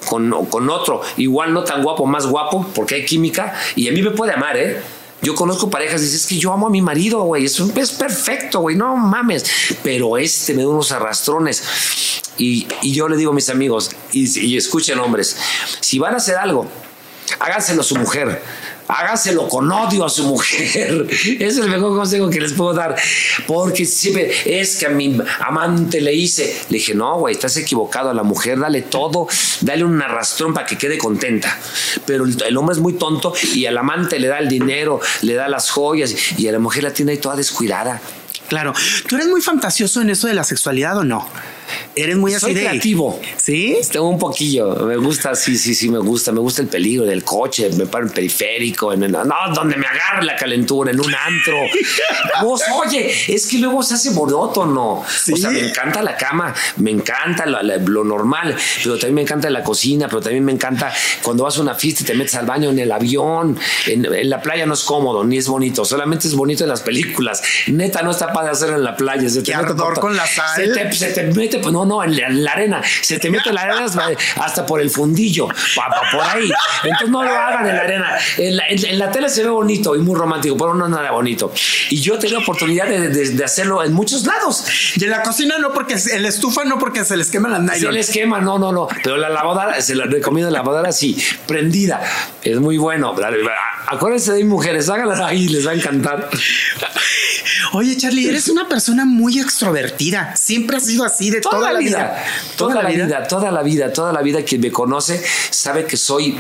con, 0.09 0.47
con 0.47 0.71
otro, 0.71 1.03
igual 1.17 1.53
no 1.53 1.65
tan 1.65 1.83
guapo, 1.83 2.07
más 2.07 2.27
guapo, 2.27 2.67
porque 2.75 2.97
hay 2.97 3.05
química, 3.05 3.55
y 3.77 3.89
a 3.89 3.93
mí 3.93 4.03
me 4.03 4.11
puede 4.11 4.33
amar, 4.33 4.57
¿eh? 4.57 4.81
Yo 5.23 5.35
conozco 5.35 5.71
parejas 5.71 6.03
y 6.03 6.05
dices 6.05 6.27
que 6.27 6.37
yo 6.37 6.53
amo 6.53 6.67
a 6.67 6.71
mi 6.71 6.83
marido, 6.83 7.23
güey. 7.23 7.47
Es, 7.47 7.59
es 7.59 7.93
perfecto, 7.93 8.61
güey. 8.61 8.77
No 8.77 8.95
mames. 8.95 9.47
Pero 9.83 10.19
este 10.19 10.53
me 10.53 10.63
da 10.63 10.69
unos 10.69 10.93
arrastrones. 10.93 11.63
Y, 12.37 12.67
yo 12.83 13.09
le 13.09 13.17
digo 13.17 13.31
a 13.31 13.35
mis 13.35 13.49
amigos, 13.49 13.91
y, 14.13 14.39
y 14.39 14.59
escuchen 14.59 14.99
hombres, 14.99 15.37
si 15.81 15.99
van 15.99 16.13
a 16.13 16.19
hacer 16.19 16.37
algo, 16.37 16.67
háganselo 17.39 17.81
a 17.81 17.85
su 17.85 17.97
mujer 17.97 18.43
hágaselo 18.89 19.49
con 19.49 19.71
odio 19.71 20.05
a 20.05 20.09
su 20.09 20.25
mujer. 20.25 21.07
es 21.41 21.59
el 21.59 21.69
mejor 21.69 21.97
consejo 21.97 22.31
que 22.31 22.41
les 22.41 22.53
puedo 22.53 22.75
dar. 22.75 22.97
Porque 23.47 23.85
siempre 23.85 24.61
es 24.61 24.77
que 24.77 24.87
a 24.87 24.91
mi 24.91 25.19
amante 25.41 26.01
le 26.01 26.15
hice. 26.15 26.63
Le 26.69 26.79
dije, 26.79 26.95
no, 26.95 27.19
güey, 27.19 27.35
estás 27.35 27.57
equivocado. 27.57 28.11
A 28.11 28.15
la 28.15 28.23
mujer 28.23 28.59
dale 28.59 28.83
todo, 28.83 29.29
dale 29.61 29.85
un 29.85 30.01
arrastrón 30.01 30.55
para 30.55 30.67
que 30.67 30.79
quede 30.79 30.99
contenta. 30.99 31.59
Pero 32.07 32.25
el, 32.25 32.57
hombre 32.57 32.75
es 32.75 32.81
muy 32.81 32.95
tonto 32.95 33.35
y 33.55 33.67
al 33.67 33.79
amante 33.79 34.19
le 34.19 34.29
da 34.29 34.39
el 34.39 34.49
dinero, 34.49 35.01
le 35.23 35.35
da 35.35 35.49
las 35.49 35.71
joyas 35.71 36.15
y 36.39 36.49
a 36.49 36.53
la 36.53 36.59
mujer 36.59 36.85
la 36.85 36.93
tiene 36.93 37.13
ahí 37.13 37.19
toda 37.19 37.37
descuidada. 37.37 38.01
Claro. 38.55 38.73
¿Tú 39.09 39.17
eres 39.17 39.27
muy 39.27 39.41
fantasioso 39.41 40.01
en 40.01 40.11
eso 40.11 40.29
de 40.29 40.35
la 40.35 40.45
sexualidad 40.45 40.97
o 40.99 41.03
no? 41.03 41.27
Eres 41.97 42.17
muy 42.17 42.35
así 42.35 42.47
Soy 42.47 42.55
creativo. 42.55 43.21
¿Sí? 43.37 43.79
Tengo 43.91 44.09
un 44.09 44.19
poquillo. 44.19 44.75
Me 44.87 44.97
gusta, 44.97 45.35
sí, 45.35 45.57
sí, 45.57 45.75
sí, 45.75 45.89
me 45.89 45.99
gusta. 45.99 46.33
Me 46.33 46.41
gusta 46.41 46.63
el 46.63 46.69
peligro 46.69 47.05
del 47.05 47.23
coche. 47.23 47.71
Me 47.77 47.87
paro 47.87 48.07
en 48.07 48.13
periférico. 48.13 48.93
En 48.93 49.01
no, 49.13 49.25
donde 49.55 49.77
me 49.77 49.87
agarre 49.87 50.25
la 50.25 50.37
calentura, 50.37 50.91
en 50.91 51.01
un 51.01 51.15
antro. 51.15 51.57
Vos, 52.43 52.63
oye, 52.85 53.13
es 53.29 53.47
que 53.47 53.59
luego 53.59 53.83
se 53.83 53.95
hace 53.95 54.11
monótono. 54.11 55.05
¿Sí? 55.09 55.33
O 55.33 55.37
sea, 55.37 55.51
me 55.51 55.69
encanta 55.69 56.03
la 56.03 56.17
cama, 56.17 56.55
me 56.79 56.91
encanta 56.91 57.47
lo, 57.47 58.05
normal, 58.05 58.57
pero 58.83 58.97
también 58.97 59.15
me 59.15 59.23
encanta 59.23 59.49
la 59.51 59.63
cocina, 59.63 60.09
pero 60.09 60.21
también 60.21 60.45
me 60.45 60.53
encanta 60.53 60.93
cuando 61.23 61.45
vas 61.45 61.59
a 61.59 61.63
una 61.63 61.75
fiesta 61.75 62.03
y 62.03 62.07
te 62.07 62.15
metes 62.15 62.35
al 62.35 62.47
baño 62.47 62.71
en 62.71 62.79
el 62.79 62.91
avión. 62.91 63.57
En, 63.87 64.29
la 64.29 64.41
playa 64.41 64.67
no 64.67 64.75
es 64.75 64.83
cómodo, 64.83 65.25
ni 65.25 65.39
es 65.39 65.47
bonito. 65.47 65.85
Solamente 65.85 66.27
es 66.27 66.35
bonito 66.35 66.65
en 66.65 66.71
las 66.71 66.83
películas. 66.83 67.43
Neta, 67.69 68.03
no 68.03 68.11
está 68.11 68.33
para 68.45 68.53
hacerlo 68.53 68.77
en 68.77 68.85
la 68.85 68.95
playa. 68.95 69.27
Se 69.31 69.43
te 69.43 69.57
mete 69.57 69.75
con 69.75 70.15
la 70.15 70.27
sal. 70.27 70.57
Se 70.57 70.69
te, 70.69 70.93
se 70.93 71.09
te 71.13 71.23
mete, 71.33 71.59
pues 71.61 71.73
no, 71.73 71.87
no, 71.87 72.05
en 72.05 72.45
la, 72.45 72.53
arena. 72.53 72.83
Se 73.01 73.19
te 73.19 73.31
mete 73.31 73.51
la 73.53 73.63
arena 73.63 73.87
hasta 74.37 74.67
por 74.67 74.83
el 74.83 74.91
fundillo, 74.91 75.49
por 76.13 76.23
ahí. 76.23 76.51
Entonces 76.83 77.09
no 77.09 77.25
lo 77.25 77.31
hagan 77.31 77.67
en 77.67 77.77
la 77.77 77.83
arena. 77.83 78.19
En 78.37 78.99
la, 78.99 79.11
tele 79.11 79.31
se 79.31 79.43
ve 79.43 79.49
bonito 79.49 79.97
y 79.97 80.01
muy 80.01 80.15
romántico, 80.15 80.59
pero 80.59 80.75
no 80.75 80.85
es 80.85 80.91
nada 80.91 81.11
bonito. 81.11 81.53
Y 81.89 82.01
yo 82.01 82.19
tengo 82.19 82.39
oportunidad 82.39 82.87
de, 82.87 83.45
hacerlo 83.45 83.83
en 83.83 83.95
muchos 83.95 84.27
lados. 84.27 84.67
Y 84.97 85.05
en 85.05 85.11
la 85.11 85.23
cocina 85.23 85.57
no, 85.59 85.73
porque 85.73 85.95
en 85.95 86.23
la 86.23 86.29
estufa 86.29 86.65
no, 86.65 86.79
porque 86.79 87.03
se 87.05 87.17
les 87.17 87.31
quema 87.31 87.49
la 87.49 87.61
nylon. 87.61 87.79
Se 87.79 87.93
les 87.93 88.11
quema, 88.11 88.41
no, 88.41 88.59
no, 88.59 88.73
no. 88.73 88.89
Pero 89.03 89.17
la 89.17 89.31
lavadora, 89.31 89.81
se 89.81 89.95
la 89.95 90.05
recomiendo 90.05 90.51
la 90.51 90.59
lavadora 90.59 90.91
así, 90.91 91.17
prendida. 91.47 92.03
Es 92.43 92.59
muy 92.61 92.77
bueno. 92.77 93.15
Acuérdense 93.87 94.33
de 94.33 94.45
mujeres, 94.45 94.91
háganla 94.91 95.27
ahí, 95.27 95.49
les 95.49 95.67
va 95.67 95.71
a 95.71 95.75
encantar. 95.75 96.29
Oye, 97.73 97.97
Charlie, 97.97 98.24
eres 98.29 98.49
una 98.49 98.69
persona 98.69 99.05
muy 99.05 99.39
extrovertida. 99.39 100.35
Siempre 100.37 100.77
has 100.77 100.87
sido 100.87 101.05
así 101.05 101.31
de 101.31 101.41
toda, 101.41 101.73
la 101.73 101.79
vida. 101.79 102.25
Toda, 102.57 102.83
la 102.83 102.89
vida, 102.89 103.27
toda 103.27 103.51
la 103.51 103.63
vida, 103.63 103.93
toda 103.93 104.13
la 104.13 104.23
vida. 104.23 104.43
Quien 104.43 104.61
me 104.61 104.71
conoce 104.71 105.23
sabe 105.51 105.85
que 105.85 105.97
soy. 105.97 106.39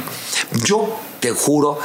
Yo 0.65 0.99
te 1.21 1.31
juro 1.31 1.79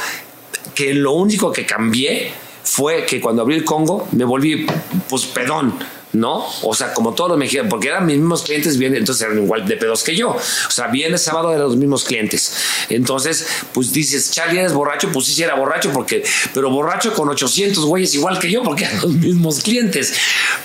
que 0.74 0.94
lo 0.94 1.12
único 1.12 1.52
que 1.52 1.66
cambié 1.66 2.32
fue 2.62 3.04
que 3.06 3.20
cuando 3.20 3.42
abrí 3.42 3.56
el 3.56 3.64
Congo 3.64 4.08
me 4.12 4.24
volví, 4.24 4.66
pues, 5.08 5.26
pedón 5.26 5.74
¿no? 6.12 6.44
O 6.62 6.74
sea, 6.74 6.92
como 6.92 7.14
todos 7.14 7.30
los 7.30 7.38
mexicanos, 7.38 7.70
porque 7.70 7.88
eran 7.88 8.06
mis 8.06 8.16
mismos 8.16 8.42
clientes, 8.42 8.76
vienen, 8.76 8.98
entonces 8.98 9.26
eran 9.26 9.42
igual 9.42 9.66
de 9.66 9.76
pedos 9.76 10.02
que 10.02 10.16
yo. 10.16 10.30
O 10.30 10.70
sea, 10.70 10.88
viernes, 10.88 11.22
sábado 11.22 11.50
eran 11.50 11.62
los 11.62 11.76
mismos 11.76 12.04
clientes. 12.04 12.52
Entonces, 12.88 13.46
pues 13.72 13.92
dices, 13.92 14.30
Charlie, 14.30 14.58
¿eres 14.58 14.72
borracho? 14.72 15.10
Pues 15.12 15.26
sí, 15.26 15.34
sí 15.34 15.42
era 15.42 15.54
borracho, 15.54 15.92
porque, 15.92 16.24
pero 16.52 16.70
borracho 16.70 17.12
con 17.14 17.28
800 17.28 17.84
güeyes 17.84 18.14
igual 18.14 18.38
que 18.38 18.50
yo, 18.50 18.62
porque 18.62 18.84
eran 18.84 19.00
los 19.00 19.12
mismos 19.12 19.60
clientes. 19.60 20.14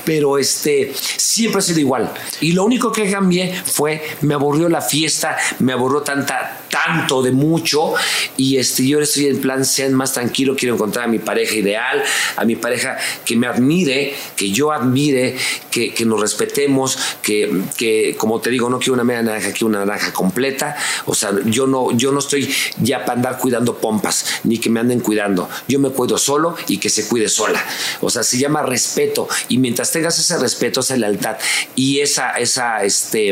Pero 0.03 0.37
este, 0.37 0.93
siempre 1.17 1.59
ha 1.59 1.61
sido 1.61 1.79
igual. 1.79 2.11
Y 2.41 2.53
lo 2.53 2.63
único 2.63 2.91
que 2.91 3.09
cambié 3.11 3.53
fue, 3.65 4.01
me 4.21 4.33
aburrió 4.33 4.69
la 4.69 4.81
fiesta, 4.81 5.37
me 5.59 5.73
aburrió 5.73 6.01
tanta, 6.01 6.61
tanto 6.69 7.21
de 7.21 7.31
mucho. 7.31 7.93
Y 8.37 8.57
este, 8.57 8.87
yo 8.87 8.99
estoy 8.99 9.27
en 9.27 9.41
plan, 9.41 9.63
sean 9.63 9.93
más 9.93 10.13
tranquilo, 10.13 10.55
quiero 10.57 10.75
encontrar 10.75 11.05
a 11.05 11.07
mi 11.07 11.19
pareja 11.19 11.55
ideal, 11.55 12.03
a 12.35 12.45
mi 12.45 12.55
pareja 12.55 12.97
que 13.23 13.35
me 13.35 13.47
admire, 13.47 14.15
que 14.35 14.51
yo 14.51 14.71
admire 14.71 15.34
que, 15.71 15.93
nos 16.05 16.19
respetemos, 16.19 16.97
que, 17.21 17.63
que, 17.77 18.15
como 18.17 18.39
te 18.39 18.49
digo, 18.49 18.69
no 18.69 18.79
quiero 18.79 18.93
una 18.93 19.03
media 19.03 19.21
naranja, 19.23 19.51
quiero 19.51 19.67
una 19.67 19.86
naranja 19.86 20.13
completa. 20.13 20.75
O 21.05 21.15
sea, 21.15 21.31
yo 21.45 21.67
no, 21.67 21.91
yo 21.91 22.11
no 22.11 22.19
estoy 22.19 22.53
ya 22.81 23.05
para 23.05 23.13
andar 23.13 23.38
cuidando 23.38 23.77
pompas, 23.77 24.25
ni 24.43 24.57
que 24.57 24.69
me 24.69 24.79
anden 24.79 24.99
cuidando. 24.99 25.49
Yo 25.67 25.79
me 25.79 25.89
cuido 25.89 26.17
solo 26.17 26.55
y 26.67 26.77
que 26.77 26.89
se 26.89 27.07
cuide 27.07 27.29
sola. 27.29 27.63
O 28.01 28.09
sea, 28.09 28.23
se 28.23 28.38
llama 28.38 28.61
respeto. 28.61 29.27
Y 29.49 29.57
mientras 29.57 29.91
tengas 29.91 30.17
ese 30.19 30.38
respeto, 30.38 30.79
esa 30.79 30.95
lealtad 30.97 31.38
y 31.75 31.99
esa, 31.99 32.31
esa, 32.33 32.83
este, 32.83 33.31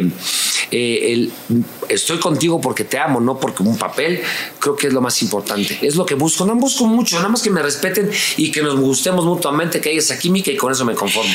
eh, 0.71 1.13
el, 1.13 1.31
estoy 1.89 2.19
contigo 2.19 2.59
porque 2.61 2.83
te 2.83 2.97
amo, 2.97 3.19
no 3.19 3.39
porque 3.39 3.63
un 3.63 3.77
papel, 3.77 4.21
creo 4.59 4.75
que 4.75 4.87
es 4.87 4.93
lo 4.93 5.01
más 5.01 5.21
importante. 5.21 5.77
Es 5.81 5.95
lo 5.95 6.05
que 6.05 6.15
busco. 6.15 6.45
No 6.45 6.55
busco 6.55 6.85
mucho, 6.85 7.17
nada 7.17 7.29
más 7.29 7.41
que 7.41 7.49
me 7.49 7.61
respeten 7.61 8.09
y 8.37 8.51
que 8.51 8.61
nos 8.61 8.79
gustemos 8.79 9.25
mutuamente, 9.25 9.81
que 9.81 9.89
haya 9.89 9.99
esa 9.99 10.17
química 10.17 10.51
y 10.51 10.57
con 10.57 10.71
eso 10.71 10.85
me 10.85 10.95
conformo. 10.95 11.33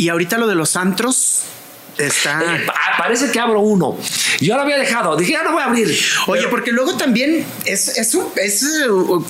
Y 0.00 0.08
ahorita 0.08 0.38
lo 0.38 0.46
de 0.46 0.54
los 0.54 0.76
antros, 0.76 1.42
Está. 1.98 2.56
Eh, 2.56 2.66
parece 2.96 3.30
que 3.30 3.38
abro 3.38 3.60
uno. 3.60 3.98
Yo 4.40 4.54
lo 4.56 4.62
había 4.62 4.78
dejado. 4.78 5.14
Dije, 5.16 5.32
ya 5.32 5.42
no 5.42 5.52
voy 5.52 5.60
a 5.60 5.66
abrir. 5.66 5.94
Oye, 6.28 6.48
porque 6.48 6.72
luego 6.72 6.96
también 6.96 7.44
es, 7.66 7.88
es, 7.98 8.16
es, 8.36 8.58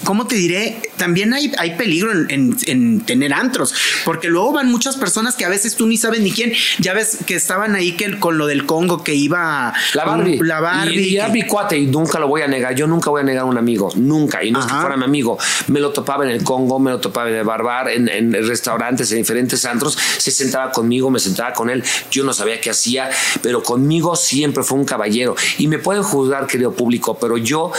¿cómo 0.05 0.29
te 0.29 0.37
diré? 0.37 0.81
También 1.01 1.33
hay, 1.33 1.51
hay 1.57 1.77
peligro 1.77 2.13
en, 2.13 3.01
tener 3.07 3.33
antros. 3.33 3.75
Porque 4.05 4.29
luego 4.29 4.53
van 4.53 4.71
muchas 4.71 4.97
personas 4.97 5.35
que 5.35 5.47
a 5.47 5.49
veces 5.49 5.75
tú 5.75 5.87
ni 5.87 5.97
sabes 5.97 6.21
ni 6.21 6.31
quién. 6.31 6.53
Ya 6.79 6.93
ves 6.93 7.21
que 7.27 7.35
estaban 7.35 7.75
ahí 7.75 7.93
que, 7.93 8.21
con 8.21 8.37
lo 8.37 8.47
del 8.47 8.67
Congo 8.67 9.03
que 9.03 9.15
iba. 9.15 9.73
La 9.95 10.05
Barbie. 10.05 10.39
la 10.43 10.61
Barbie. 10.61 11.01
Y, 11.01 11.17
era 11.17 11.29
mi 11.29 11.47
cuate 11.47 11.79
y 11.79 11.87
nunca 11.87 12.19
lo 12.19 12.29
voy 12.29 12.43
a 12.43 12.49
negar. 12.49 12.75
Yo 12.75 12.87
nunca 12.87 13.09
voy 13.09 13.23
a 13.23 13.25
negar 13.25 13.45
a 13.45 13.47
un 13.47 13.57
amigo. 13.57 13.91
Nunca. 13.97 14.45
Y 14.45 14.51
no 14.51 14.61
es 14.61 14.67
que 14.67 14.75
fuera 14.75 14.95
mi 14.99 15.05
amigo. 15.05 15.39
Me 15.69 15.81
lo 15.81 15.91
topaba 15.91 16.23
en 16.25 16.33
el 16.33 16.45
Congo, 16.45 16.79
me 16.79 16.91
lo 16.91 17.01
topaba 17.01 17.31
en 17.31 17.37
el 17.37 17.45
Barbar, 17.45 17.89
en, 17.89 18.07
en 18.07 18.33
restaurantes, 18.33 19.11
en 19.13 19.19
diferentes 19.19 19.65
antros. 19.65 19.97
Se 20.19 20.31
sentaba 20.31 20.71
conmigo, 20.71 21.11
me 21.11 21.19
sentaba 21.19 21.55
con 21.55 21.71
él. 21.71 21.83
Yo 22.11 22.25
no 22.25 22.35
sabía 22.35 22.61
que 22.61 22.69
hacía, 22.69 23.09
pero 23.41 23.63
conmigo 23.63 24.17
siempre 24.17 24.63
fue 24.65 24.77
un 24.77 24.85
caballero. 24.85 25.35
Y 25.57 25.67
me 25.67 25.79
pueden 25.79 26.03
juzgar, 26.03 26.47
querido 26.47 26.73
público, 26.73 27.19
pero 27.19 27.39
yo 27.39 27.73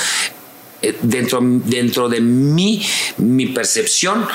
dentro, 1.01 1.39
dentro 1.41 2.09
de 2.09 2.21
mí, 2.21 2.86
mi 3.17 3.47
percepción, 3.47 4.25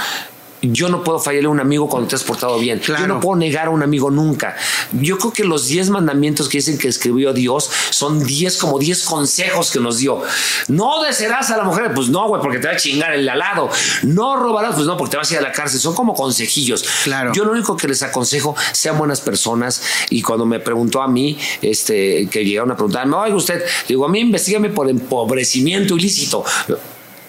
yo 0.73 0.89
no 0.89 1.03
puedo 1.03 1.19
fallarle 1.19 1.49
a 1.49 1.51
un 1.51 1.61
amigo 1.61 1.89
cuando 1.89 2.09
te 2.09 2.17
has 2.17 2.25
portado 2.25 2.59
bien. 2.59 2.81
Yo 2.81 3.07
no 3.07 3.21
puedo 3.21 3.37
negar 3.37 3.67
a 3.67 3.71
un 3.71 3.83
amigo 3.83 4.11
nunca. 4.11 4.57
Yo 4.93 5.19
creo 5.19 5.33
que 5.33 5.45
los 5.45 5.69
10 5.69 5.91
mandamientos 5.91 6.49
que 6.49 6.59
dicen 6.59 6.79
que 6.79 6.89
escribió 6.89 7.33
Dios 7.33 7.71
son 7.91 8.25
10 8.25 8.57
como 8.59 8.79
10 8.79 9.05
consejos 9.05 9.71
que 9.71 9.81
nos 9.81 9.99
dio. 9.99 10.23
No 10.69 11.03
desearás 11.03 11.51
a 11.51 11.57
la 11.57 11.65
mujer, 11.65 11.93
pues 11.95 12.09
no, 12.09 12.29
güey, 12.29 12.41
porque 12.43 12.59
te 12.59 12.69
va 12.69 12.75
a 12.75 12.77
chingar 12.77 13.13
el 13.15 13.29
alado. 13.29 13.69
No 14.03 14.37
robarás, 14.37 14.75
pues 14.75 14.87
no, 14.87 14.97
porque 14.97 15.13
te 15.13 15.17
vas 15.17 15.31
a 15.31 15.35
ir 15.35 15.41
a 15.41 15.43
la 15.43 15.53
cárcel. 15.53 15.81
Son 15.81 15.95
como 15.95 16.15
consejillos. 16.15 16.85
Claro. 17.05 17.33
Yo 17.33 17.45
lo 17.45 17.53
único 17.53 17.77
que 17.77 17.89
les 17.89 18.03
aconsejo, 18.03 18.55
sean 18.73 18.99
buenas 18.99 19.21
personas. 19.21 19.83
Y 20.11 20.23
cuando 20.23 20.47
me 20.47 20.61
preguntó 20.61 21.03
a 21.03 21.09
mí, 21.09 21.39
este, 21.63 22.29
que 22.31 22.45
llegaron 22.45 22.71
a 22.71 22.77
preguntarme, 22.77 23.17
oiga 23.17 23.37
usted, 23.37 23.65
digo, 23.89 24.05
a 24.05 24.09
mí 24.09 24.21
investigame 24.21 24.71
por 24.71 24.89
empobrecimiento 24.89 25.97
ilícito 25.97 26.45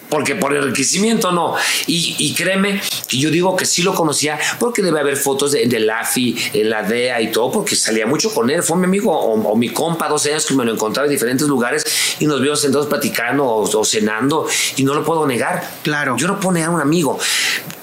porque 0.10 0.36
por 0.36 0.56
enriquecimiento 0.56 1.32
no. 1.32 1.56
Y, 1.86 2.34
créeme 2.34 2.82
que 3.08 3.18
yo 3.18 3.32
digo 3.32 3.56
que 3.56 3.66
sí 3.66 3.82
lo 3.82 3.94
conocía 3.94 4.38
porque 4.60 4.82
debe 4.82 5.00
haber 5.00 5.18
fotos 5.18 5.52
de, 5.52 5.66
de 5.66 5.80
Lafi, 5.80 6.36
en 6.54 6.70
la 6.70 6.84
DEA 6.84 7.22
y 7.22 7.32
todo, 7.32 7.52
porque 7.52 7.76
salía 7.76 8.06
mucho 8.06 8.34
con 8.34 8.50
él. 8.50 8.64
Fue 8.64 8.78
mi 8.78 8.86
amigo 8.86 9.12
o, 9.12 9.56
mi 9.56 9.70
compa, 9.70 10.08
12 10.08 10.32
años 10.32 10.46
que 10.46 10.54
me 10.54 10.66
lo 10.66 10.74
encontraba 10.74 11.08
en 11.08 11.12
diferentes 11.12 11.48
lugares 11.48 11.84
y 12.20 12.26
nos 12.26 12.42
vimos 12.42 12.62
sentados 12.62 12.88
platicando 12.88 13.46
o, 13.48 13.86
cenando 13.86 14.48
y 14.76 14.84
no 14.84 14.94
lo 14.94 15.04
puedo 15.04 15.26
negar. 15.26 15.68
Claro. 15.84 16.16
Yo 16.18 16.28
no 16.28 16.40
puedo 16.40 16.54
negar 16.54 16.70
a 16.70 16.74
un 16.74 16.82
amigo. 16.82 17.18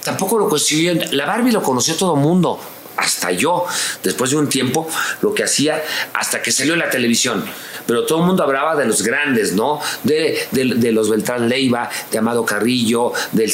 Tampoco 0.02 0.38
lo 0.38 0.48
cuestioné. 0.48 1.06
La 1.12 1.26
Barbie 1.26 1.52
lo 1.52 1.62
conoció 1.62 1.94
todo 1.94 2.14
el 2.14 2.20
mundo 2.20 2.60
hasta 2.96 3.30
yo, 3.32 3.66
después 4.02 4.30
de 4.30 4.36
un 4.36 4.48
tiempo, 4.48 4.88
lo 5.22 5.34
que 5.34 5.44
hacía 5.44 5.82
hasta 6.12 6.42
que 6.42 6.52
salió 6.52 6.74
en 6.74 6.80
la 6.80 6.90
televisión 6.90 7.44
pero 7.86 8.06
todo 8.06 8.20
el 8.20 8.26
mundo 8.26 8.42
hablaba 8.42 8.76
de 8.76 8.86
los 8.86 9.02
grandes, 9.02 9.52
¿no? 9.52 9.80
De, 10.02 10.46
de, 10.50 10.92
los 10.92 11.10
Beltrán 11.10 11.48
Leiva, 11.48 11.90
de 12.10 12.18
Amado 12.18 12.44
Carrillo, 12.44 13.12
de, 13.32 13.46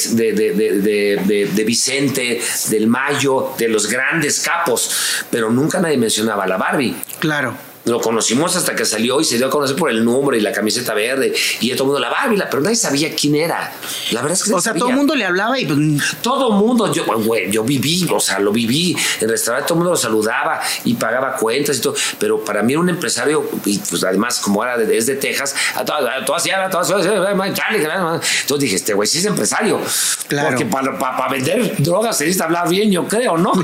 de, 1.53 1.63
Vicente, 1.65 2.41
del 2.69 2.87
Mayo, 2.87 3.53
de 3.57 3.67
los 3.67 3.87
grandes 3.87 4.39
capos, 4.39 5.25
pero 5.29 5.49
nunca 5.49 5.79
nadie 5.79 5.97
mencionaba 5.97 6.43
a 6.45 6.47
la 6.47 6.57
Barbie. 6.57 6.95
Claro. 7.19 7.70
Lo 7.85 7.99
conocimos 7.99 8.55
hasta 8.55 8.75
que 8.75 8.85
salió 8.85 9.19
y 9.21 9.25
se 9.25 9.37
dio 9.37 9.47
a 9.47 9.49
conocer 9.49 9.75
por 9.75 9.89
el 9.89 10.03
nombre 10.05 10.37
y 10.37 10.41
la 10.41 10.51
camiseta 10.51 10.93
verde 10.93 11.33
y 11.59 11.71
todo 11.71 11.83
el 11.83 11.87
mundo 11.87 11.99
la 11.99 12.09
Barbie, 12.09 12.41
pero 12.49 12.61
nadie 12.61 12.75
sabía 12.75 13.13
quién 13.15 13.35
era. 13.35 13.73
La 14.11 14.21
verdad 14.21 14.37
es 14.37 14.43
que 14.43 14.53
O 14.53 14.61
sea, 14.61 14.73
todo 14.73 14.89
el 14.89 14.95
mundo 14.95 15.15
le 15.15 15.25
hablaba 15.25 15.59
y 15.59 15.65
pues, 15.65 15.77
todo 16.21 16.49
el 16.49 16.55
mundo, 16.55 16.91
yo, 16.93 17.05
güey, 17.05 17.51
yo 17.51 17.63
viví, 17.63 18.07
o 18.11 18.19
sea, 18.19 18.39
lo 18.39 18.51
viví. 18.51 18.95
En 19.19 19.23
el 19.23 19.29
restaurante 19.29 19.67
todo 19.67 19.75
el 19.75 19.79
mundo 19.79 19.91
lo 19.91 19.97
saludaba 19.97 20.61
y 20.83 20.93
pagaba 20.93 21.35
cuentas 21.35 21.77
y 21.77 21.81
todo, 21.81 21.95
pero 22.19 22.43
para 22.43 22.61
mí 22.61 22.73
era 22.73 22.81
un 22.81 22.89
empresario 22.89 23.49
y 23.65 23.79
pues 23.79 24.03
además 24.03 24.39
como 24.39 24.63
era 24.63 24.77
de, 24.77 24.97
es 24.97 25.05
de 25.05 25.15
Texas, 25.15 25.55
a 25.75 25.83
todas, 25.83 26.03
a 26.03 26.25
todas, 26.25 26.45
a 26.47 26.69
todas, 26.69 26.89
entonces 26.89 28.59
dije, 28.59 28.75
este 28.75 28.93
güey 28.93 29.07
sí 29.07 29.19
es 29.19 29.25
empresario. 29.25 29.79
Claro. 30.27 30.49
Porque 30.49 30.65
para, 30.65 30.97
para, 30.97 31.29
vender 31.29 31.75
drogas 31.79 32.17
se 32.17 32.25
necesita 32.25 32.45
hablar 32.45 32.69
bien, 32.69 32.91
yo 32.91 33.07
creo, 33.07 33.37
¿no? 33.37 33.51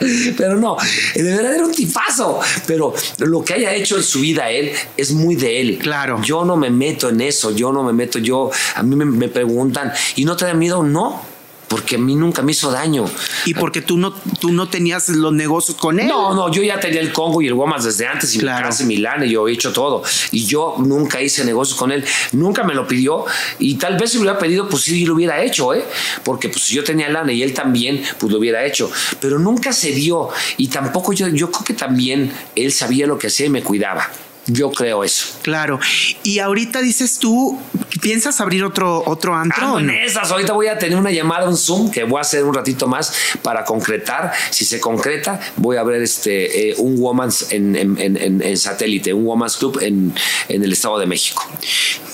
pero 0.36 0.56
no, 0.56 0.76
de 1.14 1.22
verdad 1.22 1.54
era 1.54 1.64
un 1.64 1.72
tipazo. 1.72 2.19
Pero 2.66 2.94
lo 3.18 3.44
que 3.44 3.54
haya 3.54 3.74
hecho 3.74 3.96
en 3.96 4.02
su 4.02 4.20
vida 4.20 4.50
él 4.50 4.72
es 4.96 5.12
muy 5.12 5.36
de 5.36 5.60
él. 5.60 5.78
Claro. 5.78 6.20
Yo 6.22 6.44
no 6.44 6.56
me 6.56 6.70
meto 6.70 7.08
en 7.08 7.20
eso, 7.20 7.50
yo 7.50 7.72
no 7.72 7.82
me 7.82 7.92
meto, 7.92 8.18
yo, 8.18 8.50
a 8.74 8.82
mí 8.82 8.96
me, 8.96 9.04
me 9.04 9.28
preguntan, 9.28 9.92
¿y 10.16 10.24
no 10.24 10.36
te 10.36 10.44
da 10.44 10.54
miedo? 10.54 10.82
No 10.82 11.29
porque 11.70 11.94
a 11.94 11.98
mí 11.98 12.16
nunca 12.16 12.42
me 12.42 12.50
hizo 12.50 12.68
daño. 12.72 13.04
Y 13.46 13.54
porque 13.54 13.80
tú 13.80 13.96
no, 13.96 14.12
tú 14.40 14.50
no 14.50 14.68
tenías 14.68 15.08
los 15.08 15.32
negocios 15.32 15.76
con 15.76 16.00
él. 16.00 16.08
No, 16.08 16.34
no, 16.34 16.50
yo 16.50 16.64
ya 16.64 16.80
tenía 16.80 17.00
el 17.00 17.12
Congo 17.12 17.40
y 17.42 17.46
el 17.46 17.52
Womas 17.52 17.84
desde 17.84 18.08
antes, 18.08 18.34
y 18.34 18.40
Claro. 18.40 18.58
mi 18.58 18.70
casa 18.70 18.84
Milán, 18.84 19.24
y 19.24 19.30
yo 19.30 19.46
he 19.46 19.52
hecho 19.52 19.72
todo. 19.72 20.02
Y 20.32 20.46
yo 20.46 20.74
nunca 20.78 21.22
hice 21.22 21.44
negocios 21.44 21.78
con 21.78 21.92
él, 21.92 22.04
nunca 22.32 22.64
me 22.64 22.74
lo 22.74 22.88
pidió, 22.88 23.24
y 23.60 23.76
tal 23.76 23.96
vez 23.96 24.10
si 24.10 24.16
lo 24.16 24.22
hubiera 24.22 24.36
pedido, 24.40 24.68
pues 24.68 24.82
sí 24.82 25.06
lo 25.06 25.14
hubiera 25.14 25.40
hecho, 25.44 25.72
¿eh? 25.72 25.84
Porque 26.24 26.48
pues 26.48 26.64
si 26.64 26.74
yo 26.74 26.82
tenía 26.82 27.08
lana 27.08 27.32
y 27.32 27.44
él 27.44 27.54
también, 27.54 28.02
pues 28.18 28.32
lo 28.32 28.40
hubiera 28.40 28.66
hecho. 28.66 28.90
Pero 29.20 29.38
nunca 29.38 29.72
se 29.72 29.92
dio, 29.92 30.28
y 30.56 30.66
tampoco 30.66 31.12
yo, 31.12 31.28
yo 31.28 31.52
creo 31.52 31.64
que 31.64 31.74
también 31.74 32.32
él 32.56 32.72
sabía 32.72 33.06
lo 33.06 33.16
que 33.16 33.28
hacía 33.28 33.46
y 33.46 33.50
me 33.50 33.62
cuidaba. 33.62 34.10
Yo 34.52 34.70
creo 34.72 35.04
eso. 35.04 35.26
Claro. 35.42 35.78
Y 36.22 36.38
ahorita 36.38 36.80
dices 36.80 37.18
tú, 37.18 37.58
¿piensas 38.02 38.40
abrir 38.40 38.64
otro, 38.64 39.02
otro 39.06 39.34
antro? 39.36 39.78
En 39.78 39.86
no? 39.86 39.92
esas. 39.92 40.30
Ahorita 40.30 40.52
voy 40.52 40.66
a 40.68 40.78
tener 40.78 40.96
una 40.98 41.10
llamada, 41.10 41.48
un 41.48 41.56
Zoom, 41.56 41.90
que 41.90 42.04
voy 42.04 42.18
a 42.18 42.22
hacer 42.22 42.44
un 42.44 42.54
ratito 42.54 42.86
más 42.86 43.12
para 43.42 43.64
concretar. 43.64 44.32
Si 44.50 44.64
se 44.64 44.80
concreta, 44.80 45.38
voy 45.56 45.76
a 45.76 45.82
ver 45.82 46.02
este, 46.02 46.70
eh, 46.70 46.74
un 46.78 46.96
Woman's 46.98 47.52
en, 47.52 47.76
en- 47.76 47.98
en- 47.98 48.42
en- 48.42 48.56
satélite, 48.56 49.12
un 49.12 49.24
Woman's 49.26 49.56
Club 49.56 49.78
en, 49.82 50.12
en 50.48 50.64
el 50.64 50.72
Estado 50.72 50.98
de 50.98 51.06
México. 51.06 51.46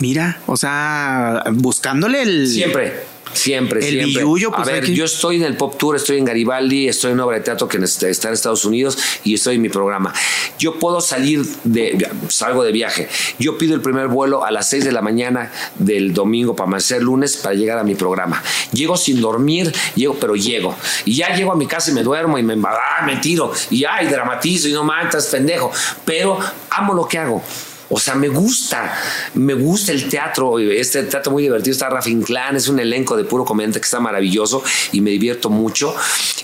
Mira, 0.01 0.39
o 0.47 0.57
sea, 0.57 1.43
buscándole 1.53 2.23
el. 2.23 2.49
Siempre. 2.49 3.16
Siempre, 3.33 3.81
El 3.81 4.13
siempre. 4.13 4.25
pues, 4.25 4.69
a 4.69 4.73
ver, 4.73 4.91
yo 4.91 5.05
estoy 5.05 5.37
en 5.37 5.43
el 5.43 5.57
Pop 5.57 5.77
Tour, 5.77 5.97
estoy 5.97 6.19
en 6.19 6.25
Garibaldi, 6.25 6.89
estoy 6.89 7.13
en 7.13 7.21
obra 7.21 7.37
de 7.37 7.43
teatro 7.43 7.69
que 7.69 7.77
está 7.79 8.09
está 8.09 8.29
en 8.29 8.35
Estados 8.35 8.65
Unidos 8.65 8.97
y 9.25 9.35
estoy 9.35 9.57
en 9.57 9.63
mi 9.63 9.69
programa. 9.69 10.13
Yo 10.59 10.79
puedo 10.79 11.01
salir 11.01 11.45
de, 11.65 12.09
salgo 12.29 12.63
de 12.63 12.73
viaje. 12.73 13.09
Yo 13.39 13.59
pido 13.59 13.75
el 13.75 13.81
primer 13.81 14.09
vuelo 14.09 14.45
a 14.45 14.51
las 14.51 14.69
6 14.71 14.85
de 14.85 14.93
la 14.93 15.03
mañana 15.03 15.53
del 15.79 16.15
domingo 16.15 16.57
para 16.57 16.69
amanecer 16.69 17.03
lunes 17.03 17.37
para 17.37 17.55
llegar 17.55 17.79
a 17.79 17.85
mi 17.85 17.95
programa. 17.95 18.43
Llego 18.73 18.97
sin 18.97 19.21
dormir, 19.21 19.73
llego, 19.95 20.15
pero 20.15 20.35
llego. 20.37 20.75
Y 21.05 21.17
ya 21.17 21.35
llego 21.35 21.53
a 21.53 21.57
mi 21.57 21.67
casa 21.67 21.91
y 21.91 21.95
me 21.95 22.03
duermo 22.03 22.39
y 22.39 22.43
me, 22.43 22.55
ah, 22.67 23.05
me 23.05 23.17
tiro 23.17 23.53
y 23.71 23.85
ay, 23.85 24.07
dramatizo 24.07 24.69
y 24.69 24.73
no 24.73 24.85
mantas, 24.85 25.27
pendejo. 25.27 25.71
Pero 26.05 26.39
amo 26.71 26.95
lo 26.95 27.07
que 27.07 27.19
hago. 27.19 27.43
O 27.89 28.01
sea, 28.01 28.15
me 28.17 28.29
gusta, 28.29 28.93
me 29.35 29.55
gusta 29.55 29.93
el 29.93 30.09
teatro, 30.09 30.59
este 30.59 31.05
teatro 31.05 31.31
muy 31.33 31.45
divertido, 31.45 31.73
está 31.73 31.89
Rafa 31.89 32.09
Inclán, 32.11 32.57
es 32.57 32.67
un 32.69 32.81
elenco 32.81 33.17
de 33.17 33.23
puro 33.25 33.45
comediante 33.45 33.79
que 33.79 33.85
está 33.85 34.01
maravilloso 34.01 34.63
y 34.93 35.01
me 35.01 35.11
divierto 35.11 35.51
mucho. 35.51 35.95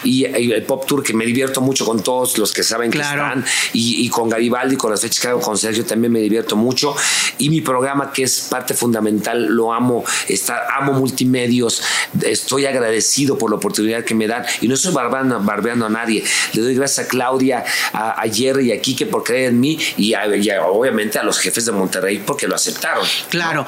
Y, 0.05 0.27
y 0.27 0.53
el 0.53 0.63
Pop 0.65 0.87
Tour 0.87 1.03
que 1.03 1.13
me 1.15 1.25
divierto 1.27 1.61
mucho 1.61 1.85
con 1.85 2.03
todos 2.03 2.39
los 2.39 2.53
que 2.53 2.63
saben 2.63 2.91
Claro. 2.91 3.09
que 3.35 3.41
están 3.41 3.45
y, 3.73 4.05
y 4.05 4.09
con 4.09 4.29
Garibaldi, 4.29 4.77
con 4.77 4.91
las 4.91 5.01
fechas 5.01 5.21
que 5.21 5.29
hago 5.29 5.41
con 5.41 5.57
Sergio 5.59 5.85
también 5.85 6.13
me 6.13 6.21
divierto 6.21 6.55
mucho. 6.57 6.95
Y 7.39 7.51
mi 7.51 7.61
programa 7.61 8.13
que 8.13 8.23
es 8.25 8.43
parte 8.51 8.75
fundamental, 8.75 9.47
lo 9.47 9.73
amo, 9.73 10.05
está, 10.29 10.67
amo 10.77 10.93
multimedios, 10.93 11.83
estoy 12.23 12.67
agradecido 12.67 13.37
por 13.39 13.51
la 13.51 13.57
oportunidad 13.57 14.05
que 14.05 14.15
me 14.15 14.27
dan 14.27 14.45
y 14.61 14.69
no 14.69 14.75
estoy 14.75 14.93
barbeando, 14.93 15.41
barbeando 15.41 15.87
a 15.87 15.89
nadie. 15.89 16.23
Le 16.53 16.63
doy 16.63 16.75
gracias 16.75 17.07
a 17.07 17.09
Claudia, 17.09 17.65
a, 17.93 18.21
a 18.23 18.29
Jerry 18.29 18.69
y 18.69 18.73
a 18.73 18.81
Kike 18.81 19.07
por 19.07 19.25
creer 19.25 19.51
en 19.51 19.61
mí 19.61 19.79
y, 19.97 20.15
a- 20.15 20.35
y 20.37 20.51
a- 20.51 20.67
obviamente 20.67 21.19
a 21.19 21.23
los 21.23 21.32
jefes 21.39 21.65
de 21.67 21.73
Monterrey 21.73 22.23
porque 22.25 22.47
lo 22.49 22.55
aceptaron. 22.55 23.07
Claro. 23.31 23.67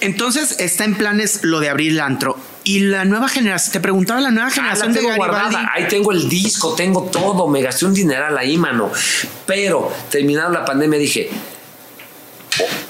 Entonces 0.00 0.56
está 0.58 0.84
en 0.84 0.96
planes 0.96 1.40
lo 1.42 1.60
de 1.60 1.68
abrir 1.68 1.92
el 1.92 2.00
antro. 2.00 2.36
Y 2.64 2.80
la 2.80 3.04
nueva 3.04 3.28
generación, 3.28 3.72
te 3.72 3.80
preguntaba 3.80 4.20
la 4.20 4.30
nueva 4.30 4.48
Ah, 4.48 4.52
generación 4.52 4.92
de 4.92 4.98
tengo 5.00 5.10
Garibaldi. 5.10 5.34
guardada. 5.42 5.70
Ahí 5.74 5.88
tengo 5.88 6.12
el 6.12 6.28
disco, 6.28 6.74
tengo 6.74 7.02
todo. 7.04 7.48
Me 7.48 7.60
gasté 7.62 7.86
un 7.86 7.94
dineral 7.94 8.36
ahí, 8.38 8.56
mano. 8.56 8.90
Pero 9.46 9.92
terminada 10.10 10.48
la 10.50 10.64
pandemia 10.64 10.98
dije, 10.98 11.28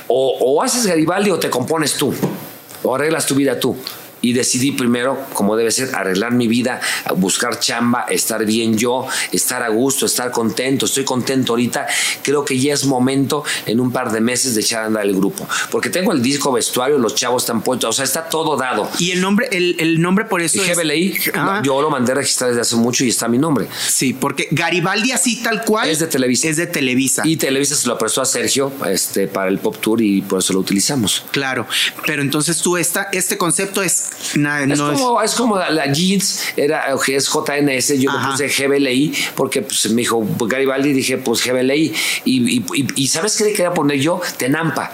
o, 0.09 0.37
o 0.41 0.63
haces 0.63 0.87
Garibaldi 0.87 1.31
o 1.31 1.39
te 1.39 1.49
compones 1.51 1.95
tú. 1.95 2.15
O 2.83 2.95
arreglas 2.95 3.27
tu 3.27 3.35
vida 3.35 3.59
tú. 3.59 3.77
Y 4.23 4.33
decidí 4.33 4.73
primero, 4.73 5.19
como 5.35 5.57
debe 5.57 5.71
ser, 5.71 5.95
arreglar 5.95 6.33
mi 6.33 6.47
vida, 6.49 6.81
buscar 7.17 7.59
chamba, 7.59 8.07
estar 8.09 8.45
bien 8.47 8.79
yo, 8.79 9.07
estar 9.33 9.63
a 9.63 9.69
gusto, 9.69 10.07
estar 10.07 10.31
contento. 10.31 10.87
Estoy 10.87 11.05
contento 11.05 11.53
ahorita. 11.53 11.87
Creo 12.23 12.45
que 12.45 12.59
ya 12.59 12.73
es 12.73 12.85
momento 12.87 13.45
en 13.67 13.81
un 13.81 13.91
par 13.93 14.13
de 14.13 14.21
meses 14.21 14.55
de 14.55 14.61
echar 14.61 14.85
a 14.85 14.87
andar 14.87 15.05
el 15.05 15.15
grupo. 15.15 15.47
Porque 15.71 15.91
tengo 15.91 16.13
el 16.13 16.23
disco 16.23 16.53
vestuario, 16.53 16.99
los 16.99 17.15
chavos 17.15 17.43
están 17.43 17.63
puestos. 17.63 17.91
O 17.91 17.93
sea, 17.93 18.05
está 18.05 18.29
todo 18.29 18.57
dado. 18.57 18.89
Y 18.99 19.11
el 19.11 19.21
nombre, 19.21 19.49
el, 19.53 19.77
el 19.79 20.01
nombre 20.01 20.25
por 20.25 20.41
eso 20.41 20.63
es- 20.63 20.79
Ah, 21.35 21.61
yo 21.65 21.83
lo 21.83 21.91
mandé 21.91 22.13
a 22.13 22.15
registrar 22.15 22.51
desde 22.51 22.61
hace 22.63 22.77
mucho 22.77 23.05
y 23.05 23.09
está 23.09 23.29
mi 23.29 23.39
nombre. 23.39 23.67
Sí, 23.89 24.13
porque 24.13 24.49
Garibaldi 24.51 25.13
así 25.13 25.43
tal 25.43 25.65
cual 25.65 25.89
Es 25.89 25.99
de 25.99 26.07
Televisa. 26.07 26.49
Es 26.49 26.57
de 26.57 26.67
Televisa. 26.67 27.23
Y 27.25 27.37
Televisa 27.37 27.75
se 27.75 27.89
lo 27.89 27.99
prestó 27.99 28.23
a 28.23 28.25
Sergio 28.25 28.73
este, 28.89 29.27
para 29.27 29.49
el 29.49 29.59
Pop 29.59 29.77
Tour 29.81 30.01
y 30.01 30.23
por 30.23 30.39
eso 30.39 30.53
lo 30.53 30.61
utilizamos. 30.61 31.25
Claro, 31.33 31.67
pero 32.07 32.23
entonces 32.23 32.59
tú 32.59 32.77
esta, 32.77 33.09
este 33.13 33.37
concepto 33.37 33.83
es 33.83 34.12
Es, 34.73 34.79
no 34.79 34.93
como, 34.93 35.23
es 35.23 35.35
como 35.35 35.57
la, 35.59 35.71
la 35.71 35.87
jeans, 35.93 36.41
era, 36.57 36.85
es 37.07 37.29
JNS, 37.29 37.99
yo 38.01 38.11
Ajá. 38.11 38.37
le 38.37 38.49
puse 38.49 38.49
GBLI 38.67 39.15
porque 39.35 39.63
pues, 39.63 39.91
me 39.91 40.03
dijo 40.03 40.25
Garibaldi, 40.47 40.93
dije 40.93 41.19
pues 41.19 41.43
GBLI. 41.45 41.95
Y, 42.25 42.57
y, 42.59 42.65
y- 42.75 42.87
y 42.97 43.09
¿sabes 43.09 43.37
qué 43.37 43.45
le 43.45 43.51
quería 43.53 43.73
poner 43.75 43.99
yo? 43.99 44.21
Tenampa. 44.37 44.93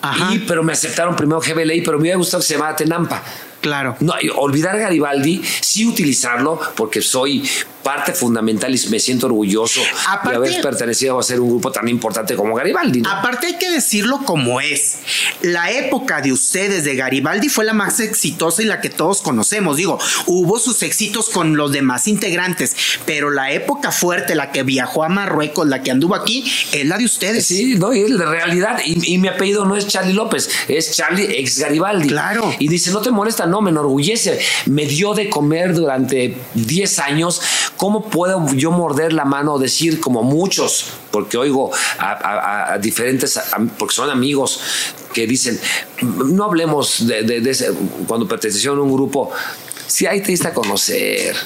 Ajá, 0.00 0.34
Y, 0.34 0.40
pero 0.40 0.62
me 0.64 0.72
aceptaron 0.72 1.14
primero 1.14 1.40
GBLI, 1.40 1.82
pero 1.82 1.96
me 1.98 2.02
hubiera 2.02 2.16
gustado 2.18 2.40
que 2.42 2.48
se 2.48 2.54
llamara 2.54 2.74
Tenampa. 2.76 3.22
Claro. 3.62 3.96
No, 4.00 4.12
olvidar 4.36 4.78
Garibaldi, 4.78 5.42
sí 5.62 5.86
utilizarlo, 5.86 6.60
porque 6.76 7.00
soy 7.00 7.48
parte 7.82 8.12
fundamental 8.12 8.72
y 8.72 8.88
me 8.90 9.00
siento 9.00 9.26
orgulloso 9.26 9.80
Aparte- 10.08 10.30
de 10.30 10.36
haber 10.36 10.60
pertenecido 10.62 11.18
a 11.18 11.22
ser 11.24 11.40
un 11.40 11.48
grupo 11.50 11.72
tan 11.72 11.88
importante 11.88 12.36
como 12.36 12.54
Garibaldi. 12.54 13.00
¿no? 13.00 13.10
Aparte 13.10 13.48
hay 13.48 13.58
que 13.58 13.70
decirlo 13.70 14.20
como 14.24 14.60
es. 14.60 14.98
La 15.40 15.72
época 15.72 16.20
de 16.20 16.32
ustedes 16.32 16.84
de 16.84 16.94
Garibaldi 16.94 17.48
fue 17.48 17.64
la 17.64 17.72
más 17.72 17.98
exitosa 17.98 18.62
y 18.62 18.66
la 18.66 18.80
que 18.80 18.88
todos 18.88 19.20
conocemos. 19.20 19.76
Digo, 19.78 19.98
hubo 20.26 20.60
sus 20.60 20.82
éxitos 20.84 21.28
con 21.30 21.56
los 21.56 21.72
demás 21.72 22.06
integrantes, 22.06 22.76
pero 23.04 23.30
la 23.30 23.50
época 23.50 23.90
fuerte, 23.90 24.36
la 24.36 24.52
que 24.52 24.62
viajó 24.62 25.02
a 25.02 25.08
Marruecos, 25.08 25.66
la 25.66 25.82
que 25.82 25.90
anduvo 25.90 26.14
aquí, 26.14 26.44
es 26.72 26.86
la 26.86 26.98
de 26.98 27.04
ustedes. 27.04 27.44
Sí, 27.46 27.74
no, 27.74 27.92
y 27.92 28.02
es 28.02 28.16
de 28.16 28.26
realidad. 28.26 28.78
Y, 28.84 29.14
y 29.14 29.18
mi 29.18 29.26
apellido 29.26 29.64
no 29.64 29.74
es 29.76 29.88
Charlie 29.88 30.12
López, 30.12 30.48
es 30.68 30.92
Charlie 30.94 31.40
ex 31.40 31.58
Garibaldi. 31.58 32.08
Claro. 32.08 32.54
Y 32.60 32.68
dice, 32.68 32.92
no 32.92 33.00
te 33.00 33.10
molesta, 33.10 33.46
no, 33.52 33.60
me 33.60 33.68
enorgullece. 33.68 34.40
Me 34.64 34.86
dio 34.86 35.12
de 35.12 35.28
comer 35.28 35.74
durante 35.74 36.38
10 36.54 36.98
años. 37.00 37.42
¿Cómo 37.76 38.08
puedo 38.08 38.46
yo 38.54 38.70
morder 38.70 39.12
la 39.12 39.26
mano 39.26 39.54
o 39.54 39.58
decir, 39.58 40.00
como 40.00 40.22
muchos, 40.22 40.86
porque 41.10 41.36
oigo 41.36 41.70
a, 41.98 42.78
diferentes, 42.80 43.38
porque 43.78 43.94
son 43.94 44.08
amigos 44.08 44.58
que 45.12 45.26
dicen, 45.26 45.60
no 46.00 46.44
hablemos 46.44 47.06
de, 47.06 47.74
cuando 48.06 48.26
pertenecieron 48.26 48.78
a 48.78 48.82
un 48.82 48.94
grupo, 48.94 49.30
si 49.86 50.06
ahí 50.06 50.22
te 50.22 50.28
diste 50.28 50.48
a 50.48 50.54
conocer. 50.54 51.36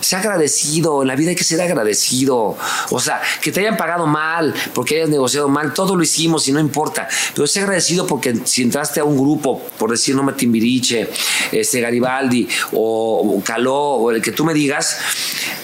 Sea 0.00 0.20
agradecido, 0.20 1.02
en 1.02 1.08
la 1.08 1.16
vida 1.16 1.30
hay 1.30 1.36
que 1.36 1.44
ser 1.44 1.60
agradecido. 1.60 2.56
O 2.90 3.00
sea, 3.00 3.20
que 3.42 3.52
te 3.52 3.60
hayan 3.60 3.76
pagado 3.76 4.06
mal, 4.06 4.54
porque 4.74 4.96
hayas 4.96 5.08
negociado 5.08 5.48
mal, 5.48 5.74
todo 5.74 5.96
lo 5.96 6.02
hicimos 6.02 6.46
y 6.48 6.52
no 6.52 6.60
importa. 6.60 7.08
Pero 7.34 7.46
sea 7.46 7.62
agradecido 7.64 8.06
porque 8.06 8.34
si 8.44 8.62
entraste 8.62 9.00
a 9.00 9.04
un 9.04 9.16
grupo, 9.16 9.60
por 9.78 9.90
decir 9.90 10.14
no 10.14 10.28
Timbiriche, 10.34 11.08
este 11.52 11.80
Garibaldi 11.80 12.48
o, 12.72 13.36
o 13.36 13.42
Caló, 13.42 13.74
o 13.74 14.10
el 14.10 14.22
que 14.22 14.32
tú 14.32 14.44
me 14.44 14.54
digas, 14.54 14.98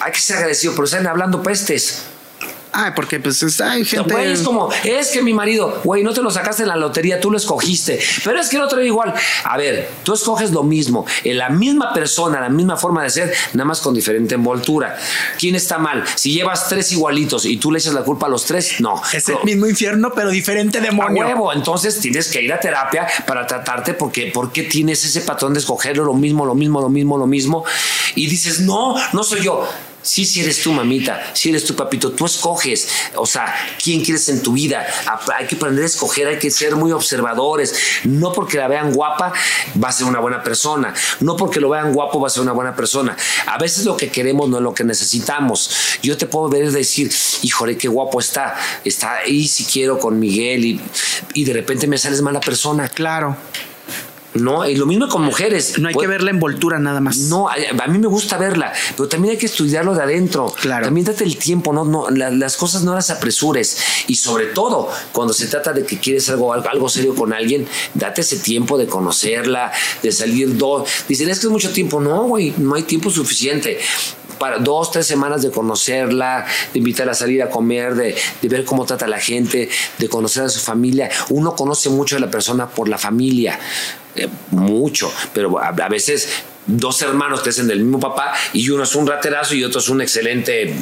hay 0.00 0.12
que 0.12 0.20
ser 0.20 0.36
agradecido, 0.36 0.72
pero 0.74 0.84
están 0.84 1.06
hablando 1.06 1.42
pestes. 1.42 2.13
Ay, 2.76 2.90
porque 2.96 3.20
pues 3.20 3.42
es- 3.42 3.60
hay 3.60 3.84
gente. 3.84 4.12
Güey, 4.12 4.32
es 4.32 4.42
como, 4.42 4.68
es 4.82 5.08
que 5.10 5.22
mi 5.22 5.32
marido, 5.32 5.80
güey, 5.84 6.02
no 6.02 6.12
te 6.12 6.20
lo 6.22 6.30
sacaste 6.30 6.62
en 6.62 6.68
la 6.68 6.76
lotería, 6.76 7.20
tú 7.20 7.30
lo 7.30 7.36
escogiste. 7.36 8.00
Pero 8.24 8.40
es 8.40 8.48
que 8.48 8.56
el 8.56 8.62
otro 8.62 8.78
era 8.78 8.86
igual. 8.86 9.14
A 9.44 9.56
ver, 9.56 9.88
tú 10.02 10.14
escoges 10.14 10.50
lo 10.50 10.62
mismo, 10.62 11.06
en 11.22 11.38
la 11.38 11.50
misma 11.50 11.92
persona, 11.94 12.40
la 12.40 12.48
misma 12.48 12.76
forma 12.76 13.02
de 13.04 13.10
ser, 13.10 13.32
nada 13.52 13.64
más 13.66 13.80
con 13.80 13.94
diferente 13.94 14.34
envoltura. 14.34 14.96
¿Quién 15.38 15.54
está 15.54 15.78
mal? 15.78 16.04
Si 16.16 16.32
llevas 16.32 16.68
tres 16.68 16.90
igualitos 16.92 17.44
y 17.46 17.56
tú 17.58 17.70
le 17.70 17.78
echas 17.78 17.94
la 17.94 18.02
culpa 18.02 18.26
a 18.26 18.28
los 18.28 18.44
tres, 18.44 18.80
no. 18.80 19.00
Es 19.12 19.28
el 19.28 19.36
mismo 19.44 19.66
infierno, 19.66 20.12
pero 20.14 20.30
diferente 20.30 20.78
A 20.78 20.80
demonio. 20.80 21.24
huevo, 21.26 21.52
entonces 21.52 22.00
tienes 22.00 22.28
que 22.28 22.42
ir 22.42 22.52
a 22.52 22.58
terapia 22.58 23.06
para 23.26 23.46
tratarte 23.46 23.94
porque 23.94 24.32
¿por 24.34 24.50
qué 24.52 24.64
tienes 24.64 25.04
ese 25.04 25.20
patrón 25.20 25.52
de 25.54 25.60
escogerlo 25.60 26.04
lo 26.04 26.14
mismo, 26.14 26.44
lo 26.44 26.54
mismo, 26.54 26.80
lo 26.80 26.88
mismo, 26.88 27.18
lo 27.18 27.26
mismo? 27.26 27.64
Y 28.16 28.26
dices, 28.26 28.60
no, 28.60 28.96
no 29.12 29.22
soy 29.22 29.42
yo. 29.42 29.68
Sí, 30.04 30.26
si 30.26 30.42
eres 30.42 30.62
tú, 30.62 30.70
mamita, 30.70 31.34
si 31.34 31.48
eres 31.48 31.64
tu 31.64 31.74
papito, 31.74 32.12
tú 32.12 32.26
escoges, 32.26 32.88
o 33.16 33.24
sea, 33.24 33.54
quién 33.82 34.04
quieres 34.04 34.28
en 34.28 34.42
tu 34.42 34.52
vida. 34.52 34.86
Hay 35.34 35.46
que 35.46 35.56
aprender 35.56 35.82
a 35.82 35.86
escoger, 35.86 36.28
hay 36.28 36.38
que 36.38 36.50
ser 36.50 36.76
muy 36.76 36.92
observadores. 36.92 37.74
No 38.04 38.32
porque 38.32 38.58
la 38.58 38.68
vean 38.68 38.92
guapa 38.92 39.32
va 39.82 39.88
a 39.88 39.92
ser 39.92 40.06
una 40.06 40.20
buena 40.20 40.42
persona, 40.42 40.94
no 41.20 41.36
porque 41.36 41.58
lo 41.58 41.70
vean 41.70 41.94
guapo 41.94 42.20
va 42.20 42.28
a 42.28 42.30
ser 42.30 42.42
una 42.42 42.52
buena 42.52 42.76
persona. 42.76 43.16
A 43.46 43.56
veces 43.56 43.86
lo 43.86 43.96
que 43.96 44.10
queremos 44.10 44.48
no 44.48 44.58
es 44.58 44.62
lo 44.62 44.74
que 44.74 44.84
necesitamos. 44.84 45.70
Yo 46.02 46.18
te 46.18 46.26
puedo 46.26 46.50
ver 46.50 46.64
y 46.64 46.70
decir, 46.70 47.10
híjole, 47.40 47.78
qué 47.78 47.88
guapo 47.88 48.20
está, 48.20 48.54
está 48.84 49.16
ahí 49.20 49.48
si 49.48 49.64
quiero 49.64 49.98
con 49.98 50.20
Miguel 50.20 50.66
y, 50.66 50.80
y 51.32 51.44
de 51.44 51.52
repente 51.54 51.86
me 51.86 51.96
sales 51.96 52.20
mala 52.20 52.40
persona. 52.40 52.90
Claro. 52.90 53.36
No, 54.34 54.68
y 54.68 54.74
lo 54.74 54.86
mismo 54.86 55.08
con 55.08 55.22
mujeres. 55.22 55.78
No 55.78 55.88
hay 55.88 55.94
que 55.94 56.06
ver 56.06 56.22
la 56.22 56.30
envoltura 56.30 56.78
nada 56.78 57.00
más. 57.00 57.18
No, 57.18 57.48
a, 57.48 57.86
mí 57.86 57.98
me 57.98 58.08
gusta 58.08 58.36
verla, 58.36 58.72
pero 58.96 59.08
también 59.08 59.32
hay 59.32 59.38
que 59.38 59.46
estudiarlo 59.46 59.94
de 59.94 60.02
adentro. 60.02 60.52
Claro. 60.60 60.86
También 60.86 61.06
date 61.06 61.24
el 61.24 61.36
tiempo, 61.36 61.72
no, 61.72 61.84
no, 61.84 62.10
las 62.10 62.56
cosas 62.56 62.82
no 62.82 62.94
las 62.94 63.10
apresures. 63.10 63.78
Y 64.08 64.16
sobre 64.16 64.46
todo, 64.46 64.90
cuando 65.12 65.32
se 65.32 65.46
trata 65.46 65.72
de 65.72 65.84
que 65.84 65.98
quieres 65.98 66.28
algo, 66.30 66.52
algo 66.52 66.88
serio 66.88 67.14
con 67.14 67.32
alguien, 67.32 67.66
date 67.94 68.22
ese 68.22 68.38
tiempo 68.38 68.76
de 68.76 68.86
conocerla, 68.86 69.72
de 70.02 70.10
salir 70.10 70.56
dos. 70.56 70.88
Dicen, 71.08 71.28
es 71.28 71.38
que 71.38 71.46
es 71.46 71.52
mucho 71.52 71.72
tiempo. 71.72 72.00
No, 72.00 72.24
güey, 72.24 72.54
no 72.58 72.74
hay 72.74 72.82
tiempo 72.82 73.10
suficiente 73.10 73.78
para 74.38 74.58
dos, 74.58 74.90
tres 74.90 75.06
semanas 75.06 75.42
de 75.42 75.50
conocerla, 75.50 76.46
de 76.72 76.78
invitarla 76.78 77.12
a 77.12 77.14
salir 77.14 77.42
a 77.42 77.50
comer, 77.50 77.94
de, 77.94 78.14
de, 78.42 78.48
ver 78.48 78.64
cómo 78.64 78.84
trata 78.84 79.04
a 79.04 79.08
la 79.08 79.20
gente, 79.20 79.68
de 79.98 80.08
conocer 80.08 80.44
a 80.44 80.48
su 80.48 80.60
familia. 80.60 81.10
Uno 81.30 81.54
conoce 81.54 81.88
mucho 81.90 82.16
a 82.16 82.20
la 82.20 82.30
persona 82.30 82.68
por 82.68 82.88
la 82.88 82.98
familia. 82.98 83.58
Eh, 84.16 84.28
mucho, 84.52 85.12
pero 85.32 85.58
a, 85.60 85.72
veces 85.88 86.28
dos 86.66 87.02
hermanos 87.02 87.42
que 87.42 87.50
hacen 87.50 87.66
del 87.66 87.80
mismo 87.80 87.98
papá 87.98 88.32
y 88.52 88.68
uno 88.70 88.84
es 88.84 88.94
un 88.94 89.08
raterazo 89.08 89.56
y 89.56 89.64
otro 89.64 89.80
es 89.80 89.88
un 89.88 90.00
excelente 90.00 90.72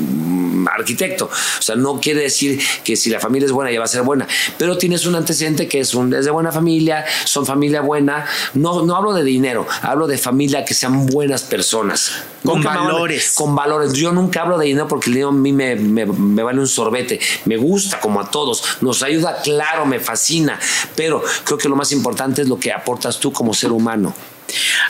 arquitecto. 0.74 1.26
O 1.26 1.62
sea, 1.62 1.76
no 1.76 2.00
quiere 2.00 2.22
decir 2.22 2.60
que 2.84 2.96
si 2.96 3.10
la 3.10 3.20
familia 3.20 3.46
es 3.46 3.52
buena 3.52 3.70
ya 3.70 3.78
va 3.78 3.84
a 3.84 3.88
ser 3.88 4.02
buena, 4.02 4.26
pero 4.58 4.78
tienes 4.78 5.06
un 5.06 5.14
antecedente 5.14 5.68
que 5.68 5.80
es, 5.80 5.94
un, 5.94 6.10
de 6.10 6.30
buena 6.30 6.52
familia, 6.52 7.04
son 7.24 7.46
familia 7.46 7.80
buena. 7.80 8.26
No, 8.54 8.82
no 8.84 8.96
hablo 8.96 9.12
de 9.12 9.24
dinero, 9.24 9.66
hablo 9.82 10.06
de 10.06 10.18
familia 10.18 10.64
que 10.64 10.74
sean 10.74 11.06
buenas 11.06 11.42
personas. 11.42 12.12
Con 12.44 12.62
valores. 12.62 13.34
con 13.36 13.54
valores. 13.54 13.92
Yo 13.92 14.12
nunca 14.12 14.42
hablo 14.42 14.58
de 14.58 14.66
dinero 14.66 14.88
porque 14.88 15.10
el 15.10 15.14
dinero 15.14 15.28
a 15.28 15.32
mí 15.32 15.52
me, 15.52 15.76
me, 15.76 16.06
me, 16.06 16.42
vale 16.42 16.58
un 16.58 16.66
sorbete. 16.66 17.20
Me 17.44 17.56
gusta 17.56 18.00
como 18.00 18.20
a 18.20 18.30
todos. 18.30 18.64
Nos 18.80 19.02
ayuda, 19.02 19.40
claro, 19.42 19.86
me 19.86 20.00
fascina. 20.00 20.58
Pero 20.96 21.22
creo 21.44 21.58
que 21.58 21.68
lo 21.68 21.76
más 21.76 21.92
importante 21.92 22.42
es 22.42 22.48
lo 22.48 22.58
que 22.58 22.72
aportas 22.72 23.20
tú 23.20 23.32
como 23.32 23.54
ser 23.54 23.70
humano 23.70 24.14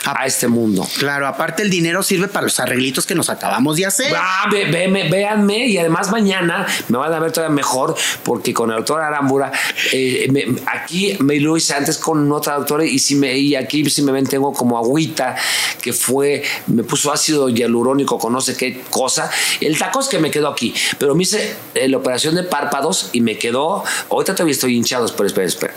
a, 0.05 0.25
este 0.25 0.47
mundo. 0.47 0.87
Claro, 0.97 1.27
aparte 1.27 1.63
el 1.63 1.69
dinero 1.69 2.01
sirve 2.03 2.27
para 2.27 2.43
los 2.43 2.59
arreglitos 2.59 3.05
que 3.05 3.15
nos 3.15 3.29
acabamos 3.29 3.77
de 3.77 3.85
hacer. 3.85 4.13
Ah, 4.15 4.49
véanme 4.49 5.67
y 5.67 5.77
además 5.77 6.11
mañana 6.11 6.65
me 6.87 6.97
van 6.97 7.13
a 7.13 7.19
ver 7.19 7.31
todavía 7.31 7.53
mejor 7.53 7.95
porque 8.23 8.53
con 8.53 8.69
el 8.69 8.77
doctor 8.77 9.01
Arambura, 9.01 9.51
eh, 9.91 10.55
aquí 10.67 11.17
me 11.19 11.39
lo 11.39 11.57
hice 11.57 11.73
antes 11.73 11.97
con 11.97 12.31
otra 12.31 12.55
doctora 12.55 12.85
y, 12.85 12.99
si 12.99 13.15
me, 13.15 13.37
y 13.37 13.55
aquí 13.55 13.89
si 13.89 14.01
me 14.01 14.11
ven 14.11 14.25
tengo 14.25 14.53
como 14.53 14.77
agüita 14.77 15.35
que 15.81 15.93
fue, 15.93 16.43
me 16.67 16.83
puso 16.83 17.11
ácido 17.11 17.49
hialurónico 17.49 18.17
con 18.17 18.33
no 18.33 18.41
sé 18.41 18.55
qué 18.55 18.81
cosa. 18.89 19.29
El 19.59 19.77
taco 19.77 19.99
es 19.99 20.07
que 20.07 20.19
me 20.19 20.31
quedó 20.31 20.47
aquí, 20.47 20.73
pero 20.97 21.15
me 21.15 21.23
hice 21.23 21.55
eh, 21.75 21.87
la 21.87 21.97
operación 21.97 22.35
de 22.35 22.43
párpados 22.43 23.09
y 23.11 23.21
me 23.21 23.37
quedó, 23.37 23.83
ahorita 24.09 24.33
todavía 24.33 24.53
estoy 24.53 24.75
hinchado, 24.75 25.11
pero 25.15 25.27
espera, 25.27 25.47
espera 25.47 25.73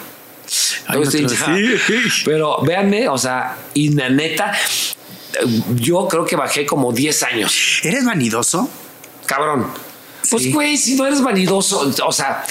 pero 2.24 2.62
véanme, 2.62 3.08
o 3.08 3.18
sea, 3.18 3.56
y 3.74 3.92
la 3.92 4.08
neta, 4.08 4.52
yo 5.74 6.06
creo 6.08 6.24
que 6.24 6.36
bajé 6.36 6.64
como 6.64 6.92
10 6.92 7.22
años. 7.24 7.80
¿Eres 7.82 8.04
vanidoso? 8.04 8.68
Cabrón. 9.26 9.66
Pues, 10.30 10.52
güey, 10.52 10.76
si 10.76 10.94
no 10.96 11.06
eres 11.06 11.20
vanidoso, 11.20 11.92
o 12.04 12.12
sea, 12.12 12.44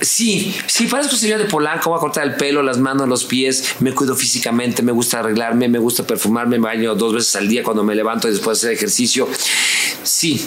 Sí, 0.00 0.54
sí, 0.66 0.86
parezco 0.88 1.16
señor 1.16 1.38
de 1.38 1.46
Polanco, 1.46 1.88
voy 1.88 1.96
a 1.96 2.00
cortar 2.00 2.24
el 2.24 2.34
pelo, 2.34 2.62
las 2.62 2.76
manos, 2.76 3.08
los 3.08 3.24
pies, 3.24 3.76
me 3.80 3.94
cuido 3.94 4.14
físicamente, 4.14 4.82
me 4.82 4.92
gusta 4.92 5.20
arreglarme, 5.20 5.68
me 5.68 5.78
gusta 5.78 6.06
perfumarme, 6.06 6.58
me 6.58 6.66
baño 6.66 6.94
dos 6.94 7.14
veces 7.14 7.34
al 7.36 7.48
día 7.48 7.62
cuando 7.62 7.82
me 7.82 7.94
levanto 7.94 8.28
y 8.28 8.32
después 8.32 8.60
de 8.60 8.68
hacer 8.68 8.76
ejercicio. 8.76 9.26
Sí, 10.02 10.44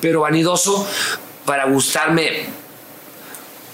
pero 0.00 0.22
vanidoso 0.22 0.88
para 1.44 1.66
gustarme 1.66 2.46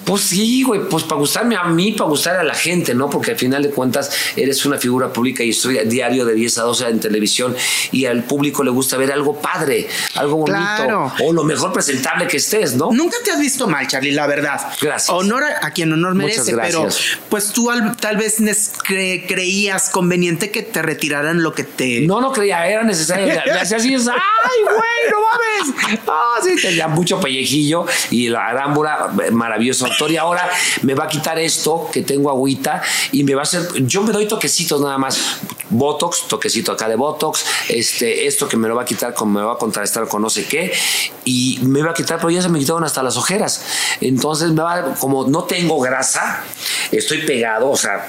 pues 0.04 0.22
sí, 0.22 0.62
güey, 0.62 0.88
pues 0.88 1.04
para 1.04 1.18
gustarme 1.18 1.56
a 1.56 1.64
mí, 1.64 1.92
para 1.92 2.10
gustar 2.10 2.36
a 2.36 2.44
la 2.44 2.54
gente, 2.54 2.94
¿no? 2.94 3.08
Porque 3.08 3.32
al 3.32 3.38
final 3.38 3.62
de 3.62 3.70
cuentas 3.70 4.10
eres 4.36 4.64
una 4.66 4.78
figura 4.78 5.12
pública 5.12 5.42
y 5.42 5.50
estoy 5.50 5.78
diario 5.86 6.24
de 6.24 6.34
10 6.34 6.58
a 6.58 6.62
12 6.62 6.88
en 6.88 7.00
televisión 7.00 7.56
y 7.92 8.06
al 8.06 8.24
público 8.24 8.62
le 8.62 8.70
gusta 8.70 8.96
ver 8.96 9.12
algo 9.12 9.40
padre, 9.40 9.88
algo 10.14 10.36
bonito 10.36 11.12
o 11.24 11.32
lo 11.32 11.44
mejor 11.44 11.72
presentable 11.72 12.26
que 12.26 12.36
estés, 12.36 12.74
¿no? 12.74 12.92
Nunca 12.92 13.16
te 13.24 13.30
has 13.30 13.40
visto 13.40 13.66
mal, 13.66 13.86
Charlie, 13.86 14.12
la 14.12 14.26
verdad. 14.26 14.60
Gracias. 14.80 15.10
Honor 15.10 15.44
a, 15.60 15.70
quien 15.70 15.92
honor 15.92 16.14
merece, 16.14 16.54
pero 16.56 16.88
pues 17.28 17.52
tú 17.52 17.70
tal 18.00 18.16
vez 18.16 18.42
creías 18.84 19.90
conveniente 19.90 20.50
que 20.50 20.62
te 20.62 20.82
retiraran 20.82 21.42
lo 21.42 21.54
que 21.54 21.64
te... 21.64 22.00
No, 22.02 22.20
no 22.20 22.32
creía, 22.32 22.66
era 22.68 22.82
necesario. 22.82 23.26
hacía 23.60 23.76
así, 23.76 23.94
¡ay, 23.94 23.98
güey, 24.64 25.10
no 25.10 25.18
mames! 25.20 26.00
Ah, 26.06 26.36
sí, 26.42 26.60
tenía 26.60 26.88
mucho 26.88 27.20
pellejillo 27.20 27.86
y 28.10 28.28
la 28.28 28.46
arámbula, 28.48 29.10
maravilloso 29.32 29.86
y 30.08 30.16
ahora 30.16 30.50
me 30.82 30.94
va 30.94 31.04
a 31.04 31.08
quitar 31.08 31.38
esto 31.38 31.88
que 31.92 32.02
tengo 32.02 32.30
agüita 32.30 32.82
y 33.12 33.24
me 33.24 33.34
va 33.34 33.40
a 33.40 33.44
hacer, 33.44 33.62
yo 33.86 34.02
me 34.02 34.12
doy 34.12 34.26
toquecitos 34.26 34.80
nada 34.80 34.98
más, 34.98 35.18
Botox, 35.70 36.28
toquecito 36.28 36.72
acá 36.72 36.88
de 36.88 36.96
Botox, 36.96 37.44
este, 37.68 38.26
esto 38.26 38.48
que 38.48 38.56
me 38.56 38.68
lo 38.68 38.74
va 38.74 38.82
a 38.82 38.84
quitar, 38.84 39.14
como 39.14 39.40
me 39.40 39.44
va 39.44 39.54
a 39.54 39.56
contrastar 39.58 40.06
con 40.08 40.22
no 40.22 40.30
sé 40.30 40.44
qué, 40.44 40.72
y 41.24 41.58
me 41.62 41.82
va 41.82 41.92
a 41.92 41.94
quitar, 41.94 42.18
pero 42.18 42.30
ya 42.30 42.42
se 42.42 42.48
me 42.48 42.58
quitaron 42.58 42.84
hasta 42.84 43.02
las 43.02 43.16
ojeras. 43.16 43.62
Entonces 44.00 44.50
me 44.50 44.62
va, 44.62 44.94
como 44.94 45.26
no 45.26 45.44
tengo 45.44 45.80
grasa, 45.80 46.44
estoy 46.92 47.18
pegado, 47.22 47.70
o 47.70 47.76
sea, 47.76 48.06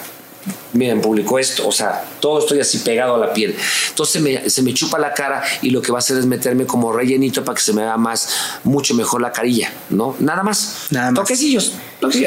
miren, 0.73 1.01
publicó 1.01 1.39
esto, 1.39 1.67
o 1.67 1.72
sea, 1.72 2.03
todo 2.19 2.39
estoy 2.39 2.59
así 2.59 2.80
pegado 2.80 3.15
a 3.15 3.17
la 3.17 3.34
piel. 3.34 3.55
Entonces 3.89 4.53
se 4.53 4.61
me 4.61 4.73
chupa 4.73 4.99
la 4.99 5.13
cara 5.13 5.43
y 5.61 5.69
lo 5.69 5.81
que 5.81 5.91
va 5.91 5.97
a 5.97 5.99
hacer 5.99 6.17
es 6.17 6.26
meterme 6.26 6.65
como 6.65 6.91
rellenito 6.91 7.43
para 7.43 7.55
que 7.55 7.61
se 7.61 7.73
me 7.73 7.81
vea 7.81 7.97
más, 7.97 8.30
mucho 8.63 8.93
mejor 8.93 9.22
la 9.22 9.31
carilla, 9.31 9.72
¿no? 9.89 10.15
Nada 10.19 10.43
más. 10.43 10.88
Nada 10.91 11.11
más. 11.11 11.22
Toquecillos, 11.22 11.73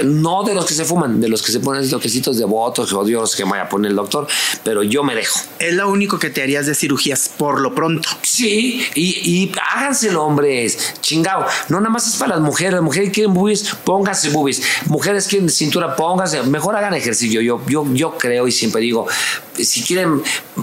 No 0.04 0.42
de 0.42 0.54
los 0.54 0.66
que 0.66 0.74
se 0.74 0.84
fuman, 0.84 1.20
de 1.20 1.28
los 1.28 1.42
que 1.42 1.52
se 1.52 1.60
ponen 1.60 1.88
toquecitos 1.88 2.38
de 2.38 2.44
votos, 2.44 2.92
o 2.92 3.04
Dios 3.04 3.36
que 3.36 3.44
me 3.44 3.52
vaya 3.52 3.64
a 3.64 3.68
poner 3.68 3.90
el 3.90 3.96
doctor, 3.96 4.26
pero 4.64 4.82
yo 4.82 5.04
me 5.04 5.14
dejo. 5.14 5.40
Es 5.58 5.74
lo 5.74 5.90
único 5.90 6.18
que 6.18 6.30
te 6.30 6.42
harías 6.42 6.66
de 6.66 6.74
cirugías 6.74 7.30
por 7.36 7.60
lo 7.60 7.74
pronto. 7.74 8.08
Sí, 8.22 8.82
y, 8.94 9.42
y 9.42 9.52
háganselo, 9.78 10.24
hombres. 10.24 10.94
Chingao. 11.00 11.46
No 11.68 11.80
nada 11.80 11.90
más 11.90 12.06
es 12.06 12.16
para 12.16 12.34
las 12.34 12.40
mujeres. 12.40 12.74
Las 12.74 12.82
mujeres 12.82 13.10
quieren 13.12 13.32
boobies, 13.34 13.74
pónganse 13.84 14.30
boobies. 14.30 14.62
Mujeres 14.86 15.26
quieren 15.26 15.48
cintura, 15.48 15.96
pónganse. 15.96 16.42
Mejor 16.42 16.76
hagan 16.76 16.94
ejercicio. 16.94 17.40
Yo, 17.40 17.60
yo, 17.66 17.84
yo 17.92 18.18
creo 18.18 18.46
y 18.48 18.52
siempre 18.52 18.82
digo, 18.82 19.06
si 19.64 19.82
quieren 19.82 20.22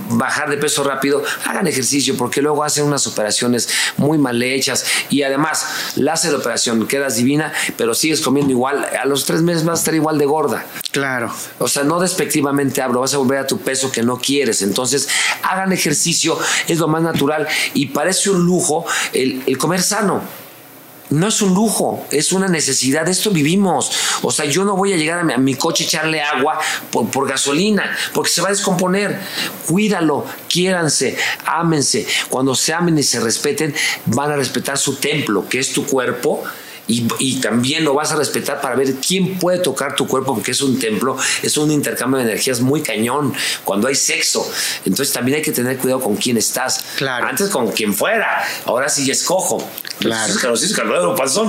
bajar 0.09 0.49
de 0.49 0.57
peso 0.57 0.83
rápido, 0.83 1.23
hagan 1.45 1.67
ejercicio 1.67 2.15
porque 2.17 2.41
luego 2.41 2.63
hacen 2.63 2.85
unas 2.85 3.07
operaciones 3.07 3.69
muy 3.97 4.17
mal 4.17 4.41
hechas 4.41 4.85
y 5.09 5.23
además 5.23 5.65
la 5.95 6.13
hace 6.13 6.31
la 6.31 6.37
operación, 6.37 6.87
quedas 6.87 7.15
divina, 7.17 7.53
pero 7.77 7.93
sigues 7.93 8.21
comiendo 8.21 8.51
igual, 8.51 8.85
a 8.85 9.05
los 9.05 9.25
tres 9.25 9.41
meses 9.41 9.63
vas 9.63 9.79
a 9.79 9.81
estar 9.81 9.95
igual 9.95 10.17
de 10.17 10.25
gorda. 10.25 10.65
Claro. 10.91 11.33
O 11.59 11.67
sea, 11.67 11.83
no 11.83 11.99
despectivamente 11.99 12.81
hablo, 12.81 13.01
vas 13.01 13.13
a 13.13 13.17
volver 13.17 13.39
a 13.39 13.47
tu 13.47 13.59
peso 13.59 13.91
que 13.91 14.01
no 14.01 14.17
quieres. 14.17 14.61
Entonces, 14.61 15.07
hagan 15.43 15.73
ejercicio, 15.73 16.37
es 16.67 16.79
lo 16.79 16.87
más 16.87 17.01
natural 17.01 17.47
y 17.73 17.87
parece 17.87 18.29
un 18.29 18.45
lujo 18.45 18.85
el, 19.13 19.43
el 19.45 19.57
comer 19.57 19.81
sano 19.81 20.44
no 21.15 21.27
es 21.27 21.41
un 21.41 21.53
lujo, 21.53 22.05
es 22.11 22.31
una 22.31 22.47
necesidad. 22.47 23.07
Esto 23.07 23.31
vivimos. 23.31 23.91
O 24.21 24.31
sea, 24.31 24.45
yo 24.45 24.63
no 24.65 24.75
voy 24.75 24.93
a 24.93 24.97
llegar 24.97 25.19
a 25.19 25.37
mi, 25.37 25.55
coche 25.55 25.83
a 25.83 25.87
echarle 25.87 26.21
agua 26.21 26.59
por, 26.91 27.09
por, 27.09 27.27
gasolina, 27.27 27.95
porque 28.13 28.29
se 28.29 28.41
va 28.41 28.49
a 28.49 28.51
descomponer. 28.51 29.19
Cuídalo, 29.67 30.25
quiéranse, 30.47 31.17
ámense. 31.45 32.05
Cuando 32.29 32.55
se 32.55 32.73
amen 32.73 32.97
y 32.97 33.03
se 33.03 33.19
respeten, 33.19 33.73
van 34.05 34.31
a 34.31 34.35
respetar 34.35 34.77
su 34.77 34.95
templo, 34.95 35.47
que 35.47 35.59
es 35.59 35.71
tu 35.73 35.85
cuerpo 35.85 36.43
y, 36.87 37.35
también 37.41 37.83
lo 37.83 37.93
vas 37.93 38.11
a 38.11 38.15
respetar 38.15 38.61
para 38.61 38.75
ver 38.75 38.95
quién 38.95 39.37
puede 39.37 39.59
tocar 39.59 39.95
tu 39.95 40.07
cuerpo, 40.07 40.33
porque 40.33 40.51
es 40.51 40.61
un 40.61 40.79
templo, 40.79 41.17
es 41.41 41.57
un 41.57 41.71
intercambio 41.71 42.17
de 42.17 42.23
energías 42.23 42.61
muy 42.61 42.81
cañón 42.81 43.33
cuando 43.63 43.87
hay 43.87 43.95
sexo. 43.95 44.49
Entonces 44.85 45.13
también 45.13 45.37
hay 45.37 45.41
que 45.41 45.51
tener 45.51 45.77
cuidado 45.77 46.01
con 46.01 46.15
quién 46.15 46.37
estás. 46.37 46.83
Claro. 46.97 47.27
Antes 47.27 47.49
con 47.49 47.71
quien 47.71 47.93
fuera, 47.93 48.43
ahora 48.65 48.89
sí 48.89 49.09
escojo. 49.09 49.67
Claro. 49.99 50.33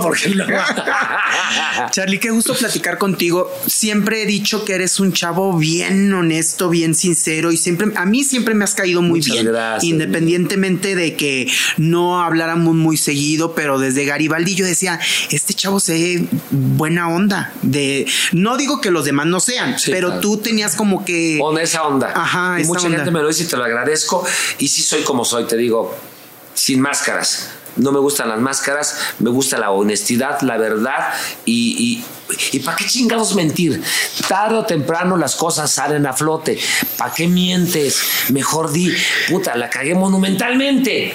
porque 0.02 0.32
Charlie, 1.90 2.20
qué 2.20 2.30
gusto 2.30 2.54
platicar 2.54 2.98
contigo. 2.98 3.52
Siempre 3.66 4.22
he 4.22 4.26
dicho 4.26 4.64
que 4.64 4.74
eres 4.74 5.00
un 5.00 5.12
chavo 5.12 5.56
bien 5.56 6.12
honesto, 6.12 6.68
bien 6.68 6.94
sincero 6.94 7.52
y 7.52 7.56
siempre, 7.56 7.88
a 7.96 8.06
mí 8.06 8.24
siempre 8.24 8.54
me 8.54 8.64
has 8.64 8.74
caído 8.74 9.02
muy 9.02 9.20
bien. 9.20 9.48
Independientemente 9.82 10.94
de 10.94 11.16
que 11.16 11.50
no 11.76 12.22
habláramos 12.22 12.74
muy 12.74 12.96
seguido, 12.96 13.54
pero 13.54 13.78
desde 13.78 14.04
Garibaldi 14.04 14.54
yo 14.54 14.64
decía, 14.64 15.00
este 15.30 15.54
chavo 15.54 15.80
se 15.80 15.92
ve 15.92 16.28
buena 16.50 17.08
onda. 17.08 17.52
De, 17.62 18.06
no 18.32 18.56
digo 18.56 18.80
que 18.80 18.90
los 18.90 19.04
demás 19.04 19.26
no 19.26 19.40
sean, 19.40 19.76
pero 19.86 20.20
tú 20.20 20.38
tenías 20.38 20.76
como 20.76 21.04
que. 21.04 21.38
Con 21.40 21.58
esa 21.58 21.84
onda. 21.84 22.12
Ajá, 22.14 22.60
y 22.60 22.64
mucha 22.64 22.88
gente 22.88 23.10
me 23.10 23.20
lo 23.20 23.28
dice 23.28 23.44
y 23.44 23.46
te 23.46 23.56
lo 23.56 23.64
agradezco. 23.64 24.24
Y 24.58 24.68
sí 24.68 24.82
soy 24.82 25.02
como 25.02 25.24
soy, 25.24 25.44
te 25.44 25.56
digo. 25.56 25.96
sin 26.54 26.80
máscaras. 26.80 27.50
No 27.76 27.92
me 27.92 27.98
gustan 27.98 28.30
las 28.30 28.40
máscaras, 28.40 28.98
me 29.18 29.28
gusta 29.28 29.58
la 29.58 29.70
honestidad, 29.70 30.40
la 30.40 30.56
verdad 30.56 31.12
y, 31.44 32.02
y, 32.52 32.58
¿para 32.60 32.76
qué 32.76 32.86
chingados 32.86 33.34
mentir? 33.34 33.82
Tarde 34.28 34.56
o 34.56 34.64
temprano 34.64 35.16
las 35.16 35.36
cosas 35.36 35.70
salen 35.70 36.06
a 36.06 36.14
flote. 36.14 36.58
¿Para 36.96 37.12
qué 37.12 37.28
mientes? 37.28 38.00
Mejor 38.30 38.72
di, 38.72 38.92
puta, 39.28 39.56
la 39.56 39.68
cagué 39.68 39.94
monumentalmente. 39.94 41.14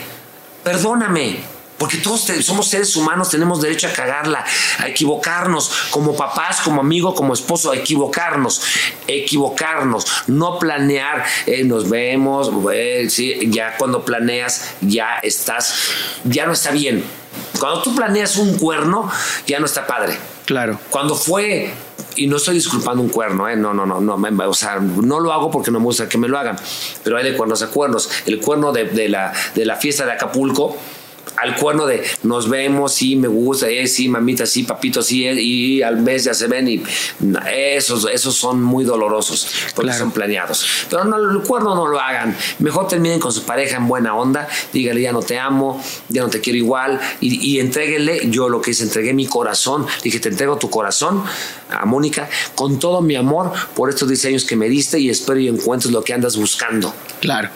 Perdóname. 0.64 1.51
Porque 1.82 1.98
todos 1.98 2.32
somos 2.44 2.68
seres 2.68 2.96
humanos, 2.96 3.32
tenemos 3.32 3.60
derecho 3.60 3.88
a 3.88 3.90
cagarla, 3.92 4.46
a 4.78 4.88
equivocarnos, 4.88 5.72
como 5.90 6.16
papás, 6.16 6.62
como 6.62 6.80
amigo, 6.80 7.16
como 7.16 7.34
esposo, 7.34 7.72
a 7.72 7.76
equivocarnos, 7.76 8.62
equivocarnos, 9.08 10.06
no 10.28 10.60
planear, 10.60 11.26
eh, 11.48 11.64
nos 11.64 11.90
vemos, 11.90 12.52
ya 13.48 13.78
cuando 13.78 14.06
planeas 14.06 14.76
ya 14.82 15.16
estás, 15.24 15.74
ya 16.24 16.46
no 16.46 16.54
está 16.54 16.70
bien. 16.70 17.04
Cuando 17.60 17.82
tú 17.82 17.96
planeas 17.96 18.38
un 18.38 18.60
cuerno, 18.60 19.12
ya 19.48 19.60
no 19.60 19.66
está 19.66 19.88
padre. 19.88 20.16
Claro. 20.46 20.80
Cuando 20.92 21.16
fue 21.16 21.74
y 22.16 22.28
no 22.28 22.38
estoy 22.38 22.54
disculpando 22.54 23.02
un 23.02 23.10
cuerno, 23.10 23.50
¿eh? 23.50 23.56
no, 23.56 23.74
no, 23.74 23.88
no, 23.88 24.00
no, 24.00 24.50
o 24.50 24.54
sea, 24.54 24.80
no 24.80 25.20
lo 25.20 25.34
hago 25.34 25.50
porque 25.50 25.72
no 25.72 25.80
me 25.80 25.86
gusta 25.86 26.08
que 26.08 26.20
me 26.20 26.28
lo 26.28 26.38
hagan, 26.38 26.58
pero 27.04 27.18
hay 27.18 27.24
de 27.24 27.36
cuernos 27.36 27.64
a 27.64 27.72
cuernos. 27.72 28.08
El 28.28 28.40
cuerno 28.40 28.72
de, 28.72 29.10
la, 29.10 29.34
de 29.56 29.66
la 29.66 29.78
fiesta 29.78 30.06
de 30.06 30.12
Acapulco, 30.12 30.78
al 31.42 31.56
cuerno 31.56 31.88
de 31.88 32.04
nos 32.24 32.48
vemos, 32.48 32.94
sí, 32.94 33.16
me 33.16 33.28
gusta, 33.28 33.68
eh, 33.68 33.88
sí, 33.88 34.08
mamita, 34.08 34.46
sí, 34.46 34.64
papito, 34.64 35.02
sí, 35.02 35.26
eh, 35.26 35.34
y 35.42 35.82
al 35.82 35.98
mes 35.98 36.26
ya 36.26 36.34
se 36.34 36.48
ven 36.48 36.68
y 36.68 36.84
esos, 37.52 38.08
esos 38.12 38.36
son 38.36 38.62
muy 38.62 38.86
dolorosos 38.86 39.48
porque 39.76 39.94
son 39.94 40.12
planeados. 40.12 40.86
Pero 40.90 41.04
no, 41.06 41.18
el 41.18 41.42
cuerno 41.42 41.74
no 41.74 41.88
lo 41.88 42.00
hagan. 42.00 42.36
Mejor 42.60 42.88
terminen 42.88 43.20
con 43.20 43.32
su 43.32 43.44
pareja 43.44 43.78
en 43.78 43.88
buena 43.88 44.16
onda, 44.16 44.48
dígale 44.72 45.02
ya 45.02 45.12
no 45.12 45.22
te 45.22 45.40
amo, 45.40 45.84
ya 46.10 46.22
no 46.22 46.30
te 46.30 46.42
quiero 46.42 46.58
igual 46.58 47.00
y, 47.20 47.54
y 47.54 47.60
entréguenle, 47.60 48.30
yo 48.30 48.48
lo 48.48 48.62
que 48.62 48.72
hice, 48.72 48.84
entregué 48.84 49.14
mi 49.14 49.26
corazón, 49.26 49.88
dije 50.04 50.20
te 50.20 50.30
entrego 50.30 50.58
tu 50.58 50.70
corazón 50.70 51.24
a 51.70 51.86
Mónica 51.86 52.30
con 52.54 52.78
todo 52.78 53.02
mi 53.02 53.16
amor 53.16 53.52
por 53.76 53.90
estos 53.90 54.08
diseños 54.08 54.46
que 54.46 54.56
me 54.56 54.70
diste 54.70 55.00
y 55.00 55.10
espero 55.10 55.40
y 55.40 55.48
encuentres 55.48 55.92
lo 55.92 56.04
que 56.04 56.14
andas 56.14 56.38
buscando. 56.38 56.94
Claro 57.20 57.50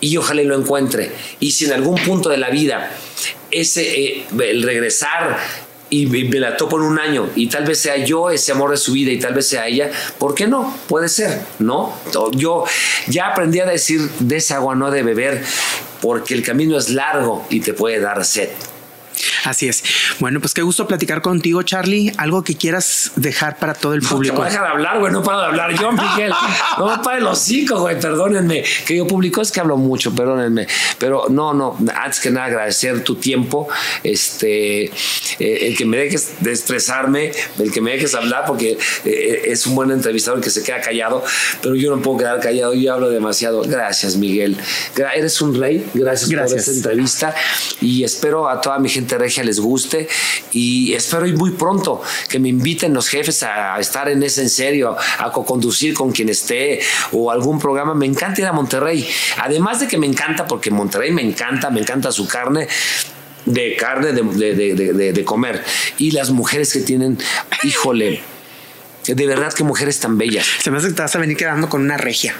y 0.00 0.16
ojalá 0.16 0.42
lo 0.42 0.58
encuentre. 0.58 1.10
Y 1.40 1.50
si 1.52 1.66
en 1.66 1.72
algún 1.72 1.96
punto 1.96 2.28
de 2.28 2.36
la 2.36 2.50
vida 2.50 2.90
ese, 3.50 4.00
eh, 4.00 4.26
el 4.38 4.62
regresar 4.62 5.38
y 5.88 6.06
me 6.06 6.40
la 6.40 6.56
topo 6.56 6.76
en 6.78 6.82
un 6.82 6.98
año 6.98 7.30
y 7.36 7.46
tal 7.46 7.64
vez 7.64 7.78
sea 7.78 7.96
yo 7.96 8.30
ese 8.30 8.52
amor 8.52 8.70
de 8.70 8.76
su 8.76 8.92
vida 8.92 9.12
y 9.12 9.18
tal 9.18 9.34
vez 9.34 9.48
sea 9.48 9.68
ella, 9.68 9.90
¿por 10.18 10.34
qué 10.34 10.46
no? 10.46 10.76
Puede 10.88 11.08
ser, 11.08 11.40
¿no? 11.58 11.96
Yo 12.32 12.64
ya 13.06 13.28
aprendí 13.28 13.60
a 13.60 13.66
decir 13.66 14.00
de 14.18 14.36
esa 14.36 14.56
agua 14.56 14.74
no 14.74 14.90
de 14.90 15.02
beber 15.02 15.44
porque 16.00 16.34
el 16.34 16.42
camino 16.42 16.76
es 16.76 16.90
largo 16.90 17.46
y 17.50 17.60
te 17.60 17.72
puede 17.72 18.00
dar 18.00 18.24
sed. 18.24 18.48
Así 19.46 19.68
es. 19.68 19.84
Bueno, 20.18 20.40
pues 20.40 20.54
qué 20.54 20.62
gusto 20.62 20.88
platicar 20.88 21.22
contigo, 21.22 21.62
Charlie. 21.62 22.12
Algo 22.18 22.42
que 22.42 22.56
quieras 22.56 23.12
dejar 23.14 23.60
para 23.60 23.74
todo 23.74 23.94
el 23.94 24.02
público. 24.02 24.38
No, 24.38 24.44
deja 24.44 24.60
de 24.60 24.68
hablar, 24.68 24.98
güey. 24.98 25.12
No 25.12 25.22
paro 25.22 25.38
de 25.38 25.46
hablar 25.46 25.72
yo, 25.78 25.92
Miguel. 26.16 26.32
No 26.78 26.88
me 26.88 26.98
pare 26.98 27.20
los 27.20 27.38
cinco, 27.38 27.78
güey. 27.78 28.00
Perdónenme. 28.00 28.64
Que 28.84 28.96
yo 28.96 29.06
público 29.06 29.40
es 29.40 29.52
que 29.52 29.60
hablo 29.60 29.76
mucho, 29.76 30.12
perdónenme. 30.12 30.66
Pero 30.98 31.26
no, 31.28 31.54
no. 31.54 31.78
Antes 31.94 32.18
que 32.18 32.30
nada, 32.30 32.46
agradecer 32.46 33.04
tu 33.04 33.14
tiempo. 33.14 33.68
Este, 34.02 34.86
eh, 34.86 34.90
el 35.38 35.76
que 35.76 35.84
me 35.84 35.96
dejes 35.96 36.34
de 36.40 36.50
estresarme, 36.50 37.30
el 37.60 37.70
que 37.70 37.80
me 37.80 37.92
dejes 37.92 38.16
hablar, 38.16 38.46
porque 38.48 38.76
eh, 39.04 39.42
es 39.46 39.64
un 39.66 39.76
buen 39.76 39.92
entrevistador 39.92 40.40
que 40.40 40.50
se 40.50 40.64
queda 40.64 40.80
callado. 40.80 41.22
Pero 41.62 41.76
yo 41.76 41.94
no 41.94 42.02
puedo 42.02 42.18
quedar 42.18 42.40
callado. 42.40 42.74
Yo 42.74 42.92
hablo 42.92 43.10
demasiado. 43.10 43.62
Gracias, 43.62 44.16
Miguel. 44.16 44.56
Eres 45.14 45.40
un 45.40 45.54
rey. 45.54 45.88
Gracias, 45.94 46.30
Gracias. 46.30 46.50
por 46.50 46.58
esta 46.58 46.72
entrevista. 46.72 47.34
Y 47.80 48.02
espero 48.02 48.48
a 48.48 48.60
toda 48.60 48.80
mi 48.80 48.88
gente 48.88 49.16
regia 49.16 49.35
les 49.44 49.60
guste 49.60 50.08
y 50.52 50.92
espero 50.94 51.26
ir 51.26 51.36
muy 51.36 51.52
pronto 51.52 52.02
que 52.28 52.38
me 52.38 52.48
inviten 52.48 52.92
los 52.94 53.08
jefes 53.08 53.42
a 53.42 53.78
estar 53.78 54.08
en 54.08 54.22
ese 54.22 54.42
en 54.42 54.50
serio, 54.50 54.96
a 55.18 55.32
co-conducir 55.32 55.94
con 55.94 56.12
quien 56.12 56.28
esté 56.28 56.80
o 57.12 57.30
algún 57.30 57.58
programa. 57.58 57.94
Me 57.94 58.06
encanta 58.06 58.40
ir 58.40 58.46
a 58.46 58.52
Monterrey. 58.52 59.08
Además 59.38 59.80
de 59.80 59.88
que 59.88 59.98
me 59.98 60.06
encanta, 60.06 60.46
porque 60.46 60.70
Monterrey 60.70 61.10
me 61.10 61.22
encanta, 61.22 61.70
me 61.70 61.80
encanta 61.80 62.12
su 62.12 62.26
carne 62.26 62.68
de 63.44 63.76
carne 63.76 64.12
de, 64.12 65.12
de, 65.12 65.24
comer. 65.24 65.64
Y 65.98 66.10
las 66.10 66.30
mujeres 66.30 66.72
que 66.72 66.80
tienen, 66.80 67.18
híjole, 67.62 68.20
de 69.06 69.26
verdad 69.26 69.52
que 69.52 69.64
mujeres 69.64 70.00
tan 70.00 70.18
bellas. 70.18 70.46
Se 70.62 70.70
me 70.70 70.78
hace 70.78 70.88
que 70.88 70.94
te 70.94 71.02
vas 71.02 71.14
a 71.14 71.18
venir 71.18 71.36
quedando 71.36 71.68
con 71.68 71.82
una 71.82 71.96
regia. 71.96 72.34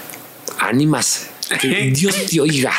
Ánimas. 0.59 1.27
Dios 1.91 2.15
te 2.29 2.39
oiga. 2.39 2.73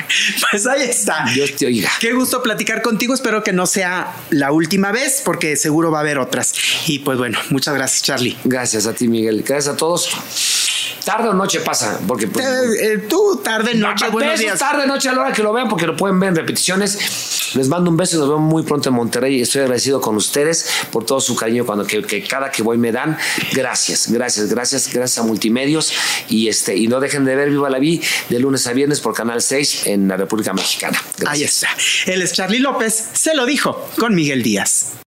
Pues 0.51 0.67
ahí 0.67 0.83
está. 0.83 1.25
Dios 1.33 1.55
te 1.57 1.67
oiga. 1.67 1.91
Qué 2.01 2.13
gusto 2.13 2.43
platicar 2.43 2.83
contigo. 2.83 3.15
Espero 3.15 3.43
que 3.43 3.53
no 3.53 3.67
sea 3.67 4.15
la 4.31 4.53
última 4.53 4.93
vez, 4.93 5.23
porque 5.25 5.57
seguro 5.57 5.91
va 5.91 5.99
a 5.99 6.01
haber 6.03 6.19
otras. 6.19 6.55
Y 6.87 7.01
pues 7.01 7.19
bueno, 7.19 7.39
muchas 7.51 7.75
gracias, 7.75 8.03
Charlie. 8.03 8.37
Gracias 8.45 8.87
a 8.87 8.95
ti, 8.95 9.09
Miguel. 9.09 9.43
Gracias 9.47 9.75
a 9.75 9.77
todos. 9.77 10.68
Tarde 11.09 11.31
o 11.31 11.33
noche 11.33 11.61
pasa, 11.61 11.99
porque 12.07 12.27
pues, 12.27 12.45
eh, 12.45 12.83
eh, 12.83 12.99
tú 13.09 13.41
tarde 13.43 13.75
noche, 13.75 14.11
buenos 14.11 14.39
días. 14.39 14.59
Tarde 14.59 14.87
noche 14.87 15.09
a 15.09 15.15
la 15.15 15.23
hora 15.23 15.33
que 15.33 15.43
lo 15.43 15.55
vean, 15.55 15.67
porque 15.67 15.87
lo 15.87 15.97
pueden 15.97 16.21
ver 16.21 16.29
en 16.29 16.37
repeticiones. 16.37 17.55
Les 17.55 17.67
mando 17.67 17.89
un 17.91 17.97
beso 17.97 18.17
y 18.17 18.19
nos 18.19 18.29
vemos 18.29 18.43
muy 18.43 18.63
pronto 18.63 18.91
en 18.91 18.95
Monterrey. 18.95 19.41
Estoy 19.41 19.63
agradecido 19.63 20.03
con 20.03 20.17
ustedes 20.17 20.69
por 20.93 21.07
todo 21.07 21.19
su 21.23 21.35
cariño 21.35 21.65
cuando 21.65 21.87
que, 21.87 22.23
cada 22.29 22.51
que 22.51 22.63
voy 22.63 22.77
me 22.77 22.93
dan. 22.93 23.17
Gracias, 23.55 24.13
gracias, 24.13 24.51
gracias, 24.51 24.93
gracias 24.93 25.25
a 25.25 25.27
Multimedios 25.27 25.95
y 26.29 26.49
este 26.49 26.77
y 26.77 26.89
no 26.89 27.01
dejen 27.01 27.25
de 27.25 27.37
ver 27.37 27.49
Viva 27.49 27.71
la 27.71 27.79
Vi 27.79 28.03
de 28.29 28.39
lunes 28.39 28.67
a 28.67 28.75
viernes 28.75 29.01
por 29.01 29.15
Canal 29.15 29.41
6 29.41 29.87
en 29.87 30.09
la 30.09 30.19
República 30.19 30.53
Mexicana. 30.53 31.03
Ahí 31.27 31.43
está. 31.43 31.69
Él 32.05 32.21
es 32.21 32.35
Charlie 32.35 32.59
López, 32.59 33.13
se 33.15 33.35
lo 33.35 33.47
dijo 33.47 33.89
con 33.97 34.15
Miguel 34.15 34.43
Díaz. 34.43 34.99